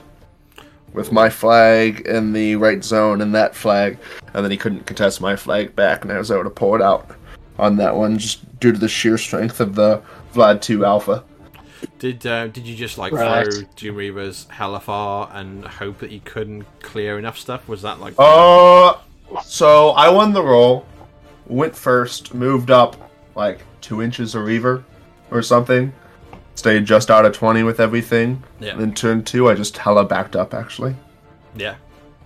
with 0.93 1.11
my 1.11 1.29
flag 1.29 1.99
in 2.07 2.33
the 2.33 2.55
right 2.55 2.83
zone 2.83 3.21
and 3.21 3.35
that 3.35 3.53
flag, 3.55 3.99
and 4.33 4.43
then 4.43 4.49
he 4.49 4.57
couldn't 4.57 4.87
contest 4.87 5.21
my 5.21 5.35
flag 5.35 5.75
back, 5.75 6.01
and 6.03 6.11
I 6.11 6.17
was 6.17 6.31
able 6.31 6.45
to 6.45 6.49
pull 6.49 6.73
it 6.73 6.81
out 6.81 7.11
on 7.59 7.75
that 7.77 7.95
one 7.95 8.17
just 8.17 8.59
due 8.59 8.71
to 8.71 8.79
the 8.79 8.87
sheer 8.89 9.17
strength 9.19 9.59
of 9.59 9.75
the 9.75 10.01
Vlad 10.33 10.61
2 10.61 10.83
Alpha. 10.85 11.23
Did 11.99 12.25
uh, 12.25 12.47
did 12.47 12.65
you 12.67 12.75
just 12.75 12.97
like 12.97 13.13
Right. 13.13 13.45
throw 13.51 13.61
Doom 13.75 13.95
Reavers 13.97 14.49
hella 14.49 14.79
far 14.79 15.29
and 15.33 15.65
hope 15.65 15.99
that 15.99 16.11
you 16.11 16.21
couldn't 16.23 16.65
clear 16.81 17.17
enough 17.17 17.37
stuff? 17.37 17.67
Was 17.67 17.81
that 17.81 17.99
like 17.99 18.13
Uh, 18.17 18.93
so 19.43 19.89
I 19.89 20.09
won 20.09 20.33
the 20.33 20.43
roll, 20.43 20.85
went 21.47 21.75
first, 21.75 22.33
moved 22.33 22.71
up 22.71 22.95
like 23.35 23.61
two 23.81 24.01
inches 24.01 24.35
a 24.35 24.39
reaver 24.39 24.83
or 25.31 25.41
something, 25.41 25.93
stayed 26.55 26.85
just 26.85 27.11
out 27.11 27.25
of 27.25 27.33
20 27.33 27.63
with 27.63 27.79
everything. 27.79 28.43
Yeah. 28.59 28.75
Then 28.75 28.93
turn 28.93 29.23
two, 29.23 29.49
I 29.49 29.53
just 29.55 29.77
hella 29.77 30.05
backed 30.05 30.35
up 30.35 30.53
actually. 30.53 30.95
yeah? 31.55 31.75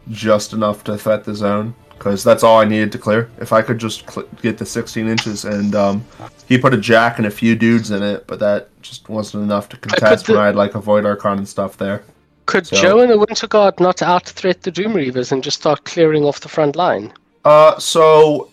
Just 0.09 0.51
enough 0.53 0.83
to 0.85 0.97
threat 0.97 1.23
the 1.25 1.35
zone. 1.35 1.75
Because 2.01 2.23
that's 2.23 2.41
all 2.41 2.59
I 2.59 2.65
needed 2.65 2.91
to 2.93 2.97
clear. 2.97 3.29
If 3.39 3.53
I 3.53 3.61
could 3.61 3.77
just 3.77 4.09
cl- 4.09 4.25
get 4.41 4.57
the 4.57 4.65
16 4.65 5.07
inches, 5.07 5.45
and 5.45 5.75
um, 5.75 6.03
he 6.47 6.57
put 6.57 6.73
a 6.73 6.77
jack 6.77 7.19
and 7.19 7.27
a 7.27 7.29
few 7.29 7.55
dudes 7.55 7.91
in 7.91 8.01
it, 8.01 8.25
but 8.25 8.39
that 8.39 8.69
just 8.81 9.07
wasn't 9.07 9.43
enough 9.43 9.69
to 9.69 9.77
contest 9.77 10.25
the- 10.25 10.33
when 10.33 10.41
I 10.41 10.47
had 10.47 10.55
like 10.55 10.71
avoid 10.73 11.03
Void 11.03 11.05
Archon 11.05 11.37
and 11.37 11.47
stuff 11.47 11.77
there. 11.77 12.01
Could 12.47 12.65
So- 12.65 12.75
Joe 12.77 12.99
and 13.01 13.11
the 13.11 13.19
Winter 13.19 13.45
Guard 13.45 13.79
not 13.79 14.01
out 14.01 14.27
threat 14.27 14.63
the 14.63 14.71
Doom 14.71 14.93
Reavers 14.93 15.31
and 15.31 15.43
just 15.43 15.59
start 15.59 15.83
clearing 15.83 16.23
off 16.25 16.39
the 16.39 16.49
front 16.49 16.75
line? 16.75 17.13
Uh, 17.45 17.77
so, 17.77 18.49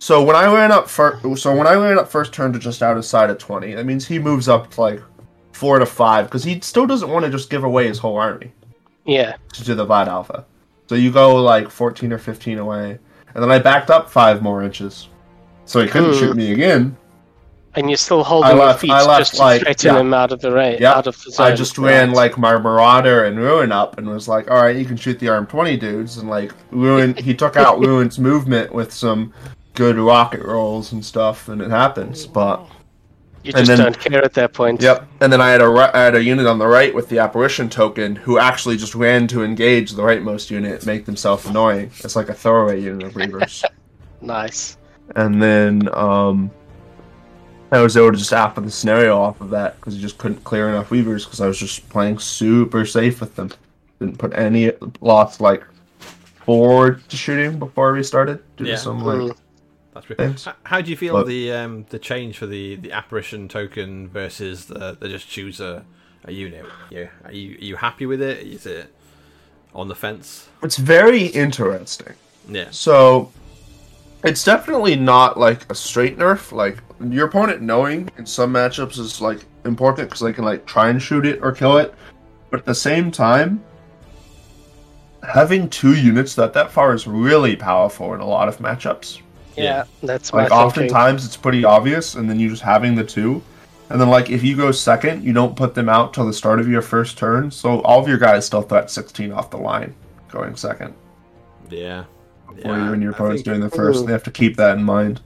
so 0.00 0.24
when 0.24 0.34
I 0.34 0.52
ran 0.52 0.72
up 0.72 0.88
first, 0.88 1.22
so 1.40 1.54
when 1.56 1.68
I 1.68 1.74
ran 1.74 1.96
up 1.96 2.08
first 2.08 2.32
turn 2.32 2.52
to 2.54 2.58
just 2.58 2.82
out 2.82 2.96
of 2.96 3.04
side 3.04 3.30
of 3.30 3.38
twenty, 3.38 3.72
that 3.74 3.86
means 3.86 4.04
he 4.04 4.18
moves 4.18 4.48
up 4.48 4.72
to 4.72 4.80
like 4.80 5.00
four 5.52 5.78
to 5.78 5.86
five 5.86 6.24
because 6.26 6.42
he 6.42 6.58
still 6.58 6.88
doesn't 6.88 7.08
want 7.08 7.24
to 7.24 7.30
just 7.30 7.50
give 7.50 7.62
away 7.62 7.86
his 7.86 7.98
whole 8.00 8.16
army 8.16 8.50
Yeah. 9.04 9.36
to 9.52 9.62
do 9.62 9.76
the 9.76 9.86
Vlad 9.86 10.08
Alpha. 10.08 10.44
So 10.86 10.94
you 10.94 11.10
go 11.10 11.36
like 11.36 11.70
fourteen 11.70 12.12
or 12.12 12.18
fifteen 12.18 12.58
away, 12.58 12.98
and 13.34 13.42
then 13.42 13.50
I 13.50 13.58
backed 13.58 13.90
up 13.90 14.10
five 14.10 14.42
more 14.42 14.62
inches, 14.62 15.08
so 15.64 15.80
he 15.80 15.88
couldn't 15.88 16.12
Hmm. 16.12 16.18
shoot 16.18 16.36
me 16.36 16.52
again. 16.52 16.96
And 17.76 17.90
you're 17.90 17.96
still 17.96 18.22
holding 18.22 18.50
I 18.50 18.54
your 18.54 18.66
left- 18.66 18.80
feet 18.82 18.90
I 18.92 19.04
left, 19.04 19.20
just 19.22 19.34
to 19.34 19.40
like- 19.40 19.62
threaten 19.62 19.94
yeah. 19.94 20.00
him 20.00 20.14
out 20.14 20.30
of 20.30 20.40
the 20.40 20.52
ra- 20.52 20.76
Yeah, 20.78 20.92
out 20.94 21.08
of 21.08 21.20
the 21.24 21.32
zone. 21.32 21.46
I 21.46 21.54
just 21.56 21.76
ran 21.76 22.12
like 22.12 22.38
my 22.38 22.56
Marauder 22.56 23.24
and 23.24 23.36
Ruin 23.36 23.72
up 23.72 23.98
and 23.98 24.08
was 24.08 24.28
like, 24.28 24.48
all 24.48 24.62
right, 24.62 24.76
you 24.76 24.84
can 24.84 24.96
shoot 24.96 25.18
the 25.18 25.28
arm 25.28 25.46
20 25.46 25.76
dudes. 25.76 26.18
And 26.18 26.30
like, 26.30 26.52
Ruin, 26.70 27.14
he 27.18 27.34
took 27.34 27.56
out 27.56 27.80
Ruin's 27.80 28.16
movement 28.20 28.72
with 28.72 28.92
some 28.92 29.32
good 29.74 29.96
rocket 29.96 30.42
rolls 30.42 30.92
and 30.92 31.04
stuff, 31.04 31.48
and 31.48 31.60
it 31.60 31.70
happens. 31.70 32.26
But, 32.28 32.64
you 33.44 33.52
just 33.52 33.66
then- 33.66 33.78
don't 33.78 33.98
care 33.98 34.24
at 34.24 34.32
that 34.34 34.52
point. 34.52 34.80
yep. 34.82 35.06
And 35.20 35.32
then 35.32 35.40
I 35.40 35.50
had, 35.50 35.60
a, 35.60 35.90
had 35.92 36.14
a 36.16 36.22
unit 36.22 36.46
on 36.46 36.58
the 36.58 36.66
right 36.66 36.94
with 36.94 37.08
the 37.08 37.18
Apparition 37.18 37.68
token 37.68 38.16
who 38.16 38.38
actually 38.38 38.76
just 38.76 38.94
ran 38.94 39.26
to 39.28 39.44
engage 39.44 39.92
the 39.92 40.02
rightmost 40.02 40.50
unit, 40.50 40.84
make 40.86 41.04
themselves 41.04 41.44
annoying. 41.46 41.90
It's 42.02 42.16
like 42.16 42.28
a 42.30 42.34
throwaway 42.34 42.80
unit 42.80 43.02
of 43.04 43.12
Reavers. 43.14 43.62
Nice. 44.20 44.78
and 45.16 45.42
then 45.42 45.86
um, 45.92 46.50
I 47.70 47.80
was 47.82 47.94
able 47.96 48.12
to 48.12 48.16
just 48.16 48.32
app 48.32 48.54
the 48.54 48.70
scenario 48.70 49.20
off 49.20 49.40
of 49.42 49.50
that 49.50 49.76
because 49.76 49.94
you 49.94 50.00
just 50.00 50.16
couldn't 50.16 50.42
clear 50.44 50.70
enough 50.70 50.88
Reavers 50.88 51.24
because 51.24 51.42
I 51.42 51.46
was 51.46 51.58
just 51.58 51.86
playing 51.90 52.18
super 52.18 52.86
safe 52.86 53.20
with 53.20 53.34
them. 53.36 53.50
Didn't 54.00 54.16
put 54.18 54.32
any 54.34 54.72
lost 55.02 55.42
like 55.42 55.62
forward 56.46 57.06
to 57.10 57.16
shooting 57.18 57.58
before 57.58 57.92
we 57.92 58.02
started 58.02 58.42
due 58.56 58.64
Yeah. 58.64 58.76
to 58.76 58.78
some 58.78 59.00
like 59.04 59.18
Mm. 59.18 59.36
That's. 59.94 60.44
How, 60.44 60.54
how 60.64 60.80
do 60.80 60.90
you 60.90 60.96
feel 60.96 61.24
the 61.24 61.52
um, 61.52 61.86
the 61.90 61.98
change 61.98 62.38
for 62.38 62.46
the, 62.46 62.76
the 62.76 62.92
apparition 62.92 63.48
token 63.48 64.08
versus 64.08 64.66
the, 64.66 64.96
the 64.98 65.08
just 65.08 65.28
choose 65.28 65.60
a, 65.60 65.84
a 66.24 66.32
unit? 66.32 66.66
Yeah, 66.90 67.08
are 67.24 67.32
you 67.32 67.56
are 67.56 67.64
you 67.64 67.76
happy 67.76 68.06
with 68.06 68.20
it? 68.20 68.46
Is 68.46 68.66
it 68.66 68.92
on 69.74 69.88
the 69.88 69.94
fence? 69.94 70.48
it's 70.62 70.76
very 70.76 71.26
interesting. 71.26 72.14
Yeah, 72.48 72.68
So 72.70 73.32
it's 74.22 74.44
definitely 74.44 74.96
not 74.96 75.38
like 75.38 75.70
a 75.70 75.74
straight 75.74 76.18
nerf. 76.18 76.52
Like 76.52 76.78
your 77.10 77.26
opponent 77.26 77.62
knowing 77.62 78.10
in 78.18 78.26
some 78.26 78.52
matchups 78.52 78.98
is 78.98 79.20
like 79.20 79.44
important 79.64 80.08
because 80.08 80.20
they 80.20 80.32
can 80.32 80.44
like 80.44 80.66
try 80.66 80.88
and 80.88 81.00
shoot 81.00 81.26
it 81.26 81.40
or 81.42 81.52
kill 81.52 81.78
it. 81.78 81.94
But 82.50 82.60
at 82.60 82.66
the 82.66 82.74
same 82.74 83.10
time, 83.10 83.62
having 85.28 85.68
two 85.68 85.94
units 85.94 86.34
that 86.34 86.52
that 86.52 86.70
far 86.70 86.94
is 86.94 87.06
really 87.06 87.56
powerful 87.56 88.14
in 88.14 88.20
a 88.20 88.26
lot 88.26 88.48
of 88.48 88.58
matchups. 88.58 89.20
Yeah, 89.56 89.84
that's 90.02 90.32
my 90.32 90.40
Like 90.42 90.48
thinking. 90.50 90.66
oftentimes 90.66 91.24
it's 91.24 91.36
pretty 91.36 91.64
obvious, 91.64 92.14
and 92.14 92.28
then 92.28 92.38
you 92.40 92.48
just 92.50 92.62
having 92.62 92.94
the 92.94 93.04
two. 93.04 93.42
And 93.90 94.00
then 94.00 94.08
like 94.08 94.30
if 94.30 94.42
you 94.42 94.56
go 94.56 94.72
second, 94.72 95.24
you 95.24 95.32
don't 95.32 95.54
put 95.56 95.74
them 95.74 95.88
out 95.88 96.14
till 96.14 96.26
the 96.26 96.32
start 96.32 96.58
of 96.60 96.68
your 96.68 96.82
first 96.82 97.18
turn, 97.18 97.50
so 97.50 97.80
all 97.82 98.00
of 98.00 98.08
your 98.08 98.18
guys 98.18 98.46
still 98.46 98.62
threat 98.62 98.90
sixteen 98.90 99.30
off 99.32 99.50
the 99.50 99.56
line 99.58 99.94
going 100.30 100.56
second. 100.56 100.94
yeah, 101.70 102.04
Before 102.48 102.72
yeah. 102.76 102.86
you 102.86 102.92
and 102.92 103.02
your 103.02 103.12
I 103.12 103.14
opponent's 103.14 103.42
doing 103.42 103.60
the 103.60 103.70
first. 103.70 104.02
Ooh. 104.02 104.06
They 104.06 104.12
have 104.12 104.24
to 104.24 104.30
keep 104.30 104.56
that 104.56 104.76
in 104.78 104.84
mind. 104.84 105.20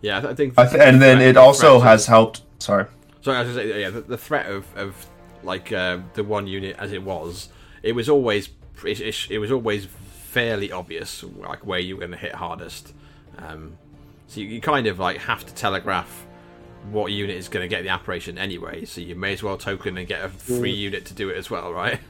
Yeah, 0.00 0.18
I, 0.18 0.20
th- 0.20 0.32
I 0.32 0.34
think. 0.34 0.54
I 0.58 0.66
th- 0.66 0.80
and 0.82 1.00
then 1.00 1.20
it 1.20 1.36
also 1.36 1.78
has 1.80 2.06
helped. 2.06 2.42
Sorry. 2.58 2.86
Sorry, 3.22 3.36
I 3.36 3.42
was 3.42 3.56
gonna 3.56 3.68
say, 3.72 3.80
yeah, 3.80 3.90
the, 3.90 4.00
the 4.02 4.18
threat 4.18 4.46
of, 4.46 4.66
of 4.76 5.06
like 5.42 5.72
uh, 5.72 5.98
the 6.14 6.24
one 6.24 6.46
unit 6.46 6.76
as 6.78 6.92
it 6.92 7.02
was, 7.02 7.48
it 7.82 7.92
was 7.92 8.08
always 8.08 8.48
it, 8.84 9.00
it, 9.00 9.26
it 9.30 9.38
was 9.38 9.52
always 9.52 9.86
fairly 9.86 10.70
obvious 10.72 11.22
like 11.22 11.64
where 11.66 11.78
you 11.78 11.96
were 11.96 12.00
going 12.00 12.10
to 12.12 12.16
hit 12.18 12.34
hardest. 12.34 12.92
Um, 13.38 13.76
so 14.26 14.40
you, 14.40 14.48
you 14.48 14.60
kind 14.60 14.86
of 14.86 14.98
like 14.98 15.18
have 15.18 15.44
to 15.46 15.54
telegraph 15.54 16.26
what 16.90 17.12
unit 17.12 17.36
is 17.36 17.48
going 17.48 17.64
to 17.64 17.68
get 17.68 17.82
the 17.82 17.90
operation 17.90 18.38
anyway. 18.38 18.84
So 18.84 19.00
you 19.00 19.14
may 19.14 19.32
as 19.32 19.42
well 19.42 19.56
token 19.56 19.96
and 19.98 20.06
get 20.06 20.24
a 20.24 20.28
free 20.28 20.72
unit 20.72 21.04
to 21.06 21.14
do 21.14 21.28
it 21.30 21.36
as 21.36 21.50
well, 21.50 21.72
right? 21.72 22.00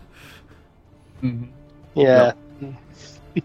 yeah. 1.95 2.33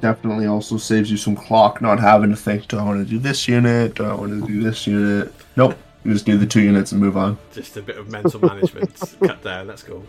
Definitely 0.00 0.46
also 0.46 0.78
saves 0.78 1.10
you 1.10 1.16
some 1.16 1.36
clock 1.36 1.80
not 1.80 2.00
having 2.00 2.30
to 2.30 2.36
think, 2.36 2.66
do 2.68 2.78
I 2.78 2.82
want 2.82 3.06
to 3.06 3.10
do 3.10 3.18
this 3.18 3.46
unit? 3.46 3.94
Do 3.94 4.04
I 4.04 4.14
want 4.14 4.40
to 4.40 4.46
do 4.46 4.62
this 4.62 4.86
unit? 4.86 5.32
Nope. 5.56 5.78
You 6.04 6.12
just 6.12 6.26
do 6.26 6.36
the 6.36 6.46
two 6.46 6.60
units 6.60 6.92
and 6.92 7.00
move 7.00 7.16
on. 7.16 7.38
Just 7.52 7.76
a 7.76 7.82
bit 7.82 7.96
of 7.96 8.08
mental 8.08 8.40
management 8.40 8.94
cut 9.20 9.42
down. 9.42 9.66
That's 9.66 9.82
cool. 9.82 10.04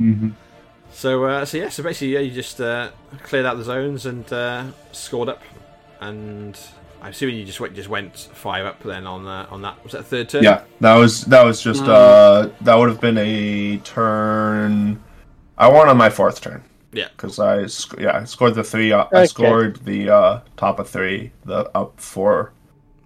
Mm-hmm. 0.00 0.30
So, 1.00 1.24
uh, 1.24 1.46
so 1.46 1.56
yeah, 1.56 1.70
so 1.70 1.82
basically, 1.82 2.08
yeah, 2.12 2.18
you 2.18 2.30
just 2.30 2.60
uh, 2.60 2.90
cleared 3.22 3.46
out 3.46 3.56
the 3.56 3.64
zones 3.64 4.04
and 4.04 4.30
uh, 4.30 4.66
scored 4.92 5.30
up, 5.30 5.40
and 5.98 6.60
I'm 7.00 7.12
assuming 7.12 7.36
you 7.36 7.46
just 7.46 7.58
went 7.58 7.74
just 7.74 7.88
went 7.88 8.28
five 8.34 8.66
up 8.66 8.82
then 8.82 9.06
on 9.06 9.26
uh, 9.26 9.46
on 9.48 9.62
that 9.62 9.82
was 9.82 9.92
that 9.92 10.04
third 10.04 10.28
turn? 10.28 10.42
Yeah, 10.42 10.62
that 10.80 10.96
was 10.96 11.24
that 11.24 11.42
was 11.42 11.62
just 11.62 11.84
uh 11.84 12.50
that 12.60 12.74
would 12.74 12.90
have 12.90 13.00
been 13.00 13.16
a 13.16 13.78
turn. 13.78 15.02
I 15.56 15.68
won 15.68 15.88
on 15.88 15.96
my 15.96 16.10
fourth 16.10 16.42
turn 16.42 16.62
yeah, 16.92 17.08
because 17.16 17.38
I 17.38 17.64
sc- 17.64 17.98
yeah 17.98 18.18
I 18.18 18.24
scored 18.24 18.54
the 18.54 18.62
three. 18.62 18.92
Uh, 18.92 19.04
I 19.04 19.20
Okay. 19.20 19.26
scored 19.26 19.76
the 19.86 20.10
uh, 20.10 20.40
top 20.58 20.78
of 20.80 20.90
three, 20.90 21.32
the 21.46 21.70
up 21.74 21.98
four 21.98 22.52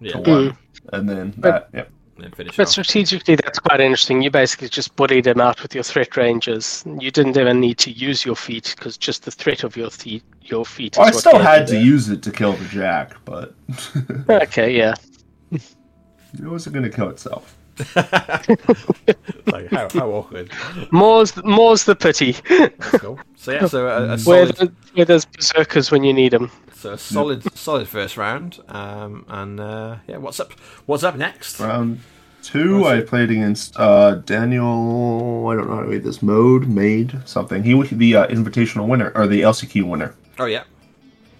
yeah. 0.01 0.11
to 0.11 0.17
Mm. 0.17 0.27
one, 0.47 0.57
and 0.91 1.09
then 1.09 1.33
that. 1.37 1.69
Yep. 1.73 1.91
And 2.17 2.33
finish 2.35 2.55
But 2.55 2.63
off. 2.63 2.69
strategically, 2.69 3.35
that's 3.35 3.59
quite 3.59 3.81
interesting. 3.81 4.21
You 4.21 4.31
basically 4.31 4.69
just 4.69 4.95
bullied 4.95 5.27
him 5.27 5.41
out 5.41 5.61
with 5.61 5.75
your 5.75 5.83
threat 5.83 6.15
ranges. 6.15 6.83
You 6.99 7.11
didn't 7.11 7.37
even 7.37 7.59
need 7.59 7.77
to 7.79 7.91
use 7.91 8.23
your 8.25 8.35
feet 8.37 8.73
because 8.77 8.95
just 8.97 9.25
the 9.25 9.31
threat 9.31 9.63
of 9.65 9.75
your 9.75 9.89
feet, 9.89 10.23
your 10.41 10.65
feet. 10.65 10.93
Is 10.93 10.97
Well, 10.99 11.07
I 11.07 11.11
still 11.11 11.39
had 11.39 11.67
to 11.67 11.73
the- 11.73 11.81
use 11.83 12.07
it 12.09 12.23
to 12.23 12.31
kill 12.31 12.53
the 12.53 12.65
jack, 12.69 13.15
but 13.25 13.53
Okay, 14.29 14.77
yeah. 14.77 14.95
it 15.51 15.61
wasn't 16.39 16.73
going 16.73 16.89
to 16.89 16.95
kill 16.95 17.09
itself. 17.09 17.55
like 17.95 19.69
how, 19.69 19.89
how 19.93 20.09
awkward. 20.09 20.49
More's 20.91 21.35
more's 21.43 21.83
the 21.83 21.95
pity. 21.95 22.33
Cool. 22.79 23.19
So 23.35 23.51
yeah, 23.51 23.67
so 23.67 23.87
a, 23.87 24.13
a 24.13 24.17
Where, 24.19 24.45
the, 24.45 24.71
where 24.93 25.03
there's 25.05 25.25
berserkers 25.25 25.91
when 25.91 26.05
you 26.05 26.13
need 26.13 26.31
them. 26.31 26.49
So 26.85 26.93
a 26.93 26.97
solid, 26.99 27.57
solid 27.57 27.87
first 27.87 28.15
round. 28.15 28.59
Um, 28.67 29.25
and 29.27 29.59
uh, 29.59 29.95
yeah, 30.07 30.17
what's 30.17 30.39
up? 30.39 30.51
What's 30.85 31.01
up 31.03 31.15
next? 31.15 31.59
Round 31.59 31.99
two, 32.43 32.77
What's 32.81 32.89
I 32.89 32.95
it? 32.97 33.07
played 33.07 33.31
against 33.31 33.75
uh, 33.79 34.15
Daniel. 34.15 35.47
I 35.49 35.55
don't 35.55 35.67
know 35.67 35.77
how 35.77 35.81
to 35.81 35.87
read 35.87 36.03
this. 36.03 36.21
Mode 36.21 36.67
made 36.67 37.19
something. 37.25 37.63
He 37.63 37.73
was 37.73 37.89
the 37.89 38.15
uh, 38.15 38.27
invitational 38.27 38.87
winner 38.87 39.11
or 39.15 39.25
the 39.25 39.41
LCQ 39.41 39.83
winner. 39.89 40.13
Oh 40.37 40.45
yeah, 40.45 40.63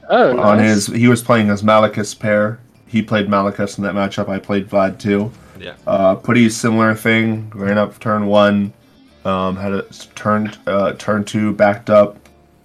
Oh, 0.10 0.32
On 0.40 0.58
nice. 0.58 0.88
his, 0.88 0.88
he 0.88 1.08
was 1.08 1.22
playing 1.22 1.52
as 1.52 1.62
Malekus 1.62 2.18
pair. 2.18 2.58
He 2.88 3.04
played 3.04 3.28
Malekus 3.28 3.78
in 3.78 3.84
that 3.84 3.94
matchup. 3.94 4.28
I 4.30 4.40
played 4.40 4.68
Vlad 4.68 4.98
too. 4.98 5.32
yeah, 5.60 5.76
Uh, 5.86 6.16
pretty 6.16 6.50
similar 6.50 6.96
thing. 6.96 7.52
Ran 7.54 7.78
up 7.78 8.00
turn 8.00 8.26
one. 8.26 8.74
Um, 9.26 9.58
had 9.58 9.74
a 9.74 9.84
turn 10.16 10.52
uh, 10.66 10.94
turn 10.94 11.24
two 11.24 11.54
backed 11.54 11.92
up. 11.92 12.18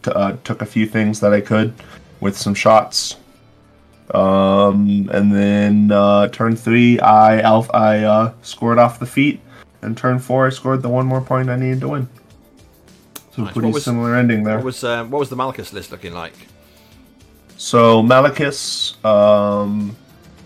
T- 0.03 0.11
uh, 0.13 0.37
took 0.45 0.63
a 0.63 0.67
few 0.67 0.87
things 0.87 1.21
that 1.21 1.35
I 1.35 1.43
could 1.43 1.75
with 2.21 2.37
some 2.37 2.55
shots. 2.55 3.17
Um, 4.15 5.09
and 5.13 5.33
then 5.33 5.93
uh, 5.93 6.29
turn 6.29 6.57
three, 6.57 6.99
I 7.01 7.41
Alf, 7.41 7.73
I 7.73 8.05
uh, 8.05 8.33
scored 8.43 8.79
off 8.79 8.99
the 8.99 9.07
feet, 9.07 9.41
and 9.83 9.97
turn 9.97 10.19
four, 10.19 10.47
I 10.47 10.51
scored 10.51 10.83
the 10.83 10.89
one 10.89 11.07
more 11.07 11.21
point 11.21 11.49
I 11.49 11.57
needed 11.57 11.81
to 11.83 11.89
win. 11.89 12.09
So 13.33 13.43
Nice. 13.43 13.53
pretty 13.53 13.71
was- 13.71 13.85
similar 13.85 14.17
ending 14.17 14.43
there. 14.43 14.57
what 14.57 14.65
was 14.65 14.83
um, 14.83 15.11
what 15.11 15.21
was 15.21 15.29
the 15.29 15.37
Malekus 15.37 15.73
list 15.73 15.93
looking 15.93 16.13
like? 16.13 16.35
So 17.57 18.03
Malekus, 18.03 19.03
um, 19.05 19.97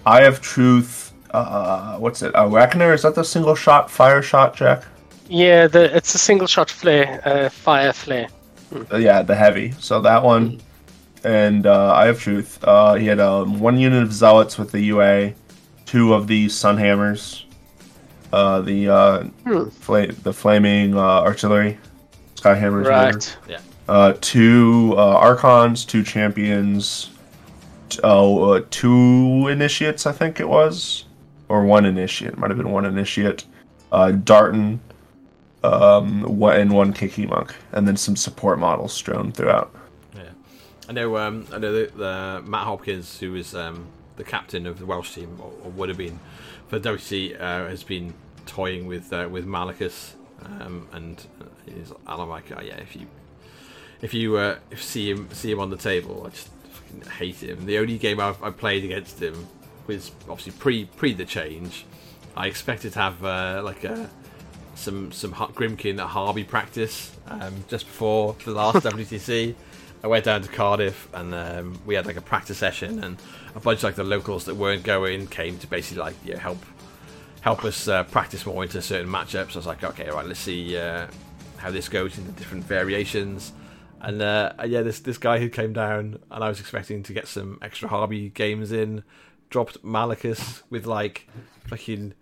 Eye 0.04 0.22
of 0.22 0.40
Truth. 0.40 1.12
Uh, 1.30 1.96
what's 1.96 2.22
it? 2.22 2.34
Uh, 2.34 2.46
Reckoner. 2.48 2.92
Is 2.92 3.02
that 3.02 3.14
the 3.14 3.24
single 3.24 3.54
shot 3.54 3.90
fire 3.90 4.20
shot, 4.20 4.54
Jack? 4.54 4.84
Yeah, 5.28 5.66
the, 5.66 5.96
it's 5.96 6.14
a 6.14 6.18
single 6.18 6.46
shot 6.46 6.70
flare, 6.70 7.20
uh, 7.24 7.48
fire 7.48 7.92
flare. 7.92 8.28
Uh, 8.92 8.98
yeah, 8.98 9.22
the 9.22 9.34
heavy. 9.34 9.72
So 9.80 10.00
that 10.02 10.22
one, 10.22 10.60
and 11.24 11.66
uh, 11.66 11.92
Eye 11.92 12.06
of 12.08 12.20
Truth. 12.20 12.62
Uh, 12.62 12.94
he 12.94 13.06
had 13.06 13.20
um, 13.20 13.60
one 13.60 13.78
unit 13.78 14.02
of 14.02 14.12
zealots 14.12 14.58
with 14.58 14.72
the 14.72 14.80
UA, 14.80 15.32
two 15.86 16.14
of 16.14 16.26
the 16.26 16.48
sun 16.48 16.76
hammers, 16.78 17.46
uh, 18.32 18.60
the 18.60 18.88
uh, 18.88 19.22
Hmm. 19.46 19.68
fla- 19.68 20.12
the 20.12 20.32
flaming 20.32 20.96
uh, 20.96 21.00
artillery, 21.00 21.78
sky 22.34 22.54
hammers. 22.54 22.86
whatever. 22.86 23.16
Right. 23.16 23.36
Yeah, 23.48 23.58
Uh, 23.88 24.14
two 24.20 24.94
uh, 24.96 25.16
archons, 25.16 25.84
two 25.84 26.02
champions, 26.02 27.10
t- 27.88 28.00
oh, 28.04 28.52
uh, 28.54 28.62
two 28.70 29.48
initiates, 29.48 30.06
I 30.06 30.12
think 30.12 30.40
it 30.40 30.48
was, 30.48 31.04
or 31.48 31.64
one 31.64 31.84
initiate. 31.84 32.36
Might 32.38 32.50
have 32.50 32.58
been 32.58 32.70
one 32.72 32.84
initiate. 32.84 33.44
Uh, 33.92 34.10
Darton, 34.10 34.80
um, 35.62 36.22
one, 36.22 36.56
and 36.60 36.72
one 36.72 36.92
Kiki 36.92 37.26
monk, 37.26 37.54
and 37.72 37.86
then 37.86 37.96
some 37.96 38.16
support 38.16 38.58
models 38.58 38.92
strewn 38.92 39.30
throughout. 39.32 39.72
I 40.88 40.92
know. 40.92 41.16
Um, 41.16 41.46
I 41.52 41.58
know 41.58 41.72
that 41.72 41.96
the 41.96 42.42
Matt 42.44 42.64
Hopkins, 42.64 43.18
who 43.18 43.34
is 43.34 43.54
um, 43.54 43.86
the 44.16 44.24
captain 44.24 44.66
of 44.66 44.78
the 44.78 44.86
Welsh 44.86 45.14
team, 45.14 45.38
or, 45.40 45.52
or 45.64 45.70
would 45.70 45.88
have 45.88 45.98
been 45.98 46.20
for 46.68 46.78
WC, 46.78 47.34
uh, 47.34 47.68
has 47.68 47.82
been 47.82 48.14
toying 48.46 48.86
with 48.86 49.12
uh, 49.12 49.28
with 49.30 49.46
Malekus, 49.46 50.12
um, 50.44 50.88
and 50.92 51.26
uh, 51.40 51.44
he's, 51.66 51.92
I'm 52.06 52.28
like, 52.28 52.52
oh, 52.56 52.60
yeah, 52.60 52.76
if 52.76 52.96
you 52.96 53.06
if 54.02 54.12
you 54.12 54.36
uh, 54.36 54.58
if 54.70 54.82
see 54.82 55.10
him 55.10 55.28
see 55.32 55.50
him 55.50 55.60
on 55.60 55.70
the 55.70 55.76
table, 55.76 56.24
I 56.26 56.30
just 56.30 56.50
hate 57.18 57.42
him. 57.42 57.64
The 57.66 57.78
only 57.78 57.98
game 57.98 58.20
I've, 58.20 58.42
I 58.42 58.50
played 58.50 58.84
against 58.84 59.20
him 59.20 59.48
was 59.86 60.10
obviously 60.28 60.52
pre 60.52 60.84
pre 60.84 61.14
the 61.14 61.24
change. 61.24 61.86
I 62.36 62.46
expected 62.46 62.92
to 62.94 62.98
have 62.98 63.24
uh, 63.24 63.62
like 63.64 63.84
a 63.84 64.10
some 64.74 65.12
some 65.12 65.32
Grymkin 65.32 65.98
at 66.00 66.08
Harvey 66.08 66.44
practice 66.44 67.14
um, 67.28 67.64
just 67.68 67.86
before 67.86 68.36
the 68.44 68.52
last 68.52 68.76
WTC, 68.84 69.54
I 70.04 70.06
went 70.06 70.26
down 70.26 70.42
to 70.42 70.48
Cardiff 70.50 71.08
and 71.14 71.34
um, 71.34 71.80
we 71.86 71.94
had 71.94 72.04
like 72.04 72.18
a 72.18 72.20
practice 72.20 72.58
session, 72.58 73.02
and 73.02 73.16
a 73.54 73.60
bunch 73.60 73.78
of 73.78 73.84
like 73.84 73.94
the 73.94 74.04
locals 74.04 74.44
that 74.44 74.54
weren't 74.54 74.82
going 74.82 75.26
came 75.28 75.58
to 75.60 75.66
basically 75.66 76.02
like 76.02 76.14
you 76.22 76.34
know, 76.34 76.40
help 76.40 76.58
help 77.40 77.64
us 77.64 77.88
uh, 77.88 78.04
practice 78.04 78.44
more 78.44 78.62
into 78.62 78.82
certain 78.82 79.08
matchups. 79.08 79.54
I 79.54 79.58
was 79.58 79.66
like, 79.66 79.82
okay, 79.82 80.10
right, 80.10 80.26
let's 80.26 80.40
see 80.40 80.76
uh, 80.76 81.06
how 81.56 81.70
this 81.70 81.88
goes 81.88 82.18
in 82.18 82.26
the 82.26 82.32
different 82.32 82.64
variations. 82.64 83.54
And 84.02 84.20
uh, 84.20 84.52
yeah, 84.66 84.82
this 84.82 85.00
this 85.00 85.16
guy 85.16 85.38
who 85.38 85.48
came 85.48 85.72
down, 85.72 86.18
and 86.30 86.44
I 86.44 86.50
was 86.50 86.60
expecting 86.60 87.02
to 87.04 87.14
get 87.14 87.26
some 87.26 87.58
extra 87.62 87.88
Harby 87.88 88.28
games 88.28 88.72
in, 88.72 89.04
dropped 89.48 89.82
Malekus 89.82 90.64
with 90.68 90.84
like 90.84 91.30
fucking 91.66 92.12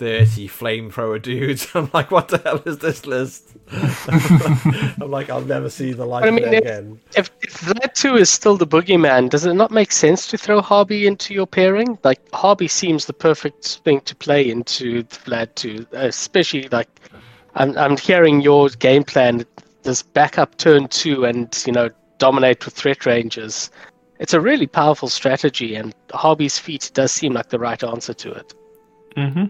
thirty 0.00 0.48
flamethrower 0.48 1.20
dudes. 1.20 1.68
I'm 1.74 1.90
like, 1.92 2.10
what 2.10 2.28
the 2.28 2.38
hell 2.38 2.62
is 2.64 2.78
this 2.78 3.04
list? 3.04 3.50
I'm 3.70 5.10
like, 5.10 5.28
I'll 5.28 5.42
never 5.42 5.68
see 5.68 5.92
the 5.92 6.06
light 6.06 6.24
I 6.24 6.28
of 6.28 6.34
mean, 6.34 6.44
if- 6.44 6.60
again. 6.62 6.98
If, 7.14 7.30
if 7.42 7.60
that 7.60 7.94
too 7.94 8.16
is 8.16 8.30
still 8.30 8.56
the 8.56 8.66
boogeyman, 8.66 9.28
does 9.28 9.44
it 9.44 9.52
not 9.52 9.70
make 9.70 9.92
sense 9.92 10.26
to 10.28 10.38
throw 10.38 10.62
Harby 10.62 11.06
into 11.06 11.34
your 11.34 11.46
pairing? 11.46 11.98
Like 12.02 12.18
Harby 12.32 12.66
seems 12.66 13.04
the 13.04 13.12
perfect 13.12 13.80
thing 13.84 14.00
to 14.02 14.16
play 14.16 14.50
into 14.50 15.02
the 15.02 15.16
Vlad 15.16 15.54
two, 15.54 15.86
especially 15.92 16.66
like 16.72 16.88
I'm 17.54 17.76
I'm 17.76 17.96
hearing 17.98 18.40
your 18.40 18.70
game 18.70 19.04
plan. 19.04 19.44
This 19.82 20.02
backup 20.02 20.56
turn 20.56 20.88
two 20.88 21.26
and 21.26 21.62
you 21.66 21.72
know 21.72 21.90
dominate 22.16 22.64
with 22.64 22.72
threat 22.74 23.04
ranges. 23.04 23.70
It's 24.18 24.34
a 24.34 24.40
really 24.40 24.66
powerful 24.66 25.08
strategy, 25.08 25.74
and 25.74 25.94
Harby's 26.12 26.58
feat 26.58 26.90
does 26.94 27.12
seem 27.12 27.34
like 27.34 27.50
the 27.50 27.58
right 27.58 27.82
answer 27.84 28.14
to 28.14 28.32
it. 28.32 28.54
Mm-hmm. 29.16 29.44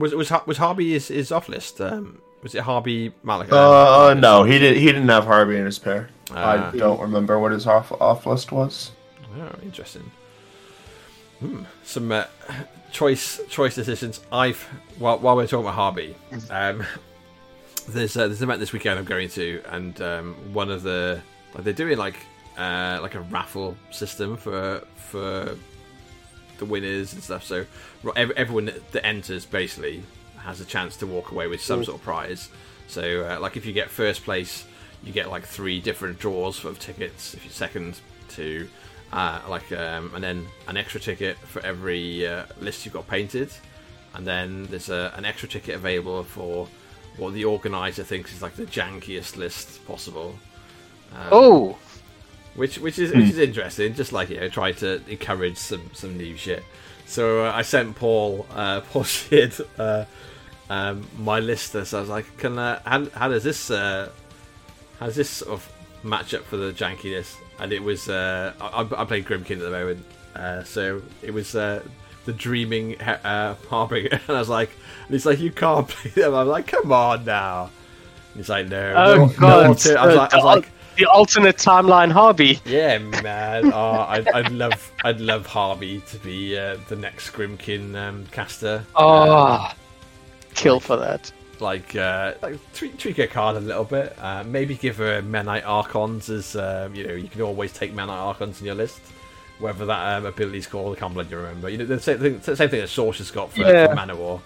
Was 0.00 0.14
was 0.14 0.32
was 0.46 0.56
Harby 0.56 0.92
his, 0.92 1.08
his 1.08 1.30
off 1.30 1.48
list? 1.48 1.80
Um, 1.80 2.22
was 2.42 2.54
it 2.54 2.62
Harvey 2.62 3.12
Malekus? 3.24 3.52
Uh, 3.52 4.14
no, 4.14 4.44
he 4.44 4.58
did. 4.58 4.76
He 4.78 4.86
didn't 4.86 5.08
have 5.08 5.24
Harvey 5.24 5.58
in 5.58 5.66
his 5.66 5.78
pair. 5.78 6.08
Ah. 6.30 6.70
I 6.72 6.76
don't 6.76 7.00
remember 7.00 7.38
what 7.38 7.52
his 7.52 7.66
off 7.66 7.92
off 8.00 8.24
list 8.24 8.50
was. 8.50 8.92
Oh, 9.38 9.54
interesting. 9.62 10.10
Hmm. 11.40 11.64
Some 11.84 12.10
uh, 12.12 12.24
choice 12.90 13.40
choice 13.48 13.74
decisions. 13.74 14.20
I've 14.32 14.62
while 14.98 15.18
while 15.18 15.36
we're 15.36 15.46
talking 15.46 15.66
about 15.66 15.74
Harvey, 15.74 16.16
um, 16.48 16.82
there's 17.88 18.16
uh, 18.16 18.26
there's 18.26 18.40
an 18.40 18.48
event 18.48 18.60
this 18.60 18.72
weekend 18.72 18.98
I'm 18.98 19.04
going 19.04 19.28
to, 19.30 19.62
and 19.68 20.00
um, 20.00 20.34
one 20.54 20.70
of 20.70 20.82
the 20.82 21.20
like 21.54 21.64
they're 21.64 21.72
doing 21.74 21.98
like 21.98 22.16
uh, 22.56 22.98
like 23.02 23.16
a 23.16 23.20
raffle 23.20 23.76
system 23.90 24.38
for 24.38 24.82
for 24.96 25.56
the 26.58 26.64
winners 26.64 27.12
and 27.12 27.22
stuff. 27.22 27.44
So 27.44 27.66
everyone 28.16 28.66
that 28.66 28.92
that 28.92 29.06
enters 29.06 29.44
basically 29.44 30.02
has 30.38 30.60
a 30.60 30.64
chance 30.64 30.96
to 30.96 31.06
walk 31.06 31.32
away 31.32 31.46
with 31.46 31.60
some 31.60 31.84
sort 31.84 31.98
of 31.98 32.02
prize. 32.04 32.48
So 32.86 33.26
uh, 33.26 33.40
like 33.40 33.56
if 33.56 33.66
you 33.66 33.72
get 33.72 33.90
first 33.90 34.24
place, 34.24 34.64
you 35.04 35.12
get 35.12 35.30
like 35.30 35.44
three 35.44 35.80
different 35.80 36.18
draws 36.18 36.64
of 36.64 36.78
tickets. 36.78 37.34
If 37.34 37.44
you're 37.44 37.52
second, 37.52 38.00
two, 38.28 38.68
uh, 39.12 39.40
like 39.48 39.70
um, 39.72 40.12
and 40.14 40.24
then 40.24 40.46
an 40.66 40.76
extra 40.76 41.00
ticket 41.00 41.38
for 41.38 41.64
every 41.64 42.26
uh, 42.26 42.46
list 42.60 42.84
you've 42.84 42.94
got 42.94 43.06
painted, 43.06 43.50
and 44.14 44.26
then 44.26 44.66
there's 44.66 44.88
a, 44.88 45.12
an 45.16 45.24
extra 45.24 45.48
ticket 45.48 45.74
available 45.74 46.24
for 46.24 46.68
what 47.16 47.34
the 47.34 47.44
organizer 47.44 48.02
thinks 48.02 48.32
is 48.32 48.40
like 48.40 48.54
the 48.54 48.66
jankiest 48.66 49.36
list 49.36 49.84
possible. 49.86 50.34
Um, 51.12 51.28
Oh, 51.32 51.78
which 52.54 52.78
which 52.78 52.98
is 52.98 53.12
which 53.12 53.30
is 53.30 53.38
interesting. 53.38 53.94
Just 53.94 54.12
like 54.12 54.30
you 54.30 54.40
know, 54.40 54.48
try 54.48 54.72
to 54.72 55.00
encourage 55.08 55.58
some 55.58 55.90
some 55.92 56.16
new 56.16 56.36
shit. 56.36 56.64
So 57.10 57.44
uh, 57.44 57.52
I 57.52 57.62
sent 57.62 57.96
Paul 57.96 58.46
uh, 58.54 58.80
Paul 58.92 59.02
Sheard 59.02 59.54
uh, 59.76 60.04
um, 60.70 61.04
my 61.18 61.40
list. 61.40 61.72
So 61.72 61.98
I 61.98 62.00
was 62.00 62.08
like, 62.08 62.36
can 62.38 62.56
uh, 62.56 62.80
how, 62.86 63.04
how 63.10 63.28
does 63.28 63.42
this 63.42 63.70
uh, 63.70 64.10
how 65.00 65.06
does 65.06 65.16
this 65.16 65.28
sort 65.28 65.50
of 65.50 65.72
match 66.04 66.34
up 66.34 66.44
for 66.44 66.56
the 66.56 66.72
jankiness? 66.72 67.34
And 67.58 67.72
it 67.72 67.82
was 67.82 68.08
uh, 68.08 68.52
I, 68.60 68.82
I 68.96 69.04
play 69.04 69.22
Grymkin 69.22 69.56
at 69.56 69.58
the 69.58 69.70
moment, 69.70 70.06
uh, 70.34 70.62
so 70.62 71.02
it 71.20 71.32
was. 71.32 71.54
Uh, 71.54 71.82
the 72.26 72.34
dreaming 72.34 73.00
uh, 73.00 73.54
harbinger, 73.70 74.10
and 74.28 74.36
I 74.36 74.38
was 74.38 74.50
like, 74.50 74.68
and 75.06 75.14
he's 75.14 75.24
like, 75.24 75.40
you 75.40 75.50
can't 75.50 75.88
play 75.88 76.10
them. 76.10 76.34
I'm 76.34 76.48
like, 76.48 76.66
come 76.66 76.92
on 76.92 77.24
now. 77.24 77.70
And 78.28 78.36
he's 78.36 78.50
like, 78.50 78.68
no. 78.68 78.92
oh 78.94 79.16
no, 79.16 79.26
god! 79.26 79.84
No 79.86 79.94
I 79.94 80.06
was 80.06 80.16
like, 80.16 80.34
I 80.34 80.36
was 80.36 80.44
like 80.44 80.68
the 80.96 81.06
alternate 81.06 81.56
timeline 81.56 82.10
Harvey. 82.12 82.60
yeah, 82.64 82.98
man. 82.98 83.72
Oh, 83.72 84.06
I'd, 84.08 84.28
I'd 84.28 84.50
love, 84.52 84.92
I'd 85.04 85.20
love 85.20 85.46
Harvey 85.46 86.00
to 86.08 86.18
be 86.18 86.58
uh, 86.58 86.76
the 86.88 86.96
next 86.96 87.30
Grymkin 87.30 87.94
um, 87.96 88.26
caster. 88.32 88.84
Oh, 88.94 89.70
kill 90.54 90.74
like- 90.74 90.82
for 90.82 90.96
that. 90.96 91.32
Like, 91.60 91.94
uh, 91.94 92.32
like 92.40 92.58
tweak, 92.72 92.96
tweak 92.98 93.18
her 93.18 93.26
card 93.26 93.56
a 93.56 93.60
little 93.60 93.84
bit. 93.84 94.16
Uh, 94.18 94.42
maybe 94.44 94.74
give 94.76 94.96
her 94.96 95.20
Menite 95.20 95.66
Archons 95.66 96.30
as, 96.30 96.56
um, 96.56 96.94
you 96.94 97.06
know, 97.06 97.12
you 97.12 97.28
can 97.28 97.42
always 97.42 97.70
take 97.74 97.92
Menite 97.94 98.08
Archons 98.08 98.60
in 98.60 98.66
your 98.66 98.74
list. 98.74 98.98
Whether 99.58 99.84
that 99.84 100.24
um, 100.24 100.54
is 100.54 100.66
called, 100.66 100.96
I 100.96 101.00
can't 101.00 101.12
bloody 101.12 101.34
remember. 101.34 101.68
You 101.68 101.76
know, 101.76 101.84
the 101.84 102.00
same 102.00 102.18
thing, 102.18 102.38
the 102.38 102.56
same 102.56 102.70
thing 102.70 102.80
that 102.80 102.88
Sorcerer's 102.88 103.30
got 103.30 103.52
for, 103.52 103.60
Yeah. 103.60 103.88
for 103.88 103.94
Manowar, 103.94 104.40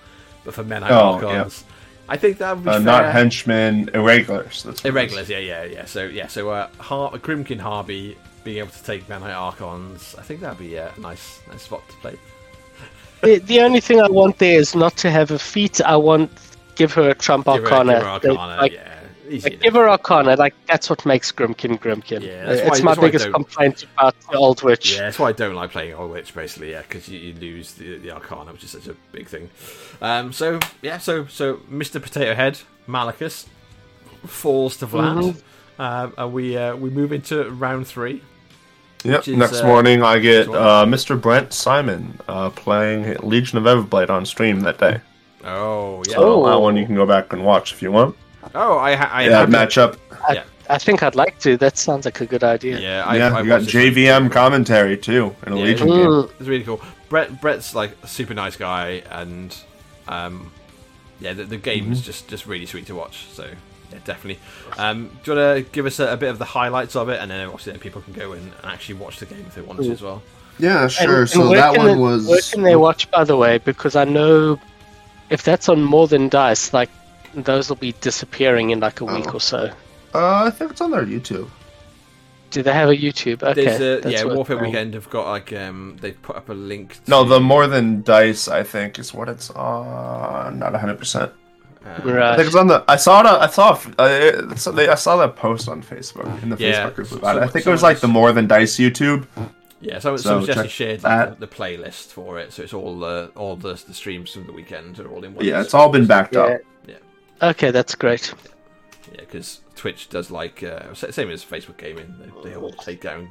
but 0.44 0.54
for 0.54 0.64
Menite 0.64 0.90
Oh, 0.90 1.12
Archons. 1.14 1.62
I 2.08 2.16
think 2.16 2.38
that 2.38 2.54
would 2.56 2.64
be 2.64 2.70
Uh, 2.70 2.74
fair. 2.74 2.80
not 2.82 3.12
henchmen, 3.12 3.90
irregulars. 3.94 4.62
That's 4.62 4.84
what 4.84 4.86
it 4.86 4.88
is. 4.88 4.94
Irregulars, 4.94 5.28
yeah, 5.30 5.38
yeah, 5.38 5.64
yeah. 5.64 5.84
So 5.86 6.04
yeah, 6.04 6.26
so 6.26 6.50
uh, 6.50 6.68
Har- 6.78 7.10
a 7.14 7.18
Grymkin 7.18 7.58
Harby 7.58 8.16
being 8.44 8.58
able 8.58 8.68
to 8.70 8.84
take 8.84 9.06
Menite 9.08 9.34
Archons, 9.34 10.14
I 10.18 10.22
think 10.22 10.40
that'd 10.40 10.58
be 10.58 10.78
uh, 10.78 10.90
a 10.96 11.00
nice, 11.00 11.40
nice 11.50 11.62
spot 11.62 11.82
to 11.88 11.96
play. 11.96 12.16
The, 13.22 13.38
the 13.38 13.60
only 13.60 13.80
thing 13.80 14.02
I 14.02 14.08
want 14.10 14.38
there 14.38 14.58
is 14.60 14.74
not 14.74 14.96
to 14.98 15.10
have 15.10 15.30
a 15.30 15.38
feat. 15.38 15.80
I 15.80 15.96
want 15.96 16.30
give 16.74 16.92
her 16.92 17.08
a 17.08 17.14
trump 17.14 17.46
Give 17.46 17.54
her, 17.54 17.62
arcana. 17.72 17.92
give 17.94 18.02
her 18.02 18.08
Arcana, 18.08 18.56
Like, 18.60 18.72
yeah, 18.72 18.80
easy 18.82 18.93
like, 19.30 19.46
enough. 19.46 19.60
give 19.62 19.74
her 19.74 19.88
arcana. 19.88 20.36
Like 20.36 20.54
that's 20.66 20.88
what 20.90 21.04
makes 21.06 21.32
Grymkin 21.32 21.78
Grymkin. 21.80 22.22
Yeah, 22.22 22.44
that's 22.46 22.60
it's 22.60 22.78
why- 22.80 22.84
my 22.84 22.92
why 22.94 23.06
biggest 23.06 23.30
complaint 23.32 23.86
about 23.96 24.14
the 24.30 24.36
old 24.38 24.62
witch. 24.62 24.94
Yeah, 24.94 25.02
that's 25.02 25.18
why 25.18 25.28
I 25.28 25.32
don't 25.32 25.54
like 25.54 25.70
playing 25.70 25.94
Old 25.94 26.10
Witch, 26.10 26.34
basically, 26.34 26.70
yeah, 26.72 26.82
because 26.82 27.08
you, 27.08 27.18
you 27.18 27.34
lose 27.34 27.74
the, 27.74 27.98
the 27.98 28.10
Arcana, 28.12 28.52
which 28.52 28.64
is 28.64 28.70
such 28.70 28.86
a 28.88 28.94
big 29.12 29.26
thing. 29.28 29.48
Um, 30.02 30.32
so 30.32 30.58
yeah, 30.82 30.98
so 30.98 31.26
so 31.26 31.56
Mr. 31.70 32.00
Potato 32.02 32.34
Head 32.34 32.60
Malekus 32.88 33.46
falls 34.26 34.76
to 34.78 34.86
Vlad, 34.86 35.16
Mhm. 35.18 35.42
um, 35.78 36.14
and 36.18 36.32
we 36.32 36.56
uh, 36.56 36.76
we 36.76 36.90
move 36.90 37.12
into 37.12 37.48
round 37.50 37.86
three. 37.86 38.22
Yep. 39.04 39.28
Is, 39.28 39.36
Next 39.36 39.60
uh, 39.60 39.66
morning, 39.66 40.02
I 40.02 40.18
get 40.18 40.48
uh, 40.48 40.86
Mr. 40.86 41.20
Brent 41.20 41.52
Simon 41.52 42.18
uh, 42.26 42.48
playing 42.50 43.16
Legion 43.22 43.58
of 43.58 43.64
Everblight 43.64 44.08
on 44.08 44.24
stream 44.24 44.60
that 44.60 44.78
day. 44.78 45.00
Oh 45.44 46.02
yeah. 46.08 46.14
So 46.14 46.42
Oh. 46.44 46.48
that 46.48 46.58
one 46.60 46.76
you 46.76 46.86
can 46.86 46.94
go 46.94 47.04
back 47.04 47.32
and 47.34 47.44
watch 47.44 47.72
if 47.74 47.82
you 47.82 47.92
want. 47.92 48.16
Oh, 48.54 48.78
I 48.78 48.94
ha- 48.94 49.10
I 49.12 49.24
Yeah, 49.28 49.38
have 49.40 49.48
matchup. 49.48 49.96
I, 50.28 50.34
Yeah. 50.34 50.42
I 50.70 50.78
think 50.78 51.02
I'd 51.02 51.14
like 51.14 51.38
to. 51.40 51.56
That 51.58 51.76
sounds 51.76 52.06
like 52.06 52.20
a 52.22 52.26
good 52.26 52.42
idea. 52.42 52.78
Yeah, 52.80 53.04
I, 53.04 53.16
yeah, 53.18 53.36
I 53.36 53.42
you 53.42 53.48
got 53.48 53.62
JVM 53.62 54.32
commentary 54.32 54.96
too 54.96 55.36
in 55.46 55.52
a 55.52 55.56
Yeah, 55.58 55.64
Legion 55.64 55.88
yeah. 55.88 55.96
game. 56.04 56.28
It's 56.38 56.48
really 56.48 56.64
cool. 56.64 56.80
Brett 57.10 57.40
Brett's 57.40 57.74
like 57.74 57.94
a 58.02 58.06
super 58.08 58.32
nice 58.32 58.56
guy, 58.56 59.02
and 59.10 59.54
um, 60.08 60.50
yeah, 61.20 61.34
the, 61.34 61.44
the 61.44 61.58
game 61.58 61.92
is 61.92 62.00
just 62.00 62.28
just 62.28 62.46
really 62.46 62.64
sweet 62.66 62.86
to 62.86 62.94
watch. 62.94 63.26
So 63.26 63.44
yeah, 63.92 63.98
definitely. 64.06 64.40
Um, 64.78 65.10
do 65.22 65.32
you 65.32 65.38
want 65.38 65.66
to 65.66 65.70
give 65.72 65.84
us 65.84 65.98
a, 66.00 66.12
a 66.12 66.16
bit 66.16 66.30
of 66.30 66.38
the 66.38 66.46
highlights 66.46 66.96
of 66.96 67.10
it, 67.10 67.20
and 67.20 67.30
then 67.30 67.46
obviously 67.46 67.72
then 67.72 67.80
people 67.80 68.00
can 68.00 68.14
go 68.14 68.32
in 68.32 68.38
and 68.40 68.52
actually 68.64 68.94
watch 68.96 69.18
the 69.18 69.26
game 69.26 69.44
if 69.46 69.54
they 69.54 69.60
want 69.60 69.82
to 69.82 69.90
as 69.92 70.00
well. 70.00 70.22
Yeah, 70.58 70.88
sure. 70.88 71.20
and 71.20 71.28
so 71.28 71.50
where 71.50 71.60
that 71.60 71.76
one 71.76 71.86
they- 71.88 71.94
was. 71.96 72.26
Where 72.26 72.40
can 72.40 72.62
they 72.62 72.76
watch, 72.76 73.10
by 73.10 73.24
the 73.24 73.36
way? 73.36 73.58
Because 73.58 73.96
I 73.96 74.04
know 74.04 74.58
if 75.28 75.42
that's 75.42 75.68
on 75.68 75.82
more 75.84 76.08
than 76.08 76.30
dice, 76.30 76.72
like 76.72 76.88
those 77.42 77.68
will 77.68 77.76
be 77.76 77.92
disappearing 78.00 78.70
in 78.70 78.80
like 78.80 79.00
a 79.00 79.04
week 79.04 79.28
Oh. 79.28 79.34
or 79.38 79.40
so. 79.40 79.70
Uh, 80.14 80.44
I 80.44 80.50
think 80.50 80.70
it's 80.72 80.80
on 80.80 80.90
their 80.92 81.04
YouTube. 81.04 81.48
Do 82.50 82.62
they 82.62 82.72
have 82.72 82.88
a 82.88 82.96
YouTube? 82.96 83.42
Okay. 83.42 83.64
There's 83.64 83.80
a, 83.80 84.00
that's 84.08 84.22
yeah, 84.22 84.32
Warfare 84.32 84.56
knowing. 84.56 84.70
Weekend 84.70 84.94
have 84.94 85.10
got 85.10 85.26
like 85.26 85.52
um, 85.52 85.96
they've 86.00 86.20
put 86.22 86.36
up 86.36 86.48
a 86.48 86.52
link. 86.54 87.02
To, 87.04 87.10
No, 87.10 87.24
the 87.24 87.40
more 87.40 87.66
than 87.66 88.02
dice, 88.02 88.46
I 88.46 88.62
think, 88.62 88.98
is 89.00 89.12
what 89.12 89.28
it's 89.28 89.50
on. 89.50 90.60
Not 90.60 90.74
hundred 90.76 90.98
percent. 90.98 91.32
uh, 91.84 91.88
I 91.88 92.12
Right. 92.12 92.36
think 92.36 92.46
it's 92.46 92.56
on 92.56 92.68
the. 92.68 92.84
I 92.86 92.94
saw 92.94 93.20
it. 93.22 93.26
I 93.26 93.48
saw. 93.48 93.70
Uh, 93.98 94.04
it- 94.08 94.58
so 94.58 94.72
I 94.76 94.94
saw 94.94 95.16
that 95.16 95.34
post 95.34 95.68
on 95.68 95.82
Facebook 95.82 96.42
in 96.44 96.50
the 96.50 96.56
Yeah, 96.56 96.90
Facebook 96.90 96.94
group 96.94 97.08
so- 97.08 97.16
about 97.16 97.36
it. 97.38 97.42
I 97.42 97.46
so- 97.46 97.52
think 97.52 97.66
it 97.66 97.70
was 97.70 97.82
like 97.82 97.98
the 97.98 98.08
more 98.08 98.30
than 98.32 98.46
dice 98.46 98.76
YouTube. 98.76 99.26
Yeah, 99.80 99.98
so, 99.98 100.16
So 100.16 100.22
someone 100.22 100.46
just 100.46 100.58
check 100.60 100.70
shared 100.70 101.00
that. 101.00 101.40
the, 101.40 101.46
the 101.46 101.52
playlist 101.52 102.06
for 102.12 102.38
it, 102.38 102.52
so 102.54 102.62
it's 102.62 102.72
all 102.72 102.98
the 103.00 103.30
all 103.36 103.56
the, 103.56 103.74
the 103.86 103.92
streams 103.92 104.30
from 104.30 104.46
the 104.46 104.52
weekend 104.52 104.98
are 105.00 105.08
all 105.08 105.22
in 105.24 105.34
one. 105.34 105.44
Yeah, 105.44 105.60
it's 105.60 105.74
all 105.74 105.88
been 105.90 106.06
backed 106.06 106.34
Yeah. 106.36 106.40
up. 106.42 106.60
Okay, 107.50 107.70
that's 107.70 107.94
great. 107.94 108.32
Yeah, 109.12 109.20
because 109.20 109.60
Twitch 109.76 110.08
does 110.08 110.30
like 110.30 110.62
uh, 110.62 110.94
same 110.94 111.30
as 111.30 111.44
Facebook 111.44 111.76
gaming. 111.76 112.14
They, 112.18 112.50
they 112.50 112.56
all 112.56 112.72
take 112.72 113.00
down 113.00 113.28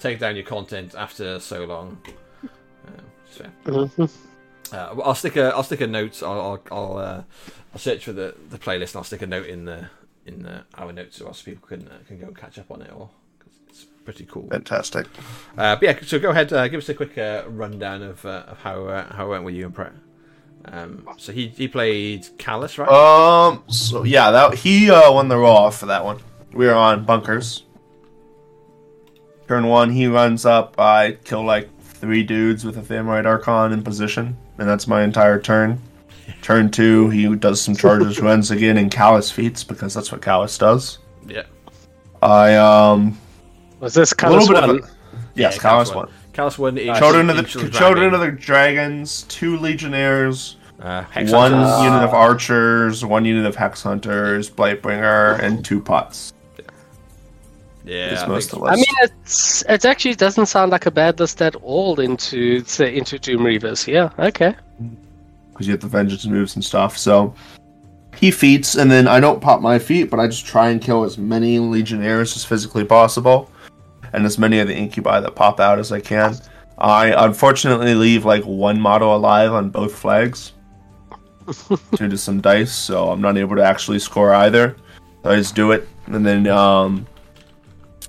take 0.00 0.18
down 0.18 0.34
your 0.36 0.44
content 0.44 0.94
after 0.96 1.38
so 1.40 1.64
long. 1.64 1.98
Uh, 2.44 2.90
it's 3.26 3.36
fair. 3.36 3.52
Mhm. 3.64 4.10
Uh, 4.72 5.00
I'll 5.02 5.14
stick 5.14 5.36
a 5.36 5.54
I'll 5.54 5.62
stick 5.62 5.80
a 5.82 5.86
note. 5.86 6.22
I'll 6.22 6.40
I'll 6.40 6.60
I'll, 6.72 6.98
uh, 6.98 7.22
I'll 7.72 7.78
search 7.78 8.04
for 8.04 8.12
the, 8.12 8.34
the 8.50 8.58
playlist 8.58 8.90
and 8.92 8.96
I'll 8.96 9.04
stick 9.04 9.22
a 9.22 9.26
note 9.26 9.46
in 9.46 9.64
the 9.66 9.88
in 10.26 10.42
the, 10.42 10.64
our 10.74 10.92
notes 10.92 11.18
so 11.18 11.26
else 11.26 11.42
people 11.42 11.66
can 11.68 11.86
uh, 11.86 11.98
can 12.08 12.18
go 12.18 12.26
and 12.26 12.36
catch 12.36 12.58
up 12.58 12.70
on 12.70 12.82
it 12.82 12.90
all. 12.90 13.12
'cause 13.38 13.52
it's 13.68 13.86
pretty 14.04 14.24
cool. 14.26 14.48
Fantastic. 14.50 15.06
Uh, 15.56 15.76
but 15.76 15.82
yeah, 15.82 15.98
so 16.02 16.18
go 16.18 16.30
ahead, 16.30 16.52
uh, 16.52 16.66
give 16.68 16.78
us 16.78 16.88
a 16.88 16.94
quick 16.94 17.16
uh, 17.18 17.44
rundown 17.48 18.02
of, 18.02 18.24
uh, 18.24 18.44
of 18.48 18.58
how 18.58 18.86
uh, 18.86 19.12
how 19.14 19.26
it 19.26 19.30
went 19.30 19.44
with 19.44 19.54
you 19.54 19.66
and 19.66 19.74
Brett. 19.74 19.92
Um, 20.66 21.06
so 21.18 21.32
he 21.32 21.48
he 21.48 21.68
played 21.68 22.22
Kallus, 22.38 22.78
right? 22.78 22.88
Um. 22.88 23.62
So 23.68 24.04
yeah, 24.04 24.30
that 24.30 24.54
he 24.54 24.90
uh, 24.90 25.12
won 25.12 25.28
the 25.28 25.36
raw 25.36 25.70
for 25.70 25.86
that 25.86 26.04
one. 26.04 26.18
We 26.52 26.66
were 26.66 26.74
on 26.74 27.04
bunkers. 27.04 27.64
Turn 29.46 29.66
one, 29.66 29.90
he 29.90 30.06
runs 30.06 30.46
up. 30.46 30.78
I 30.80 31.12
kill 31.24 31.44
like 31.44 31.68
three 31.80 32.22
dudes 32.22 32.64
with 32.64 32.78
a 32.78 32.80
Thamarite 32.80 33.26
Archon 33.26 33.72
in 33.72 33.82
position, 33.82 34.36
and 34.58 34.68
that's 34.68 34.86
my 34.86 35.02
entire 35.02 35.38
turn. 35.38 35.80
Turn 36.40 36.70
two, 36.70 37.10
he 37.10 37.34
does 37.36 37.60
some 37.60 37.76
charges, 37.76 38.20
runs 38.22 38.50
again, 38.50 38.78
and 38.78 38.90
Kallus 38.90 39.30
feats 39.30 39.62
because 39.62 39.92
that's 39.92 40.10
what 40.10 40.22
Kallus 40.22 40.58
does. 40.58 40.98
Yeah. 41.26 41.42
I 42.22 42.54
um 42.56 43.18
Was 43.80 43.92
this 43.92 44.12
a 44.12 44.16
Kallus 44.16 44.30
little 44.48 44.48
bit 44.48 44.60
one? 44.62 44.70
of 44.70 44.76
a, 44.76 44.88
yes, 45.34 45.56
Yeah, 45.56 45.62
Kallus 45.62 45.88
won. 45.94 46.06
one. 46.06 46.14
Kallus 46.34 46.58
won. 46.58 46.76
each- 46.78 46.96
Children 46.98 47.30
of 47.30 47.36
the 47.36 47.42
Children 47.44 47.70
dragging. 48.10 48.14
of 48.14 48.20
the 48.20 48.30
Dragons, 48.32 49.22
two 49.28 49.56
Legionnaires, 49.56 50.56
uh, 50.82 51.04
one 51.14 51.52
Hunters. 51.52 51.84
unit 51.84 52.02
of 52.02 52.12
archers, 52.12 53.04
one 53.04 53.24
unit 53.24 53.46
of 53.46 53.56
hex 53.56 53.82
hunters, 53.82 54.50
Blightbringer, 54.50 55.38
and 55.40 55.64
two 55.64 55.80
pots. 55.80 56.32
Yeah, 57.86 58.14
is 58.14 58.22
I 58.22 58.26
most 58.26 58.50
think- 58.50 58.62
of 58.62 58.68
I 58.70 58.76
mean, 58.76 58.84
it's 59.02 59.62
it 59.68 59.84
actually 59.84 60.14
doesn't 60.14 60.46
sound 60.46 60.72
like 60.72 60.86
a 60.86 60.90
bad 60.90 61.20
list 61.20 61.42
at 61.42 61.54
all 61.56 62.00
into 62.00 62.64
say, 62.64 62.96
into 62.96 63.18
Doom 63.18 63.42
Reavers. 63.42 63.86
Yeah, 63.86 64.08
okay. 64.18 64.54
because 65.52 65.66
you 65.68 65.72
have 65.72 65.80
the 65.82 65.86
vengeance 65.86 66.26
moves 66.26 66.56
and 66.56 66.64
stuff. 66.64 66.96
So 66.98 67.34
he 68.16 68.30
feats, 68.30 68.74
and 68.74 68.90
then 68.90 69.06
I 69.06 69.20
don't 69.20 69.40
pop 69.40 69.60
my 69.60 69.78
feet, 69.78 70.10
but 70.10 70.18
I 70.18 70.26
just 70.26 70.46
try 70.46 70.70
and 70.70 70.80
kill 70.80 71.04
as 71.04 71.16
many 71.18 71.58
legionnaires 71.58 72.34
as 72.36 72.44
physically 72.44 72.84
possible, 72.84 73.50
and 74.14 74.24
as 74.24 74.38
many 74.38 74.58
of 74.60 74.68
the 74.68 74.74
incubi 74.74 75.20
that 75.20 75.34
pop 75.34 75.60
out 75.60 75.78
as 75.78 75.92
I 75.92 76.00
can. 76.00 76.36
I 76.78 77.12
unfortunately 77.24 77.94
leave 77.94 78.24
like 78.24 78.44
one 78.44 78.80
model 78.80 79.14
alive 79.14 79.52
on 79.52 79.70
both 79.70 79.94
flags 79.94 80.52
due 81.96 82.08
to 82.08 82.16
some 82.18 82.40
dice, 82.40 82.72
so 82.72 83.10
I'm 83.10 83.20
not 83.20 83.36
able 83.36 83.56
to 83.56 83.62
actually 83.62 83.98
score 83.98 84.32
either. 84.34 84.76
So 85.22 85.30
I 85.30 85.36
just 85.36 85.54
do 85.54 85.72
it, 85.72 85.88
and 86.06 86.24
then 86.26 86.46
um, 86.48 87.06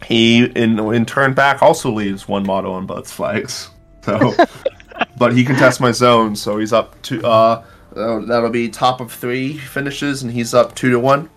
he 0.06 0.46
in 0.46 0.80
in 0.80 1.06
turn 1.06 1.34
back 1.34 1.62
also 1.62 1.92
leaves 1.92 2.28
one 2.28 2.46
model 2.46 2.74
on 2.74 2.86
both 2.86 3.12
flags. 3.12 3.70
So 4.04 4.34
but 5.18 5.34
he 5.34 5.44
can 5.46 5.56
test 5.56 5.80
my 5.82 5.92
zone, 5.92 6.36
so 6.36 6.58
he's 6.58 6.74
up 6.74 7.02
to 7.04 7.26
uh 7.26 7.64
that'll, 7.94 8.26
that'll 8.26 8.50
be 8.50 8.70
top 8.70 9.00
of 9.02 9.12
three 9.12 9.58
finishes, 9.58 10.24
and 10.24 10.32
he's 10.32 10.54
up 10.54 10.76
two 10.76 10.90
to 10.92 11.00
one 11.00 11.30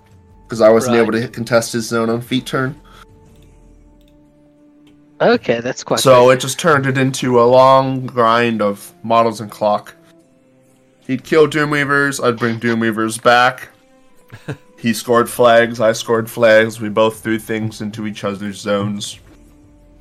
because 0.44 0.60
I 0.60 0.70
wasn't 0.70 0.94
Right. 0.96 1.02
able 1.02 1.12
to 1.12 1.20
hit 1.20 1.32
contest 1.32 1.72
his 1.74 1.86
zone 1.88 2.08
on 2.10 2.20
feet 2.20 2.46
turn. 2.46 2.80
Okay, 5.20 5.60
that's 5.60 5.82
quite. 5.82 6.00
So 6.00 6.30
it 6.30 6.40
just 6.40 6.58
turned 6.58 6.86
it 6.86 6.96
into 6.96 7.40
a 7.40 7.44
long 7.44 8.06
grind 8.06 8.62
of 8.62 8.92
models 9.02 9.40
and 9.40 9.50
clock. 9.50 9.94
He'd 11.06 11.24
kill 11.24 11.46
Doom 11.46 11.70
Reavers, 11.70 12.22
I'd 12.22 12.38
bring 12.38 12.58
Doom 12.58 12.80
Reavers 12.80 13.20
back. 13.22 13.68
he 14.78 14.92
scored 14.92 15.28
flags, 15.28 15.80
I 15.80 15.92
scored 15.92 16.30
flags. 16.30 16.80
We 16.80 16.88
both 16.88 17.20
threw 17.20 17.38
things 17.38 17.80
into 17.80 18.06
each 18.06 18.24
other's 18.24 18.60
zones, 18.60 19.18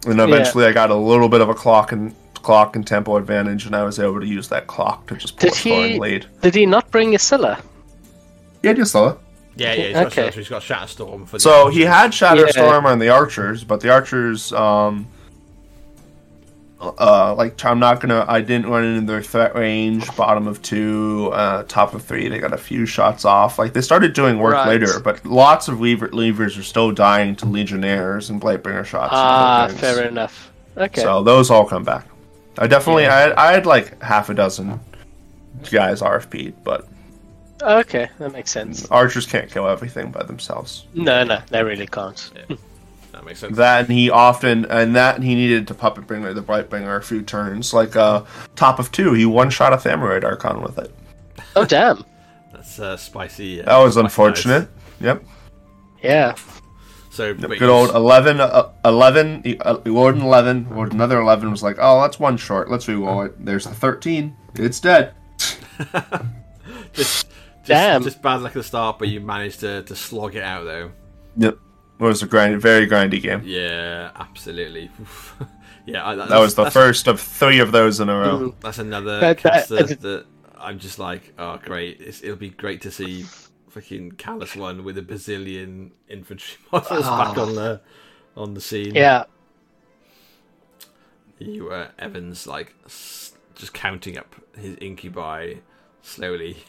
and 0.06 0.20
eventually 0.20 0.66
I 0.66 0.74
got 0.74 0.90
a 0.92 0.96
little 0.96 1.30
bit 1.30 1.42
of 1.42 1.50
a 1.50 1.56
clock 1.56 1.94
and 1.94 2.14
clock 2.36 2.76
and 2.76 2.86
tempo 2.86 3.16
advantage, 3.18 3.66
and 3.66 3.76
I 3.76 3.84
was 3.84 4.00
able 4.00 4.20
to 4.20 4.28
use 4.28 4.50
that 4.50 4.68
clock 4.68 5.08
to 5.08 5.16
just 5.16 5.38
pull 5.38 5.50
Did 5.50 5.54
a 5.54 5.56
scoring 5.56 5.92
he- 5.94 6.00
lead. 6.00 6.26
Did 6.42 6.56
he 6.56 6.66
not 6.66 6.92
bring 6.92 7.14
Ysilla? 7.14 7.62
Yeah, 8.64 8.74
just 8.74 8.92
saw 8.92 9.10
it. 9.10 9.18
Yeah, 9.58 9.74
yeah. 9.74 9.84
He's 9.86 9.94
got, 9.94 10.06
Okay. 10.08 10.32
so 10.32 10.38
he's 10.40 10.50
got 10.50 10.62
Shatterstorm 10.62 11.26
for 11.28 11.38
the 11.38 11.40
So 11.40 11.68
he 11.70 11.82
had 11.82 12.14
Shatter 12.14 12.46
Yeah. 12.46 12.52
Storm 12.52 12.86
on 12.86 13.00
the 13.00 13.10
archers, 13.10 13.64
but 13.64 13.82
the 13.82 13.90
archers, 13.92 14.54
um, 14.54 15.08
uh, 16.80 17.34
like 17.36 17.64
I'm 17.66 17.80
not 17.80 18.00
gonna. 18.02 18.24
I 18.28 18.42
didn't 18.42 18.68
run 18.70 18.84
into 18.84 19.12
their 19.12 19.24
threat 19.24 19.56
range. 19.56 20.16
Bottom 20.16 20.48
of 20.48 20.62
two, 20.62 21.32
uh, 21.34 21.64
top 21.64 21.96
of 21.96 22.04
three. 22.04 22.28
They 22.28 22.38
got 22.38 22.54
a 22.54 22.58
few 22.58 22.86
shots 22.86 23.26
off. 23.26 23.58
Like 23.58 23.74
they 23.74 23.82
started 23.82 24.14
doing 24.14 24.38
work 24.38 24.54
Right. 24.54 24.68
later, 24.68 25.00
but 25.00 25.26
lots 25.26 25.68
of 25.68 25.82
lever- 25.82 26.10
levers 26.14 26.56
are 26.56 26.62
still 26.64 26.92
dying 26.92 27.36
to 27.38 27.48
Legionnaires 27.48 28.30
and 28.30 28.40
Blightbringer 28.40 28.86
shots. 28.86 29.10
Ah, 29.12 29.64
other 29.64 29.74
fair 29.74 30.04
enough. 30.08 30.52
Okay. 30.78 31.02
So 31.02 31.24
those 31.24 31.50
all 31.50 31.66
come 31.66 31.84
back. 31.84 32.06
I 32.60 32.68
definitely. 32.68 33.08
I, 33.08 33.22
had, 33.22 33.32
I 33.34 33.52
had 33.54 33.66
like 33.66 34.00
half 34.04 34.30
a 34.30 34.36
dozen 34.36 34.80
guys 35.72 36.02
RFP'd, 36.02 36.64
but 36.64 36.88
okay, 37.62 38.10
that 38.20 38.32
makes 38.32 38.52
sense. 38.52 38.86
archers 38.88 39.26
can't 39.26 39.52
kill 39.52 39.68
everything 39.68 40.12
by 40.12 40.24
themselves. 40.24 40.86
No, 40.94 41.24
no, 41.24 41.42
they 41.50 41.64
really 41.64 41.88
can't. 41.88 42.32
That 43.12 43.26
makes 43.26 43.40
sense. 43.40 43.58
That 43.58 43.86
and 43.86 43.94
he 43.94 44.10
often 44.10 44.66
and 44.66 44.96
that 44.96 45.16
and 45.16 45.24
he 45.24 45.34
needed 45.36 45.68
to 45.70 45.74
puppet 45.74 46.06
bringer 46.06 46.34
the 46.34 46.42
bright 46.42 46.70
bringer 46.70 46.96
a 46.96 47.04
few 47.04 47.22
turns. 47.24 47.74
Like 47.74 47.96
uh 47.96 48.24
top 48.56 48.78
of 48.80 48.92
two, 48.92 49.14
he 49.14 49.26
one 49.26 49.50
shot 49.50 49.74
a 49.74 49.78
Thamarite 49.78 50.24
Archon 50.24 50.62
with 50.62 50.78
it. 50.78 50.94
Oh 51.56 51.66
damn. 51.66 52.04
That's 52.54 52.80
uh, 52.80 52.98
spicy. 52.98 53.62
Uh, 53.62 53.66
That 53.66 53.78
was 53.84 53.94
spicy 53.94 54.06
unfortunate. 54.06 54.70
Yep. 55.02 55.24
Yeah. 56.04 56.36
So 57.10 57.34
wait, 57.34 57.58
Good 57.58 57.70
old 57.70 57.90
11, 57.96 58.40
uh, 58.40 58.72
11, 58.86 59.42
he, 59.44 59.58
uh, 59.58 59.80
he 59.84 59.90
rolled 59.90 60.14
an 60.14 60.22
11, 60.22 60.70
rolled 60.70 60.94
another 60.94 61.20
11, 61.20 61.50
was 61.50 61.64
like, 61.64 61.78
oh, 61.80 62.00
that's 62.02 62.20
one 62.20 62.38
short, 62.38 62.70
let's 62.70 62.86
reroll 62.86 63.26
it. 63.26 63.44
There's 63.44 63.66
a 63.66 63.72
13, 63.72 64.36
it's 64.54 64.80
dead. 64.80 65.16
just, 65.40 65.58
just, 66.94 67.28
Damn. 67.68 68.04
just 68.04 68.22
bad 68.22 68.42
luck 68.42 68.52
at 68.52 68.54
the 68.56 68.64
start, 68.64 69.00
but 69.00 69.08
you 69.08 69.20
managed 69.20 69.60
to, 69.62 69.84
to 69.84 69.96
slog 69.96 70.36
it 70.36 70.44
out 70.44 70.64
though. 70.66 70.92
Yep. 71.38 71.58
It 72.00 72.04
was 72.04 72.22
a 72.22 72.28
grind, 72.28 72.62
very 72.62 72.88
grindy 72.88 73.22
game. 73.22 73.42
Yeah, 73.44 74.12
absolutely. 74.16 74.90
Yeah, 75.88 76.06
I, 76.06 76.16
That 76.16 76.40
was 76.40 76.54
the 76.54 76.70
first 76.70 77.08
of 77.08 77.22
three 77.22 77.60
of 77.60 77.72
those 77.72 78.02
in 78.02 78.10
a 78.10 78.20
row. 78.20 78.40
Mm. 78.40 78.56
That's 78.60 78.78
another 78.78 79.22
That- 79.22 79.38
that- 79.38 79.52
caster 79.52 79.84
that- 79.84 80.02
that, 80.02 80.26
I'm 80.58 80.80
just 80.80 81.00
like, 81.00 81.34
oh 81.40 81.58
great! 81.64 82.02
It's, 82.02 82.22
it'll 82.22 82.36
be 82.36 82.50
great 82.50 82.82
to 82.82 82.92
see 82.92 83.24
fucking 83.70 84.14
Kallus 84.14 84.58
one 84.58 84.84
with 84.84 84.98
a 84.98 85.02
bazillion 85.02 85.92
infantry 86.10 86.58
models 86.74 87.04
back 87.06 87.38
ah. 87.38 87.42
on 87.42 87.56
the 87.56 87.82
on 88.36 88.54
the 88.54 88.60
scene. 88.60 88.96
Yeah. 88.96 89.24
you 91.40 91.66
were 91.66 91.90
Evans 92.00 92.48
like 92.48 92.74
s- 92.86 93.34
just 93.56 93.74
counting 93.74 94.18
up 94.18 94.36
his 94.58 94.76
incubi 94.82 95.56
slowly. 96.02 96.58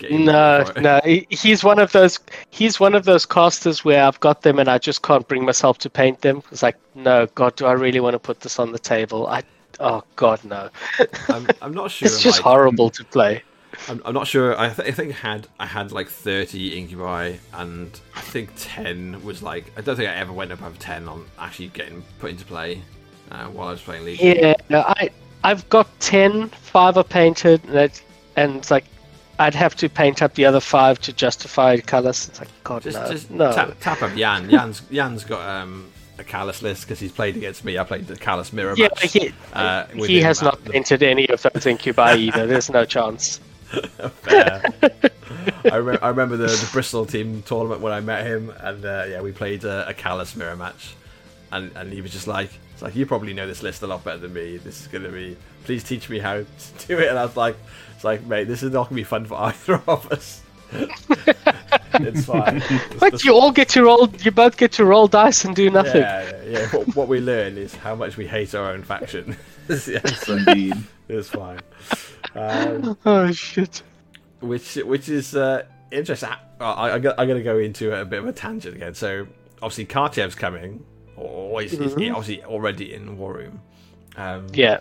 Getting 0.00 0.24
No, 0.24 0.58
ready 0.58 0.72
for 0.72 0.78
it. 0.78 0.82
no. 0.82 1.26
He's 1.30 1.62
one 1.62 1.78
of 1.78 1.92
those. 1.92 2.18
He's 2.50 2.80
one 2.80 2.94
of 2.94 3.04
those 3.04 3.24
casters 3.26 3.84
where 3.84 4.02
I've 4.04 4.18
got 4.20 4.42
them 4.42 4.58
and 4.58 4.68
I 4.68 4.78
just 4.78 5.02
can't 5.02 5.26
bring 5.28 5.44
myself 5.44 5.78
to 5.78 5.90
paint 5.90 6.22
them. 6.22 6.42
It's 6.50 6.62
like, 6.62 6.76
no, 6.94 7.26
God, 7.34 7.54
do 7.56 7.66
I 7.66 7.72
really 7.72 8.00
want 8.00 8.14
to 8.14 8.18
put 8.18 8.40
this 8.40 8.58
on 8.58 8.72
the 8.72 8.78
table? 8.78 9.26
I. 9.28 9.42
Oh 9.78 10.02
God, 10.16 10.44
no. 10.44 10.68
I'm, 11.28 11.48
I'm 11.62 11.72
not 11.72 11.90
sure. 11.96 12.06
it's 12.06 12.20
just 12.20 12.38
like, 12.38 12.44
horrible 12.44 12.90
to 12.90 13.04
play. 13.04 13.42
I'm, 13.88 14.02
I'm 14.04 14.12
not 14.12 14.26
sure. 14.26 14.58
I, 14.58 14.68
th- 14.68 14.86
I 14.88 14.90
think 14.92 15.12
I 15.12 15.28
had 15.28 15.46
I 15.58 15.64
had 15.66 15.92
like 15.92 16.08
30 16.08 16.76
incubi, 16.76 17.36
and 17.54 17.98
I 18.14 18.20
think 18.20 18.50
10 18.56 19.24
was 19.24 19.42
like 19.42 19.72
I 19.78 19.80
don't 19.80 19.96
think 19.96 20.08
I 20.10 20.14
ever 20.14 20.32
went 20.32 20.50
above 20.52 20.78
10 20.78 21.08
on 21.08 21.24
actually 21.38 21.68
getting 21.68 22.02
put 22.18 22.30
into 22.30 22.44
play 22.44 22.82
uh, 23.30 23.46
while 23.46 23.68
I 23.68 23.70
was 23.72 23.80
playing 23.80 24.04
League. 24.04 24.20
Yeah, 24.20 24.54
no, 24.68 24.80
I 24.80 25.10
I've 25.44 25.66
got 25.70 25.88
10, 26.00 26.48
five 26.48 26.98
are 26.98 27.04
painted, 27.04 27.64
and 28.36 28.56
it's 28.56 28.70
like 28.70 28.84
I'd 29.40 29.54
have 29.54 29.74
to 29.76 29.88
paint 29.88 30.20
up 30.22 30.34
the 30.34 30.44
other 30.44 30.60
five 30.60 31.00
to 31.00 31.12
justify 31.14 31.78
colours. 31.78 32.28
It's 32.28 32.38
like 32.40 32.48
God, 32.62 32.82
Just, 32.82 32.98
no, 32.98 33.10
just 33.10 33.30
no. 33.30 33.52
tap, 33.52 33.76
tap 33.80 34.02
up 34.02 34.14
Jan. 34.14 34.50
Jan's 34.50 34.82
Jan's 34.92 35.24
got 35.24 35.40
um, 35.48 35.90
a 36.18 36.22
Kallus 36.24 36.60
list 36.60 36.82
because 36.82 37.00
he's 37.00 37.10
played 37.10 37.36
against 37.36 37.64
me. 37.64 37.78
I 37.78 37.84
played 37.84 38.06
the 38.06 38.16
Kallus 38.16 38.52
mirror 38.52 38.74
yeah, 38.76 38.88
match. 39.00 39.12
he, 39.12 39.32
uh, 39.54 39.86
he 39.94 40.20
has 40.20 40.42
not 40.42 40.62
the- 40.64 40.70
painted 40.72 41.02
any 41.02 41.26
of 41.30 41.40
those 41.42 41.64
incubi 41.64 42.16
either. 42.16 42.46
There's 42.46 42.68
no 42.68 42.84
chance. 42.84 43.40
Fair. 44.22 44.62
I, 45.70 45.76
re- 45.76 45.98
I 46.02 46.08
remember 46.08 46.36
the, 46.36 46.46
the 46.48 46.68
Bristol 46.72 47.06
team 47.06 47.42
tournament 47.42 47.80
when 47.80 47.92
I 47.92 48.00
met 48.00 48.26
him, 48.26 48.52
and 48.60 48.84
uh, 48.84 49.04
yeah, 49.08 49.22
we 49.22 49.32
played 49.32 49.64
a, 49.64 49.88
a 49.88 49.94
Kallus 49.94 50.36
mirror 50.36 50.56
match, 50.56 50.94
and 51.50 51.70
and 51.76 51.92
he 51.92 52.02
was 52.02 52.10
just 52.12 52.26
like, 52.26 52.50
it's 52.74 52.82
like 52.82 52.94
you 52.94 53.06
probably 53.06 53.32
know 53.32 53.46
this 53.46 53.62
list 53.62 53.82
a 53.82 53.86
lot 53.86 54.04
better 54.04 54.18
than 54.18 54.34
me. 54.34 54.58
This 54.58 54.82
is 54.82 54.86
gonna 54.88 55.08
be, 55.10 55.36
please 55.64 55.82
teach 55.82 56.10
me 56.10 56.18
how 56.18 56.34
to 56.34 56.46
do 56.86 56.98
it. 56.98 57.08
And 57.08 57.18
I 57.18 57.24
was 57.24 57.36
like, 57.36 57.56
it's 58.00 58.04
like, 58.06 58.24
mate, 58.24 58.44
this 58.48 58.62
is 58.62 58.72
not 58.72 58.84
gonna 58.84 58.96
be 58.96 59.04
fun 59.04 59.26
for 59.26 59.34
either 59.38 59.82
of 59.86 60.10
us. 60.10 60.40
it's 60.72 62.24
fine. 62.24 62.62
But 62.98 63.22
you 63.24 63.34
all 63.34 63.52
get 63.52 63.68
to 63.70 63.82
roll. 63.84 64.08
You 64.20 64.30
both 64.30 64.56
get 64.56 64.72
to 64.72 64.86
roll 64.86 65.06
dice 65.06 65.44
and 65.44 65.54
do 65.54 65.68
nothing. 65.68 66.00
Yeah, 66.00 66.30
yeah. 66.44 66.50
yeah. 66.60 66.66
What, 66.68 66.96
what 66.96 67.08
we 67.08 67.20
learn 67.20 67.58
is 67.58 67.74
how 67.74 67.94
much 67.94 68.16
we 68.16 68.26
hate 68.26 68.54
our 68.54 68.70
own 68.70 68.82
faction. 68.82 69.36
yes, 69.68 70.26
Indeed. 70.30 70.74
it's 71.10 71.28
fine. 71.28 71.60
Um, 72.34 72.96
Oh 73.04 73.30
shit. 73.32 73.82
which 74.40 74.76
which 74.76 75.10
is 75.10 75.36
uh, 75.36 75.64
interesting. 75.90 76.30
I, 76.58 76.64
I, 76.64 76.94
I'm 76.94 77.02
going 77.02 77.28
to 77.36 77.42
go 77.42 77.58
into 77.58 77.94
a 77.94 78.06
bit 78.06 78.20
of 78.20 78.26
a 78.28 78.32
tangent 78.32 78.76
again. 78.76 78.94
So 78.94 79.26
obviously 79.60 79.84
Karchev's 79.84 80.34
coming, 80.36 80.82
or 81.16 81.60
he's, 81.60 81.72
he's 81.72 81.92
obviously 81.92 82.44
already 82.44 82.94
in 82.94 83.18
War 83.18 83.34
Room. 83.34 83.60
Um, 84.16 84.46
Yeah. 84.54 84.80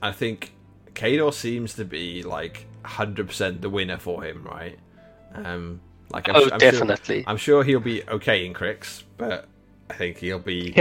I 0.00 0.12
think 0.12 0.52
Khador 0.98 1.32
seems 1.32 1.74
to 1.74 1.84
be 1.84 2.22
like 2.22 2.66
100% 2.84 3.60
the 3.60 3.70
winner 3.70 3.98
for 3.98 4.22
him, 4.22 4.42
right? 4.44 4.78
Um, 5.34 5.80
like 6.10 6.28
I'm, 6.28 6.36
Oh, 6.36 6.42
I'm 6.42 6.48
Sure, 6.48 6.58
definitely. 6.58 7.24
I'm 7.26 7.36
sure 7.36 7.62
he'll 7.62 7.80
be 7.80 8.02
okay 8.08 8.44
in 8.44 8.52
Cryx, 8.52 9.04
but 9.16 9.46
I 9.90 9.94
think 9.94 10.18
he'll 10.18 10.38
be 10.38 10.74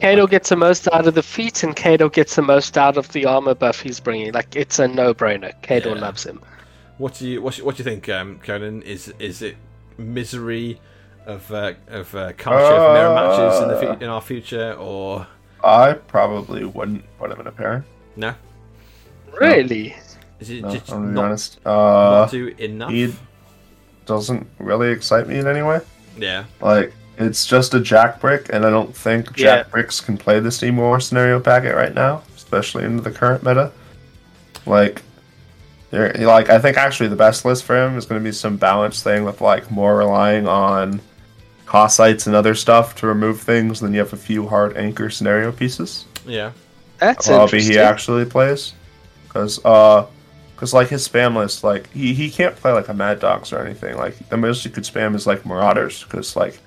Khador 0.00 0.30
gets 0.30 0.48
the 0.48 0.56
most 0.56 0.88
out 0.92 1.06
of 1.06 1.14
the 1.14 1.22
feet, 1.22 1.62
and 1.62 1.76
Khador 1.76 2.10
gets 2.10 2.34
the 2.34 2.42
most 2.42 2.78
out 2.78 2.96
of 2.96 3.12
the 3.12 3.26
armor 3.26 3.54
buff 3.54 3.80
he's 3.80 4.00
bringing. 4.00 4.32
Like 4.32 4.56
it's 4.56 4.78
a 4.78 4.88
no-brainer. 4.88 5.52
Khador 5.62 5.94
Yeah. 5.96 6.00
loves 6.00 6.24
him. 6.24 6.40
What 6.96 7.14
do 7.14 7.28
you 7.28 7.42
what, 7.42 7.54
do 7.54 7.58
you- 7.60 7.66
what 7.66 7.76
do 7.76 7.80
you 7.82 7.84
think, 7.84 8.08
um, 8.08 8.38
Conan? 8.42 8.82
Is 8.82 9.12
is 9.18 9.42
it 9.42 9.56
misery 9.98 10.80
of 11.26 11.50
uh, 11.52 11.74
of 11.88 12.14
uh, 12.14 12.32
Karchev 12.32 12.94
mirror 12.94 13.14
matches 13.14 13.60
in 13.62 13.68
the 13.68 13.74
Uh. 13.76 13.94
fu- 13.96 14.04
in 14.04 14.08
our 14.10 14.20
future, 14.22 14.72
or 14.78 15.26
I 15.62 15.92
probably 15.92 16.64
wouldn't 16.64 17.04
put 17.18 17.30
him 17.30 17.40
in 17.40 17.46
a 17.46 17.52
pair. 17.52 17.84
no? 18.16 18.34
Really? 19.38 19.94
Is 20.38 20.50
it 20.50 20.62
No, 20.62 20.70
just 20.70 20.90
I'm 20.92 21.12
not, 21.14 21.24
honest. 21.26 21.58
not 21.64 21.70
Uh, 21.72 22.26
do 22.28 22.46
enough? 22.58 22.90
he 22.90 23.14
doesn't 24.06 24.46
really 24.58 24.90
excite 24.90 25.28
me 25.28 25.38
in 25.38 25.46
any 25.46 25.62
way. 25.62 25.80
Yeah, 26.18 26.44
Like 26.60 26.92
it's 27.18 27.46
just 27.46 27.74
a 27.74 27.80
jack 27.80 28.20
brick, 28.20 28.46
and 28.52 28.64
I 28.64 28.70
don't 28.70 28.94
think 28.96 29.36
Yeah. 29.36 29.56
jack 29.56 29.70
bricks 29.70 30.00
can 30.00 30.16
play 30.16 30.40
the 30.40 30.50
Steamroller 30.50 31.00
scenario 31.00 31.38
packet 31.40 31.74
right 31.74 31.94
now, 31.94 32.22
especially 32.36 32.84
into 32.84 33.02
the 33.02 33.10
current 33.10 33.44
meta. 33.44 33.70
Like, 34.66 35.02
like 35.92 36.48
I 36.50 36.58
think 36.58 36.76
actually 36.76 37.08
the 37.08 37.16
best 37.16 37.44
list 37.44 37.64
for 37.64 37.76
him 37.76 37.96
is 37.98 38.06
going 38.06 38.20
to 38.20 38.24
be 38.24 38.32
some 38.32 38.56
balanced 38.56 39.02
thing 39.04 39.24
with 39.24 39.40
like 39.40 39.70
more 39.70 39.96
relying 39.96 40.46
on 40.46 41.00
Kossites 41.66 42.26
and 42.26 42.34
other 42.34 42.54
stuff 42.54 42.94
to 42.96 43.06
remove 43.06 43.40
things. 43.40 43.80
Then 43.80 43.92
you 43.92 43.98
have 44.00 44.12
a 44.12 44.16
few 44.16 44.46
hard 44.48 44.76
anchor 44.76 45.10
scenario 45.10 45.52
pieces. 45.52 46.04
yeah, 46.26 46.52
That's 46.98 47.26
Probably 47.28 47.62
he 47.62 47.78
actually 47.78 48.24
plays, 48.24 48.72
because 49.32 49.64
uh, 49.64 50.06
because 50.54 50.74
like 50.74 50.88
his 50.88 51.06
spam 51.08 51.36
list, 51.36 51.64
like 51.64 51.90
he, 51.92 52.12
he 52.12 52.30
can't 52.30 52.54
play 52.56 52.72
like 52.72 52.88
a 52.88 52.94
Mad 52.94 53.20
Dogs 53.20 53.52
or 53.52 53.64
anything. 53.64 53.96
Like 53.96 54.28
the 54.28 54.36
most 54.36 54.64
you 54.64 54.70
could 54.70 54.84
spam 54.84 55.14
is 55.14 55.26
like 55.26 55.46
Marauders, 55.46 56.04
because 56.04 56.36
like 56.36 56.58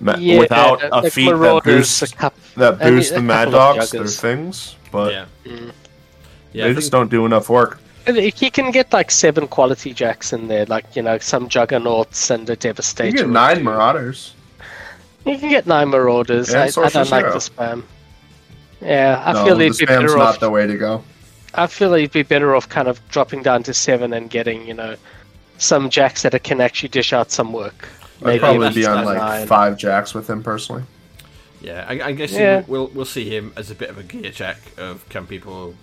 ma- 0.00 0.16
Yeah, 0.16 0.38
without 0.38 0.82
a 0.84 0.88
like 1.00 1.12
feat 1.12 1.30
that 1.30 1.62
boosts 1.64 2.02
a 2.02 2.08
cup- 2.14 2.36
that 2.56 2.78
boosts 2.78 3.10
a 3.12 3.14
the 3.16 3.22
Mad 3.22 3.50
Dogs, 3.50 3.90
their 3.90 4.06
things, 4.06 4.76
but 4.92 5.12
yeah, 5.12 5.24
Mm. 5.44 5.72
yeah. 6.52 6.64
they 6.64 6.70
I 6.70 6.74
just 6.74 6.84
think- 6.86 6.92
don't 6.92 7.10
do 7.10 7.26
enough 7.26 7.48
work. 7.48 7.80
If 8.06 8.40
you 8.40 8.50
can 8.50 8.70
get 8.70 8.90
like 8.92 9.10
seven 9.10 9.46
quality 9.48 9.92
jacks 9.92 10.32
in 10.32 10.48
there, 10.48 10.64
like 10.66 10.94
you 10.96 11.02
know 11.02 11.18
some 11.18 11.48
juggernauts 11.48 12.30
and 12.30 12.48
a 12.48 12.56
devastator. 12.56 13.08
You 13.10 13.24
devastator. 13.24 13.26
get 13.26 13.32
nine. 13.56 13.64
Marauders. 13.64 14.34
You 15.26 15.36
can 15.36 15.50
get 15.50 15.66
nine 15.66 15.88
marauders. 15.90 16.50
Yeah, 16.50 16.60
I, 16.60 16.64
I 16.66 16.70
don't 16.88 17.10
like 17.10 17.24
Zero. 17.26 17.32
the 17.32 17.38
spam. 17.38 17.82
Yeah, 18.80 19.22
I 19.26 19.32
no, 19.34 19.44
feel 19.44 19.56
the 19.56 19.64
he'd 19.64 19.72
spam's 19.74 20.14
not 20.14 20.20
off. 20.36 20.40
the 20.40 20.48
way 20.48 20.66
to 20.66 20.76
go. 20.78 21.02
I 21.54 21.66
feel 21.66 21.94
he'd 21.94 22.12
be 22.12 22.22
better 22.22 22.54
off 22.54 22.68
kind 22.68 22.88
of 22.88 23.06
dropping 23.08 23.42
down 23.42 23.62
to 23.64 23.74
seven 23.74 24.12
and 24.12 24.28
getting 24.30 24.66
you 24.66 24.74
know 24.74 24.96
some 25.58 25.90
jacks 25.90 26.22
that 26.22 26.40
can 26.44 26.60
actually 26.60 26.88
dish 26.90 27.12
out 27.12 27.30
some 27.30 27.52
work. 27.52 27.88
Maybe 28.20 28.34
I'd 28.34 28.40
probably 28.40 28.72
be 28.72 28.86
on 28.86 29.04
like 29.04 29.18
nine. 29.18 29.46
five 29.46 29.76
jacks 29.78 30.14
with 30.14 30.28
him 30.28 30.42
personally. 30.42 30.82
Yeah, 31.60 31.84
I, 31.88 32.00
I 32.08 32.12
guess 32.12 32.32
Yeah. 32.32 32.62
we'll 32.66 32.88
we'll 32.88 33.04
see 33.04 33.28
him 33.34 33.52
as 33.56 33.70
a 33.70 33.74
bit 33.74 33.90
of 33.90 33.98
a 33.98 34.02
gear 34.02 34.30
check 34.30 34.58
of 34.76 35.08
can 35.08 35.26
people 35.26 35.74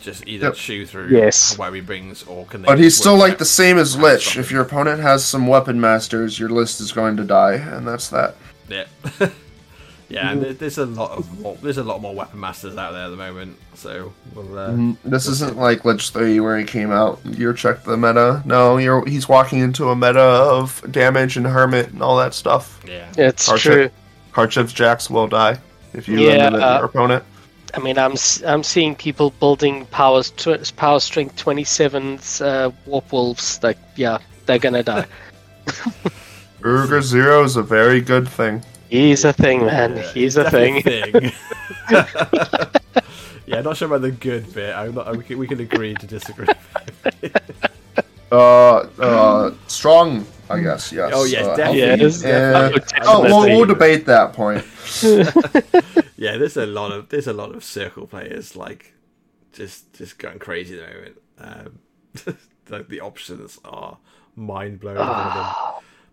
just 0.00 0.26
either 0.26 0.46
Yep. 0.48 0.54
chew 0.56 0.84
through 0.86 1.08
Yes. 1.10 1.56
what 1.56 1.72
he 1.72 1.80
brings 1.80 2.24
or 2.24 2.44
can 2.46 2.62
they. 2.62 2.66
But 2.66 2.78
he's 2.80 2.96
still 2.96 3.16
like 3.16 3.38
the 3.38 3.44
same 3.44 3.78
as 3.78 3.96
That's 3.96 4.26
Lich. 4.26 4.36
If 4.36 4.50
your 4.50 4.62
opponent 4.62 5.00
has 5.00 5.24
some 5.24 5.46
weapon 5.46 5.80
masters, 5.80 6.38
your 6.40 6.48
list 6.48 6.80
is 6.80 6.90
going 6.92 7.16
to 7.18 7.24
die, 7.24 7.54
and 7.54 7.86
that's 7.86 8.08
that. 8.08 8.34
Yeah, 8.68 8.84
yeah. 10.12 10.30
And 10.30 10.42
there's 10.42 10.78
a 10.78 10.86
lot 10.86 11.10
of 11.12 11.40
more, 11.40 11.56
there's 11.62 11.78
a 11.78 11.82
lot 11.82 12.00
more 12.00 12.14
weapon 12.14 12.38
masters 12.40 12.76
out 12.76 12.92
there 12.92 13.04
at 13.04 13.08
the 13.08 13.16
moment. 13.16 13.56
So 13.74 14.12
we'll. 14.34 14.58
Uh, 14.58 14.68
Mhm. 14.70 14.96
This 15.04 15.26
isn't 15.26 15.56
like 15.56 15.84
Lich 15.84 16.10
3 16.10 16.38
where 16.40 16.58
he 16.58 16.64
came 16.64 16.92
out. 16.92 17.18
You're 17.24 17.52
checked 17.54 17.84
the 17.84 17.96
meta. 17.96 18.42
No, 18.44 18.76
you're 18.76 19.04
he's 19.06 19.28
walking 19.28 19.58
into 19.60 19.88
a 19.90 19.96
meta 19.96 20.20
of 20.20 20.82
damage 20.90 21.36
and 21.36 21.46
hermit 21.46 21.88
and 21.92 22.02
all 22.02 22.16
that 22.18 22.34
stuff. 22.34 22.80
Yeah, 22.86 23.06
It's 23.16 23.48
Archer. 23.48 23.72
true. 23.74 23.90
Karchev's 24.32 24.72
jacks 24.72 25.10
will 25.10 25.26
die 25.28 25.58
if 25.94 26.06
you 26.08 26.18
Yeah, 26.20 26.44
limit 26.50 26.62
uh, 26.62 26.76
your 26.78 26.84
opponent. 26.86 27.24
I 27.74 27.80
mean, 27.80 27.96
I'm 27.98 28.12
s- 28.12 28.42
I'm 28.46 28.62
seeing 28.62 28.94
people 28.94 29.30
building 29.40 29.86
powers 29.86 30.30
tw- 30.30 30.76
power 30.76 31.00
strength 31.00 31.36
27s 31.42 32.40
uh, 32.42 32.70
warp 32.86 33.10
wolves. 33.12 33.58
Like, 33.62 33.78
yeah, 33.96 34.18
they're 34.46 34.58
gonna 34.58 34.82
die. 34.82 35.06
Urger 36.62 37.02
Zero 37.02 37.42
is 37.44 37.56
a 37.56 37.62
very 37.62 38.00
good 38.00 38.28
thing. 38.28 38.62
He's 38.92 39.24
a 39.24 39.32
thing, 39.32 39.64
man. 39.64 39.96
Yeah, 39.96 40.12
He's 40.12 40.36
a 40.36 40.50
thing. 40.50 40.76
a 40.76 40.82
thing. 40.82 41.32
yeah, 43.46 43.62
not 43.62 43.78
sure 43.78 43.86
about 43.86 44.02
the 44.02 44.10
good 44.10 44.52
bit. 44.52 44.74
I'm 44.76 44.94
not. 44.94 45.16
We 45.16 45.24
can, 45.24 45.38
we 45.38 45.46
can 45.46 45.60
agree 45.60 45.94
to 45.94 46.06
disagree. 46.06 46.48
Uh, 48.32 48.88
uh, 48.98 49.52
strong, 49.66 50.24
I 50.48 50.60
guess. 50.60 50.90
Yes. 50.90 51.12
Oh 51.14 51.24
yes, 51.24 51.44
Uh, 51.46 51.54
definitely. 51.54 52.02
Yes. 52.02 52.22
Yeah. 52.22 52.52
definitely. 52.70 52.98
Oh, 53.02 53.18
Oh, 53.18 53.22
we'll, 53.22 53.58
we'll 53.58 53.66
debate 53.66 54.06
that 54.06 54.32
point. 54.32 54.64
yeah, 56.16 56.38
there's 56.38 56.56
a 56.56 56.64
lot 56.64 56.92
of 56.92 57.10
there's 57.10 57.26
a 57.26 57.34
lot 57.34 57.54
of 57.54 57.62
circle 57.62 58.06
players 58.06 58.56
like 58.56 58.94
just 59.52 59.92
just 59.92 60.16
going 60.18 60.38
crazy 60.38 60.80
at 60.80 60.88
the 60.88 60.94
moment. 60.94 61.16
Um, 62.24 62.34
the, 62.64 62.82
the 62.88 63.00
options 63.02 63.58
are 63.66 63.98
mind 64.34 64.80
blowing. 64.80 64.96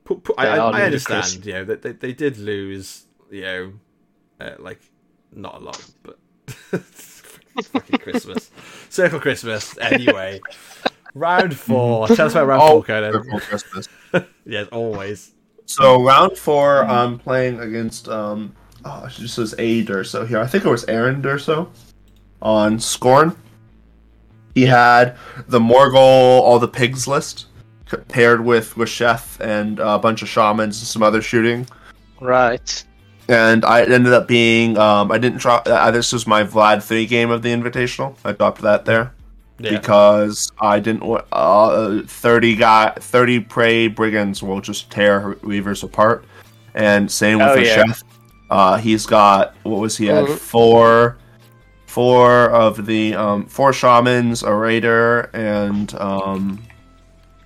Put, 0.10 0.24
put, 0.24 0.40
I, 0.40 0.58
I, 0.58 0.70
I 0.72 0.82
understand, 0.86 1.46
you 1.46 1.54
know, 1.54 1.66
that 1.66 1.84
they, 1.84 1.92
they 1.92 2.14
did 2.14 2.40
lose, 2.40 3.06
you 3.30 3.42
know, 3.44 3.74
uh, 4.42 4.56
like 4.58 4.82
not 5.32 5.62
a 5.62 5.64
lot, 5.64 5.86
but 6.02 6.18
fucking 6.48 8.00
Christmas, 8.00 8.50
Circle 8.90 9.20
Christmas. 9.20 9.78
Anyway, 9.78 10.42
round 11.14 11.56
four. 11.56 12.08
Tell 12.08 12.26
us 12.26 12.32
about 12.32 12.48
round 12.48 12.62
Oh, 12.64 12.68
four, 12.72 12.84
Conan. 12.86 13.14
Circle 13.14 13.40
Christmas. 13.40 13.88
Yes, 14.48 14.68
always. 14.72 15.32
So 15.68 16.04
round 16.04 16.36
four, 16.40 16.84
I'm 16.86 17.20
playing 17.20 17.60
against 17.60 18.10
um, 18.10 18.56
oh, 18.86 19.06
it 19.06 19.12
just 19.12 19.36
says 19.36 19.54
A 19.60 19.86
Durso 19.86 20.28
here. 20.28 20.40
I 20.40 20.48
think 20.48 20.66
it 20.66 20.70
was 20.70 20.86
Aaron 20.86 21.22
Durso 21.22 21.70
on 22.42 22.80
Skorne. 22.80 23.36
He 24.56 24.66
had 24.66 25.16
the 25.48 25.60
Morghoul, 25.60 26.42
all 26.42 26.58
the 26.58 26.68
pigs 26.68 27.08
list 27.08 27.42
c- 27.42 27.46
paired 28.08 28.44
with 28.44 28.76
with 28.78 28.90
Chef 28.90 29.40
and 29.40 29.80
a 29.80 29.98
bunch 30.00 30.22
of 30.22 30.30
shamans 30.30 30.80
and 30.80 30.88
some 30.88 31.04
other 31.04 31.22
shooting. 31.22 31.68
right. 32.22 32.84
And 33.28 33.64
I 33.64 33.84
ended 33.84 34.12
up 34.12 34.28
being 34.28 34.76
um, 34.78 35.12
I 35.12 35.20
didn't 35.20 35.38
drop. 35.40 35.68
Uh, 35.68 35.92
this 35.92 36.12
was 36.12 36.26
my 36.26 36.44
Vlad 36.44 36.82
three 36.82 37.06
game 37.06 37.30
of 37.30 37.44
the 37.44 37.50
Invitational. 37.50 38.16
I 38.26 38.32
dropped 38.32 38.62
that 38.64 38.86
there 38.86 39.14
Yeah. 39.60 39.78
because 39.78 40.52
I 40.60 40.80
didn't. 40.80 41.04
want 41.06 41.26
Uh, 41.32 42.02
thirty 42.08 42.56
guy, 42.56 42.92
thirty 43.00 43.40
prey 43.40 43.88
brigands 43.88 44.42
will 44.42 44.62
just 44.62 44.90
tear 44.90 45.36
Reavers 45.44 45.84
apart, 45.84 46.26
and 46.74 47.12
same 47.12 47.38
with 47.38 47.50
Oh, 47.50 47.56
the 47.56 47.66
yeah. 47.66 47.76
chef. 47.86 48.04
Uh, 48.50 48.78
he's 48.78 49.06
got 49.06 49.54
what 49.62 49.80
was 49.80 49.96
he 49.96 50.08
had 50.08 50.26
Mhm. 50.26 50.36
four, 50.40 51.18
four 51.86 52.50
of 52.50 52.88
the 52.88 53.14
um, 53.14 53.46
four 53.46 53.74
shamans, 53.74 54.42
a 54.42 54.52
raider, 54.52 55.30
and 55.34 55.94
um, 56.02 56.60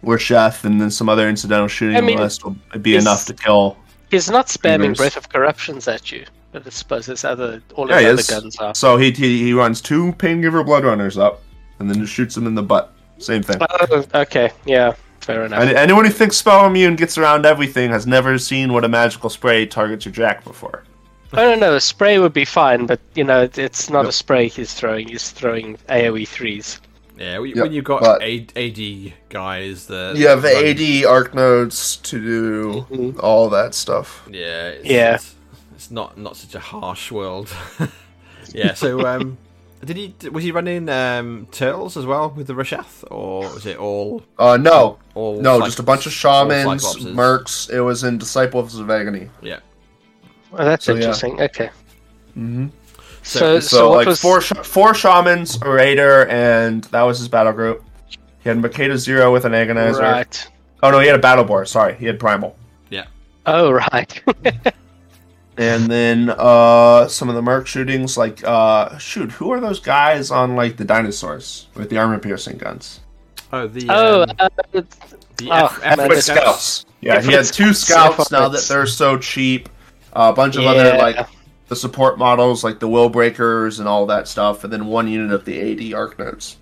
we're 0.03 0.19
chef, 0.19 0.65
and 0.65 0.79
then 0.79 0.91
some 0.91 1.09
other 1.09 1.27
incidental 1.29 1.67
shooting 1.67 1.97
I 1.97 2.01
mean, 2.01 2.19
list 2.19 2.43
will 2.43 2.55
be 2.81 2.95
enough 2.95 3.25
to 3.25 3.33
kill. 3.33 3.77
He's 4.11 4.29
not 4.29 4.47
spamming. 4.47 4.95
Breath 4.95 5.17
of 5.17 5.29
Corruptions 5.29 5.87
at 5.87 6.11
you, 6.11 6.25
but 6.51 6.67
I 6.67 6.69
suppose 6.69 7.05
there's 7.07 7.25
other 7.25 7.61
all 7.75 7.87
his 7.87 7.99
he 7.99 8.05
other 8.05 8.19
is. 8.19 8.29
guns 8.29 8.57
are. 8.57 8.75
So 8.75 8.97
he, 8.97 9.11
he 9.11 9.43
he 9.43 9.53
runs 9.53 9.81
two 9.81 10.13
Paingiver 10.13 10.63
Blood 10.65 10.83
Runners 10.83 11.17
up, 11.17 11.41
and 11.79 11.89
then 11.89 11.99
just 11.99 12.13
shoots 12.13 12.35
them 12.35 12.45
in 12.45 12.53
the 12.55 12.61
butt. 12.63 12.93
Same 13.17 13.41
thing. 13.41 13.57
Oh, 13.61 14.03
okay, 14.13 14.51
yeah, 14.65 14.93
fair 15.21 15.45
enough. 15.45 15.61
Anyone 15.63 16.05
who 16.05 16.11
thinks 16.11 16.37
spell 16.37 16.65
immune 16.67 16.95
gets 16.95 17.17
around 17.17 17.45
everything 17.45 17.89
has 17.89 18.05
never 18.05 18.37
seen 18.37 18.73
what 18.73 18.83
a 18.83 18.89
magical 18.89 19.29
spray 19.29 19.65
targets 19.65 20.05
your 20.05 20.13
jack 20.13 20.43
before. 20.43 20.83
I 21.31 21.37
don't 21.45 21.59
know. 21.59 21.75
A 21.75 21.81
spray 21.81 22.19
would 22.19 22.33
be 22.33 22.45
fine, 22.45 22.85
but 22.85 22.99
you 23.15 23.23
know, 23.23 23.49
it's 23.55 23.89
not 23.89 24.01
Yep. 24.01 24.09
a 24.09 24.11
spray 24.11 24.47
he's 24.49 24.73
throwing. 24.73 25.07
He's 25.07 25.31
throwing 25.31 25.77
AOE 25.89 26.27
threes. 26.27 26.79
Yeah, 27.17 27.37
when, 27.39 27.49
Yep, 27.51 27.57
when 27.57 27.71
you've 27.73 27.85
got 27.85 28.01
but- 28.01 28.21
AD 28.23 29.13
guys 29.29 29.85
that 29.87 30.15
You 30.15 30.27
have 30.27 30.43
run- 30.43 30.65
AD 30.65 31.05
arc 31.05 31.33
nodes 31.35 31.97
to 31.97 32.19
do 32.19 32.85
Mhm. 32.89 33.19
all 33.21 33.49
that 33.49 33.75
stuff. 33.75 34.23
Yeah, 34.31 34.69
it's, 34.69 34.85
Yeah. 34.85 35.15
It's, 35.15 35.35
it's 35.75 35.91
not 35.91 36.17
not 36.17 36.35
such 36.37 36.55
a 36.55 36.59
harsh 36.59 37.11
world. 37.11 37.49
yeah. 38.53 38.73
So, 38.73 39.05
um, 39.05 39.37
did 39.85 39.95
he 39.97 40.15
was 40.31 40.43
he 40.43 40.51
running 40.51 40.89
um 40.89 41.47
turtles 41.51 41.97
as 41.97 42.05
well 42.07 42.31
with 42.35 42.47
the 42.47 42.53
Rasheth, 42.53 43.03
or 43.11 43.41
was 43.53 43.65
it 43.67 43.77
all 43.77 44.23
Uh, 44.39 44.57
no, 44.57 44.97
all? 45.13 45.35
no, 45.39 45.53
Cyclops- 45.53 45.65
just 45.67 45.79
a 45.79 45.83
bunch 45.83 46.05
of 46.07 46.13
shamans, 46.13 46.83
Cyclopses? 46.83 47.13
mercs. 47.13 47.69
It 47.69 47.81
was 47.81 48.03
in 48.03 48.17
Disciples 48.17 48.79
of 48.79 48.89
Agony. 48.89 49.29
Yeah. 49.41 49.59
Oh, 50.51 50.65
that's 50.65 50.85
So, 50.85 50.93
yeah. 50.93 50.97
interesting. 51.01 51.39
Okay. 51.41 51.69
Mm-hmm. 52.37 52.67
So, 53.23 53.39
So- 53.39 53.59
so, 53.59 53.77
So, 53.77 53.91
like 53.91 54.07
was 54.07 54.21
four 54.21 54.41
four 54.41 54.93
shamans, 54.93 55.57
a 55.61 55.69
raider, 55.69 56.27
and 56.27 56.83
that 56.85 57.01
was 57.03 57.19
his 57.19 57.27
battle 57.29 57.53
group. 57.53 57.83
He 58.41 58.49
had 58.49 58.57
Makeda 58.59 58.97
Zero 58.97 59.31
with 59.31 59.45
an 59.45 59.53
agonizer. 59.53 59.99
right? 60.01 60.47
Oh 60.83 60.91
no, 60.91 60.99
he 60.99 61.07
had 61.07 61.15
a 61.15 61.19
battle 61.19 61.45
boar. 61.45 61.65
Sorry, 61.65 61.95
he 61.95 62.05
had 62.05 62.19
primal. 62.19 62.57
Yeah. 62.89 63.05
Oh, 63.45 63.71
right. 63.71 64.21
And 65.55 65.85
then 65.85 66.33
uh 66.35 67.07
some 67.07 67.29
of 67.29 67.35
the 67.35 67.41
merc 67.43 67.67
shootings, 67.67 68.17
like 68.17 68.43
uh 68.43 68.97
shoot, 68.97 69.31
who 69.33 69.51
are 69.51 69.59
those 69.59 69.79
guys 69.79 70.31
on 70.31 70.55
like 70.55 70.77
the 70.77 70.83
dinosaurs 70.83 71.67
with 71.75 71.91
the 71.91 71.97
armor 71.99 72.17
piercing 72.17 72.57
guns? 72.57 73.01
Oh, 73.51 73.67
the 73.67 73.85
oh, 73.87 74.23
um, 74.23 74.31
uh, 74.39 74.49
the 74.71 74.85
oh, 75.51 75.65
F- 75.65 75.79
F- 75.83 75.97
man, 75.99 76.21
scouts. 76.21 76.85
Yeah, 77.01 77.21
he 77.21 77.33
had 77.33 77.45
two 77.45 77.71
scouts. 77.71 78.13
scouts 78.15 78.31
now 78.31 78.49
that 78.49 78.63
they're 78.63 78.87
so 78.87 79.15
cheap. 79.19 79.69
Uh, 80.11 80.31
a 80.31 80.35
bunch 80.35 80.55
of 80.55 80.65
other 80.65 80.97
like 80.97 81.17
the 81.73 81.79
support 81.79 82.17
models, 82.19 82.63
like 82.63 82.79
the 82.79 82.87
will 82.87 83.09
breakers 83.09 83.79
and 83.79 83.87
all 83.87 84.05
that 84.05 84.27
stuff, 84.27 84.63
and 84.63 84.71
then 84.71 84.85
one 84.85 85.07
unit 85.07 85.31
of 85.33 85.43
the 85.45 85.55
AD 85.89 85.93
arc 85.93 86.19
nodes. 86.19 86.57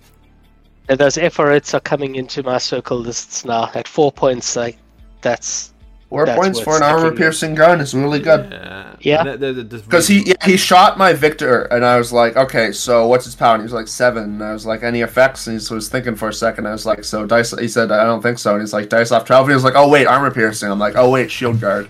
and 0.88 0.98
those 0.98 1.16
FRits 1.16 1.74
are 1.74 1.80
coming 1.80 2.16
into 2.16 2.42
my 2.42 2.58
circle 2.58 2.98
lists 2.98 3.44
now 3.44 3.70
at 3.74 3.86
four 3.86 4.10
points. 4.10 4.56
Like, 4.56 4.78
that's 5.20 5.68
Four 6.08 6.26
That's 6.26 6.38
points 6.38 6.60
for 6.60 6.76
an 6.76 6.82
armor 6.82 7.10
piercing 7.16 7.54
gun 7.54 7.80
is 7.80 7.94
really 7.94 8.20
good. 8.20 8.50
Yeah. 8.52 8.96
Yeah. 9.00 9.36
Because 9.36 10.10
really- 10.10 10.22
he 10.24 10.28
yeah, 10.28 10.44
he 10.44 10.56
shot 10.58 10.98
my 10.98 11.14
Victor, 11.14 11.62
and 11.72 11.86
I 11.86 11.96
was 11.96 12.12
like, 12.12 12.36
okay, 12.36 12.70
so 12.72 13.06
what's 13.06 13.24
his 13.24 13.34
power? 13.34 13.54
And 13.54 13.62
he 13.62 13.64
was 13.64 13.72
like 13.72 13.88
seven. 13.88 14.24
And 14.24 14.42
I 14.44 14.52
was 14.52 14.66
like, 14.66 14.82
any 14.82 15.00
effects? 15.00 15.46
And 15.46 15.58
he 15.58 15.74
was 15.74 15.88
thinking 15.88 16.14
for 16.14 16.28
a 16.28 16.34
second. 16.34 16.66
I 16.66 16.72
was 16.72 16.84
like, 16.84 17.04
so 17.04 17.24
dice. 17.24 17.56
He 17.58 17.66
said, 17.66 17.90
I 17.90 18.04
don't 18.04 18.20
think 18.20 18.38
so. 18.38 18.52
And 18.52 18.60
he's 18.60 18.74
like, 18.74 18.90
dice 18.90 19.10
off 19.10 19.24
twelve. 19.24 19.44
And 19.46 19.52
he 19.52 19.54
was 19.54 19.64
like, 19.64 19.74
oh 19.74 19.88
wait, 19.88 20.06
armor 20.06 20.30
piercing. 20.30 20.70
I'm 20.70 20.78
like, 20.78 20.96
oh 20.96 21.08
wait, 21.08 21.30
shield 21.30 21.58
guard. 21.62 21.88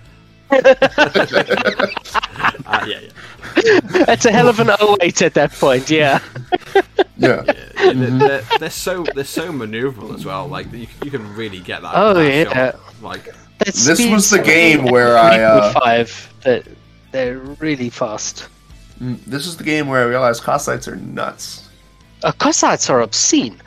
Ah, 2.67 2.85
yeah, 2.87 3.01
yeah. 3.01 3.81
That's 4.07 4.25
a 4.25 4.33
hell 4.33 4.49
of 4.49 4.61
an 4.61 4.71
08 5.01 5.23
at 5.23 5.35
that 5.35 5.53
point, 5.53 5.91
yeah. 5.91 6.21
Yeah, 7.17 7.43
Yeah, 7.47 7.93
they're, 7.93 7.95
they're, 7.95 8.43
they're 8.59 8.71
so 8.71 9.05
they're 9.15 9.25
so 9.25 9.53
maneuverable 9.53 10.15
as 10.15 10.25
well. 10.25 10.49
Like 10.49 10.73
you, 10.73 10.87
you 11.05 11.11
can 11.11 11.35
really 11.35 11.61
get 11.61 11.83
that. 11.83 11.93
Oh, 11.95 12.15
that 12.15 12.33
yeah. 12.33 12.71
shot. 12.73 12.81
Like 13.03 13.25
That 13.59 13.67
This 13.67 14.11
was 14.11 14.31
the 14.31 14.43
game 14.43 14.87
where 14.87 15.17
I, 15.17 15.41
uh, 15.41 15.73
3.5, 15.75 16.43
that 16.43 16.67
they're 17.13 17.39
really 17.39 17.91
fast. 17.91 18.49
Mm, 19.01 19.23
this 19.25 19.47
is 19.47 19.57
the 19.57 19.65
game 19.65 19.89
where 19.89 20.03
I 20.03 20.07
realized 20.07 20.43
Kossites 20.43 20.89
are 20.89 20.97
nuts. 20.97 21.69
Uh, 22.23 22.33
Cossacks 22.33 22.89
are 22.89 23.01
obscene. 23.01 23.61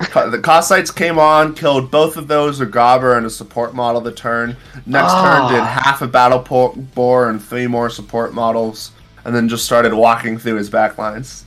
Co- 0.00 0.28
The 0.30 0.38
Kossites 0.38 0.94
came 0.94 1.18
on, 1.18 1.54
killed 1.54 1.90
both 1.90 2.16
of 2.16 2.26
those, 2.28 2.60
a 2.60 2.66
Gobber 2.66 3.16
and 3.16 3.24
a 3.26 3.30
support 3.30 3.74
model 3.74 4.00
the 4.00 4.12
turn. 4.12 4.56
Next 4.86 5.12
Ah. 5.12 5.48
turn 5.48 5.54
did 5.54 5.64
half 5.64 6.02
a 6.02 6.06
battle 6.06 6.40
po- 6.40 6.74
bore 6.94 7.28
and 7.30 7.42
three 7.42 7.66
more 7.66 7.88
support 7.90 8.34
models, 8.34 8.90
and 9.24 9.34
then 9.34 9.48
just 9.48 9.64
started 9.64 9.94
walking 9.94 10.36
through 10.38 10.56
his 10.56 10.68
back 10.70 10.98
lines. 10.98 11.44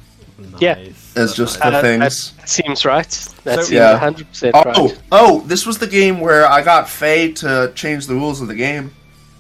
Yeah. 0.59 0.75
nice. 0.75 1.13
It's 1.15 1.33
just 1.35 1.59
nice. 1.59 1.71
the 1.71 1.77
Uh, 1.77 1.81
things. 1.81 2.31
That 2.37 2.49
seems 2.49 2.85
right. 2.85 3.09
That 3.43 3.55
So- 3.55 3.61
seems 3.63 3.71
Yeah. 3.71 3.93
100% 3.97 4.51
Oh, 4.55 4.63
right. 4.63 4.97
oh, 5.11 5.43
this 5.47 5.65
was 5.65 5.79
the 5.79 5.87
game 5.87 6.19
where 6.19 6.49
I 6.49 6.61
got 6.61 6.87
Faye 6.87 7.31
to 7.33 7.71
change 7.75 8.05
the 8.07 8.13
rules 8.13 8.39
of 8.41 8.47
the 8.47 8.55
game. 8.55 8.91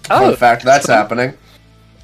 Oh, 0.09 0.19
Fun 0.27 0.35
fact, 0.37 0.63
that's 0.65 0.87
fun. 0.87 0.95
happening. 0.97 1.33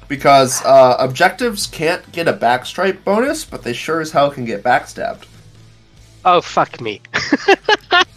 Because 0.06 0.62
uh, 0.64 0.96
objectives 0.98 1.66
can't 1.66 2.10
get 2.12 2.28
a 2.28 2.32
backstrike 2.32 3.02
bonus, 3.04 3.44
but 3.44 3.62
they 3.64 3.72
sure 3.72 4.00
as 4.00 4.12
hell 4.12 4.30
can 4.30 4.44
get 4.44 4.62
backstabbed. 4.62 5.24
Oh, 6.24 6.40
fuck 6.40 6.80
me. 6.80 7.00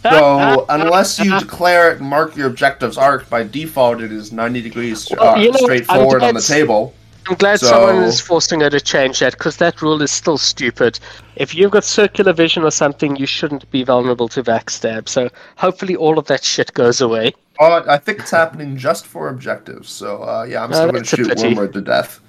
So 0.02 0.64
unless 0.68 1.18
you 1.18 1.38
declare 1.38 1.90
it 1.92 1.98
and 2.00 2.08
mark 2.08 2.34
your 2.36 2.46
objective's 2.46 2.96
arc, 2.96 3.28
by 3.28 3.42
default 3.42 4.00
it 4.00 4.10
is 4.12 4.32
90 4.32 4.62
degrees 4.62 5.08
Well, 5.10 5.34
uh, 5.34 5.38
you 5.38 5.50
know, 5.50 5.58
straight 5.58 5.86
forward 5.86 6.22
on 6.22 6.34
the 6.34 6.40
table. 6.40 6.94
I'm 7.28 7.34
glad 7.36 7.60
So- 7.60 7.66
someone 7.66 7.96
is 8.04 8.20
forcing 8.20 8.60
her 8.60 8.70
to 8.70 8.80
change 8.80 9.18
that 9.18 9.32
because 9.32 9.56
that 9.58 9.82
rule 9.82 10.00
is 10.00 10.10
still 10.10 10.38
stupid. 10.38 10.98
If 11.36 11.54
you've 11.54 11.72
got 11.72 11.84
circular 11.84 12.32
vision 12.32 12.62
or 12.62 12.70
something, 12.70 13.16
you 13.16 13.26
shouldn't 13.26 13.70
be 13.70 13.82
vulnerable 13.82 14.28
to 14.28 14.42
backstab. 14.42 15.08
So 15.08 15.28
hopefully 15.56 15.94
all 15.96 16.18
of 16.18 16.26
that 16.26 16.42
shit 16.44 16.72
goes 16.72 17.00
away. 17.02 17.34
Uh, 17.60 17.82
I 17.86 17.98
think 17.98 18.20
it's 18.20 18.30
happening 18.30 18.76
just 18.78 19.04
for 19.06 19.28
objectives. 19.28 19.90
So 19.90 20.22
uh, 20.22 20.46
yeah, 20.48 20.62
I'm 20.64 20.70
Oh, 20.72 20.74
still 20.76 20.92
going 20.92 21.04
to 21.04 21.16
shoot. 21.16 21.38
Wormwood 21.38 21.72
to 21.74 21.80
death. 21.82 22.20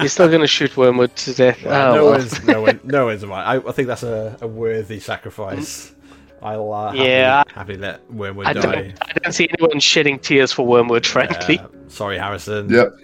You're 0.00 0.08
still 0.08 0.28
going 0.28 0.40
to 0.40 0.46
shoot 0.46 0.76
Wormwood 0.76 1.14
to 1.16 1.34
death. 1.34 1.62
Well, 1.64 1.92
oh, 1.92 1.94
no 1.96 2.04
well. 2.04 2.12
one's 2.18 2.44
no 2.44 2.62
one 2.62 2.80
no 2.84 3.06
one's 3.06 3.24
right. 3.26 3.44
I, 3.44 3.68
I 3.68 3.72
think 3.72 3.88
that's 3.88 4.02
a, 4.02 4.36
a 4.40 4.46
worthy 4.46 5.00
sacrifice. 5.00 5.92
I'll 6.42 6.72
uh, 6.72 6.86
happily, 6.92 7.08
Yeah. 7.08 7.42
happily 7.54 7.78
let 7.78 8.10
Wormwood 8.12 8.46
I 8.46 8.52
die. 8.52 8.60
don't, 8.60 8.98
I 9.02 9.12
don't 9.22 9.32
see 9.32 9.48
anyone 9.58 9.80
shedding 9.80 10.18
tears 10.18 10.52
for 10.52 10.66
Wormwood, 10.66 11.06
frankly. 11.06 11.58
Uh, 11.58 11.68
sorry, 11.88 12.18
Harrison. 12.18 12.68
Yep. 12.68 12.94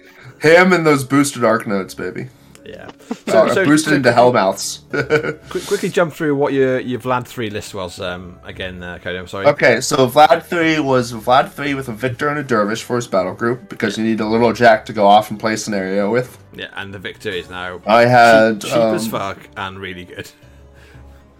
Him 0.41 0.73
and 0.73 0.85
those 0.85 1.03
boosted 1.03 1.43
arc 1.43 1.65
nodes, 1.67 1.95
baby. 1.95 2.27
Yeah. 2.65 2.89
Uh, 3.27 3.53
boosted 3.65 3.93
into 3.93 4.11
hellmouths. 4.11 4.81
Quick, 5.49 5.65
quickly 5.65 5.89
jump 5.89 6.13
through 6.13 6.35
what 6.35 6.53
your 6.53 6.79
your 6.79 6.99
Vlad 6.99 7.25
three 7.27 7.49
list 7.49 7.73
was 7.73 7.99
um, 7.99 8.39
again, 8.43 8.81
uh, 8.81 8.99
Cody. 8.99 9.17
I'm 9.17 9.27
sorry. 9.27 9.47
Okay, 9.47 9.81
so 9.81 10.07
Vlad 10.07 10.43
3 10.43 10.79
was 10.79 11.13
Vlad 11.13 11.51
3 11.51 11.73
with 11.73 11.89
a 11.89 11.93
Victor 11.93 12.29
and 12.29 12.39
a 12.39 12.43
Dervish 12.43 12.83
for 12.83 12.95
his 12.95 13.07
battle 13.07 13.33
group 13.33 13.69
because 13.69 13.97
you 13.97 14.03
need 14.03 14.19
a 14.19 14.27
little 14.27 14.53
jack 14.53 14.85
to 14.85 14.93
go 14.93 15.05
off 15.05 15.29
and 15.31 15.39
play 15.39 15.55
scenario 15.55 16.11
with. 16.11 16.37
Yeah, 16.53 16.69
and 16.75 16.93
the 16.93 16.99
Victor 16.99 17.29
is 17.29 17.49
now 17.49 17.81
I 17.85 18.05
had. 18.05 18.61
cheap, 18.61 18.71
cheap 18.71 18.79
as 18.79 19.05
um, 19.05 19.11
fuck 19.11 19.49
and 19.57 19.79
really 19.79 20.05
good. 20.05 20.29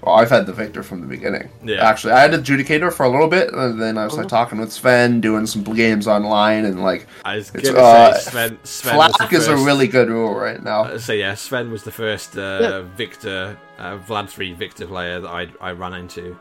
Well, 0.06 0.16
I've 0.16 0.30
had 0.30 0.46
the 0.46 0.52
Victor 0.54 0.84
from 0.84 1.00
the 1.00 1.08
beginning. 1.08 1.48
Yeah. 1.64 1.88
Actually, 1.88 2.12
I 2.14 2.20
had 2.28 2.32
Adjudicator 2.32 2.92
for 2.92 3.06
a 3.06 3.10
little 3.10 3.30
bit, 3.30 3.54
and 3.54 3.82
then 3.82 3.98
I 3.98 4.04
was 4.04 4.18
like 4.18 4.28
talking 4.28 4.60
with 4.60 4.70
Sven, 4.74 5.22
doing 5.22 5.46
some 5.46 5.64
games 5.64 6.08
online, 6.10 6.66
and 6.66 6.84
like 6.84 7.08
I 7.24 7.38
was 7.38 7.52
It's, 7.56 7.70
gonna 7.70 7.80
uh, 7.80 8.14
say 8.16 8.30
Sven. 8.32 8.60
Sven 8.64 8.98
was 8.98 9.12
the 9.14 9.18
Flak 9.20 9.34
is 9.34 9.48
a 9.48 9.56
really 9.56 9.88
good 9.88 10.10
rule 10.10 10.36
right 10.36 10.62
now. 10.62 10.84
Uh, 10.84 10.98
so 11.00 11.14
yeah, 11.14 11.36
Sven 11.36 11.72
was 11.72 11.84
the 11.84 11.92
first 11.92 12.38
uh, 12.38 12.82
Victor, 12.98 13.58
uh, 13.80 13.98
Vlad 14.00 14.28
three 14.28 14.52
Victor 14.52 14.88
player 14.88 15.22
that 15.22 15.30
I 15.30 15.48
I 15.62 15.72
ran 15.72 15.94
into, 15.94 16.38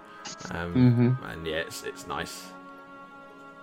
um, 0.51 0.75
Mm-hmm. 0.75 1.25
and 1.31 1.47
yeah, 1.47 1.59
it's 1.59 1.85
it's 1.85 2.09
nice. 2.09 2.43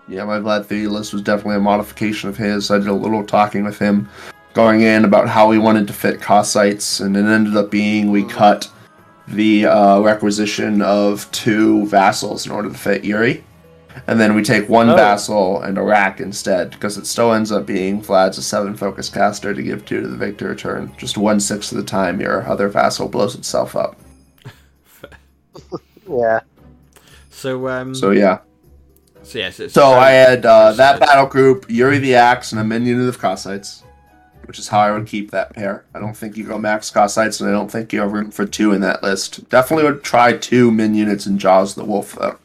Yeah, 0.07 0.23
my 0.23 0.39
Vlad 0.39 0.65
3 0.65 0.87
list 0.87 1.13
was 1.13 1.21
definitely 1.21 1.57
a 1.57 1.59
modification 1.59 2.29
of 2.29 2.37
his. 2.37 2.71
I 2.71 2.79
did 2.79 2.87
a 2.87 2.93
little 2.93 3.23
talking 3.23 3.63
with 3.63 3.77
him, 3.77 4.09
going 4.55 4.81
in 4.81 5.05
about 5.05 5.29
how 5.29 5.47
we 5.47 5.59
wanted 5.59 5.85
to 5.87 5.93
fit 5.93 6.19
Kossites, 6.19 6.99
and 7.05 7.15
it 7.15 7.25
ended 7.25 7.55
up 7.55 7.69
being 7.69 8.09
we 8.09 8.23
cut 8.23 8.67
the 9.29 9.65
uh, 9.65 9.99
requisition 10.01 10.81
of 10.81 11.29
two 11.31 11.85
vassals 11.87 12.45
in 12.45 12.51
order 12.51 12.69
to 12.69 12.77
fit 12.77 13.03
Yuri. 13.03 13.43
And 14.07 14.19
then 14.19 14.33
we 14.35 14.43
take 14.43 14.69
one 14.69 14.89
Oh. 14.89 14.95
vassal 14.95 15.61
and 15.61 15.77
a 15.77 15.81
rack 15.81 16.19
instead, 16.21 16.71
because 16.71 16.97
it 16.97 17.05
still 17.05 17.33
ends 17.33 17.51
up 17.51 17.65
being 17.65 18.01
Vlad's 18.01 18.37
a 18.37 18.41
seven 18.43 18.75
focus 18.75 19.09
caster 19.09 19.53
to 19.53 19.61
give 19.61 19.83
two 19.85 20.01
to 20.01 20.07
the 20.07 20.15
victor 20.15 20.55
turn. 20.55 20.91
Just 20.97 21.17
one 21.17 21.39
sixth 21.39 21.71
of 21.71 21.77
the 21.79 21.83
time 21.83 22.21
your 22.21 22.47
other 22.47 22.69
vassal 22.69 23.07
blows 23.09 23.35
itself 23.35 23.75
up. 23.75 23.97
Yeah. 26.09 26.39
So 27.29 27.67
um, 27.67 27.93
So 27.93 28.09
yeah. 28.11 28.39
so 29.21 29.37
yes, 29.37 29.59
it's, 29.59 29.73
So 29.75 29.93
um, 29.93 29.99
I 29.99 30.09
had 30.09 30.43
uh, 30.45 30.71
that 30.73 30.99
battle 30.99 31.27
group, 31.27 31.65
Yuri 31.69 31.99
the 31.99 32.15
Axe, 32.15 32.51
and 32.51 32.59
a 32.59 32.63
minion 32.63 33.07
of 33.07 33.19
Kossites, 33.19 33.83
which 34.49 34.57
is 34.57 34.67
how 34.67 34.79
I 34.79 34.91
would 34.91 35.05
keep 35.05 35.29
that 35.29 35.53
pair. 35.53 35.85
I 35.93 35.99
don't 35.99 36.17
think 36.17 36.35
you 36.35 36.43
go 36.43 36.57
max 36.57 36.89
Kossites, 36.89 37.39
and 37.39 37.47
I 37.47 37.53
don't 37.53 37.69
think 37.69 37.93
you 37.93 37.99
have 37.99 38.11
room 38.11 38.31
for 38.31 38.47
two 38.47 38.71
in 38.71 38.81
that 38.81 39.03
list. 39.03 39.47
Definitely 39.47 39.83
would 39.83 40.03
try 40.03 40.35
two 40.35 40.71
min 40.71 40.95
units 40.95 41.27
in 41.27 41.37
Jaws 41.37 41.75
the 41.75 41.85
Wolf, 41.85 42.15
though. 42.15 42.35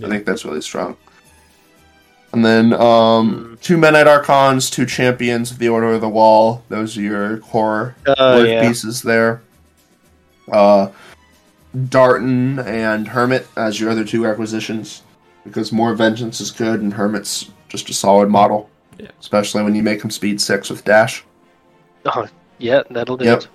I 0.00 0.08
think 0.08 0.24
that's 0.24 0.44
really 0.44 0.60
strong. 0.60 0.96
And 2.32 2.44
then 2.44 2.72
um, 2.74 3.58
two 3.60 3.76
Menite 3.76 4.06
Archons, 4.06 4.70
two 4.70 4.86
Champions 4.86 5.50
of 5.50 5.58
the 5.58 5.68
Order 5.68 5.94
of 5.94 6.00
the 6.00 6.08
Wall. 6.08 6.62
Those 6.68 6.96
are 6.96 7.02
your 7.02 7.38
core 7.38 7.96
work 8.06 8.46
yeah. 8.46 8.68
pieces 8.68 9.02
there. 9.02 9.42
Uh, 10.52 10.92
Darton 11.88 12.60
and 12.60 13.08
Hermit 13.08 13.48
as 13.56 13.80
your 13.80 13.90
other 13.90 14.04
two 14.04 14.28
acquisitions, 14.28 15.02
because 15.42 15.72
more 15.72 15.92
Vengeance 15.96 16.40
is 16.40 16.52
good, 16.52 16.82
and 16.82 16.92
Hermit's 16.92 17.50
just 17.68 17.90
a 17.90 17.92
solid 17.92 18.28
model. 18.28 18.70
Yeah. 18.96 19.10
Especially 19.18 19.64
when 19.64 19.74
you 19.74 19.82
make 19.82 20.04
him 20.04 20.10
speed 20.10 20.40
six 20.40 20.70
with 20.70 20.84
dash. 20.84 21.24
Oh, 22.06 22.26
yeah, 22.58 22.82
that'll 22.90 23.16
do 23.16 23.24
Yep. 23.24 23.38
it. 23.42 23.48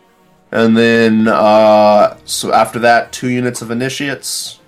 And 0.52 0.78
then, 0.78 1.28
uh, 1.28 2.16
so 2.26 2.54
after 2.54 2.80
that, 2.80 3.12
two 3.12 3.30
units 3.30 3.62
of 3.62 3.72
initiates, 3.72 4.60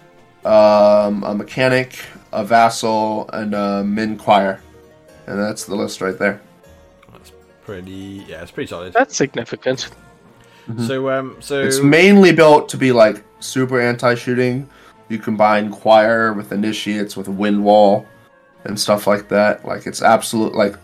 um, 0.43 1.23
a 1.23 1.33
mechanic, 1.35 1.99
a 2.33 2.43
vassal, 2.43 3.29
and 3.33 3.53
a 3.53 3.83
min 3.83 4.17
choir. 4.17 4.61
And 5.27 5.39
that's 5.39 5.65
the 5.65 5.75
list 5.75 6.01
right 6.01 6.17
there. 6.17 6.41
That's 7.11 7.31
pretty. 7.63 8.25
Yeah, 8.27 8.41
it's 8.41 8.51
pretty 8.51 8.67
solid. 8.67 8.93
That's 8.93 9.15
significant. 9.15 9.89
So 10.87 11.11
um, 11.11 11.37
so 11.41 11.61
It's 11.61 11.79
mainly 11.79 12.31
built 12.31 12.69
to 12.69 12.77
be 12.77 12.91
like 12.91 13.23
super 13.39 13.79
anti-shooting. 13.79 14.67
You 15.09 15.19
combine 15.19 15.69
choir 15.69 16.33
with 16.33 16.51
initiates 16.51 17.15
with 17.15 17.27
wind 17.27 17.63
wall 17.63 18.07
and 18.63 18.79
stuff 18.79 19.05
like 19.05 19.29
that. 19.29 19.63
Like 19.63 19.85
it's 19.85 20.01
absolute 20.01 20.55
like 20.55 20.75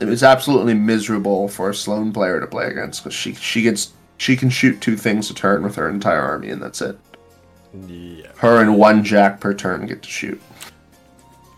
it's 0.00 0.22
absolutely 0.22 0.74
miserable 0.74 1.48
for 1.48 1.70
a 1.70 1.74
Sloan 1.74 2.12
player 2.12 2.40
to 2.40 2.46
play 2.46 2.66
against 2.66 3.02
because 3.02 3.14
she 3.14 3.34
she 3.34 3.62
gets 3.62 3.92
she 4.18 4.36
can 4.36 4.50
shoot 4.50 4.80
two 4.80 4.96
things 4.96 5.30
a 5.30 5.34
turn 5.34 5.62
with 5.62 5.74
her 5.76 5.88
entire 5.88 6.20
army 6.20 6.50
and 6.50 6.60
that's 6.62 6.80
it. 6.80 6.98
yeah. 7.86 8.28
Her 8.38 8.60
and 8.62 8.78
one 8.78 9.04
jack 9.04 9.40
per 9.40 9.52
turn 9.54 9.86
get 9.86 10.02
to 10.02 10.08
shoot. 10.08 10.40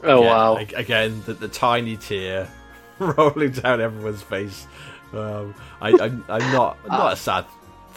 Oh, 0.04 0.22
Yeah, 0.22 0.28
wow. 0.28 0.56
ag- 0.58 0.74
Again, 0.76 1.22
the, 1.26 1.34
the 1.34 1.48
tiny 1.48 1.96
tear 1.96 2.48
rolling 2.98 3.50
down 3.52 3.80
everyone's 3.80 4.22
face. 4.22 4.66
Um, 5.12 5.54
I, 5.80 5.88
I'm, 6.00 6.24
I'm 6.28 6.52
not 6.52 6.76
not 6.88 7.12
a 7.14 7.16
sad 7.16 7.46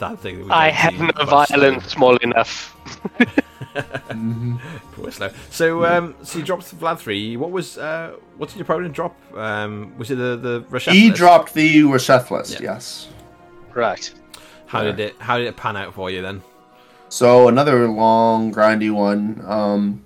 sad 0.02 0.20
thing. 0.20 0.38
That 0.40 0.46
we 0.46 0.52
I 0.52 0.68
don't 0.68 0.76
have 0.76 0.94
see 0.94 1.00
no 1.00 1.26
much 1.26 1.50
violence 1.50 1.86
small 1.88 2.16
enough. 2.18 2.76
Mm-hmm. 4.10 4.58
poor 4.94 5.12
slow. 5.12 5.30
So 5.50 5.86
um, 5.86 6.16
so 6.24 6.40
you 6.40 6.46
dropped 6.46 6.78
Vlad 6.80 6.98
three. 7.00 7.38
What 7.38 7.52
was 7.52 7.78
uh, 7.78 8.16
what 8.38 8.50
did 8.50 8.58
your 8.58 8.64
opponent 8.64 8.94
drop? 8.94 9.16
Um, 9.36 9.94
was 9.98 10.10
it 10.12 10.16
the 10.16 10.36
the 10.38 10.62
Rasheth 10.70 10.94
He 10.94 11.10
list? 11.10 11.18
dropped 11.18 11.54
the 11.54 11.82
Rasheth 11.84 12.32
list, 12.32 12.54
Yeah. 12.54 12.74
yes. 12.74 13.10
Right. 13.74 14.12
How 14.66 14.84
did 14.84 15.00
it 15.00 15.16
How 15.20 15.38
did 15.38 15.48
it 15.48 15.56
pan 15.58 15.78
out 15.78 15.94
for 15.94 16.10
you 16.10 16.22
then? 16.22 16.42
So 17.10 17.48
another 17.48 17.88
long, 17.88 18.54
grindy 18.54 18.92
one. 18.92 19.44
Um, 19.46 20.06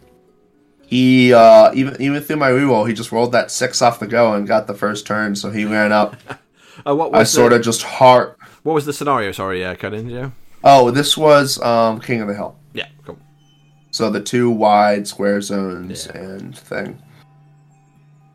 he 0.88 1.34
uh, 1.34 1.72
even 1.74 2.00
even 2.02 2.22
through 2.22 2.38
my 2.38 2.50
reroll, 2.50 2.88
he 2.88 2.94
just 2.94 3.12
rolled 3.12 3.32
that 3.32 3.50
six 3.52 3.82
off 3.82 4.00
the 4.00 4.08
go 4.08 4.34
and 4.34 4.48
got 4.48 4.68
the 4.68 4.74
first 4.74 5.08
turn. 5.08 5.36
So 5.36 5.52
he 5.52 5.66
ran 5.66 5.92
up. 5.92 6.16
What 6.84 7.16
I 7.16 7.20
was 7.20 7.32
sort 7.32 7.54
of 7.54 7.62
just 7.64 7.82
hard. 7.84 8.36
What 8.66 8.74
was 8.74 8.86
the 8.88 8.94
scenario? 8.94 9.32
Sorry, 9.32 9.64
uh, 9.64 9.76
cut 9.76 9.94
in, 9.94 10.10
yeah. 10.10 10.32
Oh, 10.64 10.90
this 10.90 11.16
was 11.16 11.62
um, 11.62 12.02
King 12.02 12.22
of 12.22 12.28
the 12.28 12.34
Hill. 12.34 12.58
Yeah, 12.74 12.88
cool. 13.06 13.20
So 13.92 14.10
the 14.10 14.20
two 14.20 14.50
wide 14.50 15.08
square 15.08 15.40
zones 15.40 16.08
Yeah. 16.08 16.20
and 16.22 16.58
thing. 16.58 17.00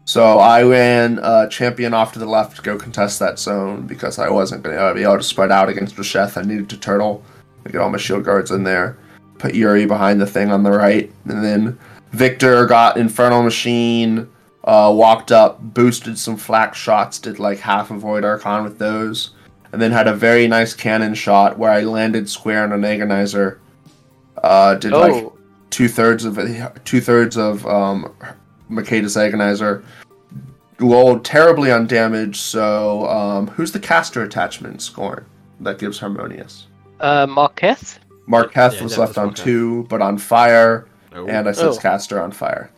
So 0.05 0.39
I 0.39 0.63
ran 0.63 1.19
uh, 1.19 1.49
champion 1.49 1.93
off 1.95 2.13
to 2.13 2.21
the 2.21 2.27
left 2.27 2.57
to 2.57 2.63
go 2.63 2.79
contest 2.79 3.19
that 3.19 3.41
zone 3.41 3.89
because 3.89 4.21
I 4.21 4.31
wasn't 4.31 4.63
going 4.63 4.77
to 4.77 4.95
be 4.95 5.03
able 5.03 5.17
to 5.19 5.23
spread 5.25 5.51
out 5.51 5.69
against 5.69 5.97
Rasheth. 5.97 6.37
I 6.37 6.43
needed 6.43 6.69
to 6.71 6.77
turtle 6.79 7.25
to 7.65 7.73
get 7.73 7.81
all 7.81 7.91
my 7.91 7.99
shield 7.99 8.25
guards 8.25 8.53
in 8.53 8.63
there. 8.63 8.97
Put 9.39 9.55
Yuri 9.57 9.85
behind 9.87 10.21
the 10.21 10.27
thing 10.27 10.53
on 10.53 10.63
the 10.63 10.71
right, 10.71 11.13
and 11.25 11.45
then 11.45 11.77
Victor 12.13 12.67
got 12.67 12.97
Infernal 12.97 13.43
Machine, 13.43 14.29
uh, 14.63 14.93
walked 14.95 15.33
up, 15.33 15.61
boosted 15.61 16.19
some 16.19 16.37
flak 16.37 16.75
shots, 16.77 17.19
did 17.19 17.41
like 17.41 17.59
half 17.59 17.91
a 17.91 17.95
Void 17.97 18.25
Archon 18.25 18.63
with 18.63 18.79
those, 18.79 19.31
and 19.73 19.81
then 19.81 19.93
had 19.93 20.09
a 20.09 20.15
very 20.15 20.47
nice 20.49 20.75
cannon 20.75 21.15
shot 21.15 21.59
where 21.59 21.71
I 21.71 21.83
landed 21.83 22.29
square 22.29 22.63
on 22.65 22.73
an 22.73 22.83
Agonizer. 22.83 23.59
Uh, 24.43 24.75
did 24.75 24.93
like 24.93 25.27
two 25.71 25.89
thirds 25.89 26.25
of 26.25 26.39
two 26.85 27.01
thirds 27.01 27.37
of 27.37 27.67
um, 27.67 28.15
Makeda's 28.71 29.17
Agonizer. 29.17 29.85
Rolled 30.79 31.27
terribly 31.27 31.71
on 31.71 31.87
damage, 31.87 32.41
so 32.41 33.07
um, 33.09 33.49
who's 33.49 33.71
the 33.71 33.79
caster 33.81 34.23
attachment 34.23 34.79
Skorne 34.79 35.25
that 35.61 35.79
gives 35.79 35.99
Harmonious? 35.99 36.67
uh, 37.01 37.27
Marketh? 37.27 37.99
Marketh 38.27 38.77
Yeah, 38.77 38.83
was 38.85 38.97
left 38.97 39.11
was 39.11 39.19
on 39.19 39.31
Marketh. 39.31 39.45
two, 39.45 39.87
but 39.91 40.01
on 40.01 40.17
fire, 40.17 40.87
Oh, 41.15 41.27
and 41.27 41.47
I 41.49 41.53
set 41.53 41.67
Oh. 41.67 41.77
caster 41.77 42.23
on 42.23 42.31
fire. 42.31 42.71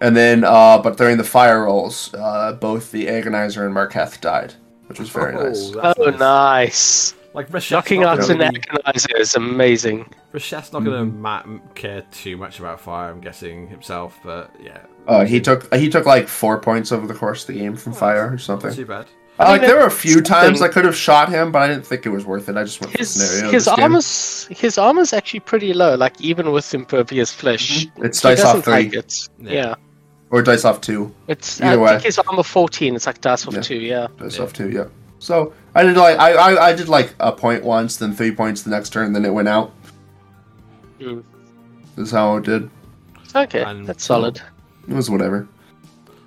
And 0.00 0.16
then, 0.16 0.44
uh, 0.44 0.78
but 0.78 0.96
during 0.96 1.16
the 1.16 1.24
fire 1.24 1.64
rolls, 1.64 2.14
uh, 2.14 2.52
both 2.52 2.92
the 2.92 3.06
Agonizer 3.06 3.64
and 3.66 3.74
Marketh 3.74 4.20
died, 4.20 4.54
which 4.88 4.98
was 4.98 5.08
very 5.10 5.34
Oh, 5.36 5.44
nice. 5.44 5.70
that's 5.70 5.98
Oh, 5.98 6.04
nice. 6.10 6.18
nice. 6.18 7.14
Like 7.34 7.50
Rasheth's 7.50 7.70
Knocking 7.70 8.00
not 8.00 8.18
out 8.20 8.28
gonna 8.28 8.44
an 8.46 8.54
really- 8.54 8.60
agonizer 8.60 9.20
is 9.20 9.34
amazing. 9.36 10.06
Rasheth's 10.32 10.72
not 10.72 10.82
going 10.84 10.96
to 10.98 11.04
Mm-hmm. 11.12 11.20
ma- 11.22 11.60
care 11.74 12.02
too 12.10 12.36
much 12.36 12.58
about 12.58 12.80
fire. 12.80 13.10
I'm 13.10 13.20
guessing 13.20 13.68
himself, 13.68 14.18
but 14.24 14.50
yeah. 14.62 14.78
Uh, 15.06 15.24
he 15.24 15.40
took 15.40 15.72
he 15.74 15.88
took 15.88 16.04
like 16.06 16.26
four 16.28 16.58
points 16.58 16.90
over 16.92 17.06
the 17.06 17.14
course 17.14 17.42
of 17.42 17.54
the 17.54 17.60
game 17.60 17.76
from 17.76 17.92
fire 17.92 18.26
or 18.26 18.30
Not 18.32 18.40
something. 18.40 18.74
too 18.74 18.86
bad. 18.86 19.06
Uh, 19.38 19.44
I 19.44 19.50
like 19.52 19.60
there 19.60 19.76
were 19.76 19.86
a 19.86 19.90
few 19.90 20.14
something- 20.14 20.24
times 20.32 20.62
I 20.62 20.68
could 20.68 20.84
have 20.84 20.96
shot 20.96 21.28
him, 21.28 21.52
but 21.52 21.62
I 21.62 21.68
didn't 21.68 21.86
think 21.86 22.04
it 22.06 22.08
was 22.08 22.24
worth 22.26 22.48
it. 22.48 22.56
I 22.56 22.64
just 22.64 22.80
went 22.80 22.92
for 22.92 22.98
His 22.98 23.10
scenario. 23.10 23.52
his 23.52 23.66
this 23.66 23.74
game. 23.76 23.84
armor's 23.84 24.46
his 24.50 24.78
armor's 24.78 25.12
actually 25.12 25.40
pretty 25.40 25.72
low. 25.72 25.94
Like 25.94 26.20
even 26.20 26.50
with 26.50 26.74
impervious 26.74 27.32
flesh, 27.32 27.86
It's 27.98 28.20
he 28.20 28.28
dice 28.30 28.40
off 28.40 28.46
doesn't 28.46 28.62
three 28.62 28.72
like 28.72 28.94
it. 28.94 29.28
Yeah. 29.38 29.52
Yeah, 29.52 29.74
or 30.30 30.42
dice 30.42 30.64
off 30.64 30.80
two. 30.80 31.14
it's 31.26 31.60
Either 31.60 31.80
I 31.80 31.82
way. 31.82 31.90
think 31.92 32.04
his 32.04 32.18
armor 32.18 32.42
fourteen. 32.42 32.94
It's 32.96 33.06
like 33.06 33.20
dice 33.20 33.46
off 33.46 33.54
Yeah. 33.54 33.60
two. 33.60 33.76
Yeah. 33.76 34.06
Dice 34.18 34.36
Yeah. 34.38 34.44
off 34.44 34.52
two, 34.52 34.70
yeah. 34.70 34.84
So 35.20 35.52
I 35.74 35.82
did 35.82 35.96
like 35.96 36.18
I, 36.18 36.32
I 36.32 36.68
I 36.68 36.72
did 36.74 36.88
like 36.88 37.14
a 37.20 37.32
point 37.32 37.64
once, 37.64 37.96
then 37.96 38.12
three 38.14 38.32
points 38.32 38.62
the 38.62 38.70
next 38.70 38.90
turn, 38.90 39.12
then 39.12 39.24
it 39.24 39.32
went 39.32 39.48
out. 39.48 39.72
Mm. 41.00 41.22
This 41.96 42.08
is 42.08 42.12
how 42.12 42.36
it 42.36 42.44
did. 42.44 42.70
Okay, 43.34 43.62
And- 43.62 43.86
that's 43.86 44.04
solid. 44.04 44.40
It 44.88 44.94
was 44.94 45.10
whatever. 45.10 45.46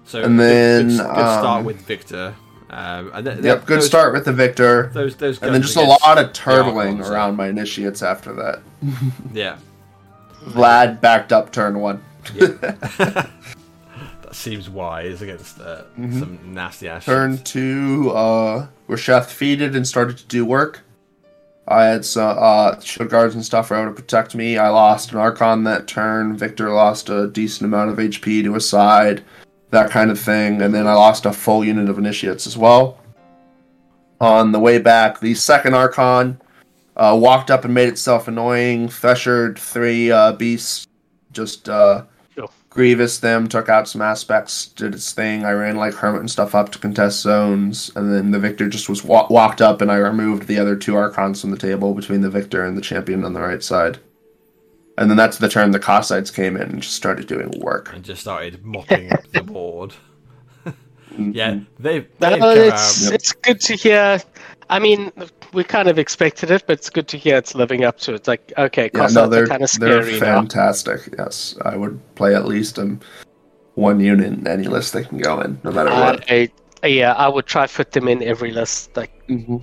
So 0.05 0.21
And 0.23 0.37
good- 0.37 0.45
then, 0.45 0.87
good, 0.89 0.97
good 0.97 1.05
start 1.05 1.45
um, 1.59 1.63
with 1.65 1.81
Victor. 1.81 2.35
Um, 2.69 3.11
and 3.13 3.25
th- 3.25 3.39
Yep, 3.39 3.65
good 3.65 3.79
those, 3.79 3.85
start 3.85 4.13
with 4.13 4.23
the 4.25 4.31
victor. 4.33 4.91
Those 4.93 5.15
those 5.17 5.37
And 5.41 5.53
then 5.53 5.61
guns 5.61 5.73
just 5.73 5.77
a 5.77 5.81
against 5.81 6.05
lot 6.07 6.17
of 6.17 6.27
the 6.27 6.33
turtling 6.39 6.91
Archons, 6.99 7.09
around 7.09 7.35
my 7.35 7.47
initiates 7.47 8.01
after 8.01 8.33
that. 8.33 8.59
Yeah, 9.33 9.57
Vlad 10.49 11.01
backed 11.01 11.31
up 11.33 11.51
turn 11.51 11.79
one. 11.79 12.01
that 12.35 13.29
seems 14.35 14.69
wise 14.69 15.21
against 15.21 15.59
uh, 15.59 15.83
some 15.95 16.39
nasty 16.53 16.87
ass. 16.87 17.03
Mm-hmm. 17.03 17.11
Turn 17.11 17.37
two, 17.43 18.11
uh, 18.11 18.67
Rasheth 18.87 19.27
feeded 19.27 19.75
and 19.75 19.87
started 19.87 20.17
to 20.17 20.25
do 20.25 20.45
work. 20.45 20.81
I 21.67 21.85
had 21.85 22.03
some 22.03 22.35
uh, 22.39 22.79
shield 22.79 23.09
guards 23.09 23.35
and 23.35 23.45
stuff 23.45 23.71
around 23.71 23.87
to 23.87 23.93
protect 23.93 24.35
me. 24.35 24.57
I 24.57 24.69
lost 24.69 25.11
an 25.11 25.19
Archon 25.19 25.63
that 25.65 25.87
turn. 25.87 26.35
Victor 26.35 26.71
lost 26.71 27.09
a 27.09 27.27
decent 27.27 27.65
amount 27.65 27.91
of 27.91 27.97
HP 27.97 28.43
to 28.43 28.53
his 28.53 28.67
side, 28.67 29.23
that 29.69 29.89
kind 29.89 30.11
of 30.11 30.19
thing. 30.19 30.61
And 30.61 30.73
then 30.73 30.87
I 30.87 30.93
lost 30.93 31.25
a 31.25 31.31
full 31.31 31.63
unit 31.63 31.89
of 31.89 31.97
initiates 31.97 32.47
as 32.47 32.57
well. 32.57 32.99
On 34.19 34.51
the 34.51 34.59
way 34.59 34.79
back, 34.79 35.19
the 35.19 35.33
second 35.33 35.73
Archon 35.73 36.41
uh, 36.97 37.17
walked 37.19 37.49
up 37.49 37.63
and 37.63 37.73
made 37.73 37.89
itself 37.89 38.27
annoying, 38.27 38.89
threshered 38.89 39.57
three 39.57 40.11
uh, 40.11 40.33
beasts, 40.33 40.87
just 41.31 41.69
uh. 41.69 42.03
Grievous 42.71 43.19
them, 43.19 43.47
took 43.49 43.67
out 43.67 43.89
some 43.89 44.01
aspects, 44.01 44.67
did 44.67 44.95
its 44.95 45.11
thing. 45.11 45.43
I 45.43 45.51
ran 45.51 45.75
like 45.75 45.93
Hermit 45.93 46.21
and 46.21 46.31
stuff 46.31 46.55
up 46.55 46.71
to 46.71 46.79
contest 46.79 47.19
zones, 47.19 47.91
and 47.97 48.11
then 48.13 48.31
the 48.31 48.39
Victor 48.39 48.69
just 48.69 48.87
was 48.87 49.03
wa- 49.03 49.27
walked 49.29 49.61
up, 49.61 49.81
and 49.81 49.91
I 49.91 49.97
removed 49.97 50.47
the 50.47 50.57
other 50.57 50.77
two 50.77 50.95
Archons 50.95 51.41
from 51.41 51.51
the 51.51 51.57
table 51.57 51.93
between 51.93 52.21
the 52.21 52.29
Victor 52.29 52.63
and 52.63 52.77
the 52.77 52.81
Champion 52.81 53.25
on 53.25 53.33
the 53.33 53.41
right 53.41 53.61
side. 53.61 53.99
And 54.97 55.09
then 55.09 55.17
that's 55.17 55.37
the 55.37 55.49
turn 55.49 55.71
the 55.71 55.79
Kossites 55.81 56.33
came 56.33 56.55
in 56.55 56.63
and 56.63 56.81
just 56.81 56.95
started 56.95 57.27
doing 57.27 57.51
work. 57.59 57.91
and 57.93 58.05
just 58.05 58.21
started 58.21 58.63
mopping 58.63 59.11
up 59.11 59.27
the 59.31 59.43
board. 59.43 59.93
Mm-hmm. 61.11 61.31
yeah, 61.33 61.59
they've, 61.77 62.07
No, 62.21 62.51
it's 62.51 63.05
out. 63.07 63.13
it's 63.13 63.33
good 63.33 63.59
to 63.59 63.75
hear. 63.75 64.21
I 64.71 64.79
mean, 64.79 65.11
we 65.53 65.65
kind 65.65 65.89
of 65.89 65.99
expected 65.99 66.49
it, 66.49 66.63
but 66.65 66.73
it's 66.79 66.89
good 66.89 67.07
to 67.09 67.17
hear 67.17 67.35
it's 67.35 67.53
living 67.53 67.83
up 67.83 67.99
to 67.99 68.13
it. 68.13 68.15
It's 68.15 68.27
like, 68.27 68.53
okay, 68.57 68.89
Yeah, 68.93 69.07
no, 69.11 69.27
they're 69.27 69.45
kind 69.45 69.61
of 69.63 69.69
they're 69.79 70.01
scary 70.01 70.19
now. 70.19 70.39
fantastic. 70.41 71.13
Yes, 71.17 71.55
I 71.63 71.75
would 71.75 71.99
play 72.15 72.33
at 72.35 72.45
least 72.45 72.79
um, 72.79 73.01
one 73.75 73.99
unit 73.99 74.27
in 74.27 74.47
any 74.47 74.63
list 74.63 74.93
they 74.93 75.03
can 75.03 75.17
go 75.17 75.41
in, 75.41 75.59
no 75.65 75.71
matter 75.71 75.89
what. 75.89 76.23
I, 76.31 76.49
I, 76.83 76.87
yeah, 76.87 77.11
I 77.13 77.27
would 77.27 77.45
try 77.47 77.67
fit 77.67 77.91
them 77.91 78.07
in 78.07 78.23
every 78.23 78.51
list. 78.51 78.95
Like, 78.95 79.11
Mm-hmm. 79.27 79.57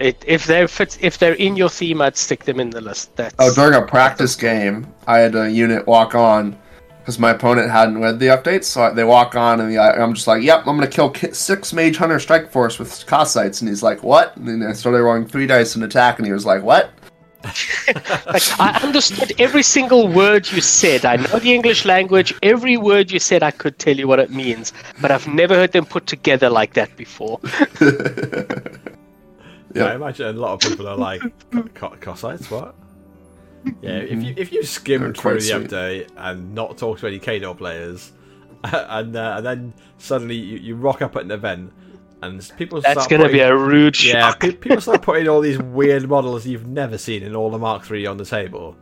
it, 0.00 0.24
if 0.26 0.46
they're 0.46 0.66
fit, 0.66 0.98
if 1.00 1.18
they're 1.18 1.34
in 1.34 1.54
your 1.54 1.68
theme, 1.68 2.02
I'd 2.02 2.16
stick 2.16 2.42
them 2.44 2.58
in 2.58 2.70
the 2.70 2.80
list. 2.80 3.14
That's 3.14 3.34
Oh, 3.38 3.54
during 3.54 3.74
a 3.80 3.86
practice 3.86 4.34
game, 4.34 4.92
I 5.06 5.18
had 5.18 5.36
a 5.36 5.48
unit 5.50 5.86
walk 5.86 6.16
on 6.16 6.58
because 7.02 7.18
my 7.18 7.30
opponent 7.30 7.68
hadn't 7.68 8.00
read 8.00 8.20
the 8.20 8.26
updates. 8.28 8.64
So 8.64 8.94
they 8.94 9.02
walk 9.02 9.34
on, 9.34 9.60
and 9.60 9.70
the, 9.72 9.78
I'm 9.78 10.14
just 10.14 10.28
like, 10.28 10.42
"Yep, 10.42 10.60
I'm 10.60 10.76
gonna 10.76 10.86
kill 10.86 11.10
ki- 11.10 11.32
six 11.32 11.72
Mage 11.72 11.96
Hunter 11.96 12.20
Strike 12.20 12.50
Force 12.52 12.78
with 12.78 12.90
Kossites." 13.06 13.60
And 13.60 13.68
he's 13.68 13.82
like, 13.82 14.02
"What?" 14.02 14.36
And 14.36 14.46
then 14.48 14.62
I 14.68 14.72
started 14.72 15.02
rolling 15.02 15.26
three 15.26 15.46
dice 15.46 15.74
and 15.74 15.82
attack, 15.84 16.18
and 16.18 16.26
he 16.26 16.32
was 16.32 16.46
like, 16.46 16.62
"What?" 16.62 16.90
Like, 18.26 18.60
I 18.60 18.78
understood 18.84 19.32
every 19.40 19.64
single 19.64 20.06
word 20.06 20.50
you 20.52 20.60
said. 20.60 21.04
I 21.04 21.16
know 21.16 21.40
the 21.40 21.52
English 21.52 21.84
language. 21.84 22.32
Every 22.40 22.76
word 22.76 23.10
you 23.10 23.18
said, 23.18 23.42
I 23.42 23.50
could 23.50 23.80
tell 23.80 23.96
you 23.96 24.06
what 24.06 24.20
it 24.20 24.30
means. 24.30 24.72
But 25.00 25.10
I've 25.10 25.26
never 25.26 25.56
heard 25.56 25.72
them 25.72 25.84
put 25.84 26.06
together 26.06 26.48
like 26.48 26.74
that 26.74 26.96
before. 26.96 27.40
Yeah, 29.74 29.84
I 29.84 29.94
imagine 29.94 30.26
a 30.26 30.32
lot 30.38 30.52
of 30.52 30.70
people 30.70 30.86
are 30.86 30.96
like, 30.96 31.22
"Co- 31.74 31.96
Kossites, 31.98 32.50
what? 32.50 32.74
Yeah, 33.82 33.98
if 33.98 34.22
you 34.22 34.34
if 34.36 34.52
you 34.52 34.62
skim 34.64 35.12
through 35.14 35.34
the 35.34 35.40
sweet. 35.40 35.68
update 35.70 36.08
and 36.16 36.54
not 36.54 36.78
talk 36.78 36.98
to 37.00 37.06
any 37.06 37.18
Khador 37.20 37.56
players, 37.56 38.12
and 38.64 39.14
uh, 39.16 39.34
and 39.36 39.46
then 39.46 39.72
suddenly 39.98 40.36
you, 40.36 40.58
you 40.58 40.74
rock 40.76 41.02
up 41.02 41.16
at 41.16 41.22
an 41.24 41.30
event 41.30 41.72
and 42.22 42.48
people 42.56 42.80
That's 42.80 42.92
start 42.92 43.10
going 43.10 43.20
to 43.22 43.26
putting, 43.26 43.38
be 43.38 43.40
a 43.42 43.56
rude 43.56 44.00
yeah 44.02 44.30
shock. 44.30 44.40
pe- 44.40 44.52
people 44.52 44.80
start 44.80 45.02
putting 45.10 45.28
all 45.28 45.40
these 45.40 45.58
weird 45.58 46.08
models 46.08 46.46
you've 46.46 46.66
never 46.66 46.96
seen 46.98 47.22
in 47.22 47.34
all 47.34 47.50
the 47.50 47.58
Mark 47.58 47.88
III 47.90 48.06
on 48.06 48.16
the 48.16 48.24
table. 48.24 48.76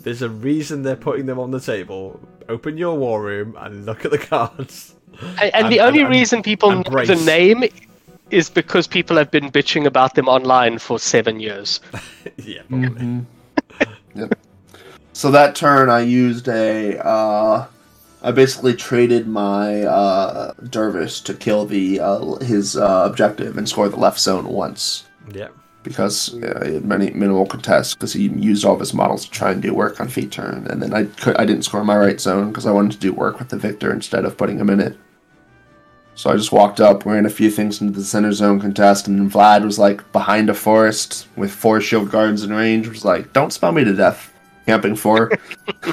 There's 0.00 0.22
a 0.22 0.28
reason 0.30 0.82
they're 0.82 0.96
putting 0.96 1.26
them 1.26 1.38
on 1.38 1.50
the 1.50 1.60
table. 1.60 2.18
Open 2.48 2.78
your 2.78 2.96
war 2.96 3.22
room 3.22 3.56
and 3.58 3.84
look 3.84 4.04
at 4.04 4.10
the 4.12 4.18
cards. 4.18 4.94
And, 5.40 5.54
and 5.54 5.72
the 5.72 5.78
and- 5.80 5.88
only 5.88 6.00
and- 6.02 6.10
reason 6.10 6.42
people 6.42 6.70
know 6.72 7.04
the 7.04 7.22
name 7.26 7.64
is 8.30 8.48
because 8.50 8.86
people 8.86 9.16
have 9.16 9.30
been 9.30 9.50
bitching 9.52 9.84
about 9.86 10.14
them 10.14 10.28
online 10.28 10.78
for 10.78 10.98
seven 10.98 11.38
years. 11.40 11.80
yeah, 12.38 12.62
probably. 12.68 12.88
Mm-hmm. 12.88 13.20
Yep. 14.16 14.38
So 15.12 15.30
that 15.30 15.54
turn, 15.54 15.88
I 15.88 16.00
used 16.00 16.48
a. 16.48 16.98
Uh, 17.04 17.66
I 18.22 18.32
basically 18.32 18.74
traded 18.74 19.28
my 19.28 19.82
uh, 19.84 20.52
Dervish 20.68 21.20
to 21.22 21.34
kill 21.34 21.64
the 21.64 22.00
uh, 22.00 22.36
his 22.36 22.76
uh, 22.76 23.04
objective 23.08 23.56
and 23.56 23.68
score 23.68 23.88
the 23.88 23.96
left 23.96 24.18
zone 24.18 24.48
once. 24.48 25.04
Yeah. 25.32 25.48
because 25.86 26.34
uh, 26.42 26.62
he 26.66 26.74
had 26.74 26.84
many 26.84 27.10
minimal 27.10 27.46
contests 27.46 27.94
because 27.94 28.12
he 28.12 28.28
used 28.28 28.64
all 28.64 28.74
of 28.74 28.80
his 28.80 28.92
models 28.92 29.24
to 29.24 29.30
try 29.30 29.52
and 29.52 29.62
do 29.62 29.72
work 29.72 30.00
on 30.00 30.08
feet 30.08 30.32
turn, 30.32 30.66
and 30.68 30.82
then 30.82 30.92
I 30.92 31.04
could, 31.04 31.36
I 31.36 31.44
didn't 31.44 31.62
score 31.64 31.84
my 31.84 31.96
right 31.96 32.20
zone 32.20 32.48
because 32.48 32.66
I 32.66 32.72
wanted 32.72 32.92
to 32.92 32.98
do 32.98 33.12
work 33.12 33.38
with 33.38 33.50
the 33.50 33.56
victor 33.56 33.92
instead 33.92 34.24
of 34.24 34.36
putting 34.36 34.58
him 34.58 34.68
in 34.68 34.80
it. 34.80 34.98
So 36.16 36.30
I 36.30 36.36
just 36.36 36.50
walked 36.50 36.80
up, 36.80 37.04
ran 37.06 37.26
a 37.26 37.30
few 37.30 37.50
things 37.50 37.80
into 37.80 37.92
the 37.98 38.04
center 38.04 38.32
zone 38.32 38.58
contest, 38.58 39.06
and 39.06 39.30
Vlad 39.30 39.64
was 39.64 39.78
like 39.78 40.10
behind 40.12 40.48
a 40.50 40.54
forest 40.54 41.28
with 41.36 41.52
four 41.52 41.80
shield 41.80 42.10
guards 42.10 42.42
in 42.42 42.52
range. 42.52 42.88
Was 42.88 43.04
like, 43.04 43.32
"Don't 43.34 43.52
spell 43.52 43.70
me 43.72 43.84
to 43.84 43.92
death." 43.94 44.32
Camping 44.66 44.96
four, 44.96 45.30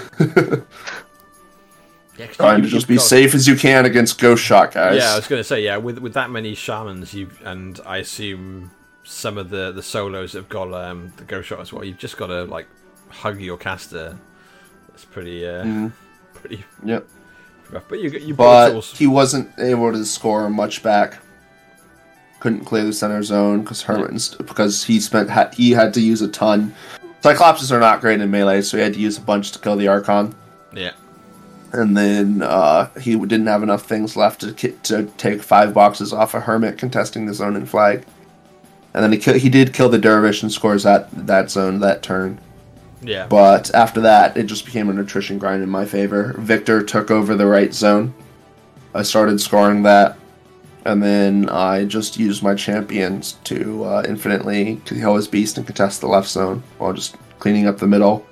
Yeah, 2.18 2.28
trying 2.28 2.62
to 2.62 2.68
just 2.68 2.88
be 2.88 2.96
got- 2.96 3.04
safe 3.06 3.34
as 3.36 3.48
you 3.48 3.56
can 3.56 3.86
against 3.86 4.20
ghost 4.20 4.44
shot 4.44 4.74
guys. 4.74 4.98
Yeah, 4.98 5.14
I 5.14 5.16
was 5.16 5.28
going 5.28 5.40
to 5.40 5.44
say 5.44 5.64
yeah. 5.64 5.78
With 5.78 5.98
with 6.00 6.14
that 6.14 6.30
many 6.30 6.54
shamans, 6.56 7.14
you 7.14 7.30
and 7.44 7.80
I 7.86 7.98
assume 7.98 8.72
some 9.04 9.38
of 9.38 9.50
the 9.50 9.72
the 9.72 9.82
solos 9.84 10.34
have 10.34 10.48
got 10.48 10.72
um 10.74 11.12
the 11.18 11.24
ghost 11.24 11.50
shot 11.50 11.60
as 11.60 11.74
well. 11.74 11.84
You've 11.84 11.98
just 11.98 12.18
got 12.18 12.28
to 12.28 12.44
like 12.46 12.68
hug 13.10 13.42
your 13.42 13.58
caster. 13.58 14.18
It's 14.94 15.06
pretty 15.06 15.46
uh 15.48 15.64
Mhm. 15.64 15.92
pretty 16.36 16.64
Yep. 16.84 17.08
Rough. 17.74 17.84
But 17.88 18.00
you 18.00 18.10
you 18.12 18.34
but 18.34 18.84
he 18.86 19.08
wasn't 19.08 19.50
able 19.58 19.92
to 19.92 20.06
score 20.06 20.50
much 20.50 20.84
back. 20.84 21.20
Couldn't 22.40 22.66
clear 22.66 22.84
the 22.84 22.94
center 22.94 23.24
zone 23.24 23.62
because 23.62 23.82
Herman's 23.82 24.36
because 24.36 24.84
he 24.84 25.00
spent 25.00 25.30
ha- 25.30 25.50
he 25.54 25.72
had 25.72 25.94
to 25.94 26.02
use 26.02 26.22
a 26.22 26.28
ton. 26.28 26.74
Cyclopses 27.22 27.72
are 27.72 27.80
not 27.80 28.02
great 28.02 28.20
in 28.20 28.30
melee, 28.30 28.62
so 28.62 28.76
he 28.78 28.84
had 28.84 28.94
to 28.96 29.00
use 29.00 29.18
a 29.18 29.22
bunch 29.22 29.52
to 29.54 29.60
kill 29.60 29.78
the 29.78 29.88
Archon. 29.88 30.36
yeah. 30.74 30.92
and 31.72 31.96
then 31.96 32.42
uh, 32.42 32.90
he 33.00 33.16
didn't 33.16 33.48
have 33.48 33.64
enough 33.64 33.86
things 33.86 34.18
left 34.18 34.42
to 34.42 34.52
to 34.54 35.06
take 35.18 35.42
five 35.42 35.74
boxes 35.74 36.12
off 36.12 36.34
a 36.34 36.42
hermit 36.42 36.78
contesting 36.78 37.26
the 37.26 37.34
zone 37.34 37.56
and 37.56 37.70
flag. 37.70 38.04
And 38.94 39.04
then 39.04 39.12
he 39.14 39.18
ki- 39.18 39.40
he 39.40 39.50
did 39.50 39.74
kill 39.74 39.88
the 39.90 39.98
dervish 39.98 40.44
and 40.44 40.52
scores 40.52 40.84
that 40.84 41.10
that 41.28 41.50
zone 41.50 41.80
that 41.80 42.04
turn. 42.04 42.40
Yeah. 43.04 43.28
But 43.28 43.74
after 43.74 44.02
that, 44.02 44.38
it 44.38 44.44
just 44.44 44.66
became 44.66 44.90
a 44.90 44.94
nutrition 44.94 45.38
grind 45.38 45.64
in 45.64 45.70
my 45.70 45.86
favor. 45.86 46.36
Victor 46.38 46.84
took 46.84 47.12
over 47.12 47.36
the 47.36 47.46
right 47.46 47.74
zone. 47.74 48.14
I 48.96 49.04
started 49.04 49.42
scoring 49.42 49.84
that, 49.84 50.18
and 50.86 51.02
then 51.02 51.50
I 51.50 51.86
just 51.86 52.18
used 52.18 52.44
my 52.44 52.56
champions 52.56 53.34
to 53.46 53.84
uh, 53.84 54.04
infinitely 54.08 54.82
kill 54.86 55.16
his 55.16 55.28
beast 55.28 55.58
and 55.58 55.66
contest 55.66 56.02
the 56.02 56.08
left 56.08 56.28
zone 56.28 56.64
while 56.78 56.94
just 56.94 57.18
cleaning 57.40 57.68
up 57.68 57.78
the 57.78 57.88
middle. 57.88 58.26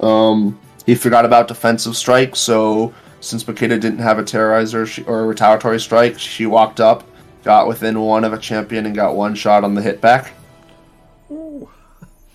Um, 0.00 0.58
he 0.86 0.94
forgot 0.94 1.24
about 1.24 1.48
defensive 1.48 1.96
strike, 1.96 2.34
so 2.36 2.92
since 3.20 3.44
Makeda 3.44 3.80
didn't 3.80 3.98
have 3.98 4.18
a 4.18 4.24
terrorizer 4.24 4.86
she, 4.86 5.04
or 5.04 5.20
a 5.20 5.26
retaliatory 5.26 5.78
strike, 5.78 6.18
she 6.18 6.46
walked 6.46 6.80
up, 6.80 7.04
got 7.44 7.68
within 7.68 8.00
one 8.00 8.24
of 8.24 8.32
a 8.32 8.38
champion, 8.38 8.86
and 8.86 8.94
got 8.94 9.14
one 9.14 9.34
shot 9.34 9.62
on 9.62 9.74
the 9.74 9.82
hit 9.82 10.00
back, 10.00 10.32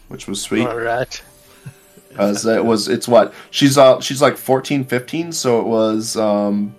which 0.08 0.28
was 0.28 0.42
sweet 0.42 0.66
All 0.66 0.78
right. 0.78 1.22
Because 2.18 2.46
it 2.46 2.66
was 2.66 2.88
it's 2.88 3.08
what 3.08 3.34
she's 3.52 3.78
uh 3.78 4.00
she's 4.02 4.22
like 4.22 4.38
14 4.38 4.84
15 4.86 5.32
so 5.32 5.60
it 5.62 5.68
was 5.68 6.18
um 6.18 6.76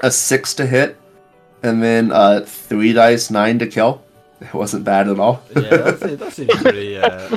a 0.00 0.10
six 0.10 0.54
to 0.54 0.66
hit 0.66 0.96
and 1.62 1.82
then 1.82 2.10
uh 2.12 2.40
three 2.46 2.92
dice 2.92 3.30
nine 3.30 3.58
to 3.58 3.66
kill 3.66 4.02
it 4.40 4.52
wasn't 4.54 4.84
bad 4.84 5.08
at 5.08 5.18
all 5.18 5.42
yeah, 5.56 5.62
that's, 5.62 6.00
that 6.00 6.32
seems 6.32 6.54
pretty. 6.62 6.96
Uh, 6.96 7.36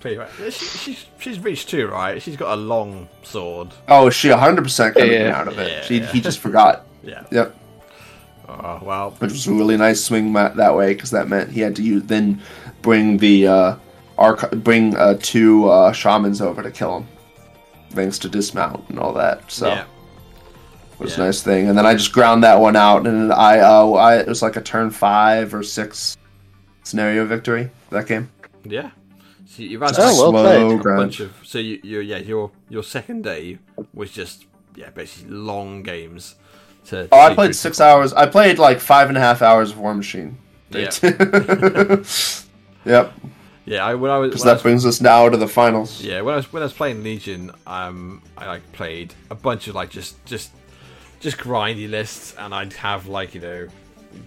pretty 0.00 0.16
right. 0.16 0.28
She, 0.50 0.50
she's 0.52 1.06
she's 1.20 1.38
reached 1.38 1.68
two, 1.68 1.86
right? 1.86 2.20
She's 2.20 2.36
got 2.36 2.54
a 2.58 2.60
long 2.60 3.08
sword. 3.22 3.68
oh 3.86 4.10
she 4.10 4.28
100% 4.28 4.94
coming 4.94 5.12
Yeah. 5.12 5.38
out 5.40 5.46
of 5.46 5.56
it 5.60 5.70
Yeah, 5.70 5.82
she, 5.82 5.98
yeah. 6.00 6.06
he 6.12 6.20
just 6.20 6.40
forgot 6.40 6.84
Yeah. 7.04 7.22
yep 7.30 7.54
Oh 8.48 8.80
well. 8.82 9.10
which 9.20 9.30
was 9.30 9.46
a 9.46 9.52
really 9.52 9.76
nice 9.76 10.02
swing 10.04 10.32
mat 10.32 10.56
that 10.56 10.74
way 10.74 10.94
because 10.94 11.10
that 11.12 11.28
meant 11.28 11.50
he 11.50 11.60
had 11.60 11.76
to 11.76 11.82
use 11.82 12.02
then 12.04 12.42
bring 12.82 13.18
the 13.18 13.46
uh 13.46 13.76
arch- 14.22 14.50
bring 14.52 14.96
uh 14.96 15.16
two 15.20 15.68
uh 15.68 15.92
shamans 15.92 16.40
over 16.40 16.62
to 16.62 16.70
kill 16.70 16.98
him 16.98 17.06
thanks 17.90 18.18
to 18.20 18.28
dismount 18.28 18.88
and 18.88 18.98
all 18.98 19.12
that 19.12 19.50
so 19.50 19.68
Yeah. 19.68 19.84
was 20.98 21.16
Yeah. 21.16 21.24
a 21.24 21.26
nice 21.26 21.42
thing. 21.42 21.68
And 21.68 21.76
then 21.76 21.84
I 21.84 21.94
just 21.94 22.12
ground 22.12 22.42
that 22.44 22.58
one 22.60 22.76
out, 22.76 23.06
and 23.06 23.32
I, 23.32 23.58
uh, 23.58 23.90
I 23.92 24.16
it 24.20 24.28
was 24.28 24.40
like 24.40 24.56
a 24.56 24.60
turn 24.62 24.90
five 24.90 25.52
or 25.52 25.62
six 25.62 26.16
scenario 26.84 27.26
victory 27.26 27.70
that 27.90 28.06
game. 28.06 28.30
Yeah. 28.64 28.90
So 29.46 29.62
you've 29.62 29.82
had 29.82 29.92
Oh, 29.98 30.02
well 30.02 30.14
Slow 30.14 30.32
played. 30.78 30.80
a 30.80 30.96
bunch 30.96 31.20
of. 31.20 31.32
So 31.44 31.58
you, 31.58 31.80
you 31.82 32.00
yeah 32.00 32.18
your 32.18 32.50
your 32.70 32.82
second 32.82 33.24
day 33.24 33.58
was 33.92 34.10
just 34.10 34.46
yeah 34.76 34.90
basically 34.90 35.34
long 35.34 35.82
games. 35.82 36.36
To, 36.86 37.08
Oh, 37.12 37.20
I 37.20 37.34
played 37.34 37.48
through. 37.48 37.52
six 37.54 37.80
hours. 37.80 38.12
I 38.14 38.26
played 38.26 38.58
like 38.58 38.80
five 38.80 39.08
and 39.08 39.16
a 39.18 39.20
half 39.20 39.42
hours 39.42 39.72
of 39.72 39.78
War 39.78 39.94
Machine. 39.94 40.38
Yeah. 40.70 40.90
yep. 42.84 43.12
Yeah, 43.64 43.84
I, 43.84 43.94
when 43.94 44.10
I 44.10 44.18
was, 44.18 44.30
Because 44.30 44.44
that 44.44 44.54
was 44.54 44.62
brings 44.62 44.86
us 44.86 45.00
now 45.00 45.28
to 45.28 45.36
the 45.36 45.46
finals. 45.46 46.02
Yeah, 46.02 46.20
when 46.22 46.34
I 46.34 46.36
was 46.36 46.52
when 46.52 46.62
I 46.62 46.66
was 46.66 46.72
playing 46.72 47.04
Legion, 47.04 47.52
um, 47.66 48.22
I 48.36 48.46
like 48.46 48.72
played 48.72 49.14
a 49.30 49.34
bunch 49.34 49.68
of 49.68 49.74
like 49.74 49.90
just 49.90 50.24
just 50.24 50.50
just 51.20 51.38
grindy 51.38 51.88
lists, 51.88 52.34
and 52.38 52.52
I'd 52.52 52.72
have 52.74 53.06
like 53.06 53.34
you 53.34 53.40
know 53.40 53.68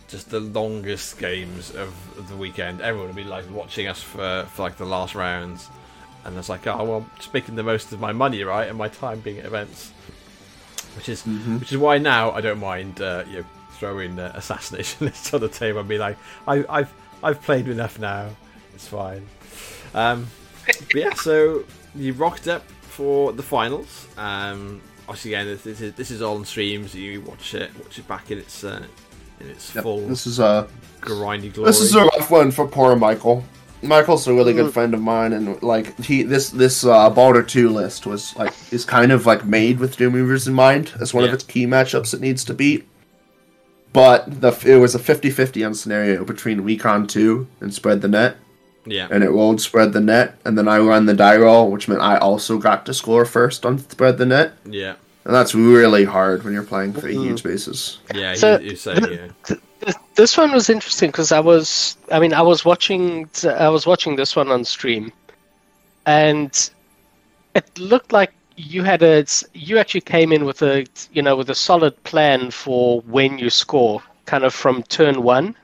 just 0.08 0.30
the 0.30 0.40
longest 0.40 1.20
games 1.20 1.72
of, 1.76 1.94
the 2.30 2.36
weekend. 2.36 2.82
Everyone 2.82 3.08
would 3.08 3.16
be 3.16 3.24
like 3.24 3.50
watching 3.52 3.88
us 3.88 4.02
for 4.02 4.46
for 4.54 4.62
like 4.64 4.78
the 4.78 4.86
last 4.86 5.16
rounds, 5.16 5.70
and 6.24 6.38
it's 6.38 6.50
like, 6.50 6.66
oh 6.68 6.84
well, 6.84 7.10
just 7.18 7.34
making 7.34 7.56
the 7.56 7.64
most 7.64 7.92
of 7.92 8.00
my 8.00 8.14
money, 8.14 8.44
right, 8.44 8.70
and 8.70 8.78
my 8.78 8.88
time 8.88 9.20
being 9.20 9.40
at 9.40 9.46
events, 9.46 9.92
which 10.96 11.10
is 11.10 11.24
which 11.24 11.74
is 11.74 11.78
why 11.78 11.98
now 11.98 12.32
I 12.32 12.40
don't 12.40 12.60
mind 12.60 13.02
uh, 13.02 13.26
you 13.28 13.40
know 13.40 13.46
throwing 13.72 14.18
uh, 14.18 14.32
assassination 14.34 15.06
lists 15.08 15.34
on 15.34 15.42
the 15.42 15.50
table 15.50 15.82
and 15.82 15.90
be 15.90 15.98
like, 15.98 16.18
I, 16.48 16.64
I've 16.70 16.94
I've 17.22 17.42
played 17.42 17.68
enough 17.68 18.00
now, 18.00 18.30
it's 18.76 18.88
fine. 18.88 19.26
Um, 19.94 20.28
but 20.66 20.96
yeah, 20.96 21.14
so 21.14 21.64
you 21.96 22.14
rocked 22.14 22.48
up 22.48 22.68
for 22.82 23.32
the 23.34 23.44
finals. 23.44 24.08
Um, 24.18 24.82
obviously, 25.08 25.34
again, 25.34 25.48
this, 25.48 25.64
this 25.64 25.82
is 25.82 25.94
this 25.94 26.12
is 26.12 26.22
all 26.22 26.36
on 26.38 26.46
stream, 26.46 26.88
so 26.88 26.98
you 26.98 27.22
watch 27.22 27.54
it 27.54 27.72
watch 27.84 27.98
it 28.00 28.08
back 28.08 28.32
in 28.32 28.38
its 28.38 28.64
uh, 28.64 28.84
in 29.40 29.50
its 29.50 29.74
Yep. 29.76 29.84
full 29.84 30.08
This 30.08 30.28
is 30.28 30.40
a 30.40 30.68
grindy 31.02 31.54
glory. 31.54 31.70
this 31.70 31.82
is 31.82 31.94
a 31.96 32.04
rough 32.04 32.30
one 32.32 32.52
for 32.52 32.68
poor 32.68 32.96
Michael. 32.96 33.44
Michael's 33.84 34.26
a 34.28 34.34
really 34.34 34.54
good 34.54 34.74
friend 34.74 34.94
of 34.96 35.02
mine, 35.02 35.32
and 35.34 35.62
like 35.62 35.96
he 36.00 36.24
this 36.24 36.50
this 36.50 36.84
uh, 36.86 37.10
Baldur 37.12 37.44
two 37.44 37.70
list 37.70 38.08
was 38.08 38.36
like 38.36 38.54
is 38.72 38.84
kind 38.84 39.12
of 39.12 39.26
like 39.28 39.46
made 39.46 39.80
with 39.80 39.96
Doom 39.98 40.14
Reavers 40.14 40.48
in 40.48 40.54
mind 40.56 40.94
as 41.00 41.14
one 41.14 41.24
of 41.24 41.32
its 41.34 41.44
key 41.44 41.68
matchups 41.68 42.14
it 42.14 42.20
needs 42.22 42.44
to 42.46 42.54
beat. 42.54 42.88
But 43.94 44.42
the 44.42 44.52
it 44.66 44.78
was 44.78 44.96
a 44.96 45.00
50-50 45.00 45.66
on 45.66 45.74
scenario 45.76 46.26
between 46.26 46.62
Recon 46.62 47.06
two 47.08 47.48
and 47.62 47.74
Spread 47.74 48.02
the 48.02 48.08
Net, 48.08 48.38
yeah, 48.86 49.08
and 49.12 49.24
it 49.24 49.30
rolled 49.30 49.62
Spread 49.62 49.94
the 49.94 50.02
Net, 50.02 50.38
and 50.46 50.58
then 50.58 50.68
I 50.68 50.78
ran 50.78 51.06
the 51.06 51.14
die 51.14 51.38
roll, 51.38 51.72
which 51.72 51.88
meant 51.88 52.02
I 52.02 52.18
also 52.18 52.58
got 52.58 52.86
to 52.86 52.94
score 52.94 53.26
first 53.26 53.66
on 53.66 53.80
Spread 53.80 54.18
the 54.18 54.26
Net, 54.26 54.54
yeah, 54.66 54.96
and 55.26 55.34
that's 55.34 55.56
really 55.56 56.04
hard 56.06 56.44
when 56.44 56.54
you're 56.54 56.64
playing 56.64 56.94
three 56.94 57.14
huge 57.14 57.42
mm-hmm. 57.42 57.50
bases. 57.50 58.00
yeah. 58.14 58.36
So- 58.36 58.60
you, 58.60 58.72
you 58.72 58.76
say 58.76 58.96
yeah, 58.96 59.28
Th- 59.46 59.60
This 60.16 60.38
one 60.38 60.52
was 60.52 60.70
interesting 60.70 61.12
because 61.12 61.32
I 61.32 61.40
was, 61.40 61.98
I 62.12 62.20
mean, 62.20 62.34
I 62.34 62.42
was 62.42 62.66
watching, 62.66 63.30
I 63.44 63.70
was 63.70 63.86
watching 63.86 64.16
this 64.16 64.36
one 64.36 64.50
on 64.50 64.64
stream, 64.66 65.12
and 66.06 66.70
it 67.54 67.78
looked 67.78 68.12
like 68.12 68.34
you 68.56 68.84
had 68.84 69.04
a, 69.04 69.26
you 69.54 69.78
actually 69.78 70.02
came 70.02 70.32
in 70.32 70.46
with 70.46 70.62
a, 70.62 70.86
you 71.12 71.22
know, 71.22 71.36
with 71.36 71.50
a 71.50 71.56
solid 71.56 72.02
plan 72.04 72.50
for 72.52 73.02
when 73.02 73.38
you 73.38 73.50
score, 73.50 74.02
kind 74.26 74.44
of 74.44 74.54
from 74.54 74.82
turn 74.84 75.22
one. 75.24 75.56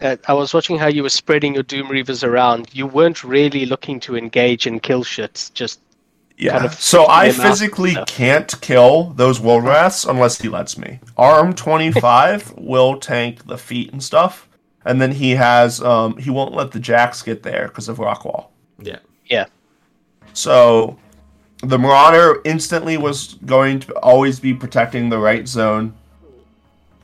Uh, 0.00 0.16
I 0.28 0.32
was 0.34 0.52
watching 0.52 0.78
how 0.78 0.88
you 0.88 1.02
were 1.02 1.08
spreading 1.08 1.54
your 1.54 1.62
Doom 1.62 1.88
Reavers 1.88 2.26
around. 2.26 2.68
You 2.72 2.86
weren't 2.86 3.22
really 3.24 3.64
looking 3.66 4.00
to 4.00 4.16
engage 4.16 4.66
and 4.66 4.82
kill 4.82 5.04
shit. 5.04 5.50
Just 5.54 5.80
Yeah. 6.36 6.52
kind 6.52 6.64
of 6.64 6.74
so 6.74 7.06
I 7.06 7.30
them 7.30 7.40
out. 7.40 7.46
physically 7.48 7.96
can't 8.06 8.60
kill 8.60 9.12
those 9.16 9.38
Woldwraths 9.38 10.08
unless 10.08 10.40
he 10.40 10.48
lets 10.48 10.76
me. 10.76 10.98
Arm 11.16 11.54
twenty 11.54 11.92
five 11.92 12.52
will 12.58 12.98
tank 12.98 13.46
the 13.46 13.56
feet 13.56 13.92
and 13.92 14.02
stuff, 14.02 14.48
and 14.84 15.00
then 15.00 15.12
he 15.12 15.30
has 15.36 15.80
um 15.80 16.16
he 16.16 16.30
won't 16.30 16.54
let 16.54 16.72
the 16.72 16.80
jacks 16.80 17.22
get 17.22 17.42
there 17.44 17.68
because 17.68 17.88
of 17.88 17.98
Rockwall. 17.98 18.46
yeah, 18.80 18.98
yeah, 19.26 19.46
So 20.32 20.98
the 21.62 21.78
Marauder 21.78 22.40
instantly 22.44 22.96
was 22.98 23.34
going 23.46 23.80
to 23.80 23.92
always 24.00 24.40
be 24.40 24.52
protecting 24.52 25.08
the 25.08 25.18
right 25.18 25.46
zone. 25.48 25.94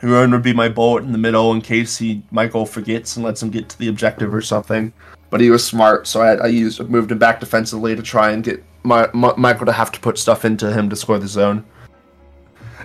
Huron 0.01 0.31
would 0.31 0.43
be 0.43 0.55
my 0.55 0.69
bullet 0.69 1.05
in 1.05 1.13
the 1.13 1.19
middle 1.19 1.53
in 1.53 1.61
case 1.61 1.99
he 1.99 2.23
Michael 2.31 2.65
forgets 2.65 3.17
and 3.17 3.25
lets 3.25 3.43
him 3.43 3.51
get 3.51 3.69
to 3.69 3.79
the 3.79 3.89
objective 3.89 4.35
or 4.35 4.41
something. 4.41 4.93
But 5.29 5.41
he 5.41 5.51
was 5.51 5.65
smart, 5.65 6.07
so 6.07 6.23
I, 6.23 6.35
I 6.35 6.47
used 6.47 6.81
moved 6.89 7.13
him 7.13 7.19
back 7.19 7.39
defensively 7.39 7.95
to 7.95 8.03
try 8.03 8.31
and 8.31 8.43
get 8.43 8.65
my, 8.83 9.09
my, 9.13 9.35
Michael 9.37 9.67
to 9.67 9.73
have 9.73 9.93
to 9.93 10.01
put 10.01 10.19
stuff 10.19 10.45
into 10.45 10.73
him 10.73 10.89
to 10.91 10.97
score 10.97 11.19
the 11.19 11.29
zone. 11.29 11.65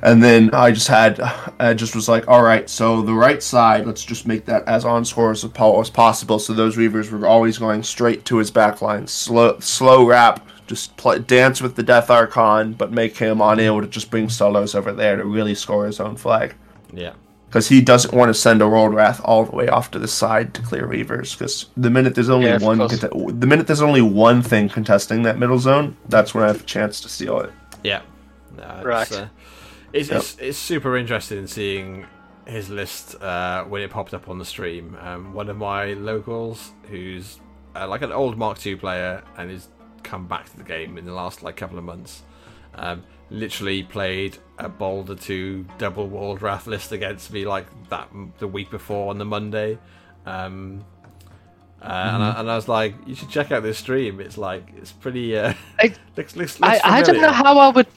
And 0.04 0.22
then 0.22 0.54
I 0.54 0.72
just 0.72 0.88
had, 0.88 1.20
I 1.60 1.74
just 1.74 1.96
was 1.96 2.10
like, 2.10 2.28
all 2.28 2.44
right, 2.44 2.70
so 2.70 3.02
the 3.02 3.14
right 3.14 3.42
side, 3.42 3.88
let's 3.88 4.04
just 4.04 4.28
make 4.28 4.46
that 4.46 4.68
as 4.68 4.86
on 4.86 5.06
score 5.06 5.32
as, 5.32 5.44
as 5.44 5.90
possible. 5.90 6.38
So 6.38 6.54
those 6.54 6.76
Reavers 6.76 7.10
were 7.10 7.26
always 7.26 7.58
going 7.58 7.82
straight 7.82 8.26
to 8.26 8.38
his 8.38 8.52
back 8.52 8.82
line, 8.82 9.08
slow, 9.08 9.58
slow 9.60 10.06
wrap, 10.06 10.48
just 10.68 10.96
play, 10.98 11.20
dance 11.20 11.62
with 11.62 11.76
the 11.76 11.82
Death 11.82 12.10
Archon, 12.10 12.74
but 12.74 12.92
make 12.92 13.18
him 13.18 13.42
unable 13.42 13.82
to 13.82 13.88
just 13.88 14.12
bring 14.12 14.30
solos 14.30 14.76
over 14.76 14.92
there 14.92 15.16
to 15.16 15.26
really 15.26 15.56
score 15.56 15.86
his 15.86 16.00
own 16.00 16.18
flag. 16.18 16.54
Yeah, 16.94 17.14
Because 17.48 17.68
he 17.70 17.82
doesn't 17.82 18.14
want 18.14 18.30
to 18.30 18.34
send 18.34 18.62
a 18.62 18.66
Woldwrath 18.66 19.22
all 19.24 19.46
the 19.46 19.56
way 19.56 19.68
off 19.68 19.92
to 19.92 20.00
the 20.00 20.08
side 20.08 20.54
to 20.56 20.62
clear 20.62 20.88
Reavers. 20.88 21.38
Because 21.38 21.66
the 21.76 21.90
minute 21.90 22.16
there's 22.16 22.30
only 22.30 22.48
Yeah, 22.48 22.58
one, 22.60 22.78
course. 22.78 23.00
cont- 23.00 23.40
the 23.42 23.48
minute 23.48 23.68
there's 23.68 23.82
only 23.82 24.02
one 24.02 24.42
thing 24.42 24.70
contesting 24.70 25.24
that 25.24 25.38
middle 25.40 25.60
zone, 25.60 25.98
that's 26.10 26.34
when 26.34 26.44
I 26.44 26.48
have 26.48 26.62
a 26.62 26.66
chance 26.66 27.02
to 27.02 27.10
steal 27.10 27.40
it. 27.42 27.52
yeah. 27.84 28.02
No, 28.58 28.64
it's, 28.78 28.86
Right. 28.86 29.12
Uh, 29.12 29.26
it's, 29.92 30.10
it's 30.10 30.38
it's 30.40 30.58
super 30.58 30.96
interesting 30.98 31.46
seeing 31.48 32.06
his 32.46 32.70
list 32.70 33.16
uh, 33.22 33.64
when 33.66 33.82
it 33.82 33.90
popped 33.90 34.14
up 34.14 34.30
on 34.30 34.38
the 34.40 34.46
stream. 34.46 34.96
Um, 35.02 35.34
one 35.34 35.50
of 35.50 35.58
my 35.58 35.94
locals, 35.94 36.72
who's 36.90 37.40
uh, 37.76 37.86
like 37.88 38.02
an 38.02 38.12
old 38.14 38.38
Mark 38.38 38.66
II 38.66 38.76
player 38.78 39.24
and 39.38 39.50
has 39.52 39.68
come 40.04 40.28
back 40.28 40.46
to 40.52 40.58
the 40.58 40.64
game 40.64 40.98
in 40.98 41.06
the 41.06 41.12
last 41.14 41.44
like 41.44 41.58
couple 41.58 41.78
of 41.78 41.84
months, 41.84 42.24
um, 42.76 43.04
literally 43.30 43.84
played 43.84 44.38
a 44.60 44.70
Baldur 44.70 45.16
2 45.16 45.66
double 45.78 46.08
Woldwrath 46.10 46.68
list 46.68 46.92
against 46.92 47.32
me 47.32 47.46
like 47.46 47.66
that 47.90 48.10
the 48.40 48.48
week 48.48 48.70
before 48.72 49.10
on 49.10 49.18
the 49.18 49.26
Monday. 49.26 49.78
Um, 50.26 50.84
uh, 51.82 51.88
and, 51.88 52.24
I, 52.24 52.40
and 52.40 52.50
I 52.52 52.56
was 52.56 52.68
like, 52.68 52.96
you 53.06 53.14
should 53.14 53.30
check 53.30 53.52
out 53.52 53.62
this 53.62 53.78
stream. 53.78 54.20
It's 54.20 54.38
like 54.40 54.64
it's 54.76 54.92
pretty. 54.92 55.38
Uh, 55.38 55.54
I- 55.80 55.94
looks, 56.18 56.36
looks, 56.36 56.60
I, 56.62 56.74
looks 56.74 56.82
I 56.86 57.02
don't 57.04 57.22
know 57.22 57.32
how 57.32 57.60
I 57.60 57.68
would. 57.70 57.88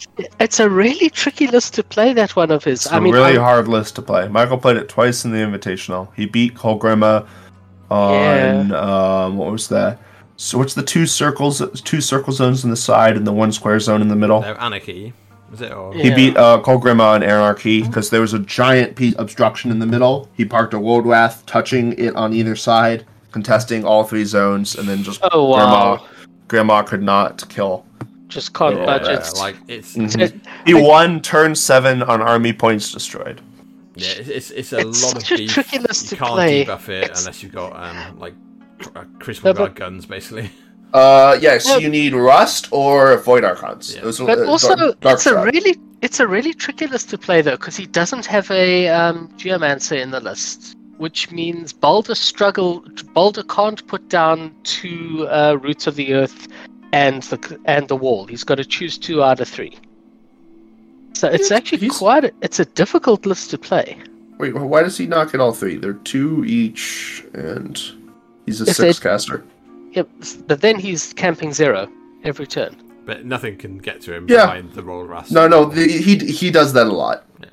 It's 0.40 0.60
a 0.60 0.68
really 0.68 1.08
tricky 1.08 1.46
list 1.46 1.74
to 1.74 1.82
play. 1.82 2.12
That 2.12 2.36
one 2.36 2.50
of 2.50 2.64
his. 2.64 2.84
It's 2.84 2.92
I 2.92 2.98
a 2.98 3.00
mean, 3.00 3.14
really 3.14 3.38
I- 3.38 3.42
hard 3.42 3.66
list 3.68 3.96
to 3.96 4.02
play. 4.02 4.28
Michael 4.28 4.58
played 4.58 4.76
it 4.76 4.88
twice 4.90 5.24
in 5.24 5.30
the 5.30 5.38
Invitational. 5.38 6.08
He 6.14 6.26
beat 6.26 6.54
Cole 6.54 6.78
Grima 6.78 7.26
on 7.90 8.72
um, 8.72 9.36
what 9.38 9.50
was 9.52 9.68
that? 9.68 9.98
So 10.40 10.56
what's 10.56 10.72
the 10.74 10.84
two 10.84 11.04
circles? 11.04 11.60
Two 11.82 12.00
circle 12.00 12.32
zones 12.32 12.62
in 12.64 12.70
the 12.70 12.76
side 12.76 13.16
and 13.16 13.26
the 13.26 13.32
one 13.32 13.50
square 13.50 13.80
zone 13.80 14.00
in 14.00 14.06
the 14.08 14.14
middle. 14.16 14.40
No, 14.40 14.54
Anarchy. 14.54 15.12
Was 15.50 15.60
it 15.62 15.72
or 15.72 15.92
He 15.92 16.08
Yeah. 16.10 16.14
beat 16.14 16.36
uh, 16.36 16.60
Cole 16.60 16.80
Grima 16.80 17.16
and 17.16 17.24
Anarchy 17.24 17.82
because 17.82 18.10
there 18.10 18.20
was 18.20 18.34
a 18.34 18.38
giant 18.38 18.94
piece 18.94 19.14
obstruction 19.18 19.70
in 19.72 19.80
the 19.80 19.86
middle. 19.86 20.28
He 20.34 20.44
parked 20.44 20.74
a 20.74 20.76
Woldwrath, 20.78 21.44
touching 21.46 21.92
it 21.98 22.14
on 22.14 22.32
either 22.34 22.54
side, 22.54 23.04
contesting 23.32 23.84
all 23.84 24.04
three 24.04 24.24
zones, 24.24 24.76
and 24.76 24.88
then 24.88 25.02
just 25.02 25.20
Oh, 25.32 25.46
wow. 25.46 25.96
Grandma, 25.96 26.06
Grandma 26.46 26.82
could 26.82 27.02
not 27.02 27.48
kill. 27.48 27.84
Just 28.28 28.52
can't 28.54 28.76
Yeah, 28.76 28.84
budget. 28.86 29.32
like 29.38 29.56
it's 29.66 29.96
Mhm. 29.96 30.20
It- 30.20 30.34
He 30.66 30.74
won 30.74 31.20
turn 31.20 31.54
seven 31.56 32.02
on 32.02 32.22
army 32.22 32.52
points 32.52 32.92
destroyed. 32.92 33.40
yeah, 33.96 34.08
it's 34.18 34.28
it's, 34.28 34.50
it's 34.50 34.72
a 34.72 34.78
It's 34.86 35.02
lot 35.02 35.16
of 35.16 35.22
such 35.22 35.32
a 35.32 35.36
beef. 35.38 35.50
tricky 35.52 35.78
you 35.78 35.84
can't 35.84 36.20
play. 36.30 36.64
debuff 36.64 36.88
it 36.90 37.04
It's- 37.04 37.20
unless 37.20 37.42
you've 37.42 37.52
got 37.54 37.74
um 37.74 38.18
like 38.20 38.34
cr- 38.78 38.98
uh, 38.98 39.02
No, 39.02 39.08
crystal 39.18 39.54
but- 39.54 39.74
guns, 39.74 40.06
basically. 40.06 40.50
Uh, 40.94 41.36
yes, 41.40 41.66
Yeah. 41.68 41.76
you 41.76 41.90
need 41.90 42.14
Rust 42.14 42.68
or 42.70 43.18
Void 43.18 43.44
Archons. 43.44 43.94
Yeah. 43.94 44.02
Those 44.02 44.20
But 44.20 44.38
uh, 44.38 44.44
also, 44.46 44.74
dark, 44.74 45.00
dark 45.00 45.14
it's 45.16 45.26
a 45.26 45.30
Shroud. 45.30 45.52
really 45.54 45.76
it's 46.00 46.18
a 46.20 46.26
really 46.26 46.54
tricky 46.54 46.86
list 46.86 47.10
to 47.10 47.18
play 47.18 47.42
though, 47.42 47.56
because 47.56 47.76
he 47.76 47.84
doesn't 47.86 48.24
have 48.24 48.50
a 48.50 48.88
um, 48.88 49.28
Geomancer 49.36 50.00
in 50.00 50.12
the 50.12 50.20
list, 50.20 50.76
which 50.96 51.30
means 51.30 51.74
Baldur 51.74 52.14
struggle. 52.14 52.82
Baldur 53.12 53.42
can't 53.42 53.86
put 53.86 54.08
down 54.08 54.54
two 54.62 55.26
uh, 55.28 55.58
roots 55.60 55.86
of 55.86 55.96
the 55.96 56.14
earth 56.14 56.48
and 56.92 57.22
the 57.24 57.60
and 57.66 57.86
the 57.88 57.96
wall. 57.96 58.24
He's 58.26 58.44
got 58.44 58.54
to 58.54 58.64
choose 58.64 58.96
two 58.96 59.22
out 59.22 59.40
of 59.40 59.48
three. 59.48 59.76
So 61.12 61.28
it's 61.28 61.50
actually 61.50 61.78
he's- 61.80 61.98
quite. 61.98 62.24
A, 62.24 62.32
it's 62.40 62.60
a 62.60 62.64
difficult 62.64 63.26
list 63.26 63.50
to 63.50 63.58
play. 63.58 63.98
Wait, 64.38 64.54
why 64.54 64.82
does 64.84 64.96
he 64.96 65.06
not 65.06 65.32
get 65.32 65.40
all 65.40 65.52
three? 65.52 65.76
They're 65.76 65.92
two 65.94 66.44
each, 66.46 67.24
and 67.34 67.76
he's 68.48 68.60
a 68.60 68.70
If 68.70 68.76
six 68.76 68.98
caster. 68.98 69.44
Yep, 69.92 70.08
but 70.46 70.60
then 70.60 70.78
he's 70.78 71.12
camping 71.14 71.52
zero 71.52 71.88
every 72.24 72.46
turn. 72.46 72.76
But 73.06 73.24
nothing 73.24 73.56
can 73.56 73.78
get 73.78 74.00
to 74.02 74.14
him 74.14 74.26
Yeah. 74.28 74.46
behind 74.46 74.72
the 74.74 74.82
roll 74.82 75.04
rust. 75.04 75.32
No, 75.32 75.48
no, 75.48 75.64
the, 75.66 75.86
he 75.88 76.16
he 76.18 76.50
does 76.50 76.72
that 76.74 76.86
a 76.86 76.92
lot. 76.92 77.24
Yeah. 77.40 77.46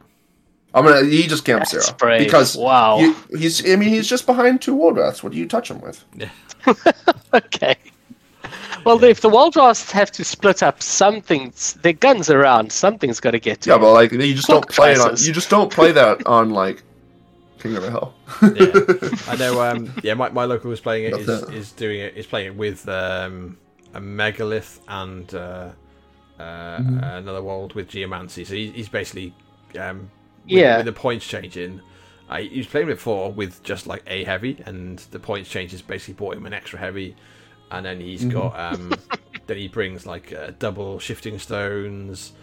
I'm 0.73 0.83
gonna. 0.85 1.05
He 1.05 1.27
just 1.27 1.45
camps 1.45 1.71
That's 1.71 1.85
zero 1.85 1.97
brave. 1.97 2.25
because 2.25 2.57
wow. 2.57 2.99
you, 2.99 3.15
he's. 3.37 3.63
I 3.69 3.75
mean, 3.77 3.89
he's 3.89 4.07
just 4.09 4.25
behind 4.25 4.61
two 4.61 4.75
Woldwraths. 4.75 5.23
What 5.23 5.31
do 5.31 5.37
you 5.37 5.47
touch 5.47 5.71
him 5.71 5.79
with? 5.81 6.03
Yeah. 6.15 6.29
Okay. 7.33 7.75
Well, 8.85 9.03
if 9.03 9.21
the 9.21 9.29
Woldwraths 9.29 9.91
have 9.91 10.11
to 10.13 10.23
split 10.23 10.61
up 10.61 10.81
something, 10.83 11.51
their 11.81 11.93
guns 11.93 12.29
around, 12.29 12.71
something's 12.71 13.19
got 13.19 13.31
to 13.31 13.39
get 13.39 13.61
to 13.61 13.69
Yeah, 13.69 13.75
him. 13.75 13.81
but 13.81 13.93
like 13.93 14.11
you 14.11 14.33
just 14.35 14.47
don't 14.47 14.61
Clock 14.61 14.75
play 14.75 14.91
it 14.93 14.99
on. 14.99 15.15
You 15.17 15.33
just 15.33 15.49
don't 15.49 15.71
play 15.71 15.91
that 15.91 16.25
on 16.27 16.51
like 16.51 16.83
King 17.65 17.75
of 17.77 17.83
the 17.83 17.91
Hill. 17.91 18.13
Yeah. 18.55 19.19
I 19.27 19.35
know. 19.35 19.61
Um, 19.61 19.93
yeah, 20.03 20.13
my, 20.13 20.29
my 20.29 20.45
local 20.45 20.69
was 20.69 20.79
playing 20.81 21.05
it. 21.05 21.13
Love 21.13 21.21
Is, 21.21 21.27
that. 21.27 21.53
is 21.53 21.71
doing 21.71 21.99
it. 21.99 22.15
Is 22.15 22.25
playing 22.25 22.47
it 22.47 22.55
with 22.55 22.87
um, 22.89 23.57
a 23.93 23.99
megalith 24.01 24.81
and 24.87 25.33
uh, 25.33 25.69
uh, 26.39 26.79
Mm-hmm. 26.79 27.03
another 27.03 27.41
world 27.41 27.73
with 27.73 27.87
geomancy. 27.89 28.43
So 28.45 28.53
he, 28.55 28.71
he's 28.71 28.89
basically 28.89 29.33
um, 29.79 30.11
with, 30.51 30.51
Yeah. 30.57 30.77
with 30.77 30.85
the 30.85 30.93
points 30.93 31.25
changing. 31.27 31.81
Uh, 32.29 32.37
he 32.37 32.57
was 32.57 32.67
playing 32.67 32.87
before 32.87 33.31
with 33.31 33.61
just 33.63 33.87
like 33.87 34.03
a 34.07 34.23
heavy, 34.23 34.61
and 34.65 34.99
the 35.11 35.19
points 35.19 35.49
changes 35.49 35.81
basically 35.81 36.15
bought 36.15 36.35
him 36.35 36.45
an 36.45 36.53
extra 36.53 36.79
heavy, 36.79 37.15
and 37.71 37.85
then 37.85 37.99
he's 37.99 38.21
Mm-hmm. 38.21 38.29
got 38.31 38.59
um, 38.59 38.93
then 39.47 39.57
he 39.57 39.67
brings 39.67 40.05
like 40.05 40.33
uh, 40.33 40.51
double 40.59 40.99
shifting 40.99 41.37
stones. 41.39 42.33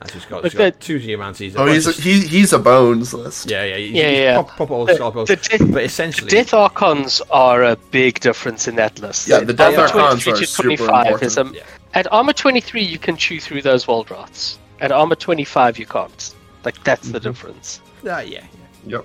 And 0.00 0.08
so 0.08 0.14
he's 0.14 0.24
got, 0.26 0.42
he's 0.44 0.54
got 0.54 0.66
at- 0.68 0.80
two 0.80 0.98
geomancies. 0.98 1.54
a 1.54 1.58
oh, 1.58 1.66
bunch 1.66 1.74
he's 1.74 1.86
a, 1.86 1.92
he, 1.92 2.20
he's 2.26 2.52
a 2.54 2.58
bones 2.58 3.12
list. 3.12 3.50
yeah, 3.50 3.64
yeah, 3.64 3.76
he- 3.76 3.86
Yeah, 3.88 4.08
he's 4.08 4.18
yeah. 4.18 4.36
Pop, 4.42 4.56
pop 4.56 4.70
all 4.70 4.86
The- 4.86 4.94
scalpels. 4.94 5.28
the 5.28 5.36
death- 5.36 5.70
but 5.72 5.82
essentially, 5.84 6.30
Death 6.30 6.54
Archons 6.54 7.20
are 7.30 7.62
a 7.64 7.76
big 7.76 8.18
difference 8.20 8.66
in 8.66 8.76
that 8.76 8.98
list. 9.00 9.28
Yeah, 9.28 9.40
the 9.40 9.52
Death 9.52 9.76
Archons 9.76 10.26
Armor 10.26 10.36
are 10.36 10.40
to 10.40 10.46
super 10.46 10.62
25 10.76 11.22
is 11.22 11.36
important. 11.36 11.56
a, 11.56 11.58
Yeah. 11.58 11.64
At 11.92 12.10
Armor 12.12 12.32
23, 12.32 12.82
you 12.82 12.98
can 12.98 13.16
chew 13.16 13.40
through 13.40 13.62
those 13.62 13.84
Woldwraths. 13.86 14.56
At 14.80 14.90
Armor 14.92 15.16
25, 15.16 15.78
you 15.78 15.84
can't. 15.86 16.34
Like, 16.64 16.82
that's 16.84 17.02
Mm-hmm. 17.04 17.12
the 17.12 17.20
difference. 17.20 17.80
Uh, 18.06 18.18
yeah, 18.26 18.44
Yep. 18.86 19.04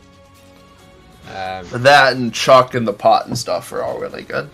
yeah. 1.28 1.60
Um, 1.74 1.82
That 1.84 2.14
and 2.16 2.34
Chuck 2.34 2.76
and 2.76 2.88
the 2.88 2.94
pot 2.94 3.28
and 3.28 3.38
stuff 3.38 3.74
are 3.74 3.82
all 3.84 4.00
really 4.00 4.24
good. 4.24 4.50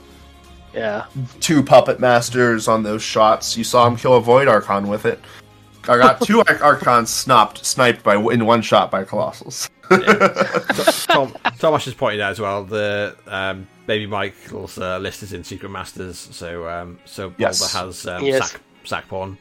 Yeah. 0.73 1.05
Two 1.41 1.61
puppet 1.61 1.99
masters 1.99 2.67
on 2.69 2.81
those 2.83 3.03
shots. 3.03 3.57
You 3.57 3.63
saw 3.65 3.85
him 3.87 3.97
kill 3.97 4.15
a 4.15 4.21
Void 4.21 4.47
Archon 4.47 4.87
with 4.87 5.05
it. 5.05 5.19
I 5.87 5.97
got 5.97 6.21
two 6.21 6.39
Arch- 6.39 6.61
Archons 6.61 7.09
snapped, 7.09 7.65
sniped 7.65 8.03
by 8.03 8.15
in 8.15 8.45
one 8.45 8.61
shot 8.61 8.91
by 8.91 9.03
Colossals. 9.03 9.69
Tom, 11.07 11.33
Thomas 11.59 11.85
has 11.85 11.93
pointed 11.93 12.21
out 12.21 12.31
as 12.31 12.39
well 12.39 12.63
the 12.63 13.15
um, 13.27 13.67
baby 13.87 14.05
Michael's 14.07 14.77
uh, 14.77 14.97
list 14.99 15.21
is 15.23 15.33
in 15.33 15.43
Secret 15.43 15.69
Masters, 15.69 16.17
so 16.31 16.67
um, 16.69 16.99
so 17.05 17.29
Baldur 17.29 17.41
Yes. 17.41 17.73
has 17.73 18.07
um, 18.07 18.23
Yes. 18.23 18.51
sack 18.51 18.61
sack 18.83 19.07
pawn. 19.07 19.37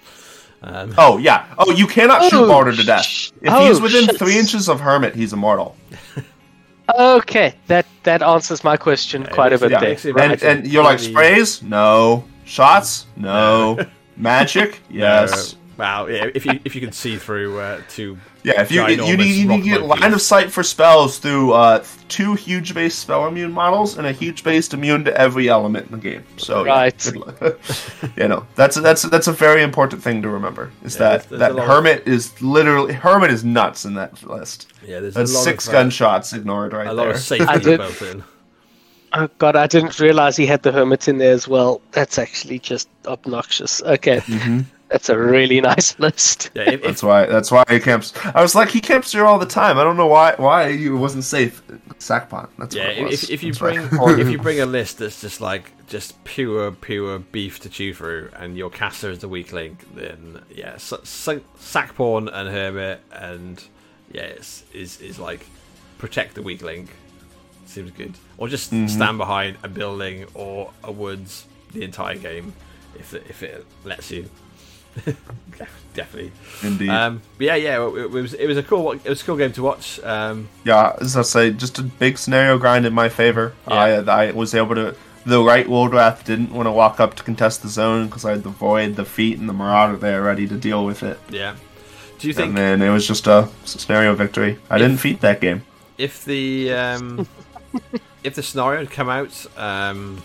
Um, 0.63 0.95
Oh 0.99 1.19
yeah. 1.19 1.47
Oh, 1.59 1.71
you 1.73 1.87
cannot 1.87 2.23
shoot 2.31 2.41
Oh, 2.45 2.49
Baldur 2.49 2.73
to 2.73 2.83
death. 2.85 3.05
sh- 3.05 3.31
If 3.43 3.53
oh, 3.53 3.67
he's 3.69 3.81
within 3.81 4.07
shit. 4.07 4.19
three 4.19 4.39
inches 4.39 4.69
of 4.69 4.81
Hermit, 4.81 5.15
he's 5.15 5.33
immortal. 5.33 5.77
Okay, 6.99 7.55
that 7.69 7.87
that 8.03 8.21
answers 8.23 8.65
my 8.65 8.77
question 8.77 9.25
quite 9.27 9.53
a 9.53 9.59
bit 9.59 9.71
yeah, 9.71 9.81
there. 9.81 9.89
makes 9.91 10.05
Right. 10.05 10.31
And 10.33 10.43
and 10.43 10.67
you're 10.67 10.83
like 10.83 10.99
sprays? 10.99 11.63
No. 11.63 12.25
Shots? 12.45 13.07
No. 13.17 13.79
Magic? 14.17 14.81
Yes. 14.91 15.55
Wow, 15.81 16.07
yeah. 16.07 16.29
If 16.35 16.45
you 16.47 16.61
if 16.65 16.75
you 16.75 16.81
can 16.81 16.93
see 16.93 17.17
through 17.17 17.59
uh, 17.59 17.81
two, 17.89 18.19
Yeah, 18.45 18.61
if 18.63 18.71
you 18.71 18.83
ginormous 18.83 19.09
you 19.09 19.17
need 19.17 19.35
you 19.37 19.49
need 19.49 19.63
to 19.65 19.69
get 19.71 19.83
line 19.83 20.13
of 20.13 20.21
sight 20.23 20.53
for 20.53 20.63
spells 20.63 21.19
through 21.19 21.53
uh, 21.55 21.83
two 22.09 22.35
huge 22.35 22.75
base 22.75 22.95
spell 22.95 23.27
immune 23.27 23.53
models 23.53 23.97
and 23.99 24.07
a 24.07 24.13
huge 24.13 24.45
base 24.45 24.73
immune 24.73 25.05
to 25.07 25.17
every 25.17 25.49
element 25.49 25.87
in 25.87 25.93
the 25.93 25.99
game. 26.11 26.23
So 26.37 26.65
Right. 26.65 26.97
good 27.03 27.17
luck. 27.17 27.59
you 28.17 28.29
know 28.29 28.47
that's 28.55 28.77
that's 28.77 29.03
that's 29.03 29.27
a 29.29 29.33
very 29.33 29.63
important 29.63 30.03
thing 30.03 30.23
to 30.23 30.29
remember 30.29 30.71
is 30.85 30.95
Yeah, 30.95 30.99
that 30.99 31.09
there's- 31.11 31.27
there's 31.27 31.39
that 31.41 31.51
a 31.53 31.55
lot 31.55 31.63
of- 31.63 31.69
hermit 31.71 32.07
is 32.07 32.41
literally 32.43 32.93
hermit 32.93 33.31
is 33.31 33.43
nuts 33.45 33.85
in 33.85 33.95
that 33.95 34.23
list. 34.23 34.73
yeah, 34.87 35.01
there's 35.01 35.15
That's 35.15 35.33
a 35.33 35.35
lot 35.35 35.45
six 35.45 35.67
of, 35.67 35.75
uh, 35.75 35.79
gunshots 35.79 36.33
ignored 36.33 36.73
right 36.73 36.85
there. 36.85 36.93
a 36.93 36.95
lot 36.95 37.05
there. 37.05 37.13
of 37.15 37.21
safety 37.21 37.77
built 37.77 38.03
in. 38.03 38.23
Oh 39.13 39.29
god, 39.39 39.57
I 39.57 39.67
didn't 39.67 39.99
realize 39.99 40.37
he 40.37 40.47
had 40.47 40.63
the 40.63 40.71
hermit 40.71 41.09
in 41.09 41.19
there 41.19 41.33
as 41.33 41.49
well. 41.49 41.81
That's 41.91 42.17
actually 42.17 42.61
just 42.61 42.89
obnoxious. 43.07 43.83
Okay, 43.83 44.19
Mhm. 44.21 44.65
That's 44.91 45.09
a 45.09 45.19
really 45.19 45.61
nice 45.61 45.99
list. 45.99 46.51
Yeah, 46.55 46.71
if, 46.71 46.83
That's 46.83 47.03
why. 47.03 47.27
That's 47.27 47.51
why 47.51 47.65
he 47.69 47.79
camps. 47.81 48.13
I 48.35 48.43
was 48.43 48.55
like, 48.55 48.69
he 48.71 48.81
camps 48.81 49.13
here 49.13 49.25
all 49.25 49.39
the 49.39 49.47
time. 49.47 49.79
I 49.79 49.85
don't 49.85 49.97
know 49.97 50.07
why. 50.07 50.35
Why 50.37 50.73
he 50.77 50.89
wasn't 50.91 51.25
safe. 51.25 51.63
Sackpot. 51.99 52.49
That's 52.59 52.75
yeah, 52.75 52.89
what 52.89 52.97
it 52.99 53.05
was. 53.05 53.25
if, 53.25 53.31
if 53.31 53.43
you 53.43 53.53
That's 53.53 53.59
bring 53.59 53.81
why. 53.99 54.15
if 54.21 54.29
you 54.29 54.39
bring 54.39 54.61
a 54.61 54.67
list 54.67 54.99
that's 54.99 55.21
just 55.21 55.41
like 55.41 55.73
just 55.87 56.23
pure 56.25 56.73
pure 56.73 57.19
beef 57.19 57.61
to 57.61 57.69
chew 57.69 57.95
through, 57.95 58.31
and 58.37 58.57
your 58.57 58.71
caster 58.71 59.11
is 59.11 59.21
the 59.21 59.29
weak 59.29 59.53
link, 59.53 59.85
then 59.95 60.43
yeah, 60.55 60.73
s- 60.75 60.93
s- 60.93 61.41
sack 61.59 61.95
pawn 61.95 62.29
and 62.29 62.49
hermit, 62.49 63.01
and 63.13 63.63
yeah, 64.13 64.23
it's, 64.23 64.65
is 64.75 65.01
is 65.01 65.19
like 65.19 65.47
protect 65.99 66.35
the 66.35 66.43
weak 66.43 66.63
link. 66.63 66.91
Seems 67.67 67.93
good, 67.93 68.15
or 68.39 68.49
just 68.49 68.73
Mm-hmm. 68.73 68.89
stand 68.89 69.19
behind 69.19 69.57
a 69.63 69.69
building 69.69 70.27
or 70.35 70.73
a 70.83 70.91
woods 70.91 71.47
the 71.73 71.85
entire 71.85 72.17
game, 72.17 72.53
if 72.99 73.15
it, 73.15 73.25
if 73.29 73.45
it 73.45 73.65
lets 73.85 74.11
you. 74.11 74.29
Definitely. 75.95 76.33
Indeed. 76.63 76.89
Um, 76.89 77.21
but 77.37 77.47
yeah, 77.47 77.57
yeah, 77.57 77.85
it, 77.87 77.95
it 77.97 78.11
was 78.11 78.35
it 78.35 78.47
was 78.47 78.57
a 78.57 78.63
cool 78.63 78.93
it 78.93 79.09
was 79.09 79.23
a 79.23 79.25
cool 79.25 79.37
game 79.37 79.53
to 79.53 79.63
watch. 79.63 79.99
Um, 80.01 80.49
yeah, 80.65 80.97
as 81.01 81.17
I 81.17 81.23
say, 81.23 81.51
just 81.51 81.79
a 81.79 81.83
big 81.83 82.17
scenario 82.17 82.59
grind 82.59 82.87
in 82.87 82.93
my 82.95 83.09
favor. 83.09 83.55
Yeah. 83.69 83.75
I 84.07 84.29
I 84.29 84.31
was 84.31 84.55
able 84.55 84.75
to. 84.77 84.95
The 85.27 85.43
right 85.43 85.67
Woldwrath 85.67 86.25
didn't 86.25 86.53
want 86.53 86.67
to 86.67 86.71
walk 86.73 86.99
up 86.99 87.15
to 87.17 87.23
contest 87.23 87.63
the 87.63 87.69
zone 87.69 88.07
because 88.07 88.25
I 88.25 88.31
had 88.31 88.43
the 88.43 88.49
Void, 88.49 88.97
the 88.97 89.05
Feet, 89.05 89.39
and 89.39 89.49
the 89.49 89.53
Marauder 89.53 89.99
there 89.99 90.23
ready 90.23 90.47
to 90.49 90.57
deal 90.57 90.85
with 90.85 91.03
it. 91.03 91.19
yeah. 91.29 91.57
Do 92.19 92.29
you 92.29 92.35
think 92.35 92.49
And 92.49 92.57
then 92.57 92.83
it 92.83 92.91
was 92.91 93.07
just 93.07 93.27
a 93.27 93.49
scenario 93.65 94.15
victory. 94.15 94.59
I 94.69 94.77
didn't 94.79 94.99
feat 94.99 95.21
that 95.23 95.41
game. 95.41 95.63
if 95.99 96.25
the 96.25 96.73
um, 96.73 97.27
if 98.25 98.35
the 98.35 98.43
scenario 98.43 98.81
had 98.81 98.91
come 98.91 99.09
out 99.09 99.47
um, 99.57 100.23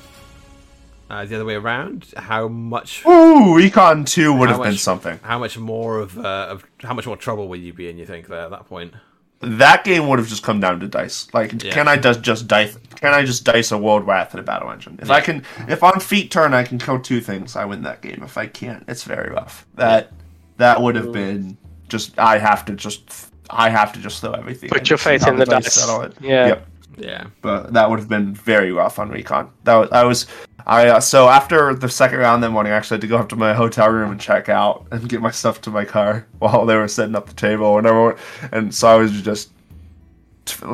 uh, 1.10 1.26
the 1.26 1.36
other 1.36 1.46
way 1.46 1.56
around, 1.56 2.14
how 2.18 2.48
much 2.48 3.06
Ooh, 3.06 3.56
Recon 3.56 4.06
2 4.06 4.34
would 4.34 4.50
How 4.50 4.56
have 4.58 4.64
been 4.64 4.78
something. 4.78 5.20
how 5.24 5.38
much 5.40 5.58
more 5.58 6.00
of, 6.00 6.18
uh, 6.18 6.48
of 6.50 6.66
how 6.82 6.94
much 6.94 7.06
more 7.08 7.18
trouble 7.18 7.48
would 7.50 7.62
you 7.62 7.74
be 7.74 7.90
in? 7.90 7.98
You 7.98 8.06
think 8.06 8.28
there 8.28 8.40
at 8.42 8.50
that 8.52 8.68
point? 8.68 8.94
That 9.42 9.84
game 9.84 10.08
would 10.08 10.18
have 10.18 10.28
just 10.28 10.42
come 10.44 10.60
down 10.60 10.80
to 10.80 10.88
dice. 10.88 11.28
Like, 11.34 11.62
Yeah. 11.64 11.72
can 11.74 11.88
I 11.88 11.98
just 11.98 12.22
just 12.22 12.48
dice? 12.48 12.78
Can 12.96 13.14
I 13.14 13.24
just 13.24 13.44
dice 13.44 13.72
a 13.72 13.76
Woldwrath 13.76 14.34
in 14.34 14.40
a 14.40 14.44
battle 14.44 14.72
engine? 14.72 14.98
If 15.02 15.12
I 15.12 15.22
can, 15.22 15.44
if 15.68 15.84
on 15.84 16.00
feet 16.00 16.32
turn 16.32 16.54
I 16.54 16.64
can 16.64 16.80
kill 16.80 17.00
two 17.00 17.22
things, 17.22 17.56
I 17.56 17.66
win 17.66 17.84
that 17.84 18.02
game. 18.02 18.22
If 18.24 18.38
I 18.38 18.48
can't, 18.48 18.84
it's 18.88 19.04
very 19.04 19.30
rough. 19.32 19.68
That 19.76 20.12
that 20.58 20.82
would 20.82 20.96
have 20.96 21.12
been 21.12 21.58
just. 21.90 22.18
I 22.18 22.38
have 22.40 22.66
to 22.66 22.74
just. 22.74 23.30
I 23.50 23.70
have 23.70 23.94
to 23.94 24.00
just 24.00 24.22
throw 24.22 24.32
everything. 24.32 24.70
Put 24.70 24.80
in, 24.80 24.86
your 24.86 24.98
see 24.98 25.04
faith 25.12 25.28
in 25.28 25.36
the 25.36 25.46
dice. 25.46 25.74
settle 25.74 26.02
it. 26.02 26.14
Yeah. 26.22 26.48
Yep. 26.48 26.68
Yeah, 26.98 27.28
But 27.42 27.74
that 27.74 27.90
would 27.90 28.00
have 28.00 28.10
been 28.10 28.34
very 28.34 28.72
rough 28.72 29.00
on 29.00 29.10
recon. 29.10 29.52
That 29.64 29.76
was, 29.76 29.90
I 29.92 30.04
was. 30.04 30.28
I 30.68 30.88
uh, 30.88 31.00
so 31.00 31.30
after 31.30 31.76
the 31.76 31.90
second 31.90 32.20
round 32.20 32.42
that 32.44 32.50
morning, 32.50 32.74
I 32.74 32.76
actually 32.76 32.96
had 32.96 33.02
to 33.02 33.08
go 33.08 33.18
up 33.18 33.30
to 33.30 33.36
my 33.36 33.54
hotel 33.54 33.90
room 33.90 34.12
and 34.12 34.20
check 34.20 34.50
out 34.50 34.88
and 34.92 35.08
get 35.08 35.22
my 35.22 35.30
stuff 35.30 35.62
to 35.62 35.72
my 35.72 35.86
car 35.86 36.26
while 36.40 36.66
they 36.66 36.76
were 36.76 36.88
setting 36.88 37.16
up 37.16 37.28
the 37.28 37.36
table 37.36 37.78
and 37.78 37.86
everyone. 37.86 38.16
And 38.52 38.74
so 38.74 38.88
I 38.88 38.96
was 38.96 39.22
just 39.22 39.52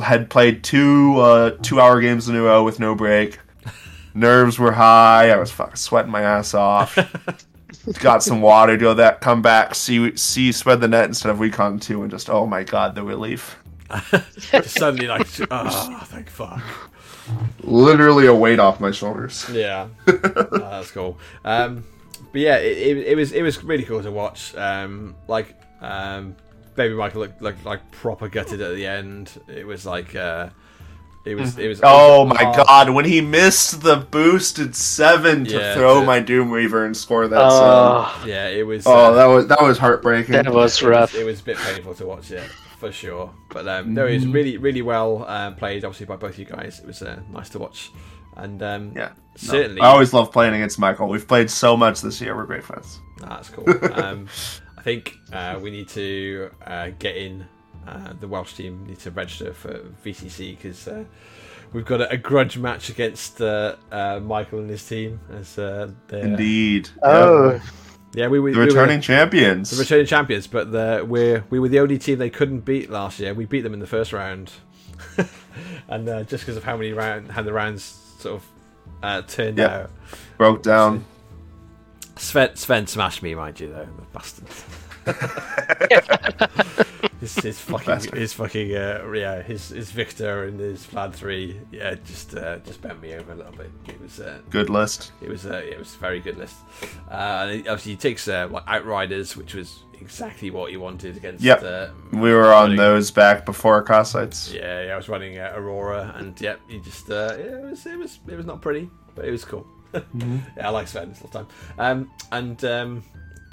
had 0.03 0.29
played 0.29 0.63
two 0.63 1.19
uh, 1.19 1.57
two 1.61 1.81
hour 1.81 1.99
games 1.99 2.29
in 2.29 2.35
a 2.35 2.41
row 2.41 2.63
with 2.63 2.79
no 2.79 2.95
break. 2.95 3.39
Nerves 4.13 4.59
were 4.59 4.71
high. 4.71 5.31
I 5.31 5.37
was 5.37 5.51
fucking 5.51 5.75
sweating 5.75 6.11
my 6.11 6.21
ass 6.21 6.53
off. 6.53 6.97
got 7.99 8.21
some 8.21 8.41
water, 8.41 8.77
do 8.77 8.89
all 8.89 8.95
that, 8.95 9.21
come 9.21 9.41
back, 9.41 9.73
see 9.75 10.15
see 10.15 10.51
spread 10.51 10.81
the 10.81 10.87
net 10.87 11.05
instead 11.05 11.31
of 11.31 11.39
recon 11.39 11.79
two, 11.79 12.01
and 12.01 12.11
just 12.11 12.29
oh 12.29 12.45
my 12.45 12.63
god, 12.63 12.95
the 12.95 13.03
relief. 13.03 13.57
Just 14.39 14.69
suddenly 14.77 15.07
like, 15.07 15.27
oh, 15.51 15.99
thank 16.05 16.29
fuck. 16.29 16.61
Literally 17.63 18.25
a 18.27 18.33
weight 18.33 18.59
off 18.59 18.79
my 18.79 18.91
shoulders. 18.91 19.45
Yeah, 19.51 19.87
Oh, 20.07 20.11
that's 20.51 20.91
cool. 20.91 21.17
Um, 21.45 21.83
but 22.31 22.41
yeah, 22.41 22.57
it, 22.57 22.77
it, 22.77 22.97
it 23.09 23.15
was 23.15 23.31
it 23.31 23.41
was 23.41 23.63
really 23.63 23.83
cool 23.83 24.01
to 24.01 24.11
watch. 24.11 24.55
Um, 24.55 25.15
like, 25.27 25.55
um, 25.81 26.35
baby 26.75 26.93
Michael 26.95 27.21
looked, 27.21 27.41
looked 27.41 27.65
like 27.65 27.89
proper 27.91 28.27
gutted 28.29 28.61
at 28.61 28.75
the 28.75 28.85
end. 28.87 29.31
It 29.47 29.65
was 29.67 29.85
like, 29.85 30.15
uh, 30.15 30.49
it 31.25 31.35
was 31.35 31.57
it 31.59 31.67
was. 31.67 31.79
Oh 31.83 32.23
it 32.23 32.29
my 32.29 32.43
hard. 32.43 32.55
god, 32.67 32.89
when 32.89 33.05
he 33.05 33.21
missed 33.21 33.81
the 33.81 33.97
boosted 33.97 34.75
seven 34.75 35.45
to 35.45 35.51
Yeah, 35.59 35.75
throw 35.75 35.99
to- 35.99 36.05
my 36.05 36.19
Doom 36.19 36.49
Reaver 36.51 36.85
and 36.85 36.97
score 36.97 37.27
that 37.27 37.51
seven. 37.51 37.67
Oh, 37.69 38.23
Yeah, 38.25 38.47
it 38.47 38.65
was. 38.65 38.87
Oh, 38.87 38.93
uh, 38.93 39.11
that 39.11 39.25
was 39.25 39.47
that 39.47 39.61
was 39.61 39.77
heartbreaking. 39.77 40.33
that 40.33 40.51
was 40.51 40.81
it 40.81 40.87
rough. 40.87 41.13
Was, 41.13 41.21
it 41.21 41.25
was 41.25 41.39
a 41.41 41.43
bit 41.43 41.57
painful 41.57 41.93
to 41.95 42.05
watch, 42.07 42.31
yeah, 42.31 42.43
for 42.81 42.91
sure. 42.91 43.31
But 43.49 43.67
um, 43.67 43.93
no, 43.93 44.05
it 44.07 44.15
was 44.15 44.27
really, 44.27 44.57
really 44.57 44.81
well 44.81 45.23
uh, 45.27 45.51
played, 45.51 45.85
obviously 45.85 46.07
by 46.07 46.15
both 46.17 46.37
you 46.37 46.45
guys. 46.45 46.79
It 46.79 46.85
was 46.87 47.01
uh, 47.01 47.21
nice 47.31 47.47
to 47.49 47.59
watch, 47.59 47.91
and 48.35 48.61
um, 48.63 48.91
Yeah, 48.95 49.09
no. 49.09 49.13
certainly, 49.35 49.79
I 49.81 49.85
always 49.87 50.13
love 50.13 50.31
playing 50.31 50.55
against 50.55 50.79
Michael. 50.79 51.07
We've 51.07 51.27
played 51.27 51.49
so 51.49 51.77
much 51.77 52.01
this 52.01 52.19
year. 52.19 52.35
We're 52.35 52.45
great 52.45 52.63
friends. 52.63 52.99
Ah, 53.23 53.35
that's 53.37 53.49
cool. 53.49 53.65
um, 53.93 54.27
I 54.77 54.81
think 54.81 55.15
uh, 55.31 55.59
we 55.61 55.69
need 55.71 55.87
to 55.89 56.49
uh, 56.65 56.89
get 56.99 57.15
in. 57.15 57.45
Uh, 57.87 58.13
the 58.19 58.27
Welsh 58.27 58.53
team 58.53 58.85
need 58.85 58.99
to 58.99 59.09
register 59.11 59.53
for 59.53 59.73
VCC 60.05 60.55
because 60.55 60.87
uh, 60.87 61.03
we've 61.73 61.85
got 61.85 61.99
a, 62.01 62.11
a 62.11 62.17
grudge 62.17 62.55
match 62.57 62.89
against 62.89 63.41
uh, 63.41 63.75
uh, 63.91 64.19
Michael 64.23 64.59
and 64.59 64.69
his 64.69 64.87
team. 64.87 65.19
As 65.31 65.57
uh, 65.57 65.89
they're- 66.07 66.25
Indeed. 66.25 66.89
Oh, 67.01 67.53
Yep. 67.53 67.61
Yeah, 68.13 68.27
we 68.27 68.39
were 68.39 68.51
the 68.51 68.57
we 68.57 68.65
were- 68.65 68.67
returning 68.67 69.01
champions. 69.01 69.69
the 69.71 69.77
returning 69.81 70.05
champions, 70.05 70.47
but 70.47 70.71
the, 70.71 71.05
we're 71.07 71.43
we 71.49 71.59
were 71.59 71.69
the 71.69 71.79
only 71.79 71.97
team 71.97 72.17
they 72.19 72.29
couldn't 72.29 72.61
beat 72.61 72.89
last 72.89 73.19
year. 73.19 73.33
We 73.33 73.45
beat 73.45 73.61
them 73.61 73.73
in 73.73 73.79
the 73.79 73.87
first 73.87 74.11
round, 74.13 74.51
and 75.87 76.07
uh, 76.09 76.23
just 76.23 76.43
because 76.43 76.57
of 76.57 76.63
how 76.63 76.77
many 76.77 76.93
round 76.93 77.31
how 77.31 77.41
the 77.41 77.53
rounds 77.53 77.83
sort 78.19 78.35
of 78.35 78.45
uh, 79.03 79.21
turned 79.23 79.59
out. 79.59 79.91
Broke 80.37 80.61
down. 80.63 81.05
Sven 82.17 82.55
Sven 82.55 82.85
smashed 82.87 83.23
me, 83.23 83.33
mind 83.35 83.59
you, 83.59 83.69
though, 83.69 83.85
the 83.85 84.01
bastard. 84.13 84.47
his, 87.19 87.35
his 87.35 87.59
fucking 87.59 87.85
Bastard. 87.85 88.17
his 88.17 88.33
fucking 88.33 88.75
uh, 88.75 89.11
yeah 89.13 89.41
his 89.41 89.69
his 89.69 89.91
Victor 89.91 90.45
and 90.45 90.59
his 90.59 90.85
Vlad 90.87 91.13
three 91.13 91.59
yeah 91.71 91.95
just 92.05 92.35
uh, 92.35 92.57
just 92.59 92.81
bent 92.81 93.01
me 93.01 93.13
over 93.15 93.31
a 93.31 93.35
little 93.35 93.51
bit. 93.53 93.71
It 93.87 94.01
was 94.01 94.19
uh, 94.19 94.39
Good 94.49 94.69
list. 94.69 95.11
it 95.21 95.29
was 95.29 95.45
uh, 95.45 95.61
it 95.63 95.77
was 95.77 95.95
a 95.95 95.99
very 95.99 96.19
good 96.19 96.37
list. 96.37 96.55
Uh, 97.09 97.47
and 97.49 97.67
obviously 97.67 97.93
he 97.93 97.97
takes 97.97 98.27
uh, 98.27 98.47
like 98.51 98.63
Outriders, 98.67 99.35
which 99.37 99.53
was 99.53 99.83
exactly 99.99 100.49
what 100.51 100.71
he 100.71 100.77
wanted 100.77 101.15
against. 101.17 101.43
Yep. 101.43 101.63
Uh, 101.63 101.87
We 102.13 102.33
were 102.33 102.53
on 102.53 102.63
running- 102.63 102.77
those 102.77 103.11
back 103.11 103.45
before 103.45 103.83
Kossites. 103.83 104.53
Yeah, 104.53 104.85
yeah, 104.85 104.93
I 104.93 104.97
was 104.97 105.09
running 105.09 105.37
uh, 105.37 105.53
Aurora, 105.55 106.13
and 106.17 106.39
yep, 106.41 106.59
he 106.67 106.79
just 106.79 107.09
uh, 107.09 107.35
yeah, 107.37 107.57
it 107.57 107.63
was 107.71 107.85
it 107.85 107.97
was 107.97 108.19
it 108.27 108.35
was 108.35 108.45
not 108.45 108.61
pretty, 108.61 108.89
but 109.15 109.25
it 109.25 109.31
was 109.31 109.45
cool. 109.45 109.65
yeah, 109.93 110.39
I 110.63 110.69
like 110.69 110.87
spending 110.87 111.11
this 111.11 111.19
whole 111.19 111.29
time. 111.29 111.47
Um, 111.77 112.09
and 112.31 112.63
um, 112.63 113.03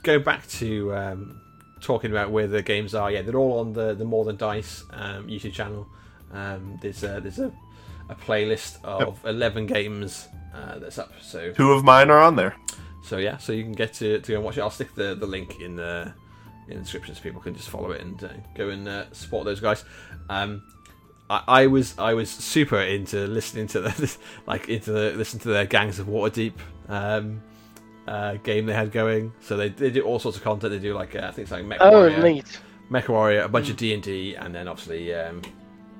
going 0.09 0.23
back 0.23 0.47
to 0.49 0.95
um, 0.95 1.39
talking 1.83 2.11
about 2.11 2.31
where 2.31 2.47
the 2.47 2.63
games 2.63 2.95
are, 2.95 3.11
yeah, 3.11 3.21
they're 3.21 3.37
all 3.37 3.59
on 3.61 3.75
the 3.75 3.93
the 3.93 4.07
More 4.07 4.25
Than 4.25 4.37
Dice 4.37 4.85
um, 4.91 5.27
YouTube 5.27 5.53
channel. 5.53 5.87
Um, 6.33 6.79
there's 6.81 7.03
a, 7.03 7.21
there's 7.21 7.39
a, 7.39 7.53
a 8.09 8.15
playlist 8.15 8.83
of 8.85 9.23
eleven 9.27 9.67
games 9.67 10.27
uh, 10.55 10.79
that's 10.79 10.99
up. 10.99 11.13
So 11.21 11.53
Two 11.53 11.73
of 11.73 11.85
mine 11.85 12.09
are 12.09 12.21
on 12.21 12.37
there. 12.37 12.57
so 13.03 13.19
yeah, 13.19 13.37
so 13.37 13.53
you 13.53 13.65
can 13.65 13.73
get 13.73 13.93
to, 13.95 14.19
to 14.21 14.33
go 14.33 14.37
and 14.37 14.45
watch 14.45 14.57
it. 14.57 14.63
I'll 14.63 14.71
stick 14.71 14.95
the, 14.95 15.15
the 15.15 15.27
link 15.27 15.61
in 15.61 15.77
the 15.77 16.15
in 16.69 16.77
the 16.79 16.83
description 16.83 17.15
so 17.15 17.21
people 17.21 17.43
can 17.43 17.55
just 17.55 17.69
follow 17.69 17.91
it 17.91 18.01
and 18.01 18.25
uh, 18.25 18.29
go 18.55 18.71
and 18.71 18.89
uh, 18.89 19.13
support 19.13 19.45
those 19.45 19.61
guys. 19.61 19.85
Um, 20.31 20.63
I, 21.29 21.43
I 21.47 21.67
was 21.67 21.99
I 21.99 22.15
was 22.15 22.31
super 22.31 22.81
into 22.81 23.27
listening 23.27 23.67
to 23.69 23.83
the 23.83 24.17
like 24.47 24.71
into 24.71 24.91
the 24.91 25.13
listen 25.13 25.39
to 25.41 25.49
their 25.49 25.67
Gangs 25.67 25.99
of 25.99 26.07
Waterdeep 26.07 26.55
um, 26.89 27.43
uh, 28.09 28.35
game 28.43 28.67
they 28.67 28.75
had 28.75 28.91
going. 28.91 29.33
So 29.41 29.57
they, 29.57 29.69
they 29.69 29.91
do 29.91 30.03
all 30.03 30.19
sorts 30.19 30.39
of 30.39 30.45
content. 30.45 30.73
They 30.73 30.79
do 30.79 30.95
like 30.95 31.15
uh, 31.15 31.21
I 31.21 31.31
think 31.31 31.45
it's 31.45 31.51
like 31.51 31.65
Mech 31.65 31.79
oh, 31.81 31.91
Warrior, 31.91 32.23
neat. 32.23 32.61
Mecha 32.91 33.09
Warrior, 33.11 33.43
a 33.43 33.49
bunch 33.49 33.69
of 33.71 33.77
D 33.77 33.93
and 33.95 34.03
D, 34.03 34.35
and 34.35 34.55
then 34.55 34.67
obviously, 34.67 35.15
um, 35.15 35.43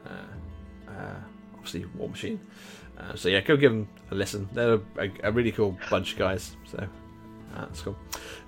uh, 0.07 0.91
uh, 0.91 1.15
obviously 1.55 1.85
War 1.97 2.09
Machine. 2.09 2.41
Uh, 2.99 3.15
so 3.15 3.29
yeah, 3.29 3.41
go 3.41 3.57
give 3.57 3.73
them 3.73 3.87
a 4.11 4.15
listen. 4.15 4.49
They're 4.53 4.81
a, 4.99 5.11
a 5.25 5.33
really 5.33 5.53
cool 5.53 5.79
bunch 5.91 6.15
of 6.15 6.19
guys. 6.19 6.57
So 6.65 6.79
uh, 6.79 7.61
that's 7.61 7.83
cool. 7.83 7.97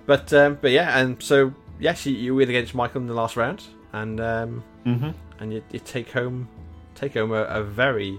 But 0.05 0.33
um, 0.33 0.57
but 0.59 0.71
yeah, 0.71 0.99
and 0.99 1.21
so 1.21 1.53
yes, 1.79 2.05
you, 2.05 2.15
you 2.15 2.35
win 2.35 2.49
against 2.49 2.73
Michael 2.75 3.01
in 3.01 3.07
the 3.07 3.13
last 3.13 3.37
round, 3.37 3.63
and 3.93 4.19
um, 4.19 4.63
Mm-hmm. 4.85 5.11
and 5.39 5.53
you, 5.53 5.63
you 5.71 5.77
take 5.79 6.09
home 6.11 6.47
take 6.95 7.13
home 7.13 7.31
a, 7.31 7.43
a 7.43 7.63
very 7.63 8.17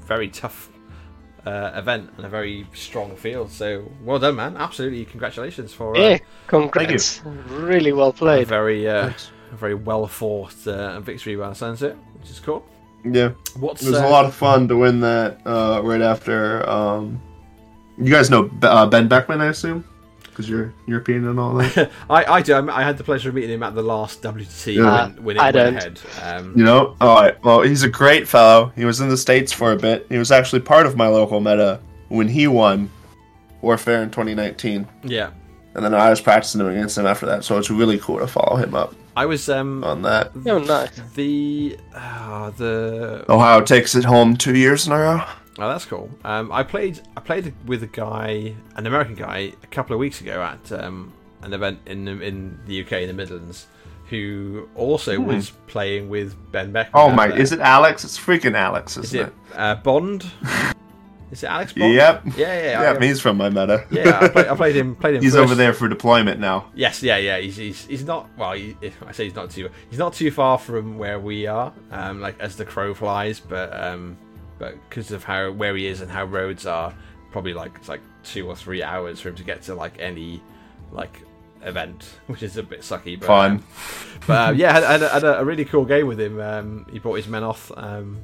very 0.00 0.28
tough 0.30 0.70
uh, 1.46 1.70
event 1.74 2.10
and 2.16 2.26
a 2.26 2.28
very 2.28 2.66
strong 2.74 3.16
field. 3.16 3.50
So 3.50 3.90
well 4.04 4.18
done, 4.18 4.36
man! 4.36 4.56
Absolutely, 4.56 5.04
congratulations 5.04 5.72
for 5.72 5.96
uh, 5.96 6.00
Yeah, 6.00 6.18
congrats. 6.48 7.22
Really 7.48 7.92
well 7.92 8.08
a 8.10 8.12
played. 8.12 8.48
very 8.48 8.88
uh, 8.88 9.12
a 9.52 9.56
very 9.56 9.74
well 9.74 10.06
fought 10.06 10.66
uh, 10.66 11.00
victory 11.00 11.36
by 11.36 11.48
the 11.48 11.54
sounds 11.54 11.82
of 11.82 11.92
it, 11.92 11.98
which 12.20 12.30
is 12.30 12.40
cool. 12.40 12.64
Yeah. 13.04 13.30
What's 13.60 13.82
It 13.82 13.90
was 13.90 14.00
uh, 14.00 14.06
a 14.06 14.10
lot 14.10 14.24
of 14.24 14.34
fun 14.34 14.66
to 14.68 14.76
win 14.76 15.00
that 15.00 15.38
uh, 15.46 15.80
right 15.84 16.02
after. 16.02 16.68
Um, 16.68 17.20
you 17.98 18.10
guys 18.12 18.28
know 18.30 18.50
uh, 18.62 18.86
Ben 18.86 19.08
Beckman, 19.08 19.40
I 19.40 19.46
assume, 19.46 19.84
because 20.36 20.50
you're 20.50 20.74
European 20.86 21.26
and 21.26 21.40
all 21.40 21.54
that. 21.54 21.90
I, 22.10 22.24
I 22.26 22.42
do. 22.42 22.52
I, 22.52 22.80
I 22.80 22.82
had 22.82 22.98
the 22.98 23.04
pleasure 23.04 23.30
of 23.30 23.34
meeting 23.34 23.50
him 23.52 23.62
at 23.62 23.74
the 23.74 23.82
last 23.82 24.20
WTC 24.22 24.74
Yeah. 24.74 25.06
when, 25.06 25.24
when 25.24 25.36
it 25.36 25.40
I 25.40 25.44
went 25.50 25.54
don't. 25.54 25.76
ahead. 25.76 26.00
Um, 26.22 26.52
you 26.54 26.62
know. 26.64 26.94
All 27.00 27.14
right. 27.22 27.42
Well, 27.42 27.62
he's 27.62 27.82
a 27.82 27.88
great 27.88 28.28
fellow. 28.28 28.70
He 28.76 28.84
was 28.84 29.00
in 29.00 29.08
the 29.08 29.16
states 29.16 29.50
for 29.52 29.72
a 29.72 29.76
bit. 29.76 30.04
He 30.10 30.18
was 30.18 30.30
actually 30.30 30.60
part 30.60 30.84
of 30.84 30.94
my 30.96 31.06
local 31.08 31.40
meta 31.40 31.80
when 32.08 32.28
he 32.28 32.46
won 32.46 32.90
Warfare 33.62 34.02
in 34.02 34.10
2019, 34.10 34.86
yeah, 35.02 35.30
and 35.74 35.84
then 35.84 35.94
I 35.94 36.10
was 36.10 36.20
practicing 36.20 36.60
against 36.60 36.96
him 36.98 37.06
after 37.06 37.26
that. 37.26 37.42
So 37.42 37.58
it's 37.58 37.70
really 37.70 37.98
cool 37.98 38.18
to 38.18 38.26
follow 38.28 38.56
him 38.56 38.74
up 38.74 38.94
I 39.16 39.24
was 39.26 39.48
um, 39.48 39.82
on 39.82 40.02
that. 40.02 40.30
Oh, 40.46 40.58
nice. 40.58 40.90
the 41.14 41.76
uh, 41.94 42.50
the 42.50 43.24
Ohio 43.28 43.62
takes 43.62 43.94
it 43.94 44.04
home 44.04 44.36
two 44.36 44.54
years 44.54 44.86
in 44.86 44.92
a 44.92 44.98
row. 44.98 45.24
Oh, 45.58 45.68
that's 45.68 45.84
cool. 45.86 46.10
Um, 46.24 46.52
I 46.52 46.62
played 46.62 47.00
I 47.16 47.20
played 47.20 47.54
with 47.66 47.82
a 47.82 47.86
guy, 47.86 48.54
an 48.76 48.86
American 48.86 49.14
guy, 49.14 49.52
a 49.62 49.66
couple 49.68 49.94
of 49.94 50.00
weeks 50.00 50.20
ago 50.20 50.42
at 50.42 50.70
um, 50.72 51.12
an 51.42 51.52
event 51.54 51.78
in 51.86 52.04
the- 52.04 52.20
in 52.20 52.58
the 52.66 52.82
UK 52.82 52.92
in 53.02 53.08
the 53.08 53.14
Midlands, 53.14 53.66
who 54.10 54.68
also 54.74 55.18
was 55.18 55.50
playing 55.66 56.08
with 56.10 56.34
Ben 56.52 56.72
Beckman. 56.72 57.10
Hmm. 57.10 57.18
Oh 57.18 57.28
there. 57.28 57.38
Is 57.38 57.52
it 57.52 57.60
Alex? 57.60 58.04
It's 58.04 58.18
freaking 58.18 58.54
Alex, 58.54 58.96
Is 58.98 59.06
isn't 59.14 59.28
it 59.28 59.32
uh, 59.54 59.76
Bond? 59.76 60.26
Is 61.32 61.42
it 61.42 61.46
Alex? 61.48 61.72
Bond? 61.72 61.92
Yep. 61.92 62.22
Yeah, 62.26 62.32
yeah, 62.36 62.82
Yeah, 62.82 62.98
I, 63.00 63.04
he's 63.04 63.20
from 63.20 63.36
my 63.38 63.48
meta. 63.48 63.84
yeah. 63.90 64.20
I 64.22 64.28
played, 64.28 64.46
I 64.46 64.54
played 64.54 64.76
him. 64.76 64.94
Played 64.94 65.16
him. 65.16 65.22
He's 65.22 65.32
first. 65.32 65.42
over 65.42 65.54
there 65.56 65.72
for 65.72 65.88
deployment 65.88 66.38
now. 66.38 66.70
Yes, 66.74 67.02
yeah, 67.02 67.16
yeah. 67.16 67.38
He's 67.38 67.56
he's, 67.56 67.84
he's 67.86 68.04
not. 68.04 68.28
Well, 68.38 68.52
he, 68.52 68.76
I 69.04 69.10
say 69.12 69.24
he's 69.24 69.34
not 69.34 69.50
too. 69.50 69.68
He's 69.90 69.98
not 69.98 70.12
too 70.12 70.30
far 70.30 70.56
from 70.56 70.98
where 70.98 71.18
we 71.18 71.46
are. 71.48 71.72
Um, 71.90 72.20
like 72.20 72.38
as 72.38 72.54
the 72.56 72.64
crow 72.64 72.94
flies, 72.94 73.40
but 73.40 73.76
um, 73.76 74.16
but 74.58 74.74
because 74.88 75.10
of 75.10 75.24
how 75.24 75.50
where 75.50 75.76
he 75.76 75.86
is 75.86 76.00
and 76.00 76.10
how 76.10 76.24
roads 76.24 76.66
are, 76.66 76.94
probably 77.30 77.54
like 77.54 77.72
it's 77.76 77.88
like 77.88 78.00
two 78.22 78.48
or 78.48 78.56
three 78.56 78.82
hours 78.82 79.20
for 79.20 79.28
him 79.28 79.36
to 79.36 79.44
get 79.44 79.62
to 79.62 79.74
like 79.74 79.98
any 79.98 80.42
like 80.92 81.22
event, 81.62 82.08
which 82.26 82.42
is 82.42 82.56
a 82.56 82.62
bit 82.62 82.80
sucky. 82.80 83.18
But, 83.18 83.26
Fun. 83.26 83.50
um, 83.50 83.64
but 84.26 84.48
uh, 84.48 84.52
yeah, 84.52 84.72
had, 84.72 84.82
had, 84.82 85.02
a, 85.02 85.08
had 85.08 85.24
a 85.24 85.44
really 85.44 85.64
cool 85.64 85.84
game 85.84 86.06
with 86.06 86.20
him. 86.20 86.40
Um, 86.40 86.86
he 86.90 86.98
brought 86.98 87.14
his 87.14 87.28
men 87.28 87.44
off. 87.44 87.70
Um, 87.76 88.18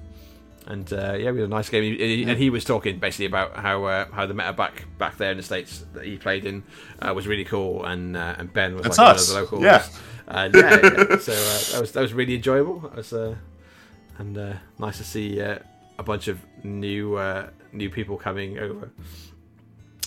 and 0.67 0.93
uh, 0.93 1.15
yeah, 1.19 1.31
we 1.33 1.41
had 1.41 1.47
a 1.47 1.49
nice 1.49 1.69
game. 1.69 1.83
He, 1.83 2.23
and 2.23 2.39
he 2.39 2.49
was 2.49 2.65
talking 2.65 2.99
basically 2.99 3.27
about 3.27 3.57
how 3.57 3.85
uh, 3.85 4.07
how 4.13 4.27
the 4.27 4.35
meta 4.35 4.53
back 4.53 4.85
back 4.97 5.17
there 5.19 5.33
in 5.33 5.37
the 5.37 5.43
states 5.43 5.85
that 5.95 6.05
he 6.05 6.17
played 6.17 6.45
in 6.45 6.63
uh, 7.01 7.13
was 7.15 7.27
really 7.27 7.45
cool, 7.45 7.85
and 7.85 8.17
uh, 8.17 8.37
and 8.39 8.53
Ben 8.53 8.77
was 8.77 8.87
like 8.87 8.93
us. 8.93 8.99
one 8.99 9.11
of 9.11 9.27
the 9.27 9.57
locals. 9.57 9.63
Yeah. 9.63 9.87
And 10.29 10.55
yeah, 10.55 10.81
yeah. 10.83 11.19
so 11.19 11.33
uh, 11.33 11.73
that 11.73 11.81
was 11.81 11.93
that 11.93 12.01
was 12.01 12.15
really 12.15 12.37
enjoyable. 12.37 12.79
That 12.79 12.95
was 12.95 13.13
uh, 13.13 13.35
and 14.19 14.39
uh, 14.39 14.53
nice 14.79 14.99
to 14.99 15.05
see 15.05 15.41
uh, 15.41 15.59
a 15.99 16.03
bunch 16.03 16.29
of 16.29 16.41
new 16.65 17.17
uh, 17.17 17.51
new 17.73 17.91
people 17.91 18.17
coming 18.17 18.59
over. 18.59 18.91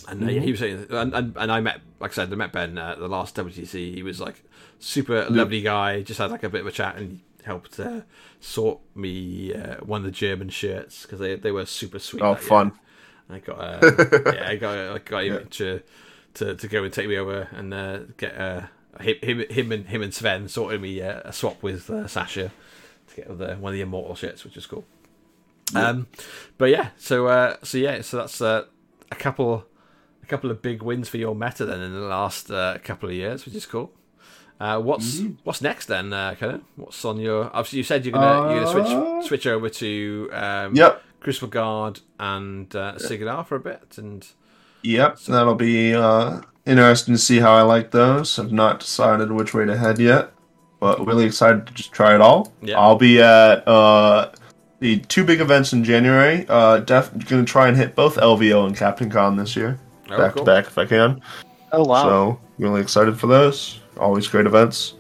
And 0.08 0.24
uh, 0.24 0.28
yeah, 0.28 0.42
he 0.42 0.52
was 0.52 0.60
saying, 0.60 0.86
and, 0.92 1.16
and, 1.16 1.36
and 1.36 1.52
I 1.52 1.60
met, 1.62 1.82
like 2.00 2.12
I 2.12 2.14
said, 2.14 2.32
I 2.32 2.36
met 2.36 2.52
Ben 2.52 2.78
uh, 2.78 2.92
at 2.92 3.00
the 3.00 3.08
last 3.08 3.36
WTC. 3.36 3.96
He 3.96 4.04
was 4.04 4.22
like 4.22 4.44
super 4.80 5.28
lovely 5.30 5.62
guy. 5.62 6.04
Just 6.04 6.20
had 6.20 6.32
like 6.32 6.44
a 6.44 6.50
bit 6.50 6.62
of 6.62 6.68
a 6.68 6.72
chat 6.72 6.98
and 6.98 7.22
helped 7.44 7.80
uh, 7.80 8.02
sort 8.40 8.80
me 8.94 9.54
uh, 9.54 9.78
one 9.78 10.02
of 10.02 10.06
the 10.06 10.12
German 10.12 10.50
shirts 10.50 11.04
because 11.04 11.20
they 11.20 11.36
they 11.36 11.52
were 11.52 11.66
super 11.66 12.00
sweet. 12.00 12.22
Oh, 12.22 12.36
fun. 12.36 12.74
I 13.30 13.40
got 13.40 13.60
uh, 13.60 14.32
yeah, 14.34 14.48
I 14.48 14.56
got 14.56 14.78
I 14.96 14.98
got 15.00 15.24
him 15.24 15.48
to, 15.48 15.82
to 16.36 16.56
to 16.56 16.68
go 16.68 16.84
and 16.84 16.94
take 16.94 17.08
me 17.08 17.18
over 17.18 17.48
and 17.52 17.74
uh, 17.74 18.00
get 18.18 18.38
uh, 18.38 18.62
him, 19.00 19.18
him 19.22 19.40
him 19.50 19.72
and 19.72 19.88
him 19.88 20.02
and 20.02 20.14
Sven 20.14 20.48
sorted 20.48 20.82
me 20.82 21.02
uh, 21.02 21.22
a 21.26 21.34
swap 21.34 21.64
with 21.64 21.90
uh, 21.90 22.08
Sasha 22.08 22.52
to 23.10 23.16
get 23.16 23.38
the, 23.38 23.56
one 23.56 23.72
of 23.72 23.74
the 23.74 23.82
immortal 23.82 24.16
shirts, 24.16 24.44
which 24.44 24.58
is 24.58 24.66
cool. 24.66 24.86
Um, 25.74 26.08
but 26.58 26.66
yeah, 26.66 26.90
so 26.98 27.28
uh, 27.28 27.56
so 27.64 27.78
yeah, 27.78 28.02
so 28.02 28.18
that's 28.18 28.40
uh, 28.42 28.66
a 29.12 29.16
couple 29.16 29.66
a 30.22 30.26
couple 30.28 30.52
of 30.52 30.62
big 30.62 30.82
wins 30.84 31.10
for 31.10 31.18
your 31.18 31.34
meta 31.36 31.66
then 31.66 31.82
in 31.82 31.94
the 31.94 32.00
last 32.02 32.52
uh, 32.52 32.78
couple 32.84 33.10
of 33.10 33.16
years, 33.16 33.46
which 33.46 33.56
is 33.56 33.66
cool. 33.66 33.92
Uh, 34.60 34.80
what's 34.80 35.16
Mm-hmm. 35.18 35.34
what's 35.44 35.62
next 35.62 35.88
then, 35.88 36.14
uh, 36.14 36.36
Conan? 36.40 36.64
What's 36.76 37.04
on 37.04 37.20
your? 37.20 37.46
Obviously, 37.48 37.78
you 37.78 37.84
said 37.84 38.06
you're 38.06 38.14
gonna 38.14 38.54
you're 38.54 38.64
gonna 38.64 38.80
Uh, 38.80 39.20
switch 39.22 39.28
switch 39.28 39.48
over 39.48 39.70
to 39.70 40.30
um, 40.32 40.76
Yep. 40.76 41.02
Crucible 41.20 41.48
Guard 41.50 42.02
and 42.20 42.74
uh, 42.76 42.98
Cygnar 43.00 43.44
for 43.44 43.56
a 43.56 43.60
bit, 43.60 43.98
and 43.98 44.26
Yep. 44.84 45.20
That'll 45.22 45.56
be 45.56 45.94
uh, 45.96 46.42
interesting 46.66 47.16
to 47.16 47.18
see 47.20 47.40
how 47.40 47.54
I 47.56 47.64
like 47.64 47.90
those. 47.92 48.38
I've 48.38 48.52
not 48.52 48.80
decided 48.82 49.32
which 49.32 49.54
way 49.54 49.66
to 49.66 49.76
head 49.76 49.98
yet, 50.00 50.32
but 50.80 51.06
really 51.06 51.26
excited 51.26 51.66
to 51.66 51.74
just 51.74 51.92
try 51.92 52.14
it 52.14 52.22
all. 52.22 52.54
Yeah. 52.62 52.80
I'll 52.80 52.96
be 52.98 53.20
at 53.20 53.68
uh, 53.68 54.30
the 54.86 55.00
two 55.08 55.24
big 55.24 55.42
events 55.42 55.74
in 55.74 55.84
January. 55.84 56.46
Uh, 56.48 56.78
def- 56.78 57.12
gonna 57.28 57.44
try 57.44 57.68
and 57.68 57.76
hit 57.76 57.96
both 57.96 58.18
LVO 58.18 58.68
and 58.68 58.78
Captain 58.78 59.10
Con 59.10 59.36
this 59.36 59.56
year, 59.56 59.80
oh, 60.12 60.18
back 60.18 60.34
cool. 60.34 60.46
to 60.46 60.52
back 60.52 60.68
if 60.68 60.78
I 60.78 60.86
can. 60.86 61.22
Oh 61.72 61.84
wow! 61.84 62.04
So 62.04 62.40
really 62.60 62.82
excited 62.82 63.20
for 63.20 63.26
those. 63.26 63.80
Always 63.98 64.28
great 64.28 64.46
events. 64.46 64.94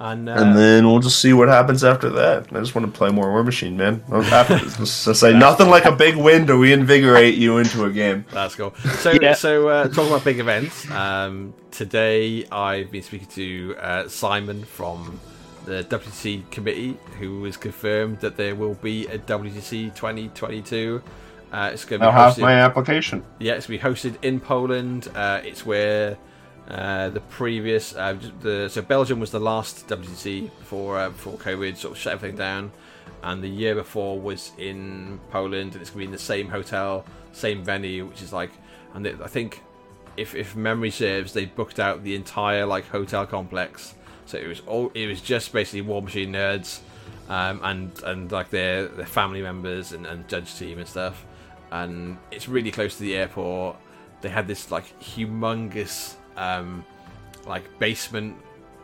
and, 0.00 0.28
uh, 0.28 0.32
and 0.32 0.54
then 0.56 0.86
we'll 0.86 0.98
just 1.00 1.18
see 1.20 1.32
what 1.32 1.48
happens 1.48 1.82
after 1.82 2.10
that. 2.10 2.48
I 2.52 2.58
just 2.60 2.74
want 2.74 2.92
to 2.92 2.98
play 2.98 3.10
more 3.10 3.30
War 3.30 3.42
Machine, 3.42 3.76
man. 3.76 4.02
After, 4.10 4.58
just 4.58 5.04
say 5.20 5.32
nothing 5.32 5.68
like 5.70 5.84
a 5.86 5.92
big 5.92 6.16
win 6.16 6.46
to 6.48 6.56
reinvigorate 6.56 7.36
you 7.36 7.56
into 7.58 7.84
a 7.84 7.90
game. 7.90 8.24
That's 8.32 8.54
cool. 8.54 8.74
So, 8.98 9.12
Yeah. 9.12 9.34
so 9.34 9.68
uh, 9.68 9.88
talking 9.88 10.08
about 10.08 10.24
big 10.24 10.40
events, 10.40 10.90
um, 10.90 11.54
today 11.70 12.46
I've 12.50 12.90
been 12.90 13.02
speaking 13.02 13.28
to 13.28 13.76
uh, 13.78 14.08
Simon 14.08 14.64
from 14.64 15.20
the 15.70 15.84
WTC 15.84 16.50
committee, 16.50 16.96
who 17.20 17.44
has 17.44 17.56
confirmed 17.56 18.18
that 18.20 18.36
there 18.36 18.56
will 18.56 18.74
be 18.74 19.06
a 19.06 19.18
WTC 19.18 19.94
2022. 19.94 21.00
Uh, 21.52 21.70
it's 21.72 21.84
going 21.84 22.00
to 22.00 22.06
I'll 22.06 22.12
be 22.12 22.16
have 22.16 22.34
hosted. 22.34 22.40
my 22.40 22.54
application. 22.54 23.24
Yeah, 23.38 23.52
it's 23.54 23.68
going 23.68 23.78
to 23.78 23.84
be 23.84 23.90
hosted 23.90 24.24
in 24.24 24.40
Poland. 24.40 25.06
Uh, 25.14 25.40
it's 25.44 25.64
where 25.64 26.18
uh, 26.68 27.10
the 27.10 27.20
previous, 27.20 27.94
uh, 27.94 28.18
the 28.40 28.68
so 28.68 28.82
Belgium 28.82 29.20
was 29.20 29.30
the 29.30 29.38
last 29.38 29.86
WTC 29.86 30.50
before 30.58 30.98
uh, 30.98 31.10
before 31.10 31.34
COVID 31.34 31.76
sort 31.76 31.92
of 31.92 31.98
shut 31.98 32.14
everything 32.14 32.36
down, 32.36 32.72
and 33.22 33.40
the 33.40 33.48
year 33.48 33.76
before 33.76 34.20
was 34.20 34.50
in 34.58 35.20
Poland, 35.30 35.74
and 35.74 35.82
it's 35.82 35.90
going 35.90 35.92
to 35.92 35.98
be 35.98 36.04
in 36.06 36.10
the 36.10 36.18
same 36.18 36.48
hotel, 36.48 37.04
same 37.30 37.62
venue, 37.62 38.06
which 38.06 38.22
is 38.22 38.32
like, 38.32 38.50
and 38.94 39.06
it, 39.06 39.20
I 39.22 39.28
think 39.28 39.62
if 40.16 40.34
if 40.34 40.56
memory 40.56 40.90
serves, 40.90 41.32
they 41.32 41.44
booked 41.44 41.78
out 41.78 42.02
the 42.02 42.16
entire 42.16 42.66
like 42.66 42.88
hotel 42.88 43.24
complex, 43.24 43.94
so 44.30 44.38
it 44.38 44.46
was 44.46 44.60
all 44.66 44.90
it 44.94 45.06
was 45.06 45.20
just 45.20 45.52
basically 45.52 45.82
War 45.82 46.00
Machine 46.00 46.32
nerds, 46.32 46.80
um, 47.28 47.60
and 47.64 48.02
and 48.04 48.30
like 48.30 48.50
their 48.50 48.86
their 48.86 49.06
family 49.06 49.42
members 49.42 49.92
and, 49.92 50.06
and 50.06 50.26
judge 50.28 50.56
team 50.56 50.78
and 50.78 50.86
stuff, 50.86 51.24
and 51.72 52.16
it's 52.30 52.48
really 52.48 52.70
close 52.70 52.96
to 52.96 53.02
the 53.02 53.16
airport. 53.16 53.76
They 54.20 54.28
had 54.28 54.46
this 54.46 54.70
like 54.70 54.98
humongous 55.00 56.14
um, 56.36 56.84
like 57.46 57.64
basement 57.78 58.36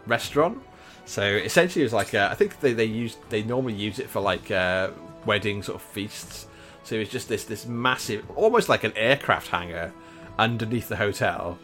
restaurant. 0.06 0.58
So 1.04 1.22
essentially, 1.22 1.82
it 1.82 1.86
was 1.86 1.92
like 1.92 2.14
uh, 2.14 2.28
I 2.30 2.34
think 2.34 2.58
they 2.60 2.72
they 2.72 2.84
used 2.84 3.18
they 3.28 3.42
normally 3.42 3.74
use 3.74 4.00
it 4.00 4.10
for 4.10 4.20
like 4.20 4.50
uh, 4.50 4.90
wedding 5.24 5.62
sort 5.62 5.76
of 5.76 5.82
feasts. 5.82 6.48
So 6.82 6.96
it 6.96 7.00
was 7.00 7.08
just 7.08 7.28
this 7.28 7.44
this 7.44 7.66
massive, 7.66 8.28
almost 8.36 8.68
like 8.68 8.82
an 8.82 8.92
aircraft 8.96 9.48
hangar 9.48 9.92
underneath 10.38 10.88
the 10.88 10.96
hotel, 10.96 11.58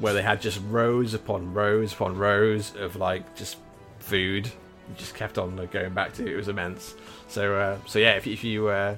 where 0.00 0.14
they 0.14 0.22
had 0.22 0.40
just 0.40 0.60
rows 0.68 1.14
upon 1.14 1.52
rows 1.54 1.92
upon 1.92 2.16
rows 2.16 2.74
of 2.76 2.96
like 2.96 3.36
just 3.36 3.58
food. 3.98 4.46
You 4.46 4.94
just 4.96 5.14
kept 5.14 5.38
on 5.38 5.68
going 5.70 5.94
back 5.94 6.14
to. 6.14 6.26
It 6.26 6.36
was 6.36 6.48
immense. 6.48 6.94
So 7.28 7.54
uh, 7.54 7.78
so 7.86 7.98
yeah, 7.98 8.14
if, 8.14 8.26
if 8.26 8.42
you 8.42 8.68
uh, 8.68 8.96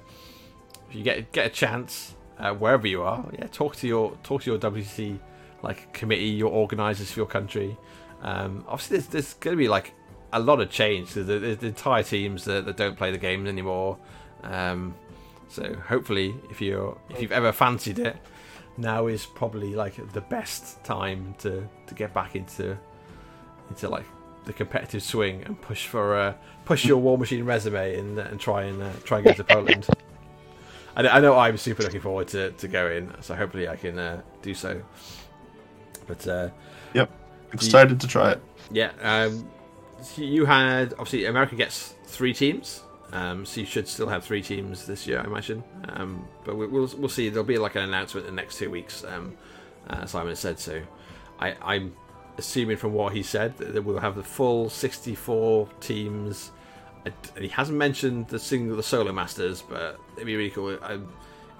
if 0.88 0.94
you 0.94 1.02
get 1.02 1.32
get 1.32 1.46
a 1.46 1.50
chance 1.50 2.14
uh, 2.38 2.54
wherever 2.54 2.86
you 2.86 3.02
are, 3.02 3.24
yeah, 3.38 3.46
talk 3.48 3.76
to 3.76 3.86
your 3.86 4.16
talk 4.22 4.42
to 4.42 4.50
your 4.50 4.58
WC 4.58 5.18
like 5.62 5.92
committee, 5.92 6.24
your 6.24 6.50
organisers 6.50 7.10
for 7.10 7.20
your 7.20 7.26
country. 7.26 7.76
Um, 8.22 8.64
obviously, 8.68 8.98
there's, 8.98 9.06
there's 9.08 9.34
going 9.34 9.56
to 9.56 9.58
be 9.58 9.68
like 9.68 9.94
a 10.32 10.40
lot 10.40 10.60
of 10.60 10.70
change. 10.70 11.14
There's, 11.14 11.26
there's 11.26 11.58
the 11.58 11.66
entire 11.68 12.02
teams 12.02 12.44
that, 12.44 12.64
that 12.66 12.76
don't 12.76 12.96
play 12.96 13.10
the 13.10 13.18
games 13.18 13.48
anymore. 13.48 13.98
Um, 14.42 14.94
so 15.48 15.74
hopefully, 15.86 16.34
if 16.50 16.60
you're 16.60 16.98
if 17.10 17.20
you've 17.20 17.32
ever 17.32 17.52
fancied 17.52 17.98
it, 17.98 18.16
now 18.76 19.06
is 19.06 19.26
probably 19.26 19.74
like 19.74 20.12
the 20.12 20.20
best 20.20 20.82
time 20.84 21.34
to, 21.38 21.68
to 21.86 21.94
get 21.94 22.12
back 22.14 22.36
into 22.36 22.76
into 23.68 23.88
like 23.88 24.06
the 24.44 24.52
competitive 24.52 25.02
swing 25.02 25.42
and 25.44 25.60
push 25.60 25.86
for 25.86 26.16
uh, 26.16 26.34
push 26.64 26.84
your 26.84 26.98
War 26.98 27.16
Machine 27.18 27.44
resume 27.44 27.98
and 27.98 28.18
and 28.18 28.40
try 28.40 28.64
and 28.64 28.82
uh, 28.82 28.90
try 29.04 29.18
and 29.18 29.26
go 29.26 29.32
to 29.32 29.44
Poland. 29.44 29.86
I, 30.96 31.08
I 31.08 31.20
know 31.20 31.38
I'm 31.38 31.56
super 31.56 31.82
looking 31.82 32.00
forward 32.00 32.28
to, 32.28 32.50
to 32.52 32.68
going, 32.68 33.12
so 33.20 33.34
hopefully 33.34 33.66
I 33.68 33.76
can 33.76 33.98
uh, 33.98 34.20
do 34.42 34.52
so. 34.54 34.82
But 36.06 36.26
uh, 36.26 36.50
Yep. 36.94 37.10
Excited 37.54 38.00
to 38.00 38.08
try 38.08 38.32
it. 38.32 38.42
yeah, 38.70 38.92
um, 39.00 39.48
so 40.02 40.22
you 40.22 40.44
had 40.44 40.92
obviously 40.94 41.26
America 41.26 41.54
gets 41.54 41.94
three 42.06 42.34
teams, 42.34 42.82
um, 43.12 43.44
so 43.44 43.60
you 43.60 43.66
should 43.66 43.86
still 43.86 44.08
have 44.08 44.24
three 44.24 44.42
teams 44.42 44.86
this 44.86 45.06
year, 45.06 45.20
I 45.20 45.24
imagine. 45.24 45.62
Um, 45.90 46.26
but 46.44 46.56
we, 46.56 46.66
we'll 46.66 46.90
we'll 46.96 47.08
see. 47.08 47.28
There'll 47.28 47.44
be 47.44 47.58
like 47.58 47.74
an 47.74 47.82
announcement 47.82 48.26
in 48.26 48.34
the 48.34 48.40
next 48.40 48.58
two 48.58 48.70
weeks. 48.70 49.04
Um, 49.04 49.36
uh, 49.88 50.06
Simon 50.06 50.34
said 50.36 50.58
so. 50.58 50.82
I, 51.38 51.54
I'm 51.62 51.94
assuming 52.38 52.76
from 52.76 52.92
what 52.94 53.12
he 53.12 53.22
said 53.22 53.56
that 53.58 53.82
we'll 53.82 53.98
have 53.98 54.16
the 54.16 54.22
full 54.22 54.70
64 54.70 55.68
teams. 55.80 56.52
And 57.04 57.14
he 57.36 57.48
hasn't 57.48 57.76
mentioned 57.76 58.28
the 58.28 58.38
single, 58.38 58.76
the 58.76 58.82
solo 58.82 59.12
masters, 59.12 59.62
but 59.62 59.98
it'd 60.14 60.26
be 60.26 60.36
really 60.36 60.50
cool. 60.50 60.78
I, 60.82 61.00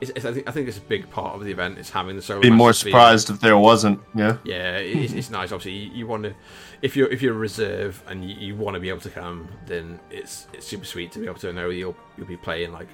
it's, 0.03 0.11
it's, 0.17 0.25
I, 0.25 0.33
think, 0.33 0.49
I 0.49 0.51
think 0.51 0.67
it's 0.67 0.79
a 0.79 0.83
big 0.83 1.09
part 1.11 1.37
of 1.37 1.45
the 1.45 1.53
event 1.53 1.79
is 1.79 1.89
having 1.89 2.17
the 2.17 2.23
solo. 2.23 2.41
Be 2.41 2.51
more 2.51 2.73
surprised 2.73 3.31
if 3.31 3.39
there 3.41 3.57
wasn't. 3.57 4.01
Yeah. 4.17 4.39
yeah, 4.43 4.79
it's, 4.79 5.13
it's 5.13 5.31
nice. 5.31 5.53
Obviously, 5.53 5.79
you, 5.79 5.91
you 5.93 6.07
want 6.09 6.25
to, 6.25 6.35
if 6.83 6.97
you're 6.97 7.09
if 7.09 7.23
you're 7.23 7.35
a 7.35 7.39
reserve 7.39 8.03
and 8.09 8.29
you, 8.29 8.35
you 8.35 8.57
want 8.57 8.75
to 8.75 8.81
be 8.81 8.89
able 8.89 9.01
to 9.03 9.11
come, 9.11 9.49
then 9.67 10.01
it's 10.11 10.49
it's 10.53 10.67
super 10.67 10.85
sweet 10.85 11.13
to 11.13 11.21
be 11.21 11.27
able 11.27 11.39
to 11.39 11.53
know 11.53 11.71
you'll 11.71 11.95
you'll 12.19 12.27
be 12.27 12.37
playing 12.37 12.73
like 12.73 12.89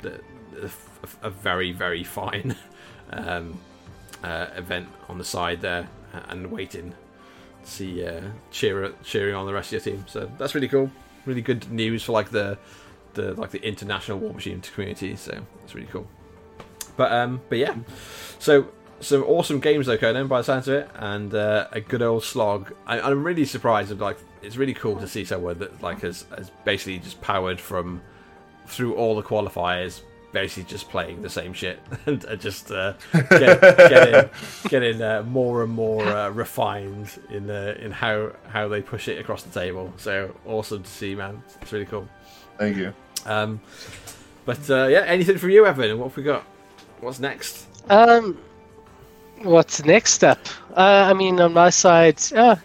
the, 0.00 0.18
the 0.52 0.72
a 1.22 1.28
very 1.28 1.72
very 1.72 2.02
fine 2.02 2.56
um, 3.10 3.60
uh, 4.24 4.46
event 4.56 4.88
on 5.10 5.18
the 5.18 5.24
side 5.24 5.60
there 5.60 5.86
and 6.28 6.50
waiting 6.50 6.94
to 7.64 7.70
see 7.70 8.06
uh, 8.06 8.22
cheer 8.50 8.94
cheering 9.04 9.34
on 9.34 9.44
the 9.44 9.52
rest 9.52 9.74
of 9.74 9.84
your 9.84 9.94
team. 9.94 10.06
So 10.08 10.30
that's 10.38 10.54
really 10.54 10.68
cool. 10.68 10.90
Really 11.26 11.42
good 11.42 11.70
news 11.70 12.02
for 12.02 12.12
like 12.12 12.30
the 12.30 12.56
the 13.12 13.34
like 13.34 13.50
the 13.50 13.62
international 13.62 14.18
War 14.18 14.32
Machine 14.32 14.62
community. 14.62 15.16
So 15.16 15.38
it's 15.64 15.74
really 15.74 15.88
cool. 15.88 16.08
But 17.00 17.12
um, 17.12 17.40
but 17.48 17.56
yeah, 17.56 17.76
so 18.38 18.68
some 19.00 19.22
awesome 19.22 19.58
games 19.58 19.86
though, 19.86 19.96
Conan, 19.96 20.28
by 20.28 20.40
the 20.40 20.44
sounds 20.44 20.68
of 20.68 20.74
it, 20.74 20.90
and 20.96 21.34
uh, 21.34 21.66
a 21.72 21.80
good 21.80 22.02
old 22.02 22.24
slog. 22.24 22.74
I, 22.86 23.00
I'm 23.00 23.24
really 23.24 23.46
surprised. 23.46 23.98
Like, 23.98 24.18
it's 24.42 24.58
really 24.58 24.74
cool 24.74 24.96
to 25.00 25.08
see 25.08 25.24
someone 25.24 25.58
that 25.60 25.82
like 25.82 26.02
has, 26.02 26.26
has 26.36 26.50
basically 26.66 26.98
just 26.98 27.18
powered 27.22 27.58
from 27.58 28.02
through 28.66 28.96
all 28.96 29.16
the 29.16 29.22
qualifiers, 29.22 30.02
basically 30.32 30.64
just 30.64 30.90
playing 30.90 31.22
the 31.22 31.30
same 31.30 31.54
shit 31.54 31.80
and 32.04 32.22
uh, 32.26 32.36
just 32.36 32.70
uh, 32.70 32.92
get, 33.30 33.62
getting 33.62 34.30
getting 34.68 35.00
uh, 35.00 35.22
more 35.22 35.62
and 35.62 35.72
more 35.72 36.04
uh, 36.04 36.28
refined 36.28 37.18
in 37.30 37.48
in 37.48 37.92
how 37.92 38.30
how 38.46 38.68
they 38.68 38.82
push 38.82 39.08
it 39.08 39.18
across 39.18 39.42
the 39.42 39.58
table. 39.58 39.90
So 39.96 40.36
awesome 40.44 40.82
to 40.82 40.90
see, 40.90 41.14
man. 41.14 41.42
It's 41.62 41.72
really 41.72 41.86
cool. 41.86 42.06
Thank 42.58 42.76
you. 42.76 42.92
Um, 43.24 43.62
but 44.44 44.68
uh, 44.68 44.88
yeah, 44.88 45.04
anything 45.06 45.38
from 45.38 45.48
you, 45.48 45.64
Evan? 45.64 45.98
What 45.98 46.08
have 46.08 46.16
we 46.18 46.24
got? 46.24 46.44
What's 47.00 47.18
next? 47.18 47.66
Um, 47.88 48.38
what's 49.42 49.84
next 49.84 50.22
up? 50.22 50.38
Uh, 50.76 51.08
I 51.10 51.14
mean, 51.14 51.40
on 51.40 51.54
my 51.54 51.70
side, 51.70 52.20
uh, 52.34 52.56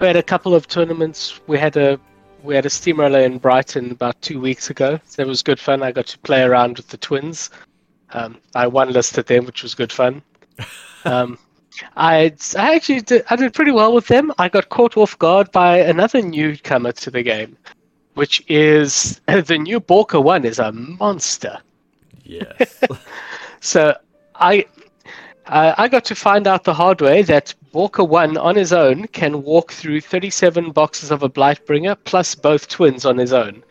we 0.00 0.06
had 0.08 0.16
a 0.16 0.22
couple 0.22 0.54
of 0.54 0.66
tournaments. 0.66 1.40
We 1.46 1.58
had 1.58 1.76
a 1.76 1.98
we 2.42 2.54
had 2.54 2.66
a 2.66 2.70
steamroller 2.70 3.20
in 3.20 3.38
Brighton 3.38 3.90
about 3.90 4.20
two 4.22 4.40
weeks 4.40 4.70
ago. 4.70 5.00
So 5.06 5.22
it 5.22 5.28
was 5.28 5.42
good 5.42 5.58
fun. 5.58 5.82
I 5.82 5.92
got 5.92 6.06
to 6.06 6.18
play 6.18 6.42
around 6.42 6.76
with 6.76 6.88
the 6.88 6.96
twins. 6.96 7.50
Um, 8.10 8.38
I 8.54 8.66
one 8.66 8.92
listed 8.92 9.26
them, 9.26 9.46
which 9.46 9.62
was 9.62 9.74
good 9.74 9.92
fun. 9.92 10.22
Um, 11.04 11.38
I 11.96 12.32
I 12.56 12.74
actually 12.74 13.02
did, 13.02 13.24
I 13.30 13.36
did 13.36 13.54
pretty 13.54 13.70
well 13.70 13.94
with 13.94 14.08
them. 14.08 14.32
I 14.38 14.48
got 14.48 14.70
caught 14.70 14.96
off 14.96 15.16
guard 15.20 15.52
by 15.52 15.78
another 15.78 16.20
newcomer 16.20 16.90
to 16.90 17.12
the 17.12 17.22
game, 17.22 17.56
which 18.14 18.42
is 18.48 19.20
the 19.26 19.56
new 19.56 19.78
Borka 19.78 20.20
one 20.20 20.44
is 20.44 20.58
a 20.58 20.72
monster. 20.72 21.60
Yes. 22.24 22.82
So 23.60 23.96
I 24.34 24.66
uh, 25.46 25.74
I 25.78 25.88
got 25.88 26.04
to 26.06 26.14
find 26.14 26.46
out 26.46 26.64
the 26.64 26.74
hard 26.74 27.00
way 27.00 27.22
that 27.22 27.54
Borka 27.72 28.06
One 28.08 28.36
on 28.36 28.56
his 28.56 28.72
own 28.72 29.06
can 29.08 29.42
walk 29.42 29.72
through 29.72 30.00
37 30.00 30.72
boxes 30.72 31.10
of 31.10 31.22
a 31.22 31.28
Blightbringer 31.28 31.96
plus 32.04 32.34
both 32.34 32.68
twins 32.68 33.04
on 33.06 33.16
his 33.16 33.32
own. 33.32 33.62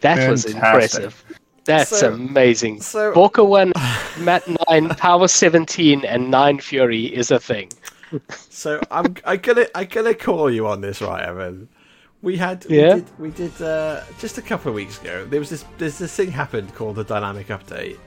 That 0.00 0.28
was 0.30 0.44
impressive. 0.44 1.24
That's 1.64 1.98
So- 1.98 2.12
amazing. 2.12 2.80
so- 2.80 3.12
Borka 3.12 3.44
One, 3.46 3.72
Mat 4.18 4.44
Nine, 4.68 4.88
Power 4.90 5.26
17, 5.28 6.04
and 6.04 6.30
Nine 6.30 6.58
Fury 6.60 7.04
is 7.06 7.30
a 7.30 7.38
thing. 7.40 7.70
So 8.28 8.80
I'm 8.90 9.16
I 9.24 9.36
gonna 9.36 9.66
I 9.74 9.84
gonna 9.84 10.14
call 10.14 10.48
you 10.48 10.66
on 10.68 10.80
this, 10.80 11.00
right, 11.02 11.24
Evan? 11.24 11.68
We 12.22 12.36
had 12.36 12.64
Yeah? 12.68 12.94
we 12.94 13.00
did, 13.00 13.18
we 13.18 13.30
did 13.30 13.62
uh, 13.62 14.02
just 14.20 14.38
a 14.38 14.42
couple 14.42 14.68
of 14.68 14.76
weeks 14.76 15.00
ago. 15.00 15.26
There 15.28 15.40
was 15.40 15.50
this 15.50 15.64
there's 15.78 15.98
this 15.98 16.14
thing 16.14 16.30
happened 16.30 16.72
called 16.76 16.96
the 16.96 17.04
dynamic 17.04 17.48
update, 17.48 17.98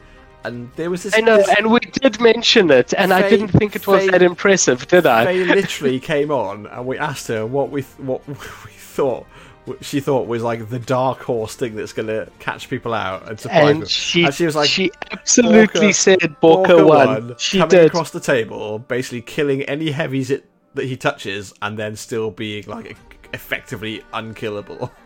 and 0.44 0.72
there 0.76 0.90
was 0.90 1.04
this. 1.04 1.16
I 1.16 1.22
know, 1.22 1.38
this- 1.38 1.50
and 1.58 1.72
we 1.72 1.80
did 1.80 2.20
mention 2.22 2.70
it, 2.72 2.94
and 2.98 3.14
I 3.14 3.28
didn't 3.30 3.50
think 3.50 3.76
it 3.76 3.86
was 3.88 4.04
Faye- 4.04 4.10
that 4.12 4.22
impressive, 4.22 4.88
did 4.88 5.06
I? 5.06 5.26
Faye 5.26 5.44
literally 5.56 6.00
came 6.00 6.32
on, 6.32 6.68
and 6.68 6.86
we 6.86 6.98
asked 6.98 7.28
her 7.28 7.46
what 7.46 7.70
we 7.72 7.82
what 7.98 8.26
we 8.28 8.34
thought. 8.36 9.26
what 9.66 9.84
She 9.86 10.00
thought 10.00 10.28
was 10.28 10.42
like 10.42 10.70
the 10.70 10.80
dark 10.80 11.20
horse 11.22 11.56
thing 11.56 11.76
that's 11.76 11.94
going 11.94 12.08
to 12.08 12.30
catch 12.40 12.70
people 12.70 12.94
out 12.94 13.28
and 13.30 13.40
surprise 13.40 13.68
them. 13.68 13.78
and 13.82 13.90
she, 13.90 14.24
and 14.24 14.34
she 14.34 14.46
was 14.46 14.56
like, 14.56 14.70
she 14.70 14.92
absolutely 15.12 15.90
Borka- 15.90 15.96
said 15.96 16.20
Borka 16.42 16.66
Borka 16.68 16.88
won. 16.88 17.36
She 17.38 17.58
coming 17.60 17.70
did. 17.70 17.86
across 17.88 18.12
the 18.12 18.20
table, 18.20 18.80
basically 18.80 19.22
killing 19.22 19.62
any 19.64 19.92
heavies 19.92 20.32
it, 20.32 20.46
that 20.74 20.86
he 20.86 20.96
touches, 20.98 21.54
and 21.62 21.78
then 21.78 21.96
still 21.96 22.32
being 22.32 22.64
like 22.68 22.96
effectively 23.34 24.04
unkillable. 24.14 24.92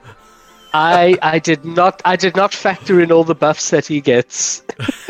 I 0.73 1.17
I 1.21 1.39
did 1.39 1.65
not 1.65 2.01
I 2.05 2.15
did 2.15 2.35
not 2.35 2.53
factor 2.53 3.01
in 3.01 3.11
all 3.11 3.23
the 3.23 3.35
buffs 3.35 3.69
that 3.69 3.85
he 3.85 4.01
gets. 4.01 4.63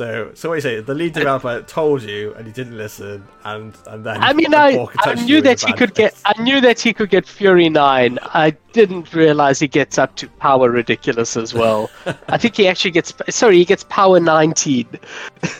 So, 0.00 0.30
so 0.34 0.48
what 0.48 0.54
you 0.54 0.60
say? 0.62 0.80
The 0.80 0.94
lead 0.94 1.12
developer 1.12 1.60
told 1.62 2.02
you, 2.02 2.32
and 2.34 2.46
he 2.46 2.52
didn't 2.54 2.78
listen, 2.78 3.22
and 3.44 3.76
and 3.86 4.06
then 4.06 4.22
I 4.22 4.32
mean, 4.32 4.54
I, 4.54 4.86
I 5.00 5.14
knew 5.14 5.42
that 5.42 5.60
he 5.60 5.74
could 5.74 5.94
get. 5.94 6.14
I 6.24 6.40
knew 6.40 6.62
that 6.62 6.80
he 6.80 6.94
could 6.94 7.10
get 7.10 7.26
Fury 7.26 7.68
nine. 7.68 8.18
I 8.22 8.52
didn't 8.72 9.12
realize 9.12 9.58
he 9.58 9.68
gets 9.68 9.98
up 9.98 10.16
to 10.16 10.28
power 10.28 10.70
ridiculous 10.70 11.36
as 11.36 11.52
well. 11.52 11.90
I 12.28 12.38
think 12.38 12.56
he 12.56 12.66
actually 12.66 12.92
gets 12.92 13.12
sorry 13.28 13.58
he 13.58 13.66
gets 13.66 13.84
power 13.84 14.20
nineteen. 14.20 14.88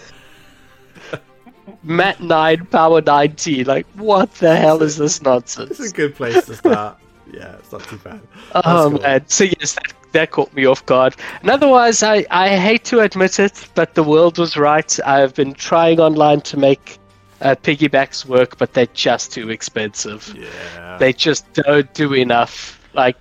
Matt 1.83 2.23
nine 2.23 2.65
power 2.65 3.03
nineteen. 3.03 3.67
Like 3.67 3.87
what 3.97 4.33
the 4.37 4.57
hell 4.57 4.83
is 4.83 4.97
this 4.97 5.21
nonsense? 5.21 5.79
It's 5.79 5.93
a 5.93 5.95
good 5.95 6.15
place 6.15 6.47
to 6.47 6.55
start. 6.55 6.99
Yeah, 7.33 7.57
it's 7.57 7.73
not 7.73 7.83
too 7.85 7.97
bad. 7.99 8.21
Oh 8.55 8.91
cool. 8.91 9.01
man! 9.01 9.25
So 9.29 9.45
yes, 9.45 9.75
that, 9.75 9.93
that 10.13 10.31
caught 10.31 10.53
me 10.55 10.65
off 10.67 10.85
guard. 10.87 11.15
And 11.43 11.51
otherwise, 11.51 12.03
I 12.03 12.27
I 12.31 12.57
hate 12.57 12.85
to 12.87 13.01
admit 13.01 13.39
it, 13.39 13.69
but 13.75 13.95
the 13.95 14.03
world 14.03 14.39
was 14.39 14.57
right. 14.57 14.99
I've 15.05 15.35
been 15.35 15.55
trying 15.55 16.01
online 16.01 16.41
to 16.43 16.57
make 16.57 16.99
uh, 17.41 17.55
piggybacks 17.55 18.25
work, 18.27 18.59
but 18.59 18.75
they're 18.75 18.87
just 18.87 19.33
too 19.33 19.51
expensive. 19.51 20.35
Yeah. 20.37 20.97
They 20.99 21.13
just 21.13 21.51
don't 21.53 21.93
do 21.95 22.15
enough. 22.15 22.81
Like, 22.93 23.17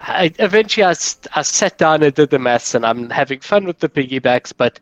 I, 0.00 0.32
eventually, 0.38 0.84
I, 0.84 0.94
I 1.34 1.42
sat 1.42 1.78
down 1.78 2.02
and 2.02 2.14
did 2.14 2.30
the 2.30 2.38
maths, 2.38 2.74
and 2.74 2.84
I'm 2.84 3.10
having 3.10 3.40
fun 3.40 3.64
with 3.64 3.80
the 3.80 3.88
piggybacks, 3.88 4.52
but. 4.56 4.80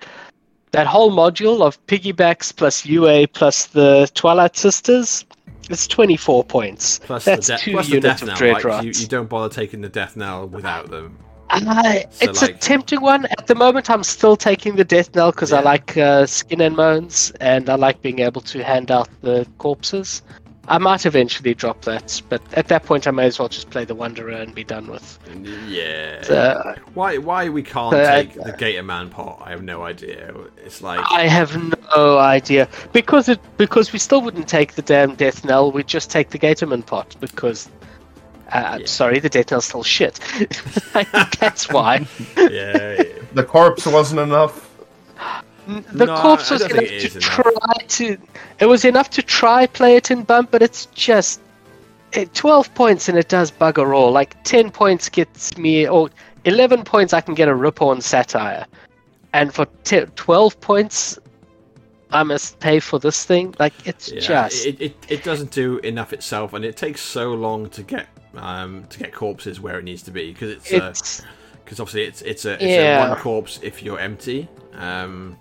That 0.73 0.89
whole 0.89 1.13
module 1.13 1.63
of 1.63 1.79
piggybacks 1.87 2.53
plus 2.53 2.85
UA 2.85 3.29
plus 3.29 3.67
the 3.67 4.11
Twilight 4.15 4.57
Sisters, 4.57 5.25
it's 5.71 5.87
24 5.87 6.45
points. 6.45 6.99
Plus 7.01 7.25
That's 7.25 7.47
the, 7.47 7.55
de- 7.55 7.59
two 7.61 7.73
plus 7.73 7.87
the 7.87 7.95
units 7.97 8.07
death 8.07 8.23
of 8.23 8.29
knell. 8.29 8.37
dread 8.37 8.65
Like, 8.65 8.85
you, 8.85 8.93
you 8.95 9.07
don't 9.07 9.29
bother 9.29 9.53
taking 9.55 9.81
the 9.81 9.89
death 9.89 10.17
knell 10.17 10.47
without 10.49 10.91
them. 10.91 11.19
I, 11.51 12.07
So, 12.11 12.31
it's 12.31 12.43
a 12.43 12.47
like- 12.47 12.61
tempting 12.61 13.01
one. 13.01 13.27
At 13.27 13.47
the 13.47 13.55
moment, 13.55 13.89
I'm 13.91 14.03
still 14.03 14.37
taking 14.37 14.77
the 14.77 14.85
death 14.85 15.15
knell 15.15 15.31
because 15.31 15.53
I 15.53 15.59
Yeah. 15.59 15.65
like 15.65 15.97
uh, 15.97 16.27
skin 16.27 16.61
and 16.61 16.75
moans, 16.77 17.33
and 17.41 17.69
I 17.71 17.75
like 17.77 18.01
being 18.03 18.21
able 18.21 18.41
to 18.43 18.65
hand 18.65 18.91
out 18.91 19.09
the 19.23 19.47
corpses. 19.59 20.23
I 20.67 20.79
might 20.79 21.05
eventually 21.05 21.55
drop 21.55 21.83
that, 21.83 22.23
but 22.29 22.41
at 22.55 22.69
that 22.69 22.85
point, 22.85 23.07
I 23.07 23.11
may 23.11 23.27
as 23.27 23.39
well 23.39 23.49
just 23.49 23.71
play 23.71 23.85
the 23.85 23.95
Wanderer 23.95 24.31
and 24.33 24.55
be 24.55 24.65
done 24.65 24.87
with. 24.87 25.19
Yeah. 25.67 26.23
Uh, 26.29 26.75
why 26.95 27.19
why 27.19 27.49
we 27.51 27.63
can't 27.63 27.95
uh, 27.95 28.15
take 28.15 28.35
the 28.35 28.53
Gator 28.53 28.83
Man 28.83 29.11
pot? 29.11 29.43
I 29.45 29.51
have 29.51 29.63
no 29.63 29.83
idea. 29.83 30.35
It's 30.65 30.81
like 30.81 31.01
I 31.11 31.27
have 31.27 31.55
no 31.95 32.19
idea 32.19 32.69
because 32.93 33.29
it 33.29 33.41
because 33.59 33.93
we 33.93 33.99
still 33.99 34.23
wouldn't 34.23 34.49
take 34.49 34.75
the 34.75 34.83
damn 34.83 35.15
death 35.17 35.45
knell. 35.45 35.71
We'd 35.71 35.87
just 35.87 36.11
take 36.11 36.31
the 36.31 36.39
Gatorman 36.39 36.85
pot 36.87 37.15
because. 37.21 37.69
Uh, 38.53 38.77
Yeah. 38.81 38.87
Sorry, 38.87 39.19
the 39.21 39.31
death 39.31 39.51
knell's 39.51 39.65
still 39.65 39.83
shit. 39.83 40.21
That's 41.41 41.69
why. 41.71 42.07
yeah, 42.37 42.49
yeah. 42.51 43.03
The 43.33 43.43
corpse 43.43 43.87
wasn't 43.87 44.21
enough. 44.21 44.71
The 45.67 46.07
No, 46.07 46.17
corpse 46.21 46.51
was 46.51 46.61
enough 46.63 46.73
to 46.73 47.07
enough. 47.07 47.21
try 47.21 47.75
to. 47.89 48.19
It 48.61 48.67
was 48.67 48.85
enough 48.85 49.11
to 49.11 49.23
try 49.23 49.67
play 49.67 49.97
it 49.97 50.11
in 50.11 50.23
bump, 50.23 50.51
but 50.51 50.63
it's 50.63 50.87
just 50.87 51.41
it, 52.13 52.35
twelve 52.35 52.73
points 52.75 53.09
and 53.09 53.17
it 53.19 53.29
does 53.29 53.51
bugger 53.51 53.95
all. 53.97 54.13
Like 54.13 54.43
ten 54.45 54.71
points 54.71 55.09
gets 55.09 55.57
me, 55.57 55.89
or 55.89 56.11
eleven 56.45 56.85
points 56.85 57.13
I 57.15 57.21
can 57.23 57.35
get 57.35 57.49
a 57.49 57.55
rip 57.55 57.81
on 57.81 58.01
satire, 58.03 58.67
and 59.33 59.55
for 59.55 59.67
t- 59.85 60.05
twelve 60.17 60.61
points, 60.61 61.19
I 62.13 62.23
must 62.25 62.61
pay 62.61 62.79
for 62.79 62.99
this 62.99 63.25
thing. 63.25 63.55
Like 63.59 63.73
it's 63.87 64.13
Yeah, 64.13 64.21
just 64.21 64.67
it, 64.67 64.81
it, 64.81 64.97
it 65.09 65.25
doesn't 65.25 65.51
do 65.51 65.79
enough 65.79 66.13
itself, 66.13 66.53
and 66.53 66.65
it 66.65 66.77
takes 66.77 67.01
so 67.01 67.33
long 67.33 67.71
to 67.71 67.83
get 67.83 68.09
um 68.37 68.85
to 68.91 68.99
get 68.99 69.15
corpses 69.15 69.61
where 69.61 69.79
it 69.79 69.85
needs 69.85 70.03
to 70.03 70.11
be 70.11 70.33
because 70.33 70.51
it's 70.51 71.23
because 71.65 71.81
obviously 71.81 72.03
it's 72.05 72.21
it's 72.23 72.45
a 72.45 72.53
it's 72.55 72.63
Yeah. 72.65 72.97
a 72.97 73.09
one 73.09 73.17
corpse 73.19 73.61
if 73.63 73.83
you're 73.83 73.99
empty. 73.99 74.47
Um, 74.75 75.39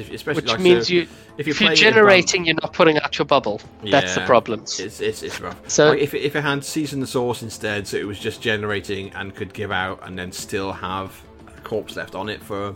especially 0.00 0.42
which 0.42 0.50
like, 0.50 0.60
means 0.60 0.88
so 0.88 0.94
you 0.94 1.02
if 1.02 1.08
you're, 1.08 1.12
if 1.38 1.46
you're 1.46 1.54
it 1.54 1.60
in 1.60 1.66
bump- 1.66 1.78
generating, 1.78 2.44
you're 2.46 2.54
not 2.62 2.72
putting 2.72 2.98
out 2.98 3.18
your 3.18 3.26
bubble. 3.26 3.60
That's 3.82 4.14
the 4.14 4.22
problem. 4.22 4.60
It's 4.60 4.80
it's, 5.00 5.22
it's 5.22 5.40
rough. 5.40 5.68
So- 5.68 5.90
like 5.90 6.00
if 6.00 6.14
it, 6.14 6.20
if 6.22 6.36
it 6.36 6.42
had 6.42 6.64
season 6.64 7.00
the 7.00 7.06
source 7.06 7.42
instead, 7.42 7.86
so 7.86 7.96
it 7.96 8.06
was 8.06 8.18
just 8.18 8.40
generating 8.40 9.12
and 9.14 9.34
could 9.34 9.52
give 9.52 9.72
out, 9.72 10.00
and 10.06 10.18
then 10.18 10.32
still 10.32 10.72
have 10.72 11.20
a 11.56 11.60
corpse 11.62 11.96
left 11.96 12.14
on 12.14 12.28
it 12.28 12.42
for 12.42 12.74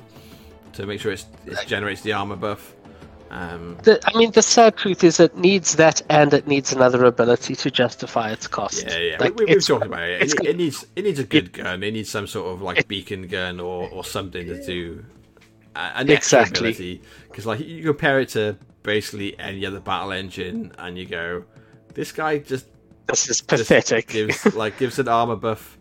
to 0.74 0.86
make 0.86 1.00
sure 1.00 1.12
it's, 1.12 1.26
it 1.46 1.66
generates 1.66 2.00
the 2.02 2.12
armor 2.12 2.36
buff. 2.36 2.74
Um, 3.30 3.76
The, 3.84 4.00
I 4.06 4.18
mean, 4.18 4.32
the 4.32 4.42
sad 4.42 4.76
truth 4.76 5.04
is 5.04 5.20
it 5.20 5.36
needs 5.36 5.76
that, 5.76 6.02
and 6.10 6.34
it 6.34 6.48
needs 6.48 6.72
another 6.72 7.04
ability 7.04 7.54
to 7.54 7.70
justify 7.70 8.32
its 8.32 8.48
cost. 8.48 8.84
yeah, 8.84 8.98
yeah, 8.98 9.16
Like, 9.20 9.36
we, 9.38 9.44
we've 9.44 9.64
talked 9.64 9.86
about 9.86 10.02
it. 10.02 10.22
It, 10.22 10.44
it 10.44 10.56
needs 10.56 10.84
it 10.96 11.04
needs 11.04 11.20
a 11.20 11.24
good 11.24 11.52
gun. 11.52 11.82
It 11.82 11.92
needs 11.92 12.10
some 12.10 12.26
sort 12.26 12.52
of 12.52 12.60
like 12.62 12.88
beacon 12.88 13.28
gun 13.28 13.60
or, 13.60 13.88
or 13.90 14.04
something 14.04 14.46
to 14.46 14.64
do 14.64 15.04
an 15.76 16.10
Exactly. 16.10 16.70
ability. 16.70 17.02
Because 17.28 17.46
like 17.46 17.60
you 17.60 17.82
compare 17.84 18.20
it 18.20 18.30
to 18.30 18.56
basically 18.82 19.38
any 19.38 19.64
other 19.66 19.80
battle 19.80 20.12
engine, 20.12 20.72
and 20.78 20.96
you 20.98 21.06
go, 21.06 21.44
this 21.94 22.12
guy 22.12 22.38
just 22.38 22.66
This 23.06 23.22
is 23.28 23.38
just 23.40 23.46
pathetic. 23.48 24.08
gives 24.08 24.54
like 24.54 24.78
gives 24.78 24.98
an 24.98 25.08
armor 25.08 25.36
buff 25.36 25.78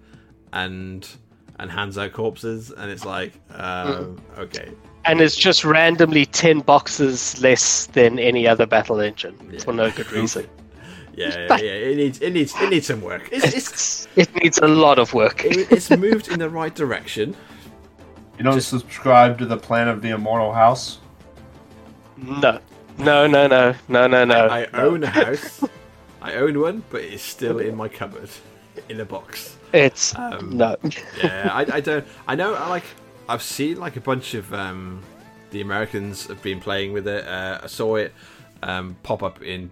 and 0.54 1.08
and 1.60 1.70
hands 1.70 1.98
out 1.98 2.14
corpses 2.14 2.72
and 2.72 2.90
it's 2.90 3.04
like 3.06 3.34
um, 3.52 4.18
okay 4.38 4.72
and 5.06 5.20
it's 5.22 5.36
just 5.36 5.64
randomly 5.66 6.26
10 6.26 6.62
boxes 6.62 7.40
less 7.42 7.88
than 7.88 8.18
any 8.18 8.48
other 8.48 8.66
battle 8.66 9.00
engine 9.00 9.36
for 9.60 9.74
no 9.74 9.92
good 9.92 10.10
reason. 10.12 10.48
yeah 11.14 11.48
yeah, 11.50 11.58
yeah 11.58 11.72
it 11.72 11.98
needs 11.98 12.22
it 12.22 12.32
needs 12.32 12.54
it 12.62 12.70
needs 12.70 12.88
some 12.88 13.02
work 13.02 13.28
it's, 13.32 13.46
it's 13.46 13.56
It's, 13.56 14.08
it 14.16 14.36
needs 14.44 14.58
a 14.60 14.68
lot 14.68 15.00
of 15.00 15.14
work. 15.14 15.44
it- 15.46 15.70
it's 15.72 15.90
moved 15.92 16.30
in 16.30 16.40
the 16.40 16.50
right 16.50 16.74
direction 16.74 17.36
You 18.40 18.46
don't 18.46 18.62
subscribe 18.62 19.38
to 19.40 19.46
the 19.46 19.58
plan 19.58 19.90
of 19.90 20.02
the 20.02 20.12
Immortal 20.12 20.54
House. 20.54 21.00
No. 22.18 22.60
No, 22.98 23.28
no, 23.28 23.48
no, 23.48 23.76
no, 23.90 24.08
no, 24.08 24.26
no. 24.26 24.48
i 24.48 24.66
own 24.74 25.04
a 25.04 25.08
house 25.22 25.64
i 26.22 26.34
own 26.34 26.60
one 26.60 26.84
but 26.90 27.00
it's 27.02 27.24
still 27.24 27.60
in 27.60 27.74
my 27.78 27.88
cupboard 27.88 28.30
in 28.90 29.00
a 29.00 29.06
box 29.06 29.56
It's 29.72 30.14
Um, 30.16 30.58
no. 30.58 30.76
yeah 31.24 31.50
I, 31.54 31.78
I 31.78 31.80
don't 31.80 32.06
i 32.28 32.36
know 32.36 32.56
I 32.56 32.68
like 32.68 32.84
i've 33.30 33.42
seen 33.42 33.80
like 33.80 33.96
a 33.96 34.02
bunch 34.02 34.34
of 34.34 34.54
um 34.54 35.02
the 35.52 35.62
americans 35.62 36.28
have 36.28 36.42
been 36.42 36.60
playing 36.60 36.92
with 36.92 37.08
it 37.08 37.26
uh, 37.26 37.62
i 37.64 37.68
saw 37.68 37.96
it 37.96 38.14
um 38.64 38.98
pop 39.04 39.24
up 39.24 39.42
in 39.42 39.72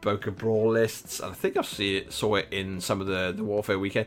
Boca 0.00 0.30
Brawl 0.30 0.70
lists, 0.70 1.18
and 1.18 1.32
I 1.32 1.34
think 1.34 1.56
I 1.56 1.62
see 1.62 1.96
it, 1.96 2.12
saw 2.12 2.36
it 2.36 2.46
in 2.52 2.80
some 2.80 3.00
of 3.00 3.08
the, 3.08 3.32
the 3.36 3.42
Warfare 3.42 3.80
weekend. 3.80 4.06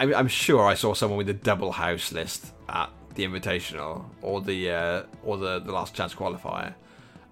I 0.00 0.06
mean, 0.06 0.16
I'm 0.16 0.26
sure 0.26 0.66
I 0.66 0.74
saw 0.74 0.92
someone 0.92 1.18
with 1.18 1.28
a 1.28 1.32
double 1.34 1.70
house 1.70 2.10
list 2.10 2.52
at 2.68 2.90
the 3.20 3.26
Invitational 3.40 4.04
or 4.22 4.40
the 4.40 4.70
uh, 4.70 5.02
or 5.24 5.36
the, 5.36 5.58
the 5.60 5.72
Last 5.72 5.94
Chance 5.94 6.14
qualifier, 6.14 6.72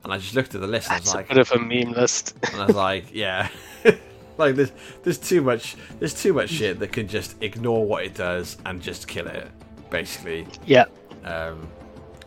and 0.04 0.12
I 0.12 0.18
just 0.18 0.34
looked 0.34 0.54
at 0.54 0.60
the 0.60 0.66
list 0.66 0.88
and 0.90 0.96
I 0.96 1.00
was 1.00 1.14
It's 1.14 1.14
a 1.14 1.34
bit 1.34 1.38
of 1.38 1.52
a 1.52 1.58
meme 1.58 1.92
list. 1.92 2.36
and 2.52 2.60
I 2.62 2.66
was 2.66 2.76
like, 2.76 3.06
yeah, 3.12 3.48
like 4.38 4.54
there's 4.54 4.72
there's 5.02 5.18
too 5.18 5.40
much 5.42 5.76
there's 5.98 6.14
too 6.20 6.32
much 6.32 6.50
shit 6.50 6.78
that 6.80 6.92
can 6.92 7.08
just 7.08 7.42
ignore 7.42 7.84
what 7.86 8.04
it 8.04 8.14
does 8.14 8.56
and 8.66 8.82
just 8.82 9.08
kill 9.08 9.26
it, 9.26 9.48
basically. 9.90 10.46
yeah. 10.66 10.84
Um, 11.24 11.68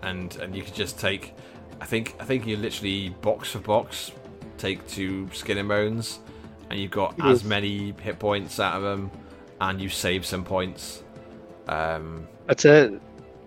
and 0.03 0.35
and 0.37 0.55
you 0.55 0.63
could 0.63 0.73
just 0.75 0.99
take, 0.99 1.33
I 1.79 1.85
think 1.85 2.15
I 2.19 2.25
think 2.25 2.47
you 2.47 2.57
literally 2.57 3.09
box 3.21 3.49
for 3.51 3.59
box 3.59 4.11
take 4.57 4.85
two 4.87 5.29
skin 5.33 5.57
and 5.57 5.69
bones, 5.69 6.19
and 6.69 6.79
you've 6.79 6.91
got 6.91 7.17
It 7.19 7.25
as 7.25 7.39
is. 7.39 7.43
many 7.43 7.93
hit 8.01 8.17
points 8.19 8.59
out 8.59 8.75
of 8.75 8.81
them, 8.83 9.11
and 9.59 9.79
you 9.81 9.89
save 9.89 10.25
some 10.25 10.43
points. 10.43 11.03
Um, 11.67 12.27
But 12.47 12.65
uh, 12.65 12.89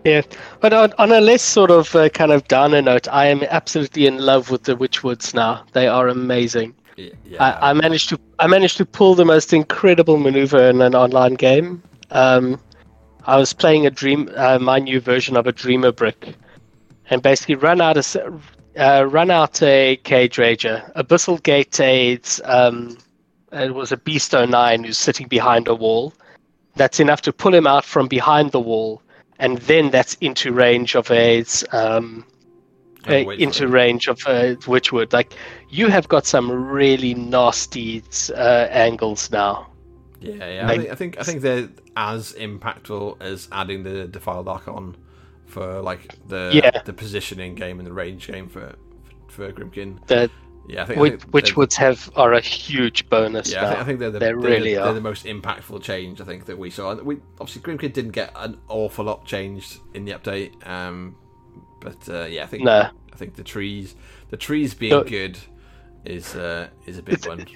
yeah, 0.05 0.23
but 0.61 0.73
on, 0.73 0.93
on 0.99 1.13
a 1.13 1.21
less 1.21 1.43
sort 1.43 1.71
of 1.71 1.95
uh, 1.97 2.09
kind 2.11 2.31
of 2.31 2.47
downer 2.49 2.83
note, 2.83 3.09
I 3.09 3.27
am 3.27 3.43
absolutely 3.45 4.07
in 4.07 4.19
love 4.19 4.51
with 4.51 4.65
the 4.65 4.77
Witchwoods 4.77 5.35
now. 5.35 5.65
They 5.73 5.89
are 5.89 6.09
amazing. 6.09 6.75
yeah, 6.97 7.11
I, 7.41 7.71
I 7.71 7.73
managed 7.73 8.11
to 8.11 8.21
I 8.39 8.47
managed 8.47 8.77
to 8.77 8.87
pull 8.87 9.15
the 9.15 9.25
most 9.25 9.53
incredible 9.53 10.19
maneuver 10.19 10.69
in 10.69 10.83
an 10.83 10.95
online 10.95 11.35
game. 11.35 11.83
Um, 12.11 12.61
I 13.27 13.39
was 13.39 13.55
playing 13.55 13.87
a 13.87 13.91
dream, 13.91 14.29
uh, 14.37 14.59
my 14.59 14.79
new 14.79 15.01
version 15.01 15.37
of 15.37 15.47
a 15.47 15.53
Dreamer 15.53 15.93
brick, 15.93 16.35
and 17.09 17.23
basically 17.23 17.55
run 17.55 17.81
out 17.81 17.97
a 17.97 18.33
uh, 18.77 19.07
run 19.09 19.31
out 19.31 19.63
a 19.63 19.97
cage 20.05 20.37
rager, 20.37 20.93
abyssal 20.95 21.43
gate 21.43 21.81
aids. 21.81 22.41
Um, 22.45 22.99
it 23.53 23.75
was 23.75 23.93
a 23.93 23.97
beast 23.97 24.33
09 24.33 24.85
who's 24.85 24.99
sitting 24.99 25.29
behind 25.29 25.69
a 25.69 25.75
wall. 25.75 26.13
That's 26.77 26.99
enough 26.99 27.23
to 27.23 27.33
pull 27.33 27.55
him 27.55 27.69
out 27.69 27.85
from 27.85 28.09
behind 28.09 28.51
the 28.51 28.61
wall 28.61 29.01
and 29.45 29.59
then 29.59 29.91
that's 29.91 30.15
into 30.21 30.53
range 30.53 30.97
of 30.97 31.11
a 31.11 31.45
um, 31.73 32.25
uh, 33.09 33.13
into 33.45 33.67
for 33.67 33.69
range 33.69 34.09
of 34.09 34.19
uh, 34.27 34.55
Witchwood. 34.73 35.13
Like 35.13 35.35
you 35.69 35.89
have 35.89 36.09
got 36.09 36.25
some 36.27 36.51
really 36.51 37.13
nasty 37.15 38.03
uh, 38.35 38.67
angles 38.71 39.31
now. 39.31 39.67
Yeah, 40.21 40.33
yeah. 40.57 40.63
I 40.63 40.67
Like- 40.67 40.81
think, 40.81 40.91
I 40.91 40.95
think 40.95 41.21
I 41.21 41.23
think 41.23 41.41
they're 41.43 41.69
as 41.97 42.33
impactful 42.33 43.21
as 43.21 43.49
adding 43.53 43.83
the 43.83 44.07
defiled 44.09 44.49
archon 44.49 44.97
for 45.47 45.83
like 45.83 46.03
the 46.29 46.51
Yeah. 46.55 46.81
the 46.85 46.95
positioning 46.95 47.55
game 47.55 47.79
and 47.79 47.87
the 47.87 47.93
range 47.93 48.27
game 48.27 48.49
for 48.49 48.75
for 49.29 49.53
Grymkin. 49.53 50.05
The 50.07 50.31
Yeah, 50.67 50.83
I 50.83 50.87
think, 50.87 50.99
I 50.99 51.01
Witch, 51.03 51.21
think 51.21 51.71
they're- 51.71 51.87
have 51.87 52.11
are 52.17 52.33
a 52.33 52.41
huge 52.41 53.09
bonus 53.11 53.53
Yeah, 53.53 53.65
I 53.65 53.69
think, 53.69 53.81
I 53.81 53.85
think 53.85 53.99
they're 53.99 54.11
the 54.11 54.19
They 54.19 54.27
they're 54.27 54.37
really 54.37 54.75
the, 54.75 54.81
are. 54.81 54.85
They're 54.87 54.95
the 54.95 55.01
most 55.03 55.27
impactful 55.27 55.83
change 55.83 56.21
I 56.21 56.25
think 56.25 56.47
that 56.47 56.57
we 56.59 56.71
saw. 56.71 56.93
And 56.93 57.03
we 57.03 57.19
obviously 57.41 57.61
Grymkin 57.63 57.93
didn't 57.93 58.13
get 58.13 58.33
an 58.37 58.59
awful 58.69 59.05
lot 59.05 59.27
changed 59.27 59.79
in 59.93 60.05
the 60.07 60.13
update, 60.13 60.67
um, 60.67 61.17
but 61.81 61.97
uh, 62.09 62.25
yeah, 62.25 62.45
I 62.45 62.47
think 62.47 62.65
No. 62.65 62.89
I 63.13 63.17
think 63.17 63.37
the 63.37 63.45
trees 63.45 63.95
the 64.31 64.37
trees 64.39 64.73
being 64.75 64.91
No. 64.93 65.05
good 65.05 65.39
is 66.07 66.35
uh, 66.35 66.69
is 66.87 66.97
a 66.99 67.03
big 67.03 67.15
It's- 67.17 67.29
one. 67.29 67.47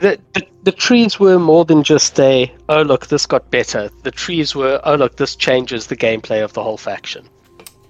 the, 0.00 0.20
the 0.34 0.42
the 0.64 0.72
trees 0.72 1.18
were 1.18 1.38
more 1.38 1.64
than 1.64 1.82
just 1.82 2.20
a 2.20 2.52
oh 2.68 2.82
look 2.82 3.06
this 3.06 3.24
got 3.24 3.50
better. 3.50 3.90
The 4.02 4.10
trees 4.10 4.54
were 4.54 4.80
oh 4.84 4.94
look 4.96 5.16
this 5.16 5.34
changes 5.36 5.86
the 5.86 5.96
gameplay 5.96 6.44
of 6.44 6.52
the 6.52 6.62
whole 6.62 6.76
faction. 6.76 7.26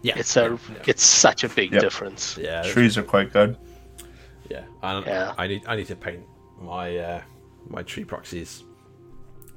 Yeah, 0.02 0.14
It's 0.16 0.36
a 0.36 0.42
yeah, 0.72 0.82
it's 0.86 1.02
such 1.04 1.42
a 1.42 1.48
big 1.48 1.72
Yep. 1.72 1.80
difference. 1.82 2.38
yeah, 2.40 2.62
Trees 2.62 2.96
are 2.96 3.02
quite 3.02 3.32
good. 3.32 3.56
Yeah. 4.48 4.64
And 4.82 5.06
Yeah. 5.06 5.34
I 5.38 5.46
need 5.46 5.62
I 5.66 5.76
need 5.76 5.86
to 5.88 5.96
paint 5.96 6.24
my 6.60 6.96
uh, 6.96 7.22
my 7.68 7.82
tree 7.82 8.04
proxies. 8.04 8.64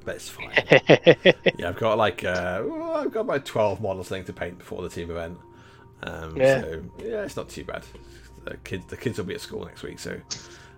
But 0.04 0.16
it's 0.16 0.28
fine. 0.28 0.50
yeah, 1.58 1.68
I've 1.68 1.76
got 1.78 1.96
like 1.96 2.24
uh, 2.24 2.62
I've 2.94 3.12
got 3.12 3.20
about 3.20 3.44
twelve 3.46 3.80
models 3.80 4.08
thing 4.08 4.24
to 4.24 4.32
paint 4.32 4.58
before 4.58 4.82
the 4.82 4.88
team 4.88 5.10
event. 5.10 5.38
Um, 6.02 6.36
Yeah. 6.36 6.60
So 6.60 6.82
yeah, 6.98 7.22
it's 7.22 7.36
not 7.36 7.48
too 7.48 7.64
bad. 7.64 7.84
The 8.44 8.56
kids, 8.58 8.86
the 8.86 8.96
kids 8.96 9.18
will 9.18 9.24
be 9.24 9.34
at 9.34 9.40
school 9.40 9.64
next 9.64 9.84
week, 9.84 10.00
so 10.00 10.20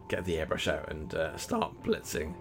get 0.09 0.23
the 0.27 0.35
airbrush 0.35 0.71
out 0.71 0.91
and 0.91 1.15
uh, 1.15 1.35
start 1.39 1.73
blitzing. 1.83 2.35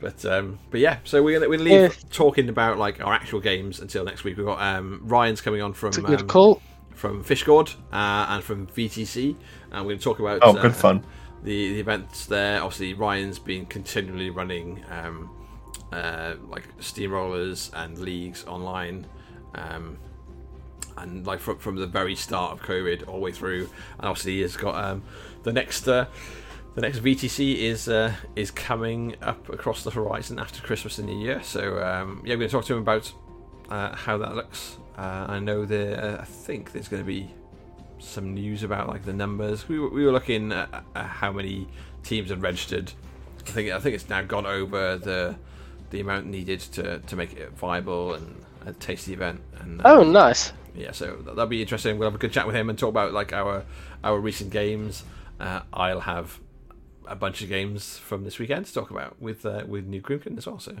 But 0.00 0.24
um, 0.24 0.58
but 0.70 0.80
yeah, 0.80 0.98
so 1.04 1.22
we're 1.22 1.38
gonna, 1.38 1.48
we're 1.48 1.58
gonna 1.58 1.70
leave 1.70 1.92
Yeah. 1.94 2.08
talking 2.10 2.48
about 2.48 2.76
like 2.78 3.00
our 3.00 3.12
actual 3.12 3.38
games 3.38 3.78
until 3.78 4.04
next 4.04 4.24
week. 4.24 4.36
We've 4.36 4.44
got 4.46 4.60
um, 4.60 5.02
Ryan's 5.04 5.40
coming 5.40 5.62
on 5.62 5.72
from 5.72 5.90
It's 5.90 5.98
a 5.98 6.02
good 6.02 6.22
um, 6.22 6.26
call. 6.26 6.60
From 6.96 7.22
Fishgourd 7.22 7.74
uh, 7.92 8.26
and 8.30 8.42
from 8.42 8.66
VTC, 8.66 9.36
and 9.70 9.82
we're 9.86 9.90
going 9.92 9.98
to 9.98 10.04
talk 10.04 10.18
about 10.18 10.40
Oh, 10.42 10.56
uh, 10.56 10.62
good 10.62 10.74
fun. 10.74 11.04
the, 11.44 11.74
the 11.74 11.80
events 11.80 12.26
there. 12.26 12.60
Obviously, 12.62 12.94
Ryan's 12.94 13.38
been 13.38 13.66
continually 13.66 14.30
running 14.30 14.82
um, 14.90 15.30
uh, 15.92 16.34
like 16.48 16.76
steamrollers 16.78 17.70
and 17.74 17.98
leagues 17.98 18.44
online, 18.46 19.06
um, 19.54 19.98
and 20.96 21.26
like 21.26 21.38
from 21.40 21.58
from 21.58 21.76
the 21.76 21.86
very 21.86 22.16
start 22.16 22.52
of 22.52 22.62
COVID 22.62 23.06
all 23.06 23.14
the 23.14 23.20
way 23.20 23.32
through. 23.32 23.68
And 23.98 24.08
obviously, 24.08 24.40
he's 24.42 24.56
got 24.56 24.74
um, 24.82 25.02
the 25.44 25.52
next. 25.52 25.86
Uh, 25.86 26.06
the 26.74 26.82
next 26.82 26.98
VTC 26.98 27.56
is 27.56 27.88
uh, 27.88 28.12
is 28.34 28.50
coming 28.50 29.16
up 29.22 29.48
across 29.48 29.82
the 29.82 29.90
horizon 29.90 30.38
after 30.38 30.60
Christmas 30.60 30.98
and 30.98 31.08
New 31.08 31.16
Year. 31.18 31.42
So 31.42 31.82
um, 31.82 32.20
yeah, 32.22 32.34
we're 32.34 32.40
going 32.40 32.48
to 32.50 32.52
talk 32.52 32.66
to 32.66 32.74
him 32.74 32.80
about 32.80 33.10
uh, 33.70 33.96
how 33.96 34.18
that 34.18 34.34
looks. 34.34 34.76
Uh, 34.96 35.26
I 35.28 35.38
know 35.40 35.64
there. 35.64 36.02
Uh, 36.02 36.22
I 36.22 36.24
think 36.24 36.72
there's 36.72 36.88
going 36.88 37.02
to 37.02 37.06
be 37.06 37.30
some 37.98 38.34
news 38.34 38.62
about 38.62 38.88
like 38.88 39.04
the 39.04 39.12
numbers. 39.12 39.68
We 39.68 39.78
were, 39.78 39.88
we 39.90 40.04
were 40.04 40.12
looking 40.12 40.52
at, 40.52 40.84
at 40.94 41.06
how 41.06 41.32
many 41.32 41.68
teams 42.02 42.30
had 42.30 42.42
registered. 42.42 42.92
I 43.46 43.50
think 43.50 43.70
I 43.70 43.78
think 43.80 43.94
it's 43.94 44.08
now 44.08 44.22
gone 44.22 44.46
over 44.46 44.96
the 44.96 45.36
the 45.90 46.00
amount 46.00 46.26
needed 46.26 46.60
to, 46.60 46.98
to 46.98 47.16
make 47.16 47.32
it 47.34 47.52
viable 47.52 48.14
and 48.14 48.44
a 48.64 48.72
tasty 48.72 49.12
event. 49.12 49.40
And 49.60 49.80
Oh, 49.84 50.00
um, 50.02 50.12
nice. 50.12 50.52
yeah, 50.74 50.90
so 50.92 51.16
that- 51.16 51.24
that'll 51.36 51.46
be 51.46 51.62
interesting. 51.62 51.96
We'll 51.98 52.08
have 52.08 52.14
a 52.16 52.18
good 52.18 52.32
chat 52.32 52.44
with 52.46 52.56
him 52.56 52.68
and 52.70 52.78
talk 52.78 52.88
about 52.88 53.12
like 53.12 53.32
our 53.32 53.64
our 54.02 54.18
recent 54.18 54.50
games. 54.50 55.04
Uh, 55.38 55.60
I'll 55.72 56.00
have 56.00 56.40
a 57.06 57.14
bunch 57.14 57.40
of 57.42 57.48
games 57.48 57.98
from 57.98 58.24
this 58.24 58.38
weekend 58.38 58.66
to 58.66 58.74
talk 58.74 58.90
about 58.90 59.20
with 59.20 59.44
uh, 59.46 59.62
with 59.68 59.86
New 59.86 60.00
Grymkin 60.02 60.36
as 60.38 60.46
well. 60.46 60.58
So 60.58 60.74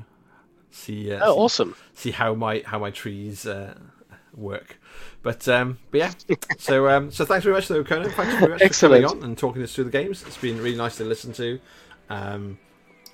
see, 0.70 1.12
uh, 1.12 1.20
Oh, 1.22 1.34
see, 1.34 1.38
awesome. 1.40 1.76
see 1.94 2.10
how 2.10 2.34
my 2.34 2.62
how 2.66 2.78
my 2.80 2.90
trees 2.90 3.46
uh, 3.46 3.74
work. 4.36 4.78
But 5.22 5.48
um, 5.48 5.78
but 5.90 5.98
yeah, 5.98 6.12
so 6.58 6.88
um, 6.88 7.10
so 7.10 7.24
thanks 7.24 7.44
very 7.44 7.54
much, 7.56 7.68
though, 7.68 7.82
Conan. 7.82 8.10
Thanks 8.10 8.34
very 8.34 8.52
much 8.52 8.62
for 8.62 8.88
coming 8.88 9.04
on 9.04 9.22
and 9.22 9.36
talking 9.36 9.62
us 9.62 9.74
through 9.74 9.84
the 9.84 9.90
games. 9.90 10.22
It's 10.26 10.36
been 10.36 10.58
really 10.58 10.76
nice 10.76 10.96
to 10.98 11.04
listen 11.04 11.32
to, 11.34 11.58
um, 12.10 12.58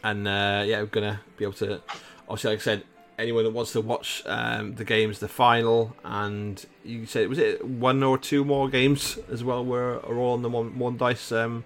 and 0.02 0.26
uh, 0.28 0.62
yeah, 0.66 0.80
we're 0.80 0.86
gonna 0.86 1.20
be 1.36 1.44
able 1.44 1.54
to. 1.54 1.80
Obviously, 2.28 2.50
like 2.50 2.60
I 2.60 2.62
said, 2.62 2.84
anyone 3.18 3.44
that 3.44 3.50
wants 3.52 3.72
to 3.72 3.80
watch 3.80 4.22
um, 4.26 4.74
the 4.74 4.84
games, 4.84 5.18
the 5.18 5.28
final, 5.28 5.94
and 6.04 6.64
you 6.84 7.06
said 7.06 7.28
was 7.28 7.38
it 7.38 7.64
one 7.64 8.02
or 8.02 8.18
two 8.18 8.44
more 8.44 8.68
games 8.68 9.18
as 9.30 9.42
well? 9.44 9.64
Were 9.64 10.00
are 10.04 10.16
all 10.16 10.34
on 10.34 10.42
the 10.42 10.48
one, 10.48 10.78
one 10.78 10.96
dice 10.96 11.32
um, 11.32 11.64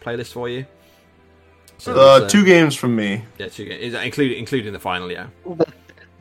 playlist 0.00 0.32
for 0.32 0.48
you. 0.48 0.66
So 1.78 1.92
Uh, 1.98 2.20
there's, 2.20 2.32
two 2.32 2.44
games 2.44 2.76
from 2.76 2.94
me. 2.94 3.24
yeah, 3.38 3.48
two 3.48 3.64
games, 3.64 3.94
including 3.94 4.38
including 4.38 4.72
the 4.72 4.78
final, 4.78 5.10
yeah. 5.10 5.26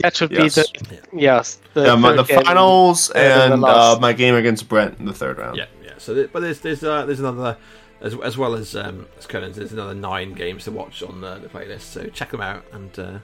That 0.02 0.16
should 0.16 0.32
Yes. 0.32 0.56
be 0.72 0.80
the 0.80 1.00
yes. 1.14 1.60
The, 1.74 1.84
Yeah, 1.86 1.96
my, 1.96 2.14
the 2.14 2.26
finals 2.26 3.10
and 3.12 3.54
then 3.54 3.60
the 3.62 3.68
uh, 3.68 3.98
my 4.02 4.14
game 4.14 4.36
against 4.36 4.68
Brent 4.70 5.00
in 5.00 5.06
the 5.06 5.14
third 5.14 5.38
round. 5.38 5.58
Yeah, 5.58 5.66
yeah. 5.84 5.92
So, 5.98 6.14
there, 6.14 6.28
but 6.28 6.42
there's 6.42 6.60
there's 6.60 6.84
uh, 6.84 7.06
there's 7.06 7.20
another 7.20 7.58
as 8.02 8.16
as 8.16 8.38
well 8.38 8.56
as 8.56 8.76
um, 8.76 9.08
as 9.18 9.26
Conan's. 9.28 9.56
There's 9.58 9.74
another 9.74 9.94
nine 9.94 10.34
games 10.34 10.64
to 10.66 10.72
watch 10.72 11.04
on 11.04 11.22
the, 11.22 11.36
the 11.36 11.48
playlist. 11.48 11.82
So 11.82 12.08
check 12.08 12.32
them 12.32 12.42
out, 12.42 12.64
and 12.74 12.98
uh, 13.00 13.20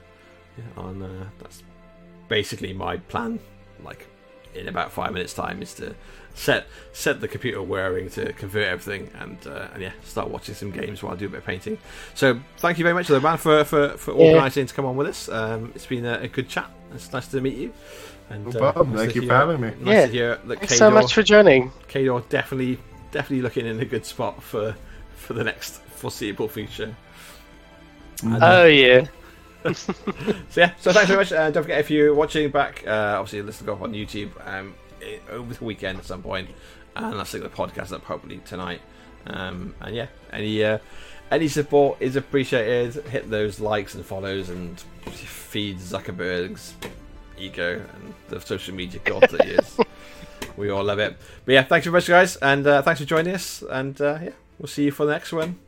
yeah, 0.56 0.64
on 0.82 1.02
uh, 1.02 1.28
that's 1.40 1.62
basically 2.28 2.72
my 2.72 2.96
plan. 2.96 3.40
Like 3.82 4.06
in 4.54 4.68
about 4.68 4.90
five 4.92 5.12
minutes' 5.12 5.34
time, 5.34 5.62
is 5.62 5.74
to 5.74 5.94
set 6.38 6.66
set 6.92 7.20
the 7.20 7.28
computer 7.28 7.60
whirring 7.60 8.08
to 8.10 8.32
convert 8.34 8.66
everything, 8.66 9.10
and 9.18 9.38
uh, 9.46 9.68
and 9.74 9.82
yeah, 9.82 9.92
start 10.04 10.30
watching 10.30 10.54
some 10.54 10.70
games 10.70 11.02
while 11.02 11.12
I 11.12 11.16
do 11.16 11.26
a 11.26 11.28
bit 11.28 11.38
of 11.38 11.44
painting. 11.44 11.78
So 12.14 12.40
thank 12.58 12.78
you 12.78 12.84
very 12.84 12.94
much, 12.94 13.08
though, 13.08 13.20
man, 13.20 13.36
for 13.38 13.64
for, 13.64 13.90
for 13.98 14.12
Yeah. 14.12 14.26
organising 14.32 14.66
to 14.66 14.74
come 14.74 14.86
on 14.86 14.96
with 14.96 15.08
us. 15.08 15.28
Um, 15.28 15.72
it's 15.74 15.86
been 15.86 16.06
a, 16.06 16.18
a 16.20 16.28
good 16.28 16.48
chat. 16.48 16.70
It's 16.94 17.12
nice 17.12 17.26
to 17.28 17.40
meet 17.40 17.56
you. 17.56 17.72
And, 18.30 18.46
No 18.46 18.60
problem. 18.72 18.90
nice 18.90 19.00
Thank 19.00 19.12
to 19.14 19.20
you 19.22 19.28
for 19.28 19.34
having 19.34 19.60
me. 19.60 19.72
Nice 19.80 19.86
Yeah. 19.94 20.06
to 20.06 20.12
hear 20.12 20.36
that 20.44 20.58
Thanks 20.58 20.78
so 20.78 20.90
much 20.90 21.12
for 21.12 21.22
joining. 21.22 21.70
Khador 21.88 22.26
definitely 22.28 22.78
definitely 23.10 23.42
looking 23.42 23.66
in 23.66 23.80
a 23.80 23.84
good 23.84 24.06
spot 24.06 24.42
for 24.42 24.76
for 25.16 25.32
the 25.34 25.44
next 25.44 25.80
foreseeable 25.96 26.48
future. 26.48 26.94
And, 28.22 28.34
uh, 28.34 28.38
Oh 28.42 28.66
yeah. 28.66 29.06
so 29.72 29.92
yeah, 30.56 30.72
so 30.78 30.92
thanks 30.92 31.08
very 31.08 31.16
much. 31.18 31.32
Uh, 31.32 31.50
don't 31.50 31.64
forget 31.64 31.80
if 31.80 31.90
you're 31.90 32.14
watching 32.14 32.48
back, 32.50 32.84
uh, 32.86 33.16
obviously 33.18 33.42
listen 33.42 33.66
to 33.66 33.74
go 33.74 33.82
on 33.84 33.92
YouTube 33.92 34.30
um, 34.46 34.72
i 34.87 34.87
over 35.30 35.54
the 35.54 35.64
weekend 35.64 35.98
at 35.98 36.04
some 36.04 36.22
point, 36.22 36.48
and 36.96 37.14
I'll 37.14 37.24
stick 37.24 37.42
the 37.42 37.48
podcast 37.48 37.92
up 37.92 38.02
probably 38.02 38.38
tonight. 38.38 38.80
Um, 39.26 39.74
and 39.80 39.94
yeah, 39.94 40.06
any 40.32 40.64
uh, 40.64 40.78
any 41.30 41.48
support 41.48 42.00
is 42.00 42.16
appreciated. 42.16 42.94
Hit 43.06 43.30
those 43.30 43.60
likes 43.60 43.94
and 43.94 44.04
follows 44.04 44.48
and 44.48 44.78
feed 44.78 45.78
Zuckerberg's 45.78 46.74
ego 47.38 47.84
and 47.94 48.14
the 48.28 48.40
social 48.40 48.74
media 48.74 49.00
god 49.04 49.28
that 49.30 49.44
he 49.44 49.52
is. 49.52 49.78
we 50.56 50.70
all 50.70 50.84
love 50.84 50.98
it. 50.98 51.16
But 51.44 51.52
yeah, 51.52 51.62
thanks 51.62 51.84
very 51.84 51.92
much, 51.92 52.06
guys, 52.06 52.36
and 52.36 52.66
uh, 52.66 52.82
thanks 52.82 53.00
for 53.00 53.06
joining 53.06 53.34
us. 53.34 53.62
And 53.62 54.00
uh, 54.00 54.18
yeah, 54.22 54.30
we'll 54.58 54.68
see 54.68 54.84
you 54.84 54.90
for 54.90 55.06
the 55.06 55.12
next 55.12 55.32
one 55.32 55.58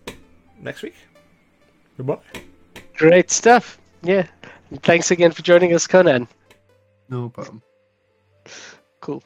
next 0.61 0.83
week. 0.83 0.97
Goodbye. 1.97 2.19
Great 2.97 3.31
stuff. 3.31 3.79
Yeah. 4.03 4.27
Thanks 4.83 5.11
again 5.11 5.33
for 5.33 5.43
joining 5.43 5.75
us, 5.75 5.87
Conan. 5.87 6.29
No 7.09 7.29
problem. 7.29 7.63
Cool. 9.01 9.23